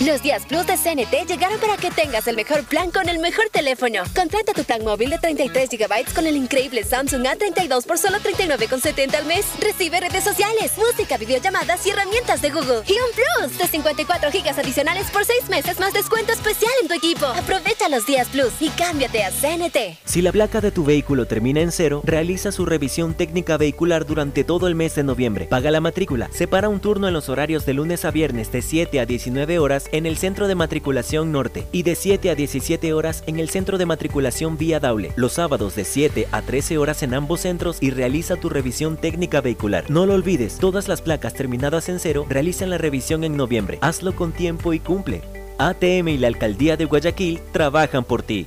Los 0.00 0.22
días 0.22 0.46
Plus 0.46 0.64
de 0.64 0.76
CNT 0.76 1.26
llegaron 1.26 1.58
para 1.58 1.76
que 1.76 1.90
tengas 1.90 2.28
el 2.28 2.36
mejor 2.36 2.62
plan 2.62 2.92
con 2.92 3.08
el 3.08 3.18
mejor 3.18 3.46
teléfono. 3.50 4.04
Contrata 4.14 4.52
tu 4.52 4.62
plan 4.62 4.84
móvil 4.84 5.10
de 5.10 5.18
33 5.18 5.70
GB 5.70 6.14
con 6.14 6.24
el 6.24 6.36
increíble 6.36 6.84
Samsung 6.84 7.24
A32 7.24 7.84
por 7.84 7.98
solo 7.98 8.18
39,70 8.18 9.14
al 9.16 9.26
mes. 9.26 9.44
Recibe 9.60 9.98
redes 9.98 10.22
sociales, 10.22 10.72
música, 10.78 11.16
videollamadas 11.16 11.84
y 11.84 11.90
herramientas 11.90 12.40
de 12.40 12.50
Google. 12.50 12.82
Y 12.86 12.92
un 12.92 13.10
Plus 13.12 13.58
de 13.58 13.66
54 13.66 14.30
GB 14.30 14.60
adicionales 14.60 15.10
por 15.10 15.24
6 15.24 15.48
meses 15.48 15.80
más 15.80 15.92
descuento 15.92 16.32
especial 16.32 16.70
en 16.82 16.88
tu 16.88 16.94
equipo. 16.94 17.26
Aprovecha 17.26 17.88
los 17.88 18.06
días 18.06 18.28
Plus 18.28 18.52
y 18.60 18.68
cámbiate 18.68 19.24
a 19.24 19.32
CNT. 19.32 19.98
Si 20.04 20.22
la 20.22 20.30
placa 20.30 20.60
de 20.60 20.70
tu 20.70 20.84
vehículo 20.84 21.26
termina 21.26 21.60
en 21.60 21.72
cero, 21.72 22.02
realiza 22.04 22.52
su 22.52 22.64
revisión 22.66 23.14
técnica 23.14 23.56
vehicular 23.56 24.06
durante 24.06 24.44
todo 24.44 24.68
el 24.68 24.76
mes 24.76 24.94
de 24.94 25.02
noviembre. 25.02 25.46
Paga 25.46 25.72
la 25.72 25.80
matrícula. 25.80 26.30
Separa 26.32 26.68
un 26.68 26.78
turno 26.78 27.08
en 27.08 27.14
los 27.14 27.28
horarios 27.28 27.66
de 27.66 27.74
lunes 27.74 28.04
a 28.04 28.12
viernes 28.12 28.52
de 28.52 28.62
7 28.62 29.00
a 29.00 29.04
19 29.04 29.58
horas 29.58 29.87
en 29.92 30.06
el 30.06 30.16
Centro 30.16 30.48
de 30.48 30.54
Matriculación 30.54 31.32
Norte 31.32 31.66
y 31.72 31.82
de 31.82 31.94
7 31.94 32.30
a 32.30 32.34
17 32.34 32.92
horas 32.92 33.24
en 33.26 33.38
el 33.38 33.48
Centro 33.48 33.78
de 33.78 33.86
Matriculación 33.86 34.56
Vía 34.56 34.80
Daule. 34.80 35.12
Los 35.16 35.34
sábados 35.34 35.74
de 35.74 35.84
7 35.84 36.28
a 36.30 36.42
13 36.42 36.78
horas 36.78 37.02
en 37.02 37.14
ambos 37.14 37.40
centros 37.40 37.78
y 37.80 37.90
realiza 37.90 38.36
tu 38.36 38.48
revisión 38.48 38.96
técnica 38.96 39.40
vehicular. 39.40 39.90
No 39.90 40.06
lo 40.06 40.14
olvides, 40.14 40.58
todas 40.58 40.88
las 40.88 41.02
placas 41.02 41.34
terminadas 41.34 41.88
en 41.88 42.00
cero 42.00 42.26
realizan 42.28 42.70
la 42.70 42.78
revisión 42.78 43.24
en 43.24 43.36
noviembre. 43.36 43.78
Hazlo 43.80 44.14
con 44.14 44.32
tiempo 44.32 44.72
y 44.72 44.80
cumple. 44.80 45.22
ATM 45.58 46.08
y 46.08 46.18
la 46.18 46.28
Alcaldía 46.28 46.76
de 46.76 46.84
Guayaquil 46.84 47.40
trabajan 47.52 48.04
por 48.04 48.22
ti. 48.22 48.46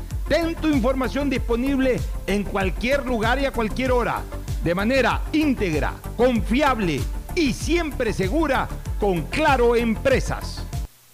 Ten 0.31 0.55
tu 0.55 0.69
información 0.69 1.29
disponible 1.29 1.99
en 2.25 2.45
cualquier 2.45 3.05
lugar 3.05 3.41
y 3.41 3.45
a 3.45 3.51
cualquier 3.51 3.91
hora, 3.91 4.21
de 4.63 4.73
manera 4.73 5.23
íntegra, 5.33 5.95
confiable 6.15 7.01
y 7.35 7.51
siempre 7.51 8.13
segura 8.13 8.69
con 8.97 9.23
Claro 9.23 9.75
Empresas. 9.75 10.63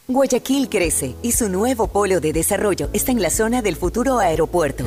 Guayaquil 0.08 0.70
crece 0.70 1.16
y 1.24 1.32
su 1.32 1.50
nuevo 1.50 1.88
polo 1.88 2.20
de 2.20 2.32
desarrollo 2.32 2.92
está 2.94 3.12
en 3.12 3.24
la 3.24 3.32
zona 3.32 3.64
del 3.64 3.76
futuro 3.76 4.20
aeropuerto. 4.20 4.84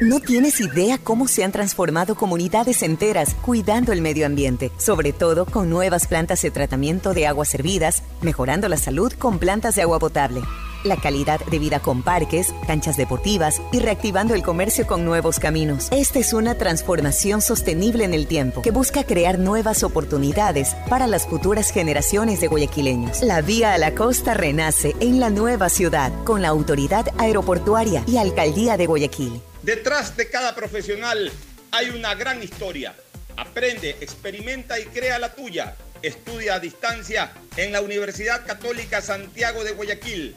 No 0.00 0.20
tienes 0.20 0.60
idea 0.60 0.98
cómo 0.98 1.26
se 1.26 1.42
han 1.42 1.50
transformado 1.50 2.14
comunidades 2.14 2.84
enteras 2.84 3.34
cuidando 3.34 3.90
el 3.90 4.00
medio 4.00 4.26
ambiente, 4.26 4.70
sobre 4.78 5.12
todo 5.12 5.44
con 5.44 5.68
nuevas 5.68 6.06
plantas 6.06 6.40
de 6.42 6.52
tratamiento 6.52 7.14
de 7.14 7.26
aguas 7.26 7.48
servidas, 7.48 8.04
mejorando 8.20 8.68
la 8.68 8.76
salud 8.76 9.12
con 9.14 9.40
plantas 9.40 9.74
de 9.74 9.82
agua 9.82 9.98
potable, 9.98 10.40
la 10.84 10.96
calidad 10.96 11.40
de 11.46 11.58
vida 11.58 11.80
con 11.80 12.02
parques, 12.02 12.54
canchas 12.66 12.96
deportivas 12.96 13.60
y 13.72 13.80
reactivando 13.80 14.34
el 14.34 14.42
comercio 14.42 14.86
con 14.86 15.04
nuevos 15.04 15.38
caminos. 15.38 15.88
Esta 15.90 16.18
es 16.18 16.32
una 16.32 16.56
transformación 16.56 17.42
sostenible 17.42 18.04
en 18.04 18.14
el 18.14 18.26
tiempo 18.26 18.62
que 18.62 18.70
busca 18.70 19.04
crear 19.04 19.38
nuevas 19.38 19.82
oportunidades 19.82 20.74
para 20.88 21.06
las 21.06 21.26
futuras 21.26 21.70
generaciones 21.70 22.40
de 22.40 22.48
guayaquileños. 22.48 23.22
La 23.22 23.40
vía 23.42 23.74
a 23.74 23.78
la 23.78 23.94
costa 23.94 24.34
renace 24.34 24.94
en 25.00 25.20
la 25.20 25.30
nueva 25.30 25.68
ciudad 25.68 26.12
con 26.24 26.42
la 26.42 26.48
autoridad 26.48 27.06
aeroportuaria 27.18 28.04
y 28.06 28.16
alcaldía 28.16 28.76
de 28.76 28.86
Guayaquil. 28.86 29.40
Detrás 29.62 30.16
de 30.16 30.28
cada 30.28 30.54
profesional 30.54 31.30
hay 31.70 31.90
una 31.90 32.14
gran 32.14 32.42
historia. 32.42 32.94
Aprende, 33.36 33.90
experimenta 34.00 34.78
y 34.78 34.84
crea 34.84 35.18
la 35.18 35.32
tuya. 35.32 35.76
Estudia 36.02 36.54
a 36.54 36.60
distancia 36.60 37.32
en 37.56 37.72
la 37.72 37.80
Universidad 37.80 38.44
Católica 38.44 39.00
Santiago 39.00 39.64
de 39.64 39.72
Guayaquil. 39.72 40.36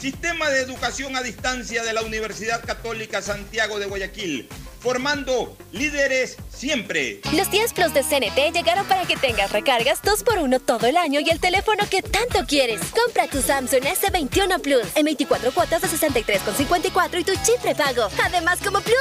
Sistema 0.00 0.50
de 0.50 0.60
educación 0.60 1.16
a 1.16 1.22
distancia 1.22 1.82
de 1.82 1.92
la 1.92 2.02
Universidad 2.02 2.64
Católica 2.64 3.22
Santiago 3.22 3.78
de 3.78 3.86
Guayaquil 3.86 4.48
formando 4.86 5.56
líderes 5.72 6.36
siempre. 6.48 7.20
Los 7.32 7.50
10 7.50 7.72
Plus 7.72 7.92
de 7.92 8.04
CNT 8.04 8.54
llegaron 8.54 8.86
para 8.86 9.04
que 9.04 9.16
tengas 9.16 9.50
recargas 9.50 10.00
2x1 10.00 10.60
todo 10.64 10.86
el 10.86 10.96
año 10.96 11.18
y 11.18 11.28
el 11.28 11.40
teléfono 11.40 11.82
que 11.90 12.02
tanto 12.02 12.46
quieres. 12.46 12.80
Compra 12.92 13.26
tu 13.26 13.42
Samsung 13.42 13.82
S21 13.82 14.60
Plus 14.60 14.86
en 14.94 15.06
24 15.06 15.50
cuotas 15.50 15.82
de 15.82 15.88
63,54 15.88 17.20
y 17.20 17.24
tu 17.24 17.32
chip 17.44 17.60
prepago. 17.62 18.08
Además, 18.22 18.60
como 18.62 18.80
Plus, 18.80 18.94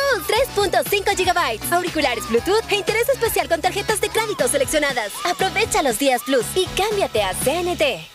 3.5 0.56 1.16
GB, 1.16 1.74
auriculares 1.74 2.28
Bluetooth 2.30 2.64
e 2.72 2.78
interés 2.78 3.08
especial 3.10 3.48
con 3.48 3.62
tarjetas 3.62 4.02
de 4.02 4.10
crédito 4.10 4.48
seleccionadas. 4.48 5.12
Aprovecha 5.24 5.84
los 5.84 6.00
días 6.00 6.24
Plus 6.26 6.46
y 6.56 6.66
cámbiate 6.76 7.22
a 7.22 7.34
CNT. 7.34 8.15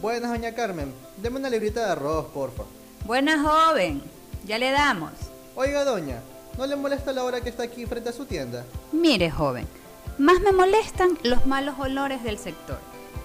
Buenas, 0.00 0.30
doña 0.30 0.54
Carmen. 0.54 0.94
Deme 1.18 1.38
una 1.38 1.50
librita 1.50 1.84
de 1.84 1.92
arroz, 1.92 2.26
porfa. 2.32 2.62
Buena 3.04 3.42
joven, 3.42 4.02
ya 4.46 4.58
le 4.58 4.70
damos. 4.70 5.12
Oiga, 5.54 5.84
doña, 5.84 6.20
¿no 6.56 6.66
le 6.66 6.74
molesta 6.74 7.12
la 7.12 7.22
hora 7.22 7.42
que 7.42 7.50
está 7.50 7.64
aquí 7.64 7.84
frente 7.84 8.08
a 8.08 8.12
su 8.12 8.24
tienda? 8.24 8.64
Mire, 8.92 9.30
joven, 9.30 9.66
más 10.16 10.40
me 10.40 10.52
molestan 10.52 11.18
los 11.22 11.44
malos 11.44 11.78
olores 11.78 12.22
del 12.22 12.38
sector. 12.38 12.78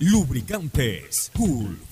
Lubricantes 0.00 1.30
Gulf 1.36 1.91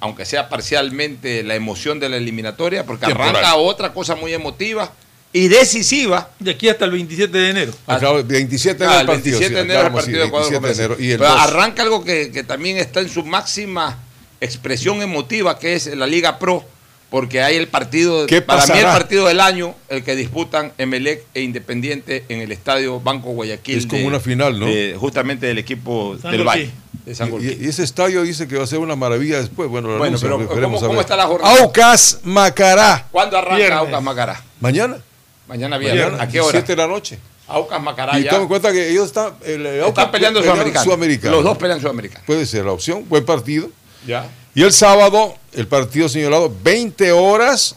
aunque 0.00 0.24
sea 0.24 0.48
parcialmente, 0.48 1.42
la 1.42 1.54
emoción 1.54 1.98
de 2.00 2.08
la 2.08 2.16
eliminatoria, 2.16 2.84
porque 2.84 3.06
Temporal. 3.06 3.30
arranca 3.36 3.56
otra 3.56 3.92
cosa 3.92 4.14
muy 4.14 4.32
emotiva 4.34 4.92
y 5.32 5.48
decisiva. 5.48 6.30
De 6.38 6.52
aquí 6.52 6.68
hasta 6.68 6.84
el 6.84 6.92
27 6.92 7.36
de 7.36 7.50
enero. 7.50 7.72
Acaba- 7.86 8.22
27 8.22 8.78
de 8.78 8.84
Ah, 8.84 9.00
enero 9.00 9.00
el 9.00 9.00
el 9.00 9.06
partido. 9.16 9.38
27 9.38 9.54
de 9.54 9.60
sí, 9.60 9.70
enero 9.72 9.86
el 9.88 9.92
partido 9.92 10.18
de 10.18 10.24
sí, 10.24 10.28
Ecuador 10.28 10.50
27 10.50 10.78
de 10.78 10.84
enero. 10.84 11.02
Y 11.02 11.10
el 11.12 11.18
Pero 11.18 11.30
2. 11.30 11.40
arranca 11.40 11.82
algo 11.82 12.04
que, 12.04 12.30
que 12.30 12.44
también 12.44 12.76
está 12.78 13.00
en 13.00 13.08
su 13.08 13.24
máxima 13.24 13.98
expresión 14.40 15.02
emotiva, 15.02 15.58
que 15.58 15.74
es 15.74 15.86
la 15.96 16.06
Liga 16.06 16.38
Pro, 16.38 16.64
porque 17.10 17.42
hay 17.42 17.56
el 17.56 17.68
partido, 17.68 18.26
¿Qué 18.26 18.40
para 18.42 18.64
mí 18.66 18.78
el 18.78 18.84
partido 18.84 19.26
del 19.26 19.40
año, 19.40 19.74
el 19.88 20.04
que 20.04 20.14
disputan 20.14 20.72
Emelec 20.78 21.24
e 21.34 21.40
Independiente 21.42 22.24
en 22.28 22.40
el 22.40 22.52
estadio 22.52 23.00
Banco 23.00 23.30
Guayaquil. 23.30 23.78
Es 23.78 23.86
como 23.86 24.06
una 24.06 24.20
final, 24.20 24.58
¿no? 24.60 24.66
de- 24.66 24.94
justamente 24.98 25.46
del 25.46 25.58
equipo 25.58 26.16
San 26.20 26.30
del. 26.32 26.44
Valle. 26.44 26.70
De 27.08 27.14
San 27.14 27.32
Y, 27.42 27.66
ese 27.68 27.82
estadio 27.82 28.22
dice 28.22 28.46
que 28.46 28.56
va 28.56 28.64
a 28.64 28.66
ser 28.66 28.78
una 28.78 28.94
maravilla 28.96 29.38
después. 29.40 29.68
Bueno, 29.68 29.88
lo 29.88 29.98
Bueno, 29.98 30.16
anuncian, 30.18 30.30
pero 30.48 30.68
¿cómo- 30.68 30.80
cómo 30.80 31.00
está 31.00 31.16
la 31.16 31.26
jornada? 31.26 31.58
Aucas 31.60 32.20
Macará. 32.22 33.06
¿Cuándo 33.10 33.38
arranca 33.38 33.56
Viernes. 33.56 33.78
Aucas 33.78 34.02
Macará? 34.02 34.42
Mañana. 34.60 34.98
Mañana 35.48 35.78
viernes. 35.78 36.04
Mañana, 36.04 36.22
¿A 36.22 36.28
qué 36.28 36.40
hora? 36.40 36.50
7 36.52 36.72
de 36.72 36.76
la 36.76 36.86
noche. 36.86 37.18
Aucas 37.46 37.82
Macará 37.82 38.18
y 38.18 38.24
ya. 38.24 38.36
en 38.36 38.46
cuenta 38.46 38.70
que 38.72 38.90
ellos 38.90 39.06
están, 39.06 39.32
el, 39.44 39.64
el 39.64 39.80
Aucas 39.80 39.88
Están 40.04 40.10
peleando 40.10 40.40
pelea 40.40 40.54
Sudamericano. 40.54 40.84
Sudamericano. 40.84 41.34
Los 41.36 41.44
dos 41.44 41.58
pelean 41.58 41.80
Sudamericano. 41.80 42.24
Puede 42.26 42.44
ser 42.46 42.64
la 42.66 42.72
opción. 42.72 43.04
Buen 43.08 43.24
partido. 43.24 43.70
Ya. 44.06 44.28
Y 44.54 44.62
el 44.62 44.72
sábado, 44.72 45.34
el 45.54 45.66
partido 45.66 46.08
señalado, 46.10 46.52
20 46.62 47.10
horas, 47.12 47.74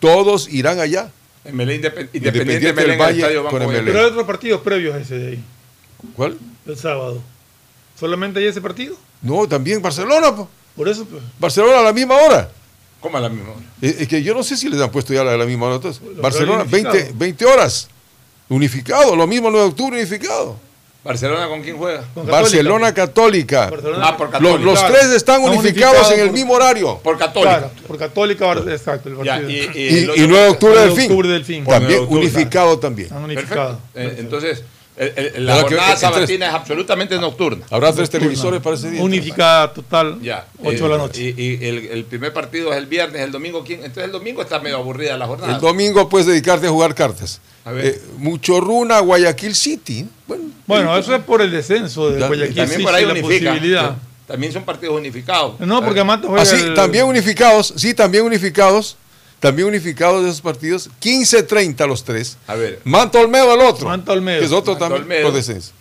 todos 0.00 0.48
irán 0.52 0.78
allá. 0.80 1.10
Emelec 1.44 1.80
Independ- 1.80 2.08
Independiente, 2.12 2.18
Independiente 2.18 2.68
Emelec 2.68 2.76
del 2.76 2.84
en 2.86 2.92
el 2.92 2.98
Valle 3.00 3.18
estadio 3.20 3.42
Banco 3.44 3.56
con 3.56 3.64
Guayaquil. 3.64 3.86
Pero 3.92 3.98
hay 4.00 4.04
otros 4.10 4.26
partidos 4.26 4.60
previos 4.62 4.94
a 4.94 4.98
ese 4.98 5.18
de 5.18 5.28
ahí, 5.32 5.44
¿Cuál? 6.16 6.38
el 6.66 6.76
sábado. 6.78 7.22
¿Solamente 8.04 8.38
hay 8.38 8.46
ese 8.48 8.60
partido? 8.60 8.96
No, 9.22 9.48
también 9.48 9.80
Barcelona. 9.80 10.36
po. 10.36 10.46
Por 10.76 10.86
eso, 10.90 11.06
pues. 11.06 11.22
Barcelona 11.38 11.78
a 11.78 11.82
la 11.82 11.92
misma 11.94 12.16
hora. 12.16 12.50
¿Cómo 13.00 13.16
a 13.16 13.20
la 13.20 13.30
misma 13.30 13.52
hora? 13.52 13.60
Es, 13.80 14.02
es 14.02 14.08
que 14.08 14.22
yo 14.22 14.34
no 14.34 14.42
sé 14.42 14.58
si 14.58 14.68
les 14.68 14.78
han 14.78 14.90
puesto 14.90 15.14
ya 15.14 15.24
la, 15.24 15.38
la 15.38 15.46
misma 15.46 15.66
hora. 15.66 15.76
Entonces, 15.76 16.02
Lo 16.02 16.20
Barcelona, 16.20 16.64
unificado. 16.64 16.92
20, 16.94 17.12
20 17.16 17.46
horas. 17.46 17.88
Unificado, 18.50 19.16
lo 19.16 19.26
mismo 19.26 19.50
9 19.50 19.64
de 19.64 19.70
octubre 19.70 19.96
unificado. 19.98 20.56
¿Barcelona 21.02 21.48
con 21.48 21.62
quién 21.62 21.76
juega? 21.78 22.04
Con 22.14 22.26
Barcelona 22.26 22.92
Católica. 22.92 23.70
Barcelona- 23.70 24.06
Ah, 24.08 24.16
por 24.18 24.26
Los, 24.26 24.32
Católica. 24.40 24.64
los 24.64 24.78
Claro. 24.78 24.94
tres 24.94 25.04
están 25.12 25.16
Están 25.16 25.40
unificados 25.58 25.62
unificados 25.96 26.12
en 26.12 26.20
el 26.20 26.26
por- 26.26 26.34
mismo 26.34 26.52
horario. 26.54 26.98
Por 27.02 27.18
Católica. 27.18 27.58
Claro, 27.58 27.70
por 27.86 27.98
Católica, 27.98 28.52
exacto, 28.70 29.08
el 29.08 29.16
Ya, 29.24 29.32
partido. 29.36 29.50
y, 29.50 29.54
Y, 29.54 29.82
y 29.82 29.88
el 29.98 30.04
y 30.04 30.08
otro- 30.10 30.26
9 30.28 30.42
de 30.44 30.48
octubre 30.50 30.74
del 30.74 30.88
9 30.88 30.94
de 30.94 30.96
fin. 31.02 31.10
octubre 31.10 31.28
del 31.28 31.44
fin. 31.44 31.64
También 31.64 31.80
9 31.82 31.92
de 31.94 31.98
octubre, 32.00 32.20
unificado 32.22 32.78
también. 32.78 33.08
Han 33.12 33.26
Perfecto. 33.26 33.40
unificado. 33.40 33.78
Eh, 33.94 34.16
entonces, 34.18 34.62
el- 34.96 35.12
el- 35.36 35.46
la 35.46 35.54
¿Verdad 35.54 35.68
que 35.68 35.74
jornada 35.76 35.96
sabatina 35.96 36.48
es 36.48 36.54
absolutamente 36.54 37.18
nocturna. 37.18 37.66
Habrá 37.70 37.92
tres 37.92 38.08
televisores 38.10 38.60
para 38.60 38.76
ese 38.76 38.90
día. 38.90 39.02
Unificada 39.02 39.72
total, 39.72 40.20
Ya. 40.22 40.46
8 40.62 40.84
de 40.84 40.88
la 40.90 40.98
noche. 40.98 41.22
Y, 41.36 41.42
y 41.42 41.64
el, 41.66 41.78
el 41.86 42.04
primer 42.04 42.32
partido 42.32 42.72
es 42.72 42.78
el 42.78 42.86
viernes, 42.86 43.22
el 43.22 43.32
domingo, 43.32 43.64
¿quién? 43.64 43.80
Entonces 43.80 44.04
el 44.04 44.12
domingo 44.12 44.40
está 44.42 44.60
medio 44.60 44.76
aburrida 44.76 45.16
la 45.16 45.26
jornada. 45.26 45.54
El 45.54 45.60
domingo 45.60 46.08
puedes 46.08 46.26
dedicarte 46.26 46.66
a 46.66 46.70
jugar 46.70 46.94
cartas. 46.94 47.40
A 47.64 47.72
ver. 47.72 47.86
Eh, 47.86 48.00
Muchorruna, 48.18 49.00
Guayaquil 49.00 49.54
City. 49.54 50.06
Bueno, 50.26 50.44
Bueno, 50.66 50.96
eso 50.96 51.14
es 51.14 51.22
por 51.24 51.40
el 51.42 51.50
descenso 51.50 52.10
de 52.10 52.20
Ya, 52.20 52.26
Guayaquil 52.26 52.54
También 52.54 52.78
City, 52.78 52.84
por 52.84 52.94
ahí 52.94 53.04
la 53.06 53.12
unifica. 53.12 53.50
posibilidad. 53.50 53.96
También 54.26 54.52
son 54.52 54.64
partidos 54.64 54.96
unificados. 54.96 55.60
No, 55.60 55.84
porque 55.84 56.00
juega 56.00 56.42
el- 56.42 56.70
Ah, 56.70 56.74
también 56.74 57.04
unificados, 57.04 57.74
sí, 57.76 57.92
también 57.94 58.24
unificados. 58.24 58.96
También 59.40 59.68
unificados 59.68 60.24
esos 60.24 60.40
partidos. 60.40 60.88
15-30 61.02 61.86
los 61.86 62.04
tres. 62.04 62.38
A 62.46 62.54
ver. 62.54 62.80
Manto 62.84 63.18
Olmedo 63.20 63.54
el 63.54 63.60
otro. 63.60 63.86
Manta 63.88 64.12
Olmedo. 64.12 64.40
Que 64.40 64.46
es 64.46 64.52
otro 64.52 64.72
Manto 64.72 64.84
también 64.86 65.02
Olmedo. 65.02 65.22
por 65.24 65.32
descenso. 65.34 65.72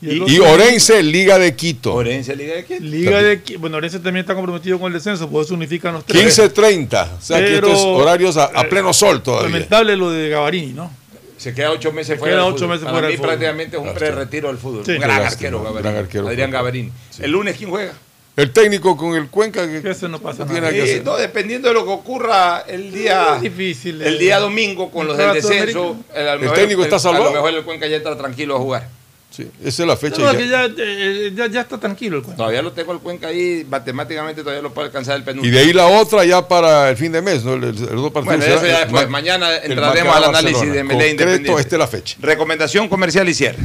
Y, 0.00 0.32
Y, 0.32 0.38
Orense, 0.38 1.02
Liga 1.02 1.38
de 1.38 1.56
Quito. 1.56 1.94
Orense 1.94 2.36
Liga 2.36 2.54
de 2.54 2.64
quién? 2.64 2.88
Liga 2.88 3.20
de 3.20 3.40
bueno, 3.58 3.78
Orense 3.78 3.98
también 3.98 4.18
está 4.22 4.34
comprometido 4.34 4.78
con 4.78 4.88
el 4.92 4.92
descenso, 4.98 5.28
por 5.28 5.44
eso 5.44 5.54
unifican 5.54 5.92
los 5.94 6.04
tres. 6.04 6.38
15-30. 6.38 7.16
O 7.18 7.20
sea 7.20 7.38
que 7.38 7.54
estos 7.56 7.80
horarios 7.80 8.36
a, 8.36 8.50
a 8.54 8.62
eh, 8.62 8.68
pleno 8.68 8.92
sol 8.92 9.22
todavía. 9.22 9.48
Lamentable 9.50 9.96
lo 9.96 10.10
de 10.10 10.28
Gavarini, 10.28 10.72
¿no? 10.72 10.92
Se 11.36 11.54
queda 11.54 11.70
ocho 11.72 11.90
meses 11.92 12.14
Se 12.14 12.16
fuera. 12.18 12.34
queda 12.34 12.44
del 12.44 12.52
ocho 12.52 12.58
fútbol. 12.58 12.68
meses 12.70 12.84
Para 12.84 12.92
fuera 12.94 13.06
mí 13.08 13.12
del 13.12 13.16
fútbol. 13.18 13.28
prácticamente 13.28 13.76
es 13.76 13.82
un 13.82 13.94
pre-retiro 13.94 14.48
del 14.48 14.58
fútbol. 14.58 14.84
Sí. 14.84 14.92
Un 14.92 14.98
gran 15.00 15.22
arquero, 15.22 15.72
gran 15.74 15.96
arquero. 15.96 16.28
Adrián 16.28 16.50
Gabarini. 16.50 16.92
Sí. 17.10 17.22
El 17.24 17.30
lunes, 17.32 17.56
¿quién 17.56 17.70
juega? 17.70 17.92
El 18.38 18.52
técnico 18.52 18.96
con 18.96 19.14
el 19.16 19.28
Cuenca. 19.28 19.66
Que, 19.66 19.82
Que 19.82 19.90
eso 19.90 20.08
no 20.08 20.20
pasa 20.20 20.44
tiene 20.44 20.60
nada. 20.60 20.72
que 20.72 20.82
hacer. 20.82 21.04
no, 21.04 21.16
dependiendo 21.16 21.68
de 21.68 21.74
lo 21.74 21.84
que 21.84 21.90
ocurra 21.90 22.60
el 22.68 22.92
día, 22.92 23.34
Es 23.36 23.42
difícil. 23.42 24.00
el 24.00 24.14
eh. 24.14 24.18
día 24.18 24.38
domingo 24.38 24.90
con 24.90 25.06
los 25.08 25.16
del 25.18 25.34
descenso, 25.34 25.96
el, 26.14 26.28
a 26.28 26.34
lo 26.36 26.40
mejor 26.42 26.56
técnico 26.56 26.82
está 26.84 26.96
A 26.96 27.00
salvado. 27.00 27.24
lo 27.26 27.32
mejor 27.32 27.52
el 27.52 27.64
Cuenca 27.64 27.86
ya 27.86 27.96
entra 27.96 28.16
tranquilo 28.16 28.54
a 28.56 28.58
jugar. 28.60 28.88
Sí, 29.30 29.46
esa 29.62 29.82
es 29.82 29.86
la 29.88 29.96
fecha. 29.96 30.16
No, 30.22 30.32
ya. 30.32 30.38
que 30.38 30.48
ya, 30.48 30.64
eh, 30.78 31.32
ya, 31.34 31.46
ya 31.48 31.60
está 31.60 31.78
tranquilo 31.78 32.16
el 32.16 32.22
cuento. 32.22 32.38
Todavía 32.42 32.62
lo 32.62 32.72
tengo 32.72 32.92
el 32.92 32.98
Cuenca 33.00 33.26
ahí, 33.28 33.66
matemáticamente 33.68 34.40
todavía 34.42 34.62
lo 34.62 34.72
puede 34.72 34.86
alcanzar 34.86 35.16
el 35.16 35.22
Y 35.22 35.24
penúltimo. 35.26 35.54
de 35.54 35.60
ahí 35.60 35.72
la 35.72 35.86
otra 35.86 36.24
ya 36.24 36.46
para 36.48 36.88
el 36.90 36.96
fin 36.96 37.12
de 37.12 37.20
mes, 37.20 37.44
¿no? 37.44 37.54
El- 37.54 37.64
el- 37.64 37.74
dos 37.76 38.10
partidos. 38.10 38.38
Bueno, 38.38 38.44
eso 38.44 38.64
ya 38.66 38.74
el 38.76 38.80
después. 38.84 39.04
Ma- 39.04 39.10
Mañana 39.10 39.56
el 39.58 39.72
entraremos 39.72 40.16
al 40.16 40.24
análisis 40.24 40.52
Barcelona. 40.54 40.74
de 40.76 40.84
Melé 40.84 41.10
Independiente. 41.10 41.60
esta 41.60 41.74
es 41.76 41.78
la 41.80 41.86
fecha. 41.88 42.16
Recomendación 42.20 42.88
comercial 42.88 43.28
y 43.28 43.34
cierre. 43.34 43.58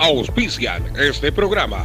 Auspician 0.00 0.92
este 0.98 1.30
programa. 1.32 1.84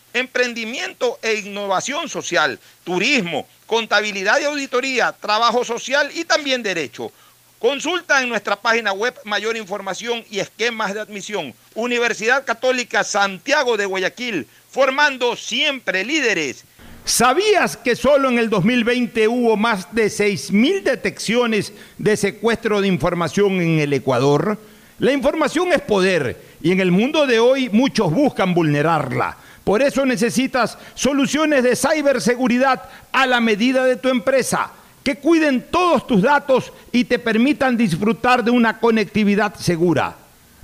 emprendimiento 0.13 1.19
e 1.21 1.35
innovación 1.35 2.09
social, 2.09 2.59
turismo, 2.83 3.47
contabilidad 3.65 4.39
y 4.39 4.45
auditoría, 4.45 5.13
trabajo 5.13 5.63
social 5.63 6.09
y 6.13 6.25
también 6.25 6.63
derecho. 6.63 7.11
Consulta 7.59 8.23
en 8.23 8.29
nuestra 8.29 8.55
página 8.55 8.91
web 8.91 9.13
mayor 9.23 9.55
información 9.55 10.23
y 10.31 10.39
esquemas 10.39 10.93
de 10.93 11.01
admisión. 11.01 11.53
Universidad 11.75 12.43
Católica 12.43 13.03
Santiago 13.03 13.77
de 13.77 13.85
Guayaquil, 13.85 14.47
formando 14.69 15.35
siempre 15.35 16.03
líderes. 16.03 16.65
¿Sabías 17.05 17.77
que 17.77 17.95
solo 17.95 18.29
en 18.29 18.39
el 18.39 18.49
2020 18.49 19.27
hubo 19.27 19.57
más 19.57 19.93
de 19.93 20.05
6.000 20.05 20.83
detecciones 20.83 21.73
de 21.97 22.17
secuestro 22.17 22.81
de 22.81 22.87
información 22.87 23.61
en 23.61 23.79
el 23.79 23.93
Ecuador? 23.93 24.57
La 24.99 25.11
información 25.11 25.73
es 25.73 25.81
poder 25.81 26.39
y 26.61 26.71
en 26.71 26.79
el 26.79 26.91
mundo 26.91 27.25
de 27.25 27.39
hoy 27.39 27.69
muchos 27.69 28.11
buscan 28.11 28.53
vulnerarla. 28.53 29.35
Por 29.63 29.81
eso 29.81 30.05
necesitas 30.05 30.77
soluciones 30.95 31.63
de 31.63 31.75
ciberseguridad 31.75 32.83
a 33.11 33.25
la 33.25 33.39
medida 33.39 33.85
de 33.85 33.95
tu 33.95 34.09
empresa 34.09 34.71
que 35.03 35.15
cuiden 35.15 35.65
todos 35.71 36.05
tus 36.05 36.21
datos 36.21 36.71
y 36.91 37.05
te 37.05 37.19
permitan 37.19 37.77
disfrutar 37.77 38.43
de 38.43 38.51
una 38.51 38.79
conectividad 38.79 39.55
segura. 39.55 40.15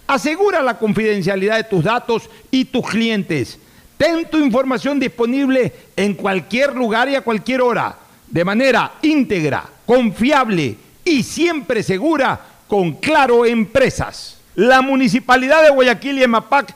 Asegura 0.07 0.61
la 0.61 0.77
confidencialidad 0.77 1.57
de 1.57 1.63
tus 1.63 1.83
datos 1.83 2.29
y 2.51 2.65
tus 2.65 2.87
clientes. 2.87 3.59
Ten 3.97 4.29
tu 4.29 4.37
información 4.37 4.99
disponible 4.99 5.73
en 5.95 6.13
cualquier 6.13 6.75
lugar 6.75 7.09
y 7.09 7.15
a 7.15 7.21
cualquier 7.21 7.61
hora, 7.61 7.95
de 8.27 8.45
manera 8.45 8.93
íntegra, 9.01 9.65
confiable 9.85 10.77
y 11.03 11.23
siempre 11.23 11.81
segura 11.81 12.39
con 12.67 12.93
Claro 12.93 13.45
Empresas. 13.45 14.37
La 14.55 14.81
Municipalidad 14.81 15.63
de 15.63 15.69
Guayaquil 15.71 16.19
y 16.19 16.23
EMAPAC 16.23 16.75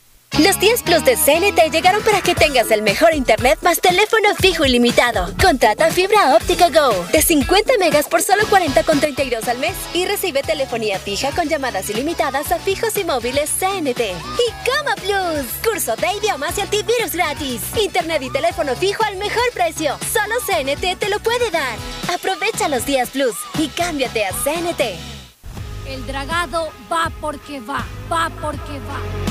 Los 0.39 0.59
10 0.59 0.83
Plus 0.83 1.03
de 1.03 1.17
CNT 1.17 1.71
llegaron 1.71 2.01
para 2.03 2.21
que 2.21 2.33
tengas 2.33 2.71
el 2.71 2.81
mejor 2.81 3.13
internet 3.13 3.59
más 3.61 3.81
teléfono 3.81 4.33
fijo 4.39 4.65
ilimitado. 4.65 5.29
Contrata 5.39 5.91
fibra 5.91 6.35
óptica 6.35 6.69
Go 6.69 7.05
de 7.11 7.21
50 7.21 7.73
megas 7.79 8.07
por 8.07 8.21
solo 8.21 8.43
40,32 8.43 9.47
al 9.49 9.59
mes 9.59 9.75
y 9.93 10.05
recibe 10.05 10.41
telefonía 10.41 10.99
fija 10.99 11.31
con 11.31 11.49
llamadas 11.49 11.89
ilimitadas 11.89 12.51
a 12.51 12.59
fijos 12.59 12.97
y 12.97 13.03
móviles 13.03 13.51
CNT. 13.59 13.99
Y 13.99 14.69
Coma 14.69 14.95
Plus, 14.95 15.45
curso 15.63 15.95
de 15.97 16.07
idiomas 16.17 16.57
y 16.57 16.61
antivirus 16.61 17.11
gratis. 17.13 17.61
Internet 17.79 18.21
y 18.21 18.31
teléfono 18.31 18.75
fijo 18.75 19.03
al 19.03 19.17
mejor 19.17 19.43
precio. 19.53 19.97
Solo 20.11 20.35
CNT 20.45 20.97
te 20.97 21.09
lo 21.09 21.19
puede 21.19 21.51
dar. 21.51 21.77
Aprovecha 22.11 22.69
los 22.69 22.85
10 22.85 23.09
Plus 23.09 23.35
y 23.59 23.67
cámbiate 23.67 24.25
a 24.25 24.31
CNT. 24.31 24.81
El 25.87 26.07
dragado 26.07 26.69
va 26.89 27.11
porque 27.19 27.59
va, 27.59 27.85
va 28.09 28.31
porque 28.41 28.79
va. 28.89 29.30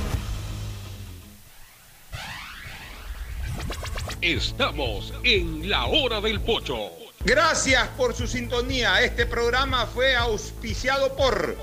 Estamos 4.21 5.11
en 5.23 5.67
la 5.67 5.87
hora 5.87 6.21
del 6.21 6.39
pocho. 6.41 6.91
Gracias 7.25 7.87
por 7.97 8.13
su 8.13 8.27
sintonía. 8.27 9.01
Este 9.01 9.25
programa 9.25 9.87
fue 9.87 10.15
auspiciado 10.15 11.15
por 11.15 11.57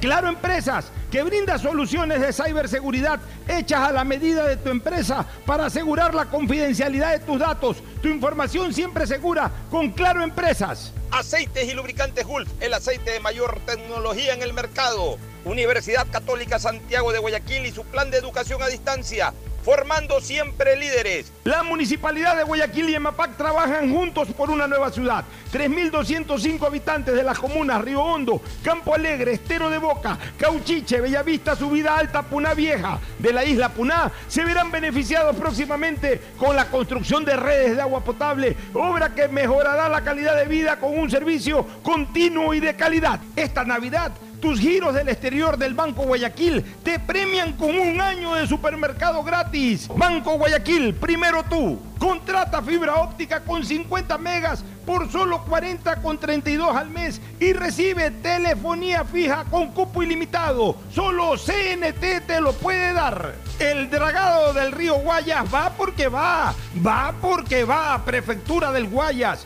Claro 0.00 0.28
Empresas, 0.28 0.92
que 1.10 1.24
brinda 1.24 1.58
soluciones 1.58 2.20
de 2.20 2.32
ciberseguridad 2.32 3.18
hechas 3.48 3.80
a 3.80 3.90
la 3.90 4.04
medida 4.04 4.46
de 4.46 4.56
tu 4.56 4.70
empresa 4.70 5.26
para 5.44 5.66
asegurar 5.66 6.14
la 6.14 6.26
confidencialidad 6.26 7.18
de 7.18 7.26
tus 7.26 7.40
datos. 7.40 7.78
Tu 8.00 8.06
información 8.06 8.72
siempre 8.72 9.04
segura 9.04 9.50
con 9.68 9.90
Claro 9.90 10.22
Empresas. 10.22 10.92
Aceites 11.10 11.68
y 11.68 11.74
lubricantes 11.74 12.24
Gulf, 12.24 12.48
el 12.60 12.72
aceite 12.72 13.10
de 13.10 13.18
mayor 13.18 13.58
tecnología 13.66 14.32
en 14.32 14.42
el 14.42 14.52
mercado. 14.52 15.18
Universidad 15.44 16.06
Católica 16.08 16.60
Santiago 16.60 17.10
de 17.10 17.18
Guayaquil 17.18 17.66
y 17.66 17.72
su 17.72 17.82
plan 17.84 18.12
de 18.12 18.18
educación 18.18 18.62
a 18.62 18.68
distancia 18.68 19.32
formando 19.68 20.18
siempre 20.22 20.76
líderes. 20.76 21.30
La 21.44 21.62
Municipalidad 21.62 22.34
de 22.38 22.42
Guayaquil 22.42 22.88
y 22.88 22.94
EMAPAC 22.94 23.36
trabajan 23.36 23.92
juntos 23.94 24.28
por 24.28 24.48
una 24.48 24.66
nueva 24.66 24.90
ciudad. 24.90 25.26
3.205 25.52 26.66
habitantes 26.66 27.14
de 27.14 27.22
las 27.22 27.38
comunas 27.38 27.82
Río 27.82 28.02
Hondo, 28.02 28.40
Campo 28.62 28.94
Alegre, 28.94 29.32
Estero 29.32 29.68
de 29.68 29.76
Boca, 29.76 30.18
Cauchiche, 30.38 31.02
Bellavista, 31.02 31.54
Subida 31.54 31.98
Alta, 31.98 32.22
Puná 32.22 32.54
Vieja 32.54 32.98
de 33.18 33.30
la 33.30 33.44
isla 33.44 33.68
Puná 33.68 34.10
se 34.26 34.42
verán 34.42 34.70
beneficiados 34.70 35.36
próximamente 35.36 36.18
con 36.38 36.56
la 36.56 36.70
construcción 36.70 37.26
de 37.26 37.36
redes 37.36 37.76
de 37.76 37.82
agua 37.82 38.02
potable, 38.02 38.56
obra 38.72 39.14
que 39.14 39.28
mejorará 39.28 39.90
la 39.90 40.02
calidad 40.02 40.34
de 40.34 40.46
vida 40.46 40.80
con 40.80 40.98
un 40.98 41.10
servicio 41.10 41.66
continuo 41.82 42.54
y 42.54 42.60
de 42.60 42.74
calidad. 42.74 43.20
Esta 43.36 43.66
Navidad 43.66 44.12
tus 44.40 44.60
giros 44.60 44.94
del 44.94 45.08
exterior 45.08 45.56
del 45.56 45.74
Banco 45.74 46.02
Guayaquil 46.04 46.64
te 46.82 46.98
premian 46.98 47.52
con 47.54 47.78
un 47.78 48.00
año 48.00 48.34
de 48.34 48.46
supermercado 48.46 49.22
gratis. 49.22 49.88
Banco 49.96 50.38
Guayaquil, 50.38 50.94
primero 50.94 51.42
tú. 51.44 51.78
Contrata 51.98 52.62
fibra 52.62 52.94
óptica 52.96 53.40
con 53.40 53.64
50 53.64 54.16
megas 54.18 54.62
por 54.86 55.10
solo 55.10 55.44
40 55.44 56.00
con 56.00 56.18
32 56.18 56.76
al 56.76 56.90
mes 56.90 57.20
y 57.40 57.52
recibe 57.52 58.10
telefonía 58.10 59.04
fija 59.04 59.44
con 59.50 59.72
cupo 59.72 60.02
ilimitado. 60.02 60.76
Solo 60.94 61.34
CNT 61.36 62.26
te 62.26 62.40
lo 62.40 62.52
puede 62.52 62.92
dar. 62.92 63.34
El 63.58 63.90
dragado 63.90 64.52
del 64.52 64.72
río 64.72 64.94
Guayas 64.94 65.52
va 65.52 65.70
porque 65.76 66.08
va. 66.08 66.54
Va 66.86 67.12
porque 67.20 67.64
va. 67.64 68.00
Prefectura 68.04 68.70
del 68.70 68.88
Guayas. 68.88 69.44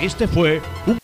Este 0.00 0.28
fue 0.28 0.62
un 0.86 0.98